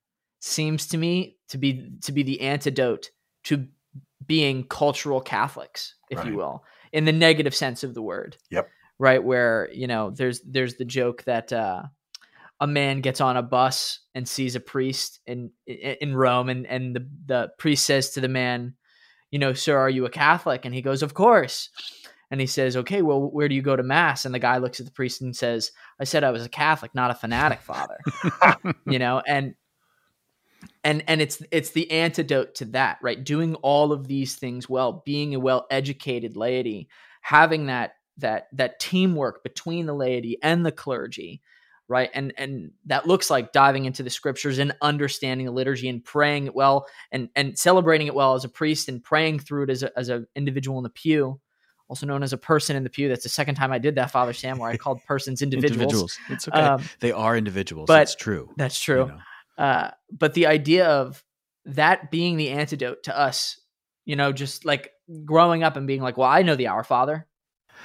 seems 0.41 0.86
to 0.88 0.99
me 0.99 1.38
to 1.49 1.57
be 1.57 1.93
to 2.03 2.12
be 2.12 2.22
the 2.22 2.43
antidote 2.43 3.11
to 3.45 3.66
being 4.31 4.62
cultural 4.62 5.20
Catholics, 5.20 5.97
if 6.09 6.18
right. 6.18 6.28
you 6.28 6.37
will, 6.37 6.62
in 6.93 7.05
the 7.05 7.11
negative 7.11 7.53
sense 7.53 7.83
of 7.83 7.95
the 7.95 8.03
word. 8.03 8.37
Yep. 8.53 8.68
Right, 8.97 9.24
where 9.24 9.68
you 9.72 9.89
know 9.89 10.11
there's 10.11 10.41
there's 10.43 10.76
the 10.76 10.85
joke 10.85 11.24
that 11.24 11.53
uh, 11.53 11.83
a 12.61 12.66
man 12.68 13.01
gets 13.01 13.20
on 13.20 13.37
a 13.37 13.43
bus 13.43 13.99
and 14.14 14.28
sees 14.28 14.55
a 14.55 14.61
priest 14.61 15.18
in 15.26 15.51
in 15.66 16.14
Rome, 16.14 16.49
and 16.49 16.64
and 16.64 16.95
the 16.95 17.09
the 17.26 17.51
priest 17.59 17.85
says 17.85 18.11
to 18.11 18.20
the 18.20 18.28
man, 18.28 18.74
you 19.33 19.41
know, 19.41 19.53
sir, 19.53 19.76
are 19.76 19.91
you 19.91 20.05
a 20.05 20.11
Catholic? 20.11 20.64
And 20.64 20.72
he 20.72 20.81
goes, 20.81 21.03
of 21.03 21.12
course. 21.12 21.70
And 22.31 22.41
he 22.41 22.47
says, 22.47 22.76
okay, 22.76 23.03
well, 23.03 23.20
where 23.20 23.49
do 23.49 23.57
you 23.57 23.62
go 23.62 23.74
to 23.74 23.83
mass? 23.83 24.24
And 24.24 24.33
the 24.33 24.39
guy 24.39 24.59
looks 24.59 24.78
at 24.78 24.87
the 24.87 24.93
priest 24.93 25.20
and 25.20 25.35
says, 25.35 25.72
I 25.99 26.05
said 26.05 26.22
I 26.22 26.31
was 26.31 26.47
a 26.47 26.49
Catholic, 26.49 26.95
not 26.95 27.11
a 27.11 27.14
fanatic, 27.14 27.61
father. 27.62 27.99
you 28.87 29.01
know, 29.01 29.20
and 29.26 29.57
and 30.85 31.05
and 31.07 31.20
it's 31.20 31.43
it's 31.51 31.70
the 31.70 31.91
antidote 31.91 32.55
to 32.57 32.64
that, 32.66 32.99
right? 33.03 33.22
Doing 33.22 33.55
all 33.57 33.93
of 33.93 34.09
these 34.09 34.37
things 34.37 34.68
well, 34.68 35.03
being 35.05 35.35
a 35.35 35.41
well-educated 35.41 36.37
laity, 36.37 36.89
having 37.20 37.66
that 37.66 37.95
that 38.18 38.49
that 38.53 38.81
teamwork 38.81 39.43
between 39.43 39.87
the 39.87 39.95
laity 39.95 40.39
and 40.43 40.64
the 40.64 40.72
clergy 40.72 41.43
right 41.91 42.11
and 42.14 42.33
and 42.39 42.70
that 42.87 43.07
looks 43.07 43.28
like 43.28 43.53
diving 43.53 43.85
into 43.85 44.03
the 44.03 44.11
scriptures 44.11 44.59
and 44.59 44.72
understanding 44.81 45.45
the 45.45 45.53
liturgy 45.53 45.89
and 45.89 46.05
praying 46.05 46.47
it 46.47 46.55
well 46.55 46.87
and 47.11 47.28
and 47.35 47.59
celebrating 47.59 48.07
it 48.07 48.14
well 48.14 48.35
as 48.35 48.45
a 48.45 48.49
priest 48.49 48.89
and 48.89 49.03
praying 49.03 49.39
through 49.39 49.64
it 49.64 49.70
as 49.70 49.83
a, 49.83 49.99
as 49.99 50.09
an 50.09 50.26
individual 50.37 50.78
in 50.78 50.85
the 50.85 50.91
pew 50.91 51.39
also 51.89 52.07
known 52.07 52.22
as 52.22 52.33
a 52.33 52.39
person 52.39 52.76
in 52.76 52.85
the 52.85 52.91
pew 52.91 53.09
that's 53.09 53.24
the 53.24 53.28
second 53.28 53.57
time 53.57 53.72
i 53.72 53.78
did 53.78 53.97
that 53.97 54.11
father 54.11 54.33
sam 54.33 54.59
where 54.59 54.70
i 54.70 54.76
called 54.78 55.01
persons 55.05 55.43
individuals, 55.43 55.81
individuals. 55.83 56.18
it's 56.28 56.49
okay 56.49 56.61
um, 56.61 56.83
they 57.01 57.12
are 57.12 57.37
individuals 57.37 57.89
but 57.89 57.97
that's 57.97 58.14
true 58.14 58.49
that's 58.57 58.78
true 58.78 59.03
you 59.03 59.09
know? 59.09 59.18
Uh, 59.61 59.91
but 60.11 60.35
the 60.35 60.47
idea 60.47 60.87
of 60.87 61.23
that 61.65 62.11
being 62.11 62.37
the 62.37 62.51
antidote 62.51 63.05
to 63.05 63.17
us 63.17 63.61
you 64.05 64.17
know 64.17 64.33
just 64.33 64.65
like 64.65 64.91
growing 65.25 65.63
up 65.63 65.77
and 65.77 65.87
being 65.87 66.03
like 66.03 66.17
well 66.17 66.29
i 66.29 66.43
know 66.43 66.57
the 66.57 66.67
our 66.67 66.85
father 66.85 67.27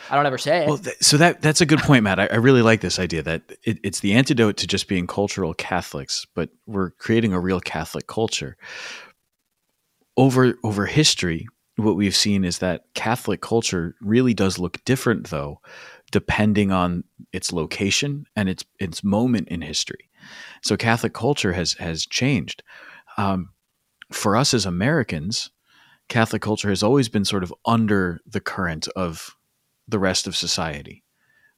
I 0.10 0.16
don't 0.16 0.26
ever 0.26 0.38
say 0.38 0.64
it. 0.64 0.68
Well, 0.68 0.78
th- 0.78 0.98
so 1.02 1.18
that 1.18 1.42
that's 1.42 1.62
a 1.62 1.66
good 1.66 1.80
point, 1.80 2.04
Matt. 2.04 2.20
I, 2.20 2.28
I 2.28 2.36
really 2.36 2.62
like 2.62 2.82
this 2.82 3.00
idea 3.00 3.24
that 3.24 3.44
it, 3.64 3.80
it's 3.84 4.02
the 4.02 4.14
antidote 4.14 4.58
to 4.58 4.68
just 4.68 4.88
being 4.88 5.08
cultural 5.08 5.54
Catholics, 5.54 6.28
but 6.36 6.50
we're 6.66 6.92
creating 6.92 7.34
a 7.34 7.40
real 7.40 7.60
Catholic 7.60 8.08
culture. 8.08 8.58
Over 10.18 10.56
over 10.64 10.86
history, 10.86 11.48
what 11.78 11.96
we've 11.96 12.16
seen 12.16 12.46
is 12.46 12.60
that 12.60 12.86
Catholic 12.94 13.42
culture 13.42 13.96
really 14.02 14.34
does 14.34 14.60
look 14.60 14.84
different, 14.86 15.30
though, 15.30 15.60
depending 16.12 16.72
on 16.72 17.04
its 17.34 17.52
location 17.52 18.26
and 18.36 18.48
its 18.48 18.64
its 18.80 19.04
moment 19.04 19.48
in 19.50 19.62
history. 19.62 20.10
So 20.66 20.76
Catholic 20.76 21.14
culture 21.14 21.54
has 21.54 21.74
has 21.74 22.06
changed. 22.06 22.64
Um, 23.18 23.50
for 24.12 24.36
us 24.36 24.54
as 24.54 24.66
Americans, 24.66 25.52
Catholic 26.10 26.42
culture 26.42 26.70
has 26.70 26.84
always 26.84 27.08
been 27.08 27.26
sort 27.26 27.44
of 27.44 27.54
under 27.66 28.20
the 28.26 28.42
current 28.42 28.88
of 28.96 29.36
the 29.88 30.00
rest 30.00 30.28
of 30.28 30.36
society 30.36 31.04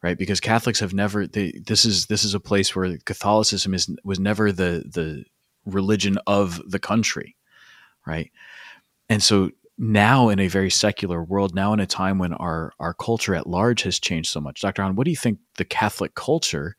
right? 0.04 0.18
Because 0.18 0.40
catholics 0.40 0.80
have 0.80 0.94
never 0.94 1.26
they, 1.26 1.54
this 1.66 1.84
is 1.84 2.06
this 2.06 2.24
is 2.24 2.34
a 2.34 2.40
place 2.40 2.76
where 2.76 2.98
catholicism 3.00 3.74
is 3.74 3.90
was 4.04 4.20
never 4.20 4.52
the 4.52 4.84
the 4.94 5.24
religion 5.66 6.18
of 6.28 6.62
the 6.70 6.80
country 6.80 7.36
right? 8.06 8.32
And 9.10 9.22
so 9.22 9.50
now 9.78 10.30
in 10.30 10.40
a 10.40 10.48
very 10.48 10.70
secular 10.70 11.24
world 11.24 11.54
now 11.54 11.74
in 11.74 11.80
a 11.80 11.86
time 11.86 12.20
when 12.20 12.34
our 12.34 12.74
our 12.80 12.94
culture 12.94 13.36
at 13.36 13.48
large 13.48 13.84
has 13.84 14.00
changed 14.00 14.30
so 14.30 14.40
much. 14.40 14.62
Dr 14.62 14.82
Hahn, 14.82 14.96
what 14.96 15.06
do 15.06 15.12
you 15.12 15.18
think 15.18 15.40
the 15.58 15.66
catholic 15.66 16.14
culture 16.16 16.76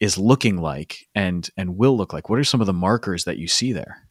is 0.00 0.18
looking 0.18 0.56
like 0.56 1.08
and 1.14 1.50
and 1.56 1.76
will 1.76 1.96
look 1.96 2.12
like 2.12 2.28
what 2.28 2.38
are 2.38 2.44
some 2.44 2.60
of 2.60 2.66
the 2.66 2.72
markers 2.72 3.24
that 3.24 3.38
you 3.38 3.48
see 3.48 3.72
there 3.72 4.08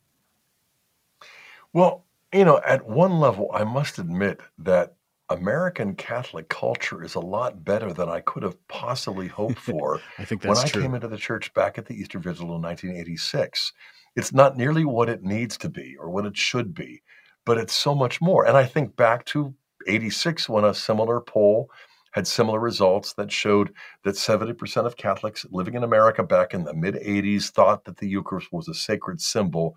well 1.74 2.06
you 2.34 2.46
know 2.46 2.60
at 2.66 2.88
one 2.88 3.20
level 3.20 3.50
i 3.54 3.64
must 3.64 4.00
admit 4.00 4.42
that 4.58 4.94
American 5.30 5.96
Catholic 5.96 6.48
culture 6.48 7.04
is 7.04 7.16
a 7.16 7.20
lot 7.20 7.66
better 7.66 7.92
than 7.92 8.08
I 8.08 8.22
could 8.22 8.44
have 8.44 8.56
possibly 8.68 9.28
hoped 9.28 9.60
for 9.60 10.00
I 10.18 10.26
think 10.26 10.44
when 10.44 10.58
I 10.58 10.66
true. 10.66 10.82
came 10.82 10.94
into 10.94 11.08
the 11.08 11.18
church 11.18 11.54
back 11.54 11.78
at 11.78 11.86
the 11.86 11.96
Easter 11.96 12.20
Vigil 12.20 12.56
in 12.56 12.62
1986. 12.62 13.74
It's 14.16 14.34
not 14.34 14.58
nearly 14.58 14.86
what 14.86 15.10
it 15.10 15.24
needs 15.24 15.58
to 15.58 15.70
be 15.70 15.96
or 16.00 16.10
what 16.10 16.26
it 16.26 16.38
should 16.38 16.74
be, 16.74 17.04
but 17.46 17.58
it's 17.58 17.74
so 17.74 17.94
much 17.94 18.22
more. 18.22 18.46
And 18.48 18.58
I 18.58 18.66
think 18.66 18.96
back 18.96 19.26
to 19.26 19.54
86 19.86 20.50
when 20.50 20.64
a 20.64 20.74
similar 20.74 21.22
poll 21.22 21.70
had 22.12 22.28
similar 22.28 22.60
results 22.60 23.14
that 23.14 23.32
showed 23.32 23.74
that 24.04 24.16
70% 24.16 24.86
of 24.86 24.98
Catholics 24.98 25.46
living 25.52 25.76
in 25.76 25.84
America 25.84 26.24
back 26.24 26.54
in 26.54 26.64
the 26.64 26.74
mid 26.74 26.96
80s 26.96 27.50
thought 27.50 27.86
that 27.86 27.98
the 27.98 28.08
Eucharist 28.08 28.52
was 28.52 28.68
a 28.68 28.74
sacred 28.74 29.22
symbol 29.22 29.76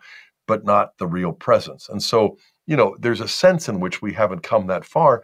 but 0.51 0.64
not 0.64 0.99
the 0.99 1.07
real 1.07 1.33
presence. 1.33 1.89
And 1.89 2.03
so, 2.03 2.37
you 2.66 2.76
know, 2.76 2.97
there's 2.99 3.20
a 3.20 3.28
sense 3.28 3.68
in 3.68 3.78
which 3.78 4.03
we 4.03 4.12
haven't 4.12 4.43
come 4.43 4.66
that 4.66 4.85
far, 4.85 5.22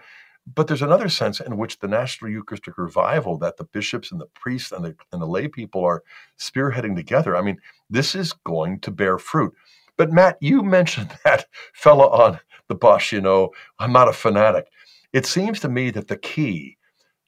but 0.54 0.68
there's 0.68 0.82
another 0.82 1.08
sense 1.08 1.40
in 1.40 1.56
which 1.56 1.80
the 1.80 1.88
National 1.88 2.30
Eucharistic 2.30 2.78
Revival 2.78 3.36
that 3.38 3.56
the 3.56 3.64
bishops 3.64 4.12
and 4.12 4.20
the 4.20 4.28
priests 4.34 4.70
and 4.70 4.84
the, 4.84 4.94
and 5.10 5.20
the 5.20 5.26
lay 5.26 5.48
people 5.48 5.84
are 5.84 6.04
spearheading 6.38 6.94
together. 6.94 7.36
I 7.36 7.42
mean, 7.42 7.58
this 7.90 8.14
is 8.14 8.32
going 8.44 8.78
to 8.82 8.92
bear 8.92 9.18
fruit. 9.18 9.52
But 9.96 10.12
Matt, 10.12 10.36
you 10.40 10.62
mentioned 10.78 11.10
that 11.24 11.46
fella 11.74 12.06
on 12.06 12.38
the 12.68 12.76
bus, 12.76 13.10
you 13.10 13.20
know, 13.20 13.50
I'm 13.80 13.92
not 13.92 14.06
a 14.06 14.12
fanatic. 14.12 14.66
It 15.12 15.26
seems 15.26 15.58
to 15.60 15.68
me 15.68 15.90
that 15.90 16.06
the 16.06 16.18
key 16.18 16.76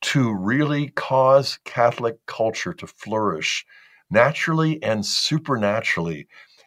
to 0.00 0.32
really 0.34 0.88
cause 0.88 1.58
Catholic 1.64 2.24
culture 2.26 2.72
to 2.74 2.86
flourish 2.86 3.66
naturally 4.10 4.82
and 4.82 5.04
supernaturally 5.04 6.26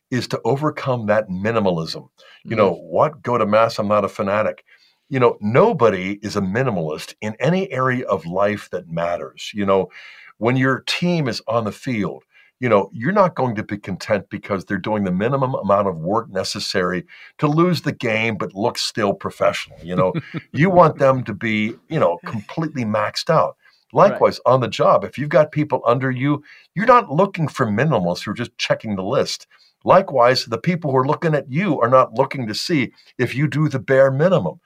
is 0.09 0.27
to 0.27 0.41
overcome 0.43 1.05
that 1.07 1.29
minimalism. 1.29 2.09
You 2.43 2.55
know, 2.55 2.73
mm-hmm. 2.73 2.87
what 2.87 3.21
go 3.21 3.37
to 3.37 3.45
mass? 3.45 3.79
I'm 3.79 3.87
not 3.87 4.05
a 4.05 4.09
fanatic. 4.09 4.65
You 5.09 5.19
know, 5.19 5.37
nobody 5.41 6.19
is 6.21 6.35
a 6.35 6.41
minimalist 6.41 7.15
in 7.21 7.35
any 7.39 7.71
area 7.71 8.05
of 8.07 8.25
life 8.25 8.69
that 8.71 8.89
matters. 8.89 9.51
You 9.53 9.65
know, 9.65 9.89
when 10.37 10.57
your 10.57 10.81
team 10.81 11.27
is 11.27 11.41
on 11.47 11.65
the 11.65 11.71
field, 11.71 12.23
you 12.61 12.69
know, 12.69 12.91
you're 12.93 13.11
not 13.11 13.33
going 13.33 13.55
to 13.55 13.63
be 13.63 13.79
content 13.79 14.29
because 14.29 14.63
they're 14.63 14.77
doing 14.77 15.03
the 15.03 15.11
minimum 15.11 15.55
amount 15.55 15.87
of 15.87 15.97
work 15.97 16.29
necessary 16.29 17.03
to 17.39 17.47
lose 17.47 17.81
the 17.81 17.91
game 17.91 18.37
but 18.37 18.53
look 18.53 18.77
still 18.77 19.13
professional. 19.13 19.79
You 19.83 19.95
know, 19.95 20.13
you 20.53 20.69
want 20.69 20.99
them 20.99 21.23
to 21.23 21.33
be, 21.33 21.73
you 21.89 21.99
know, 21.99 22.19
completely 22.23 22.85
maxed 22.85 23.31
out. 23.31 23.57
Likewise, 23.93 24.39
right. 24.45 24.53
on 24.53 24.61
the 24.61 24.67
job, 24.67 25.03
if 25.03 25.17
you've 25.17 25.29
got 25.29 25.51
people 25.51 25.81
under 25.87 26.11
you, 26.11 26.43
you're 26.75 26.85
not 26.85 27.11
looking 27.11 27.47
for 27.47 27.65
minimalists 27.65 28.23
who 28.23 28.31
are 28.31 28.35
just 28.35 28.55
checking 28.57 28.95
the 28.95 29.03
list. 29.03 29.47
Likewise, 29.83 30.45
the 30.45 30.59
people 30.59 30.91
who 30.91 30.97
are 30.97 31.07
looking 31.07 31.33
at 31.33 31.51
you 31.51 31.81
are 31.81 31.89
not 31.89 32.13
looking 32.13 32.47
to 32.47 32.53
see 32.53 32.93
if 33.17 33.33
you 33.33 33.47
do 33.47 33.69
the 33.69 33.79
bare 33.79 34.11
minimum. 34.11 34.59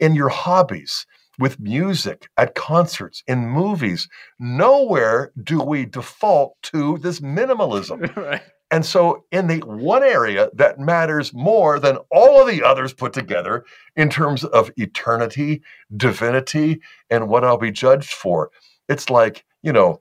In 0.00 0.16
your 0.16 0.28
hobbies, 0.28 1.06
with 1.38 1.60
music, 1.60 2.28
at 2.36 2.54
concerts, 2.54 3.22
in 3.26 3.46
movies, 3.48 4.08
nowhere 4.38 5.32
do 5.42 5.60
we 5.60 5.84
default 5.86 6.56
to 6.62 6.98
this 6.98 7.20
minimalism. 7.20 8.14
right. 8.16 8.42
And 8.70 8.84
so, 8.84 9.24
in 9.30 9.46
the 9.46 9.58
one 9.60 10.02
area 10.02 10.50
that 10.54 10.80
matters 10.80 11.32
more 11.32 11.78
than 11.78 11.98
all 12.10 12.40
of 12.40 12.48
the 12.48 12.64
others 12.64 12.92
put 12.92 13.12
together 13.12 13.64
in 13.94 14.10
terms 14.10 14.42
of 14.42 14.72
eternity, 14.76 15.62
divinity, 15.96 16.80
and 17.08 17.28
what 17.28 17.44
I'll 17.44 17.58
be 17.58 17.70
judged 17.70 18.12
for, 18.12 18.50
it's 18.88 19.08
like, 19.08 19.44
you 19.62 19.72
know, 19.72 20.00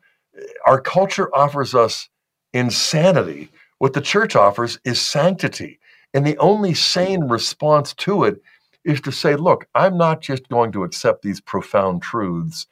our 0.66 0.82
culture 0.82 1.34
offers 1.36 1.76
us 1.76 2.10
insanity 2.54 3.52
what 3.80 3.94
the 3.94 4.02
church 4.02 4.36
offers 4.36 4.80
is 4.84 5.02
sanctity. 5.02 5.80
And 6.14 6.26
the 6.26 6.38
only 6.38 6.74
sane 6.74 7.26
response 7.26 7.94
to 7.96 8.24
it 8.24 8.42
is 8.86 9.02
to 9.02 9.12
say, 9.12 9.36
look, 9.36 9.68
I'm 9.76 9.98
not 9.98 10.22
just 10.22 10.48
going 10.48 10.72
to 10.74 10.84
accept 10.84 11.24
these 11.24 11.42
profound 11.42 12.02
truths 12.02 12.68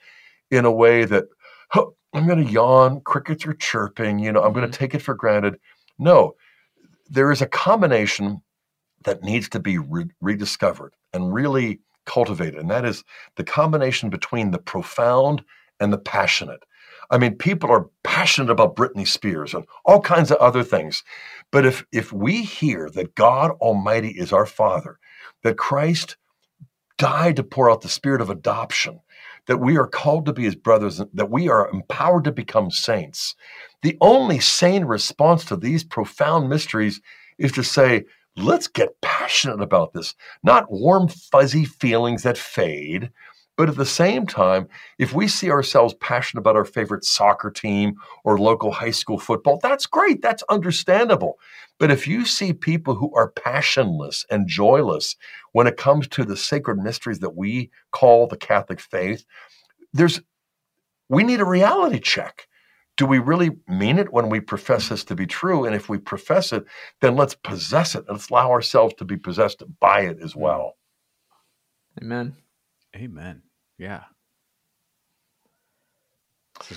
in 0.52 0.64
a 0.64 0.72
way 0.72 1.06
that 1.06 1.26
oh, 1.76 1.96
I'm 2.14 2.28
going 2.28 2.46
to 2.46 2.52
yawn, 2.52 3.02
crickets 3.02 3.46
are 3.48 3.54
chirping, 3.54 4.20
you 4.20 4.32
know, 4.32 4.44
I'm 4.44 4.54
going 4.54 4.62
to 4.62 4.72
mm-hmm. 4.72 4.84
take 4.84 4.94
it 4.94 5.02
for 5.02 5.16
granted. 5.16 5.60
No, 5.98 6.36
there 7.10 7.32
is 7.32 7.42
a 7.42 7.48
combination 7.48 8.42
that 9.04 9.24
needs 9.24 9.50
to 9.50 9.60
be 9.60 9.78
re- 9.78 10.10
rediscovered 10.22 10.94
and 11.14 11.34
really 11.34 11.80
cultivated. 12.06 12.60
And 12.60 12.70
that 12.70 12.86
is 12.86 13.04
the 13.36 13.44
combination 13.44 14.10
between 14.10 14.52
the 14.52 14.60
profound 14.60 15.44
and 15.80 15.92
the 15.92 15.98
passionate. 15.98 16.64
I 17.10 17.18
mean, 17.18 17.36
people 17.36 17.70
are 17.70 17.90
passionate 18.04 18.50
about 18.50 18.76
Britney 18.76 19.08
Spears 19.08 19.54
and 19.54 19.66
all 19.86 20.02
kinds 20.02 20.32
of 20.32 20.38
other 20.38 20.64
things. 20.64 21.04
But 21.52 21.66
if 21.66 21.86
if 21.92 22.14
we 22.14 22.44
hear 22.44 22.90
that 22.92 23.16
God 23.16 23.52
Almighty 23.60 24.10
is 24.10 24.32
our 24.32 24.46
Father, 24.46 24.98
that 25.44 25.58
Christ 25.58 26.18
died 26.98 27.36
to 27.38 27.44
pour 27.44 27.70
out 27.70 27.82
the 27.82 27.90
spirit 27.90 28.22
of 28.22 28.30
adoption, 28.30 29.00
that 29.48 29.58
we 29.58 29.78
are 29.78 29.88
called 29.88 30.26
to 30.26 30.34
be 30.34 30.44
his 30.44 30.56
brothers, 30.56 31.02
that 31.14 31.30
we 31.30 31.50
are 31.50 31.70
empowered 31.70 32.24
to 32.24 32.32
become 32.32 32.72
saints, 32.72 33.36
the 33.82 33.98
only 34.00 34.40
sane 34.40 34.86
response 34.86 35.44
to 35.46 35.58
these 35.58 35.84
profound 35.84 36.50
mysteries 36.50 37.02
is 37.38 37.52
to 37.52 37.64
say, 37.64 38.06
let's 38.38 38.68
get 38.68 39.00
passionate 39.02 39.62
about 39.62 39.94
this, 39.94 40.16
not 40.44 40.72
warm, 40.72 41.08
fuzzy 41.08 41.66
feelings 41.66 42.24
that 42.24 42.38
fade, 42.38 43.12
but 43.56 43.70
at 43.70 43.76
the 43.76 43.86
same 43.86 44.26
time, 44.26 44.68
if 44.98 45.14
we 45.14 45.28
see 45.28 45.52
ourselves 45.52 45.94
passionate 45.96 46.42
about 46.42 46.56
our 46.56 46.66
favorite 46.66 47.06
soccer 47.06 47.52
team 47.52 47.96
or 48.24 48.40
local 48.40 48.72
high 48.72 48.92
school 48.92 49.20
football, 49.20 49.60
that's 49.62 49.86
great. 49.86 50.22
That's 50.22 50.44
understandable. 50.50 51.38
But 51.80 51.92
if 51.92 52.08
you 52.08 52.26
see 52.26 52.54
people 52.54 52.96
who 52.96 53.14
are 53.16 53.30
passionless 53.32 54.26
and 54.32 54.48
joyless 54.48 55.16
when 55.52 55.68
it 55.68 55.78
comes 55.78 56.08
to 56.10 56.24
the 56.24 56.38
sacred 56.38 56.78
mysteries 56.78 57.20
that 57.20 57.36
we 57.36 57.70
call 57.92 58.26
the 58.26 58.38
Catholic 58.38 58.80
faith, 58.80 59.24
there's 59.94 60.22
we 61.10 61.24
need 61.24 61.42
a 61.42 61.46
reality 61.46 62.00
check. 62.00 62.48
Do 62.98 63.06
we 63.06 63.20
really 63.20 63.52
mean 63.68 64.00
it 64.00 64.14
when 64.14 64.30
we 64.30 64.40
profess 64.40 64.90
this 64.90 65.04
to 65.06 65.16
be 65.16 65.28
true? 65.28 65.66
And 65.66 65.76
if 65.76 65.90
we 65.90 65.98
profess 65.98 66.54
it, 66.54 66.64
then 67.02 67.16
let's 67.16 67.36
possess 67.36 67.94
it. 67.96 68.06
Let's 68.08 68.30
allow 68.30 68.52
ourselves 68.52 68.94
to 68.96 69.06
be 69.06 69.18
possessed 69.18 69.64
by 69.80 70.02
it 70.02 70.20
as 70.22 70.36
well. 70.36 70.78
Amen. 72.02 72.36
Amen. 72.96 73.42
Yeah. 73.78 74.04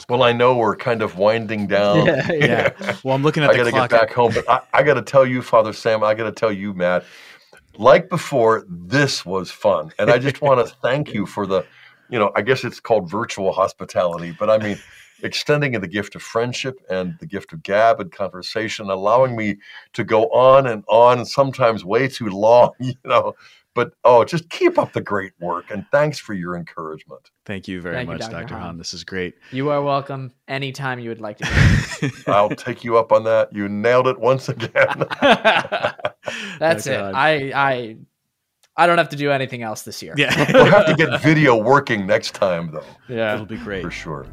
Well, 0.09 0.23
I 0.23 0.33
know 0.33 0.57
we're 0.57 0.77
kind 0.77 1.03
of 1.03 1.17
winding 1.19 1.67
down. 1.69 2.07
Yeah, 2.07 2.33
yeah. 2.33 2.97
Well, 3.05 3.15
I'm 3.15 3.23
looking 3.23 3.43
at. 3.43 3.51
I 3.51 3.57
got 3.57 3.65
to 3.65 3.73
get 3.73 3.91
back 3.91 4.13
home, 4.13 4.33
but 4.35 4.49
I, 4.49 4.61
I 4.73 4.83
got 4.83 4.95
to 4.95 5.03
tell 5.03 5.27
you, 5.27 5.43
Father 5.43 5.73
Sam. 5.73 6.03
I 6.03 6.15
got 6.15 6.25
to 6.25 6.33
tell 6.33 6.53
you, 6.53 6.75
Matt. 6.75 7.05
Like 7.79 8.09
before, 8.09 8.65
this 8.69 9.27
was 9.27 9.51
fun, 9.51 9.93
and 9.99 10.11
I 10.11 10.19
just 10.19 10.41
want 10.41 10.67
to 10.67 10.75
thank 10.83 11.13
you 11.13 11.27
for 11.27 11.47
the, 11.47 11.63
you 12.09 12.19
know, 12.19 12.33
I 12.35 12.41
guess 12.41 12.65
it's 12.65 12.81
called 12.81 13.11
virtual 13.11 13.53
hospitality, 13.53 14.35
but 14.39 14.49
I 14.49 14.57
mean, 14.57 14.79
extending 15.23 15.79
the 15.79 15.87
gift 15.87 16.15
of 16.15 16.23
friendship 16.23 16.79
and 16.89 17.19
the 17.19 17.27
gift 17.27 17.53
of 17.53 17.63
gab 17.63 18.01
and 18.01 18.11
conversation, 18.11 18.89
allowing 18.89 19.37
me 19.37 19.57
to 19.93 20.05
go 20.05 20.25
on 20.29 20.67
and 20.67 20.85
on, 20.89 21.27
sometimes 21.27 21.85
way 21.85 22.09
too 22.09 22.29
long, 22.29 22.71
you 22.81 22.95
know, 23.05 23.35
but 23.77 23.93
oh, 24.05 24.25
just 24.25 24.49
keep 24.49 24.79
up 24.79 24.93
the 24.93 25.03
great 25.03 25.33
work 25.39 25.71
and 25.71 25.87
thanks 25.93 26.19
for 26.19 26.33
your 26.33 26.57
encouragement. 26.57 27.31
Thank 27.45 27.69
you 27.69 27.81
very 27.83 27.95
Thank 27.95 28.09
much, 28.09 28.23
you, 28.23 28.31
Dr. 28.31 28.41
Dr. 28.41 28.55
Hahn. 28.55 28.63
Hahn. 28.63 28.79
This 28.79 28.95
is 28.95 29.05
great. 29.05 29.35
You 29.53 29.69
are 29.69 29.83
welcome 29.83 30.33
anytime 30.49 30.99
you 30.99 31.11
would 31.11 31.21
like 31.21 31.37
to. 31.39 32.11
I'll 32.27 32.49
take 32.49 32.83
you 32.83 32.97
up 32.97 33.13
on 33.13 33.23
that. 33.25 33.53
You 33.55 33.69
nailed 33.69 34.09
it 34.09 34.19
once 34.19 34.49
again. 34.49 34.71
That's 36.59 36.85
Dr. 36.85 36.93
it. 36.93 37.01
Hahn. 37.01 37.15
I 37.15 37.53
I 37.55 37.97
I 38.79 38.87
don't 38.87 38.99
have 38.99 39.11
to 39.11 39.17
do 39.17 39.31
anything 39.31 39.63
else 39.63 39.83
this 39.83 40.03
year. 40.03 40.15
Yeah. 40.17 40.53
we'll 40.53 40.65
have 40.67 40.87
to 40.87 40.95
get 40.95 41.21
video 41.23 41.57
working 41.57 42.07
next 42.07 42.35
time 42.35 42.73
though. 42.73 42.85
Yeah. 43.09 43.35
It'll 43.35 43.47
be 43.47 43.59
great. 43.59 43.83
For 43.83 43.91
sure. 43.91 44.27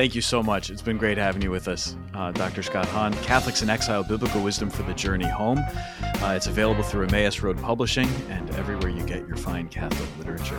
Thank 0.00 0.14
you 0.14 0.22
so 0.22 0.42
much. 0.42 0.70
It's 0.70 0.80
been 0.80 0.96
great 0.96 1.18
having 1.18 1.42
you 1.42 1.50
with 1.50 1.68
us, 1.68 1.94
uh, 2.14 2.32
Dr. 2.32 2.62
Scott 2.62 2.86
Hahn, 2.86 3.12
Catholics 3.22 3.60
in 3.60 3.68
Exile 3.68 4.02
Biblical 4.02 4.42
Wisdom 4.42 4.70
for 4.70 4.82
the 4.82 4.94
Journey 4.94 5.28
Home. 5.28 5.58
Uh, 5.58 6.32
it's 6.34 6.46
available 6.46 6.82
through 6.82 7.04
Emmaus 7.08 7.42
Road 7.42 7.60
Publishing 7.60 8.08
and 8.30 8.48
everywhere 8.52 8.88
you 8.88 9.04
get 9.04 9.28
your 9.28 9.36
fine 9.36 9.68
Catholic 9.68 10.08
literature. 10.16 10.58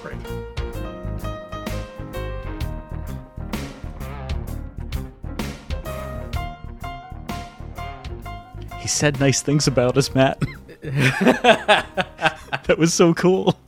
Great. 0.00 0.16
He 8.78 8.86
said 8.86 9.18
nice 9.18 9.42
things 9.42 9.66
about 9.66 9.98
us, 9.98 10.14
Matt. 10.14 10.38
that 10.82 12.76
was 12.78 12.94
so 12.94 13.12
cool. 13.12 13.58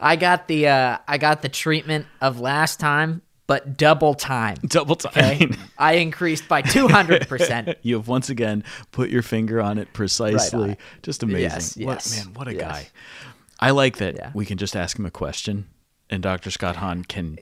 I 0.00 0.16
got 0.16 0.48
the 0.48 0.68
uh, 0.68 0.96
I 1.06 1.18
got 1.18 1.42
the 1.42 1.50
treatment 1.50 2.06
of 2.22 2.40
last 2.40 2.80
time 2.80 3.20
but 3.52 3.76
double 3.76 4.14
time. 4.14 4.56
Double 4.66 4.96
time. 4.96 5.12
Okay? 5.12 5.48
I 5.78 5.96
increased 5.96 6.48
by 6.48 6.62
200%. 6.62 7.76
you 7.82 7.96
have 7.96 8.08
once 8.08 8.30
again 8.30 8.64
put 8.92 9.10
your 9.10 9.20
finger 9.20 9.60
on 9.60 9.76
it 9.76 9.92
precisely. 9.92 10.60
Right 10.60 10.70
on. 10.70 10.76
Just 11.02 11.22
amazing. 11.22 11.42
Yes, 11.42 11.76
yes, 11.76 11.86
what, 11.86 12.16
man, 12.16 12.34
what 12.34 12.48
a 12.48 12.54
yes. 12.54 12.62
guy. 12.62 12.88
I 13.60 13.72
like 13.72 13.98
that 13.98 14.14
yeah. 14.14 14.30
we 14.32 14.46
can 14.46 14.56
just 14.56 14.74
ask 14.74 14.98
him 14.98 15.04
a 15.04 15.10
question 15.10 15.68
and 16.08 16.22
Dr. 16.22 16.50
Scott 16.50 16.76
Hahn 16.76 17.04
can 17.04 17.40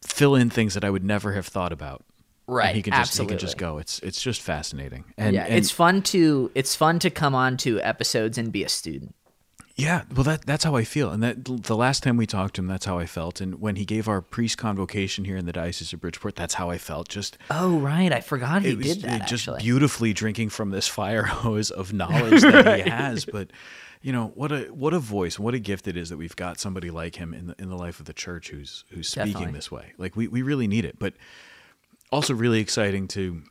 fill 0.00 0.34
in 0.34 0.48
things 0.48 0.72
that 0.72 0.86
I 0.86 0.90
would 0.90 1.04
never 1.04 1.32
have 1.32 1.46
thought 1.46 1.70
about. 1.70 2.02
Right. 2.46 2.68
And 2.68 2.76
he 2.76 2.82
can 2.82 2.92
just 2.92 3.10
Absolutely. 3.10 3.34
he 3.34 3.38
can 3.38 3.46
just 3.46 3.58
go. 3.58 3.76
It's 3.76 3.98
it's 3.98 4.22
just 4.22 4.40
fascinating. 4.40 5.04
And 5.18 5.34
yeah, 5.34 5.44
and, 5.44 5.54
it's 5.54 5.70
fun 5.70 6.00
to 6.04 6.50
it's 6.54 6.74
fun 6.74 6.98
to 7.00 7.10
come 7.10 7.34
on 7.34 7.58
to 7.58 7.78
episodes 7.82 8.38
and 8.38 8.50
be 8.50 8.64
a 8.64 8.70
student. 8.70 9.14
Yeah, 9.80 10.02
well, 10.14 10.24
that 10.24 10.46
that's 10.46 10.64
how 10.64 10.76
I 10.76 10.84
feel, 10.84 11.10
and 11.10 11.22
that 11.22 11.44
the 11.44 11.76
last 11.76 12.02
time 12.02 12.16
we 12.16 12.26
talked 12.26 12.56
to 12.56 12.60
him, 12.60 12.66
that's 12.66 12.84
how 12.84 12.98
I 12.98 13.06
felt, 13.06 13.40
and 13.40 13.60
when 13.60 13.76
he 13.76 13.84
gave 13.84 14.08
our 14.08 14.20
priest 14.20 14.58
convocation 14.58 15.24
here 15.24 15.36
in 15.36 15.46
the 15.46 15.52
diocese 15.52 15.92
of 15.92 16.00
Bridgeport, 16.00 16.36
that's 16.36 16.54
how 16.54 16.70
I 16.70 16.78
felt. 16.78 17.08
Just 17.08 17.38
oh 17.50 17.78
right, 17.78 18.12
I 18.12 18.20
forgot 18.20 18.62
he 18.62 18.74
did 18.76 19.02
that. 19.02 19.26
Just 19.26 19.48
actually. 19.48 19.62
beautifully 19.62 20.12
drinking 20.12 20.50
from 20.50 20.70
this 20.70 20.86
fire 20.86 21.22
hose 21.24 21.70
of 21.70 21.92
knowledge 21.92 22.42
that 22.42 22.66
right. 22.66 22.84
he 22.84 22.90
has, 22.90 23.24
but 23.24 23.50
you 24.02 24.12
know 24.12 24.32
what 24.34 24.52
a 24.52 24.64
what 24.66 24.92
a 24.92 24.98
voice, 24.98 25.38
what 25.38 25.54
a 25.54 25.58
gift 25.58 25.88
it 25.88 25.96
is 25.96 26.10
that 26.10 26.16
we've 26.16 26.36
got 26.36 26.60
somebody 26.60 26.90
like 26.90 27.16
him 27.16 27.32
in 27.32 27.48
the 27.48 27.54
in 27.58 27.70
the 27.70 27.76
life 27.76 28.00
of 28.00 28.06
the 28.06 28.14
church 28.14 28.50
who's 28.50 28.84
who's 28.90 29.08
speaking 29.08 29.32
Definitely. 29.32 29.54
this 29.54 29.70
way. 29.70 29.92
Like 29.96 30.16
we 30.16 30.28
we 30.28 30.42
really 30.42 30.66
need 30.66 30.84
it, 30.84 30.98
but 30.98 31.14
also 32.12 32.34
really 32.34 32.60
exciting 32.60 33.08
to 33.08 33.42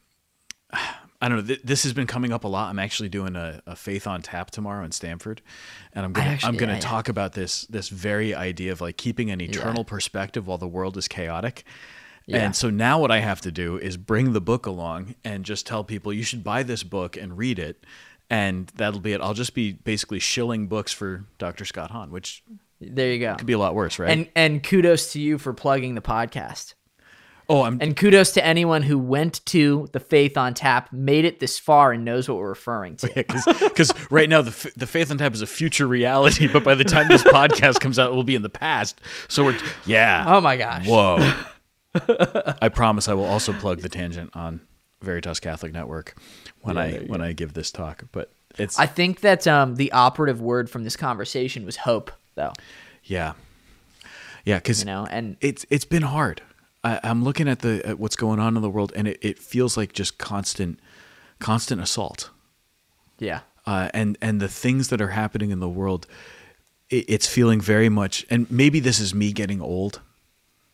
I 1.21 1.27
don't 1.27 1.39
know. 1.39 1.43
Th- 1.43 1.61
this 1.63 1.83
has 1.83 1.91
been 1.93 2.07
coming 2.07 2.31
up 2.31 2.45
a 2.45 2.47
lot. 2.47 2.69
I'm 2.69 2.79
actually 2.79 3.09
doing 3.09 3.35
a, 3.35 3.61
a 3.65 3.75
Faith 3.75 4.07
on 4.07 4.21
Tap 4.21 4.51
tomorrow 4.51 4.85
in 4.85 4.91
Stamford, 4.91 5.41
and 5.93 6.05
I'm 6.05 6.13
gonna 6.13 6.29
actually- 6.29 6.47
I'm 6.47 6.55
gonna 6.57 6.71
yeah, 6.73 6.77
yeah. 6.77 6.81
talk 6.81 7.09
about 7.09 7.33
this 7.33 7.63
this 7.65 7.89
very 7.89 8.33
idea 8.33 8.71
of 8.71 8.79
like 8.81 8.95
keeping 8.97 9.29
an 9.29 9.41
eternal 9.41 9.83
perspective 9.83 10.47
while 10.47 10.57
the 10.57 10.67
world 10.67 10.95
is 10.97 11.07
chaotic. 11.07 11.63
Yeah. 12.25 12.45
And 12.45 12.55
so 12.55 12.69
now 12.69 12.99
what 13.01 13.09
I 13.11 13.19
have 13.19 13.41
to 13.41 13.51
do 13.51 13.77
is 13.77 13.97
bring 13.97 14.33
the 14.33 14.39
book 14.41 14.65
along 14.67 15.15
and 15.25 15.43
just 15.43 15.65
tell 15.65 15.83
people 15.83 16.13
you 16.13 16.23
should 16.23 16.43
buy 16.43 16.61
this 16.63 16.83
book 16.83 17.17
and 17.17 17.37
read 17.37 17.57
it, 17.59 17.83
and 18.29 18.67
that'll 18.75 18.99
be 18.99 19.13
it. 19.13 19.19
I'll 19.19 19.33
just 19.33 19.53
be 19.55 19.73
basically 19.73 20.19
shilling 20.19 20.67
books 20.67 20.93
for 20.93 21.25
Dr. 21.39 21.65
Scott 21.65 21.89
Hahn, 21.91 22.11
which 22.11 22.43
There 22.79 23.11
you 23.11 23.19
go. 23.19 23.35
could 23.35 23.47
be 23.47 23.53
a 23.53 23.57
lot 23.59 23.73
worse, 23.75 23.97
right? 23.99 24.11
And 24.11 24.29
and 24.35 24.63
kudos 24.63 25.11
to 25.13 25.19
you 25.19 25.37
for 25.37 25.53
plugging 25.53 25.95
the 25.95 26.01
podcast. 26.01 26.75
Oh, 27.49 27.63
I'm 27.63 27.79
And 27.81 27.97
kudos 27.97 28.31
to 28.33 28.45
anyone 28.45 28.83
who 28.83 28.97
went 28.97 29.45
to 29.47 29.89
the 29.91 29.99
Faith 29.99 30.37
on 30.37 30.53
Tap, 30.53 30.93
made 30.93 31.25
it 31.25 31.39
this 31.39 31.59
far, 31.59 31.91
and 31.91 32.05
knows 32.05 32.29
what 32.29 32.37
we're 32.37 32.49
referring 32.49 32.95
to. 32.97 33.07
because 33.15 33.93
right 34.09 34.29
now 34.29 34.41
the 34.41 34.71
the 34.77 34.87
Faith 34.87 35.11
on 35.11 35.17
Tap 35.17 35.33
is 35.33 35.41
a 35.41 35.47
future 35.47 35.87
reality, 35.87 36.47
but 36.47 36.63
by 36.63 36.75
the 36.75 36.83
time 36.83 37.07
this 37.07 37.23
podcast 37.23 37.79
comes 37.79 37.99
out, 37.99 38.11
it 38.11 38.15
will 38.15 38.23
be 38.23 38.35
in 38.35 38.43
the 38.43 38.49
past. 38.49 39.01
So 39.27 39.43
we're 39.43 39.57
yeah. 39.85 40.23
Oh 40.27 40.39
my 40.39 40.55
gosh. 40.55 40.87
Whoa. 40.87 41.17
I 42.61 42.69
promise 42.69 43.07
I 43.07 43.13
will 43.15 43.25
also 43.25 43.51
plug 43.51 43.81
the 43.81 43.89
tangent 43.89 44.29
on 44.35 44.61
Veritas 45.01 45.39
Catholic 45.39 45.73
Network 45.73 46.15
when 46.61 46.77
I 46.77 46.99
when 46.99 47.21
I 47.21 47.33
give 47.33 47.53
this 47.53 47.71
talk. 47.71 48.03
But 48.11 48.31
it's 48.57 48.77
I 48.77 48.85
think 48.85 49.21
that 49.21 49.47
um, 49.47 49.75
the 49.75 49.91
operative 49.91 50.41
word 50.41 50.69
from 50.69 50.83
this 50.83 50.95
conversation 50.95 51.65
was 51.65 51.77
hope, 51.77 52.11
though. 52.35 52.53
yeah, 53.03 53.33
yeah, 54.45 54.57
because 54.57 54.79
You 54.81 54.85
know, 54.85 55.07
and 55.09 55.37
it's 55.41 55.65
it's 55.69 55.85
been 55.85 56.03
hard. 56.03 56.41
I, 56.83 56.99
I'm 57.03 57.23
looking 57.23 57.47
at 57.47 57.59
the 57.59 57.85
at 57.85 57.99
what's 57.99 58.15
going 58.15 58.39
on 58.39 58.55
in 58.55 58.61
the 58.61 58.69
world, 58.69 58.91
and 58.95 59.07
it, 59.07 59.19
it 59.21 59.39
feels 59.39 59.77
like 59.77 59.93
just 59.93 60.17
constant 60.17 60.79
constant 61.39 61.81
assault. 61.81 62.29
yeah, 63.19 63.41
uh, 63.65 63.89
and 63.93 64.17
and 64.21 64.41
the 64.41 64.47
things 64.47 64.89
that 64.89 65.01
are 65.01 65.09
happening 65.09 65.51
in 65.51 65.59
the 65.59 65.69
world, 65.69 66.07
it, 66.89 67.05
it's 67.07 67.27
feeling 67.27 67.61
very 67.61 67.89
much. 67.89 68.25
And 68.29 68.49
maybe 68.49 68.79
this 68.79 68.99
is 68.99 69.13
me 69.13 69.31
getting 69.33 69.61
old. 69.61 70.01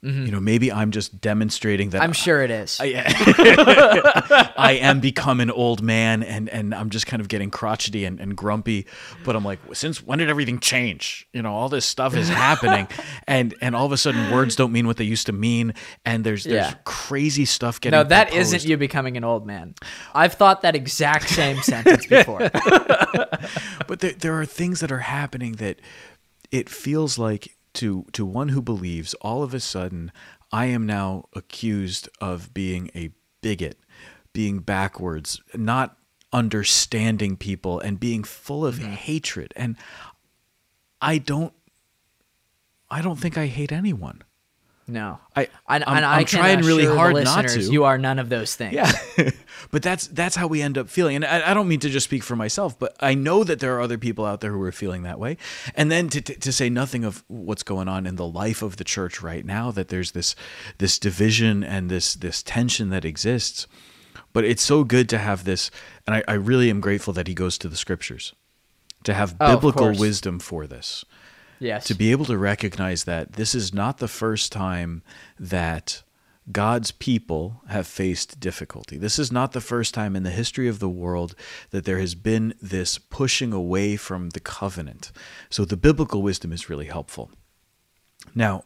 You 0.05 0.29
know, 0.31 0.39
maybe 0.39 0.71
I'm 0.71 0.91
just 0.91 1.19
demonstrating 1.19 1.89
that 1.89 1.97
Mm-hmm. 1.97 2.03
I'm 2.03 2.13
sure 2.13 2.43
it 2.43 2.51
is. 2.51 2.77
I, 2.79 4.51
I 4.57 4.73
am 4.73 4.99
become 4.99 5.39
an 5.39 5.49
old 5.49 5.81
man, 5.81 6.21
and 6.21 6.47
and 6.49 6.75
I'm 6.75 6.91
just 6.91 7.07
kind 7.07 7.21
of 7.21 7.27
getting 7.27 7.49
crotchety 7.49 8.05
and, 8.05 8.19
and 8.19 8.37
grumpy. 8.37 8.85
But 9.23 9.35
I'm 9.35 9.43
like, 9.43 9.57
since 9.73 10.03
when 10.03 10.19
did 10.19 10.29
everything 10.29 10.59
change? 10.59 11.27
You 11.33 11.41
know, 11.41 11.55
all 11.55 11.69
this 11.69 11.85
stuff 11.87 12.15
is 12.15 12.29
happening, 12.29 12.87
and 13.27 13.55
and 13.61 13.75
all 13.75 13.87
of 13.87 13.91
a 13.93 13.97
sudden, 13.97 14.29
words 14.31 14.55
don't 14.55 14.71
mean 14.71 14.85
what 14.85 14.97
they 14.97 15.05
used 15.05 15.25
to 15.25 15.31
mean, 15.33 15.73
and 16.05 16.23
there's 16.23 16.43
there's 16.43 16.67
Yeah. 16.67 16.75
crazy 16.83 17.45
stuff 17.45 17.81
getting. 17.81 17.97
no, 17.97 18.03
that 18.03 18.31
not 18.31 18.65
you 18.65 18.77
becoming 18.77 19.17
an 19.17 19.23
old 19.23 19.47
man. 19.47 19.73
I've 20.13 20.33
thought 20.33 20.61
that 20.61 20.75
exact 20.75 21.29
same 21.29 21.57
sentence 21.63 22.05
before. 22.05 22.47
but 23.87 23.99
there, 24.01 24.11
there 24.13 24.39
are 24.39 24.45
things 24.45 24.81
that 24.81 24.91
are 24.91 24.99
happening 24.99 25.53
that 25.53 25.79
it 26.51 26.69
feels 26.69 27.17
like 27.17 27.54
to 27.75 28.05
to 28.13 28.25
one 28.25 28.49
who 28.49 28.61
believes 28.61 29.13
all 29.15 29.43
of 29.43 29.53
a 29.53 29.59
sudden 29.59 30.11
i 30.51 30.65
am 30.65 30.85
now 30.85 31.25
accused 31.33 32.09
of 32.19 32.53
being 32.53 32.89
a 32.95 33.09
bigot 33.41 33.77
being 34.33 34.59
backwards 34.59 35.41
not 35.53 35.97
understanding 36.35 37.37
people 37.37 37.79
and 37.79 37.97
being 37.97 38.21
full 38.21 38.65
of 38.65 38.75
mm-hmm. 38.75 38.91
hatred. 38.91 39.53
And 39.55 39.77
i 41.01 41.17
don't 41.17 41.53
i 42.89 43.01
don't 43.01 43.17
think 43.17 43.37
i 43.37 43.47
hate 43.47 43.71
anyone 43.71 44.21
No, 44.87 45.19
I 45.35 45.47
I'm, 45.67 45.83
and 45.87 46.05
I'm 46.05 46.25
trying 46.25 46.59
really 46.61 46.85
hard 46.85 47.15
not 47.23 47.47
to. 47.47 47.59
You 47.59 47.85
are 47.85 47.97
none 47.97 48.19
of 48.19 48.29
those 48.29 48.55
things. 48.55 48.75
Yeah. 48.75 48.91
but 49.71 49.81
that's 49.81 50.07
that's 50.07 50.35
how 50.35 50.45
we 50.45 50.61
end 50.61 50.77
up 50.77 50.89
feeling. 50.89 51.15
And 51.15 51.25
I, 51.25 51.51
I 51.51 51.53
don't 51.55 51.67
mean 51.67 51.79
to 51.79 51.89
just 51.89 52.03
speak 52.03 52.21
for 52.21 52.35
myself, 52.35 52.77
but 52.77 52.95
I 52.99 53.15
know 53.15 53.43
that 53.43 53.59
there 53.59 53.75
are 53.75 53.81
other 53.81 53.97
people 53.97 54.25
out 54.25 54.41
there 54.41 54.51
who 54.51 54.61
are 54.61 54.71
feeling 54.71 55.01
that 55.01 55.19
way. 55.19 55.37
And 55.73 55.91
then 55.91 56.09
to, 56.09 56.21
to, 56.21 56.35
to 56.35 56.51
say 56.51 56.69
nothing 56.69 57.03
of 57.03 57.23
what's 57.27 57.63
going 57.63 57.87
on 57.87 58.05
in 58.05 58.15
the 58.15 58.27
life 58.27 58.61
of 58.61 58.77
the 58.77 58.83
church 58.83 59.23
right 59.23 59.43
now, 59.43 59.71
that 59.71 59.87
there's 59.87 60.11
this 60.11 60.35
this 60.77 60.99
division 60.99 61.63
and 61.63 61.89
this 61.89 62.13
this 62.13 62.43
tension 62.43 62.89
that 62.91 63.05
exists. 63.05 63.65
But 64.33 64.45
it's 64.45 64.61
so 64.61 64.83
good 64.83 65.09
to 65.09 65.17
have 65.17 65.45
this, 65.45 65.71
and 66.05 66.15
I, 66.15 66.23
I 66.27 66.33
really 66.33 66.69
am 66.69 66.79
grateful 66.79 67.13
that 67.13 67.27
he 67.27 67.33
goes 67.33 67.57
to 67.57 67.69
the 67.69 67.77
scriptures 67.77 68.33
to 69.03 69.13
have 69.13 69.35
Oh, 69.39 69.55
biblical 69.55 69.97
wisdom 69.97 70.39
for 70.39 70.67
this 70.67 71.05
Yes. 71.59 71.85
to 71.85 71.93
be 71.93 72.11
able 72.11 72.25
to 72.25 72.37
recognize 72.37 73.05
that 73.05 73.33
this 73.33 73.55
is 73.55 73.73
not 73.73 73.97
the 73.97 74.07
first 74.07 74.51
time 74.51 75.03
that 75.39 76.03
God's 76.51 76.91
people 76.91 77.61
have 77.69 77.87
faced 77.87 78.39
difficulty. 78.39 78.97
This 78.97 79.17
is 79.17 79.31
not 79.31 79.53
the 79.53 79.61
first 79.61 79.93
time 79.93 80.15
in 80.15 80.23
the 80.23 80.29
history 80.29 80.67
of 80.67 80.79
the 80.79 80.89
world 80.89 81.35
that 81.71 81.85
there 81.85 81.99
has 81.99 82.13
been 82.13 82.53
this 82.61 82.99
pushing 82.99 83.51
away 83.51 83.95
from 83.95 84.29
the 84.29 84.39
covenant. 84.39 85.11
So 85.49 85.65
the 85.65 85.77
biblical 85.77 86.21
wisdom 86.21 86.51
is 86.51 86.69
really 86.69 86.85
helpful. 86.85 87.31
Now, 88.35 88.65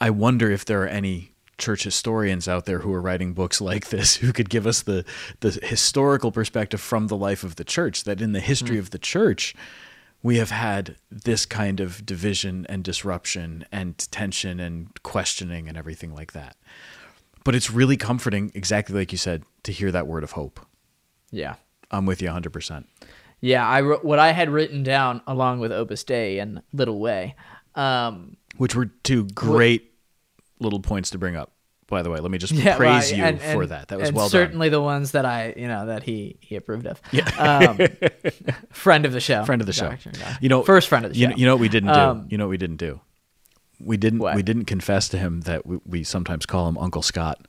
I 0.00 0.10
wonder 0.10 0.50
if 0.50 0.64
there 0.64 0.82
are 0.82 0.88
any 0.88 1.32
church 1.58 1.82
historians 1.82 2.48
out 2.48 2.64
there 2.64 2.78
who 2.78 2.92
are 2.92 3.02
writing 3.02 3.34
books 3.34 3.60
like 3.60 3.88
this 3.88 4.16
who 4.16 4.32
could 4.32 4.48
give 4.48 4.66
us 4.66 4.82
the 4.82 5.04
the 5.40 5.58
historical 5.62 6.30
perspective 6.30 6.80
from 6.80 7.08
the 7.08 7.16
life 7.16 7.42
of 7.42 7.56
the 7.56 7.64
church 7.64 8.04
that 8.04 8.20
in 8.20 8.30
the 8.30 8.40
history 8.40 8.76
hmm. 8.76 8.80
of 8.80 8.90
the 8.90 8.98
church 8.98 9.56
we 10.22 10.38
have 10.38 10.50
had 10.50 10.96
this 11.10 11.46
kind 11.46 11.80
of 11.80 12.04
division 12.04 12.66
and 12.68 12.82
disruption 12.82 13.64
and 13.70 13.96
tension 14.10 14.58
and 14.60 15.02
questioning 15.02 15.68
and 15.68 15.76
everything 15.76 16.14
like 16.14 16.32
that. 16.32 16.56
But 17.44 17.54
it's 17.54 17.70
really 17.70 17.96
comforting, 17.96 18.50
exactly 18.54 18.94
like 18.94 19.12
you 19.12 19.18
said, 19.18 19.44
to 19.62 19.72
hear 19.72 19.90
that 19.92 20.06
word 20.06 20.24
of 20.24 20.32
hope. 20.32 20.60
yeah. 21.30 21.54
I'm 21.90 22.04
with 22.04 22.20
you 22.20 22.28
100%. 22.28 22.84
Yeah, 23.40 23.66
I 23.66 23.80
wrote 23.80 24.04
what 24.04 24.18
I 24.18 24.32
had 24.32 24.50
written 24.50 24.82
down 24.82 25.22
along 25.26 25.60
with 25.60 25.72
Opus 25.72 26.04
Dei 26.04 26.38
and 26.38 26.60
Little 26.74 26.98
Way. 27.00 27.34
Um, 27.74 28.36
Which 28.58 28.74
were 28.74 28.90
two 29.04 29.24
great 29.28 29.94
little 30.60 30.80
points 30.80 31.08
to 31.10 31.18
bring 31.18 31.34
up. 31.34 31.52
By 31.88 32.02
the 32.02 32.10
way, 32.10 32.20
let 32.20 32.30
me 32.30 32.38
just 32.38 32.52
yeah, 32.54 32.76
praise 32.76 33.10
well, 33.10 33.18
you 33.18 33.24
and- 33.24 33.40
for 33.40 33.62
and- 33.62 33.70
that. 33.70 33.88
That 33.88 33.98
was 33.98 34.12
well 34.12 34.26
done. 34.26 34.30
certainly 34.30 34.68
the 34.68 34.80
ones 34.80 35.12
that 35.12 35.24
I, 35.24 35.54
you 35.56 35.66
know, 35.68 35.86
that 35.86 36.02
he 36.02 36.36
he 36.40 36.54
approved 36.56 36.86
of. 36.86 37.00
Yeah. 37.12 37.24
Um, 37.38 37.78
friend 38.70 39.06
of 39.06 39.12
the 39.12 39.20
show. 39.20 39.44
Friend 39.44 39.60
of 39.62 39.66
the 39.66 39.72
show. 39.72 39.94
You 40.40 40.48
know, 40.48 40.62
first 40.62 40.88
friend 40.88 41.04
of 41.06 41.12
the 41.12 41.18
you 41.18 41.26
show. 41.26 41.30
know, 41.30 41.36
you 41.36 41.46
know 41.46 41.54
what 41.54 41.60
we 41.60 41.68
didn't 41.68 41.92
do? 41.92 41.98
Um, 41.98 42.26
you 42.30 42.38
know 42.38 42.44
what 42.44 42.50
we 42.50 42.56
didn't 42.58 42.76
do? 42.76 43.00
We 43.80 43.96
didn't 43.96 44.18
What? 44.18 44.34
we 44.34 44.42
didn't 44.42 44.64
confess 44.64 45.08
to 45.10 45.18
him 45.18 45.42
that 45.42 45.64
we, 45.64 45.78
we 45.86 46.04
sometimes 46.04 46.44
call 46.46 46.68
him 46.68 46.76
Uncle 46.78 47.00
Scott. 47.00 47.46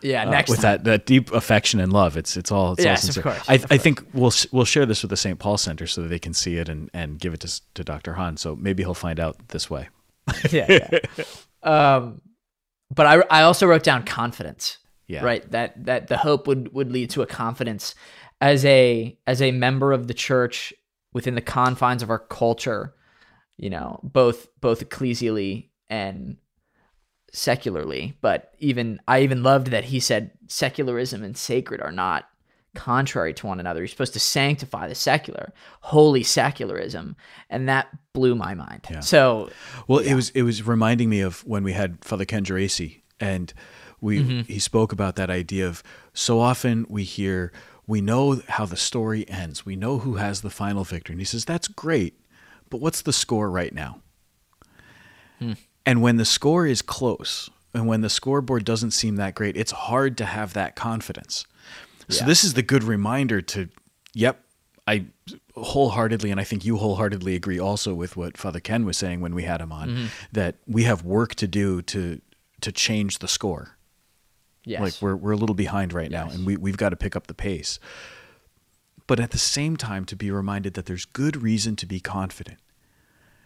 yeah. 0.00 0.26
uh, 0.26 0.30
Next 0.30 0.50
with 0.50 0.62
time. 0.62 0.78
that, 0.78 0.84
that 0.84 1.06
deep 1.06 1.30
affection 1.32 1.80
and 1.80 1.92
love. 1.92 2.16
It's 2.16 2.36
it's 2.36 2.50
all 2.50 2.72
it's 2.72 2.80
all 2.80 2.84
Yes, 2.86 3.04
of 3.08 3.14
sincere. 3.14 3.22
course, 3.34 3.44
I, 3.48 3.54
of 3.54 3.66
I 3.70 3.76
think 3.78 4.02
we'll 4.14 4.32
we'll 4.52 4.64
share 4.64 4.86
this 4.86 5.02
with 5.02 5.10
the 5.10 5.16
St. 5.16 5.38
Paul 5.38 5.58
Center 5.58 5.86
so 5.86 6.02
that 6.02 6.08
they 6.08 6.18
can 6.18 6.32
see 6.32 6.56
it 6.56 6.68
and, 6.68 6.90
and 6.94 7.18
give 7.20 7.34
it 7.34 7.40
to 7.40 7.60
to 7.74 7.84
Dr. 7.84 8.14
Hahn. 8.14 8.36
So 8.36 8.56
maybe 8.56 8.82
he'll 8.82 8.94
find 8.94 9.20
out 9.20 9.48
this 9.48 9.68
way. 9.70 9.90
yeah. 10.50 10.88
yeah. 11.16 11.24
um, 11.62 12.20
but 12.94 13.06
I 13.06 13.22
I 13.30 13.42
also 13.42 13.66
wrote 13.66 13.82
down 13.82 14.04
confidence. 14.04 14.78
Yeah. 15.06 15.24
Right. 15.24 15.48
That 15.52 15.84
that 15.84 16.08
the 16.08 16.16
hope 16.16 16.46
would 16.46 16.72
would 16.72 16.90
lead 16.90 17.10
to 17.10 17.22
a 17.22 17.26
confidence 17.26 17.94
as 18.40 18.64
a 18.64 19.16
as 19.26 19.40
a 19.40 19.52
member 19.52 19.92
of 19.92 20.08
the 20.08 20.14
church 20.14 20.74
within 21.12 21.34
the 21.34 21.40
confines 21.40 22.02
of 22.02 22.10
our 22.10 22.18
culture. 22.18 22.94
You 23.56 23.70
know, 23.70 24.00
both 24.02 24.48
both 24.60 24.86
ecclesially 24.86 25.68
and 25.88 26.36
secularly. 27.32 28.16
But 28.20 28.52
even 28.58 29.00
I 29.06 29.20
even 29.20 29.42
loved 29.42 29.68
that 29.68 29.84
he 29.84 30.00
said 30.00 30.32
secularism 30.48 31.22
and 31.22 31.36
sacred 31.36 31.80
are 31.80 31.92
not 31.92 32.28
contrary 32.76 33.34
to 33.34 33.46
one 33.46 33.58
another. 33.58 33.80
You're 33.80 33.88
supposed 33.88 34.12
to 34.12 34.20
sanctify 34.20 34.86
the 34.86 34.94
secular, 34.94 35.52
holy 35.80 36.22
secularism, 36.22 37.16
and 37.50 37.68
that 37.68 37.88
blew 38.12 38.34
my 38.36 38.54
mind. 38.54 38.86
So 39.00 39.50
Well, 39.88 39.98
it 39.98 40.14
was 40.14 40.30
it 40.30 40.42
was 40.42 40.64
reminding 40.66 41.08
me 41.10 41.20
of 41.22 41.44
when 41.46 41.64
we 41.64 41.72
had 41.72 42.04
Father 42.04 42.24
Ken 42.24 42.44
Geraci, 42.44 43.00
and 43.18 43.52
we 44.00 44.18
Mm-hmm. 44.20 44.40
he 44.52 44.58
spoke 44.58 44.92
about 44.92 45.16
that 45.16 45.30
idea 45.30 45.66
of 45.66 45.82
so 46.12 46.38
often 46.38 46.86
we 46.88 47.02
hear 47.02 47.50
we 47.86 48.00
know 48.00 48.42
how 48.48 48.66
the 48.66 48.76
story 48.76 49.28
ends, 49.28 49.64
we 49.64 49.76
know 49.76 49.98
who 49.98 50.16
has 50.16 50.40
the 50.42 50.50
final 50.50 50.84
victory, 50.84 51.14
and 51.14 51.20
he 51.20 51.24
says 51.24 51.44
that's 51.44 51.68
great, 51.68 52.20
but 52.70 52.80
what's 52.80 53.02
the 53.02 53.12
score 53.12 53.50
right 53.50 53.72
now? 53.74 54.00
Hmm. 55.38 55.52
And 55.84 56.02
when 56.02 56.16
the 56.16 56.24
score 56.24 56.66
is 56.66 56.82
close, 56.82 57.48
and 57.72 57.86
when 57.86 58.00
the 58.00 58.08
scoreboard 58.10 58.64
doesn't 58.64 58.90
seem 58.90 59.16
that 59.16 59.34
great, 59.34 59.56
it's 59.56 59.72
hard 59.72 60.16
to 60.18 60.24
have 60.24 60.52
that 60.54 60.74
confidence. 60.74 61.46
So 62.08 62.20
Yeah. 62.20 62.26
this 62.26 62.44
is 62.44 62.54
the 62.54 62.62
good 62.62 62.84
reminder 62.84 63.40
to, 63.42 63.68
yep, 64.14 64.44
I 64.86 65.06
wholeheartedly, 65.56 66.30
and 66.30 66.38
I 66.40 66.44
think 66.44 66.64
you 66.64 66.76
wholeheartedly 66.76 67.34
agree 67.34 67.58
also 67.58 67.94
with 67.94 68.16
what 68.16 68.36
Father 68.36 68.60
Ken 68.60 68.84
was 68.84 68.96
saying 68.96 69.20
when 69.20 69.34
we 69.34 69.42
had 69.42 69.60
him 69.60 69.72
on, 69.72 69.88
Mm-hmm. 69.88 70.06
that 70.32 70.56
we 70.66 70.84
have 70.84 71.02
work 71.02 71.34
to 71.36 71.46
do 71.48 71.82
to 71.82 72.20
to 72.62 72.72
change 72.72 73.18
the 73.18 73.28
score. 73.28 73.76
yes. 74.64 74.80
Like 74.80 74.94
we're 75.02 75.16
we're 75.16 75.32
a 75.32 75.36
little 75.36 75.54
behind 75.56 75.92
right 75.92 76.10
now, 76.10 76.28
and 76.30 76.46
we 76.46 76.56
we've 76.56 76.76
got 76.76 76.90
to 76.90 76.96
pick 76.96 77.16
up 77.16 77.26
the 77.26 77.34
pace. 77.34 77.78
But 79.08 79.20
at 79.20 79.30
the 79.30 79.38
same 79.38 79.76
time, 79.76 80.04
to 80.06 80.16
be 80.16 80.30
reminded 80.30 80.74
that 80.74 80.86
there's 80.86 81.04
good 81.04 81.40
reason 81.42 81.76
to 81.76 81.86
be 81.86 82.00
confident 82.00 82.58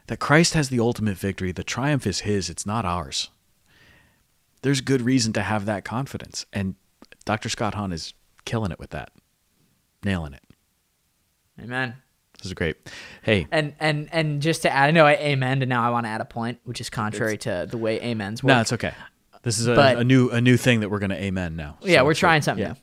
that 0.06 0.18
Christ 0.18 0.54
has 0.54 0.68
the 0.68 0.80
ultimate 0.80 1.16
victory. 1.18 1.52
The 1.52 1.64
triumph 1.64 2.06
is 2.06 2.20
His; 2.20 2.50
it's 2.50 2.66
not 2.66 2.84
ours. 2.84 3.30
There's 4.62 4.80
good 4.82 5.00
reason 5.02 5.32
to 5.34 5.42
have 5.42 5.64
that 5.66 5.84
confidence, 5.84 6.44
and 6.52 6.74
Dr. 7.24 7.48
Scott 7.48 7.74
Hahn 7.74 7.92
is 7.92 8.12
killing 8.44 8.72
it 8.72 8.78
with 8.78 8.90
that. 8.90 9.10
nailing 10.04 10.32
it. 10.34 10.42
Amen. 11.60 11.94
This 12.38 12.46
is 12.46 12.54
great. 12.54 12.76
Hey, 13.22 13.46
And 13.52 13.74
and 13.80 14.08
and 14.12 14.40
just 14.40 14.62
to 14.62 14.72
add, 14.72 14.88
I 14.88 14.90
know 14.92 15.04
I 15.06 15.14
amen, 15.16 15.60
and 15.60 15.68
now 15.68 15.82
I 15.86 15.90
want 15.90 16.06
to 16.06 16.10
add 16.10 16.22
a 16.22 16.24
point, 16.24 16.58
which 16.64 16.80
is 16.80 16.88
contrary 16.88 17.36
to 17.38 17.66
the 17.70 17.76
way 17.76 18.00
amens 18.00 18.42
work. 18.42 18.48
no, 18.48 18.60
it's 18.62 18.72
okay. 18.72 18.94
This 19.42 19.58
is 19.58 19.66
a, 19.66 19.74
But- 19.74 19.98
a 19.98 20.04
new 20.04 20.30
a 20.30 20.40
new 20.40 20.56
thing 20.56 20.80
that 20.80 20.88
we're 20.90 20.98
going 21.00 21.10
to 21.10 21.22
amen 21.22 21.56
now. 21.56 21.76
yeah, 21.82 22.00
we're 22.02 22.14
trying 22.14 22.40
something 22.42 22.64
Yeah. 22.66 22.74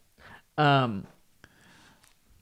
new. 0.58 0.64
Um, 0.64 1.08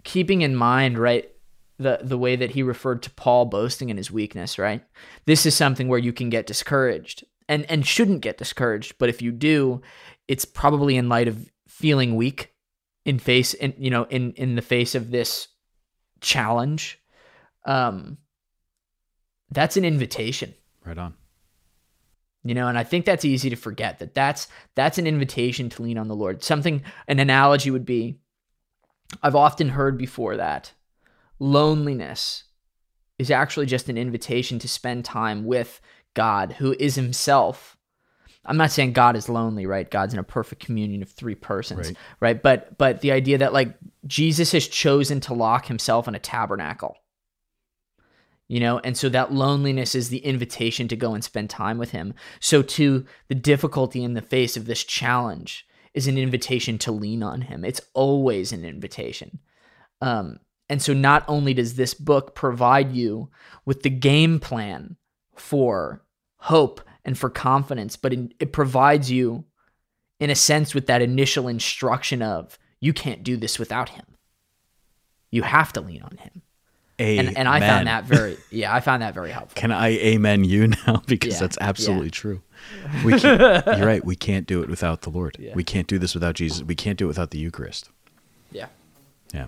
keeping 0.03 0.41
in 0.41 0.55
mind, 0.55 0.97
right, 0.97 1.29
the 1.77 1.99
the 2.01 2.17
way 2.17 2.35
that 2.35 2.51
he 2.51 2.63
referred 2.63 3.01
to 3.03 3.09
Paul 3.11 3.45
boasting 3.45 3.89
in 3.89 3.97
his 3.97 4.11
weakness, 4.11 4.57
right? 4.59 4.83
This 5.25 5.45
is 5.45 5.55
something 5.55 5.87
where 5.87 5.99
you 5.99 6.13
can 6.13 6.29
get 6.29 6.45
discouraged, 6.47 7.23
and 7.49 7.65
and 7.69 7.85
shouldn't 7.85 8.21
get 8.21 8.37
discouraged. 8.37 8.95
But 8.97 9.09
if 9.09 9.21
you 9.21 9.31
do, 9.31 9.81
it's 10.27 10.45
probably 10.45 10.95
in 10.97 11.09
light 11.09 11.27
of 11.27 11.49
feeling 11.67 12.15
weak 12.15 12.53
in 13.05 13.19
face, 13.19 13.53
in 13.53 13.73
you 13.77 13.89
know, 13.89 14.03
in 14.05 14.33
in 14.33 14.55
the 14.55 14.61
face 14.61 14.95
of 14.95 15.11
this 15.11 15.47
challenge. 16.21 16.99
Um, 17.65 18.17
that's 19.51 19.77
an 19.77 19.85
invitation 19.85 20.53
Right 20.85 20.97
on. 20.97 21.13
you 22.43 22.53
know 22.53 22.67
and 22.67 22.77
i 22.77 22.83
think 22.83 23.05
that's 23.05 23.23
easy 23.25 23.49
to 23.49 23.55
forget 23.55 23.99
that 23.99 24.13
that's 24.13 24.47
that's 24.75 24.97
an 24.97 25.07
invitation 25.07 25.69
to 25.69 25.81
lean 25.83 25.97
on 25.97 26.07
the 26.07 26.15
lord 26.15 26.43
something 26.43 26.83
an 27.07 27.19
analogy 27.19 27.71
would 27.71 27.85
be 27.85 28.19
i've 29.23 29.35
often 29.35 29.69
heard 29.69 29.97
before 29.97 30.35
that 30.37 30.73
loneliness 31.39 32.43
is 33.17 33.31
actually 33.31 33.65
just 33.65 33.87
an 33.89 33.97
invitation 33.97 34.59
to 34.59 34.67
spend 34.67 35.05
time 35.05 35.45
with 35.45 35.79
god 36.15 36.53
who 36.53 36.75
is 36.79 36.95
himself 36.95 37.74
i'm 38.45 38.57
not 38.57 38.71
saying 38.71 38.93
god 38.93 39.15
is 39.15 39.29
lonely 39.29 39.65
right? 39.65 39.89
God's 39.89 40.13
in 40.13 40.19
a 40.19 40.23
perfect 40.23 40.63
communion 40.63 41.01
of 41.01 41.09
three 41.09 41.35
persons 41.35 41.87
Right. 41.87 41.97
right, 42.19 42.41
but 42.43 42.77
but 42.77 43.01
the 43.01 43.11
idea 43.11 43.37
that 43.37 43.53
like 43.53 43.75
jesus 44.07 44.51
has 44.51 44.67
chosen 44.67 45.19
to 45.21 45.33
lock 45.33 45.65
himself 45.67 46.07
in 46.07 46.15
a 46.15 46.19
tabernacle 46.19 46.97
you 48.47 48.59
know? 48.59 48.79
And 48.79 48.95
so 48.95 49.09
that 49.09 49.33
loneliness 49.33 49.95
is 49.95 50.09
the 50.09 50.19
invitation 50.19 50.87
to 50.89 50.95
go 50.95 51.13
and 51.13 51.23
spend 51.23 51.49
time 51.49 51.77
with 51.77 51.91
him. 51.91 52.13
So 52.39 52.61
to 52.61 53.05
the 53.27 53.35
difficulty 53.35 54.03
in 54.03 54.13
the 54.13 54.21
face 54.21 54.55
of 54.55 54.65
this 54.65 54.83
challenge 54.83 55.67
is 55.93 56.07
an 56.07 56.17
invitation 56.17 56.77
to 56.79 56.91
lean 56.91 57.23
on 57.23 57.41
him. 57.41 57.63
It's 57.65 57.81
always 57.93 58.51
an 58.51 58.63
invitation. 58.63 59.39
Um, 60.01 60.39
and 60.69 60.81
so 60.81 60.93
not 60.93 61.23
only 61.27 61.53
does 61.53 61.75
this 61.75 61.93
book 61.93 62.35
provide 62.35 62.91
you 62.91 63.29
with 63.65 63.81
the 63.83 63.89
game 63.89 64.39
plan 64.39 64.97
for 65.35 66.03
hope 66.37 66.81
and 67.05 67.17
for 67.17 67.29
confidence 67.29 67.95
but 67.95 68.11
in, 68.13 68.33
it 68.39 68.51
provides 68.51 69.09
you 69.11 69.45
in 70.19 70.29
a 70.29 70.35
sense 70.35 70.73
with 70.73 70.87
that 70.87 71.01
initial 71.01 71.47
instruction 71.47 72.21
of 72.21 72.57
you 72.79 72.93
can't 72.93 73.23
do 73.23 73.37
this 73.37 73.57
without 73.59 73.89
him 73.89 74.05
you 75.31 75.43
have 75.43 75.71
to 75.73 75.81
lean 75.81 76.01
on 76.01 76.17
him 76.17 76.41
and, 76.97 77.37
and 77.37 77.47
I 77.47 77.59
found 77.59 77.87
that 77.87 78.05
very 78.05 78.37
yeah 78.51 78.73
I 78.73 78.79
found 78.79 79.01
that 79.01 79.13
very 79.13 79.29
helpful. 79.29 79.59
Can 79.59 79.71
I 79.71 79.89
amen 79.89 80.45
you 80.45 80.67
now? 80.87 81.01
Because 81.05 81.33
Yeah, 81.33 81.39
that's 81.39 81.57
yeah. 81.59 81.67
absolutely 81.67 82.09
true. 82.09 82.41
We 83.03 83.19
can't, 83.19 83.65
you're 83.77 83.85
right. 83.85 84.03
We 84.03 84.15
can't 84.15 84.47
do 84.47 84.61
it 84.61 84.69
without 84.69 85.01
the 85.01 85.09
Lord. 85.09 85.35
Yeah. 85.37 85.53
We 85.53 85.63
can't 85.65 85.87
do 85.87 85.99
this 85.99 86.13
without 86.13 86.35
Jesus. 86.35 86.63
We 86.63 86.73
can't 86.73 86.97
do 86.97 87.03
it 87.03 87.09
without 87.09 87.31
the 87.31 87.37
Eucharist. 87.37 87.89
Yeah, 88.51 88.67
Yeah. 89.33 89.47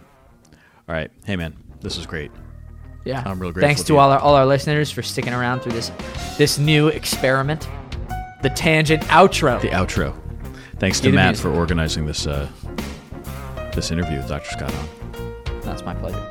All 0.90 0.96
right. 0.96 1.10
Hey, 1.26 1.38
man, 1.38 1.56
this 1.80 1.98
is 1.98 2.06
great. 2.06 2.32
Yeah. 3.08 3.24
I'm 3.26 3.40
real 3.40 3.52
Thanks 3.52 3.82
grateful 3.82 3.84
to 3.84 3.94
to 3.94 3.98
all 3.98 4.12
our 4.12 4.20
all 4.20 4.36
our 4.36 4.46
listeners 4.46 4.92
for 4.92 5.02
sticking 5.02 5.34
around 5.34 5.62
through 5.62 5.74
this 5.74 5.92
this 6.38 6.58
new 6.58 6.90
experiment, 6.90 7.68
the 8.42 8.50
tangent 8.50 9.04
outro. 9.04 9.62
The 9.62 9.70
outro. 9.70 10.16
Thanks 10.80 11.00
to 11.00 11.12
Matt 11.12 11.30
music. 11.30 11.44
for 11.44 11.52
organizing 11.52 12.06
this 12.06 12.28
uh, 12.28 12.48
this 13.74 13.92
interview 13.92 14.18
with 14.18 14.28
Dr. 14.28 14.50
Scott 14.52 14.74
on. 14.74 15.62
That's 15.62 15.84
my 15.84 15.96
pleasure. 15.96 16.24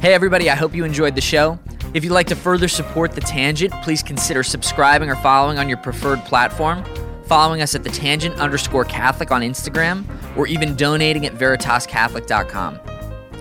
Hey, 0.00 0.12
everybody, 0.12 0.50
I 0.50 0.54
hope 0.54 0.74
you 0.74 0.84
enjoyed 0.84 1.14
the 1.14 1.22
show. 1.22 1.58
If 1.94 2.04
you'd 2.04 2.12
like 2.12 2.26
to 2.26 2.36
further 2.36 2.68
support 2.68 3.12
The 3.12 3.22
Tangent, 3.22 3.72
please 3.82 4.02
consider 4.02 4.42
subscribing 4.42 5.08
or 5.08 5.16
following 5.16 5.58
on 5.58 5.68
your 5.68 5.78
preferred 5.78 6.18
platform, 6.26 6.84
following 7.24 7.62
us 7.62 7.74
at 7.74 7.82
The 7.82 7.90
Tangent 7.90 8.36
underscore 8.36 8.84
Catholic 8.84 9.30
on 9.30 9.40
Instagram, 9.40 10.04
or 10.36 10.46
even 10.46 10.76
donating 10.76 11.24
at 11.24 11.32
veritascatholic.com. 11.32 12.80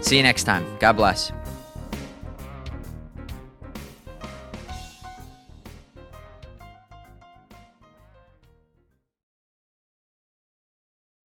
See 0.01 0.15
you 0.17 0.23
next 0.23 0.45
time. 0.45 0.65
God 0.79 0.93
bless. 0.93 1.33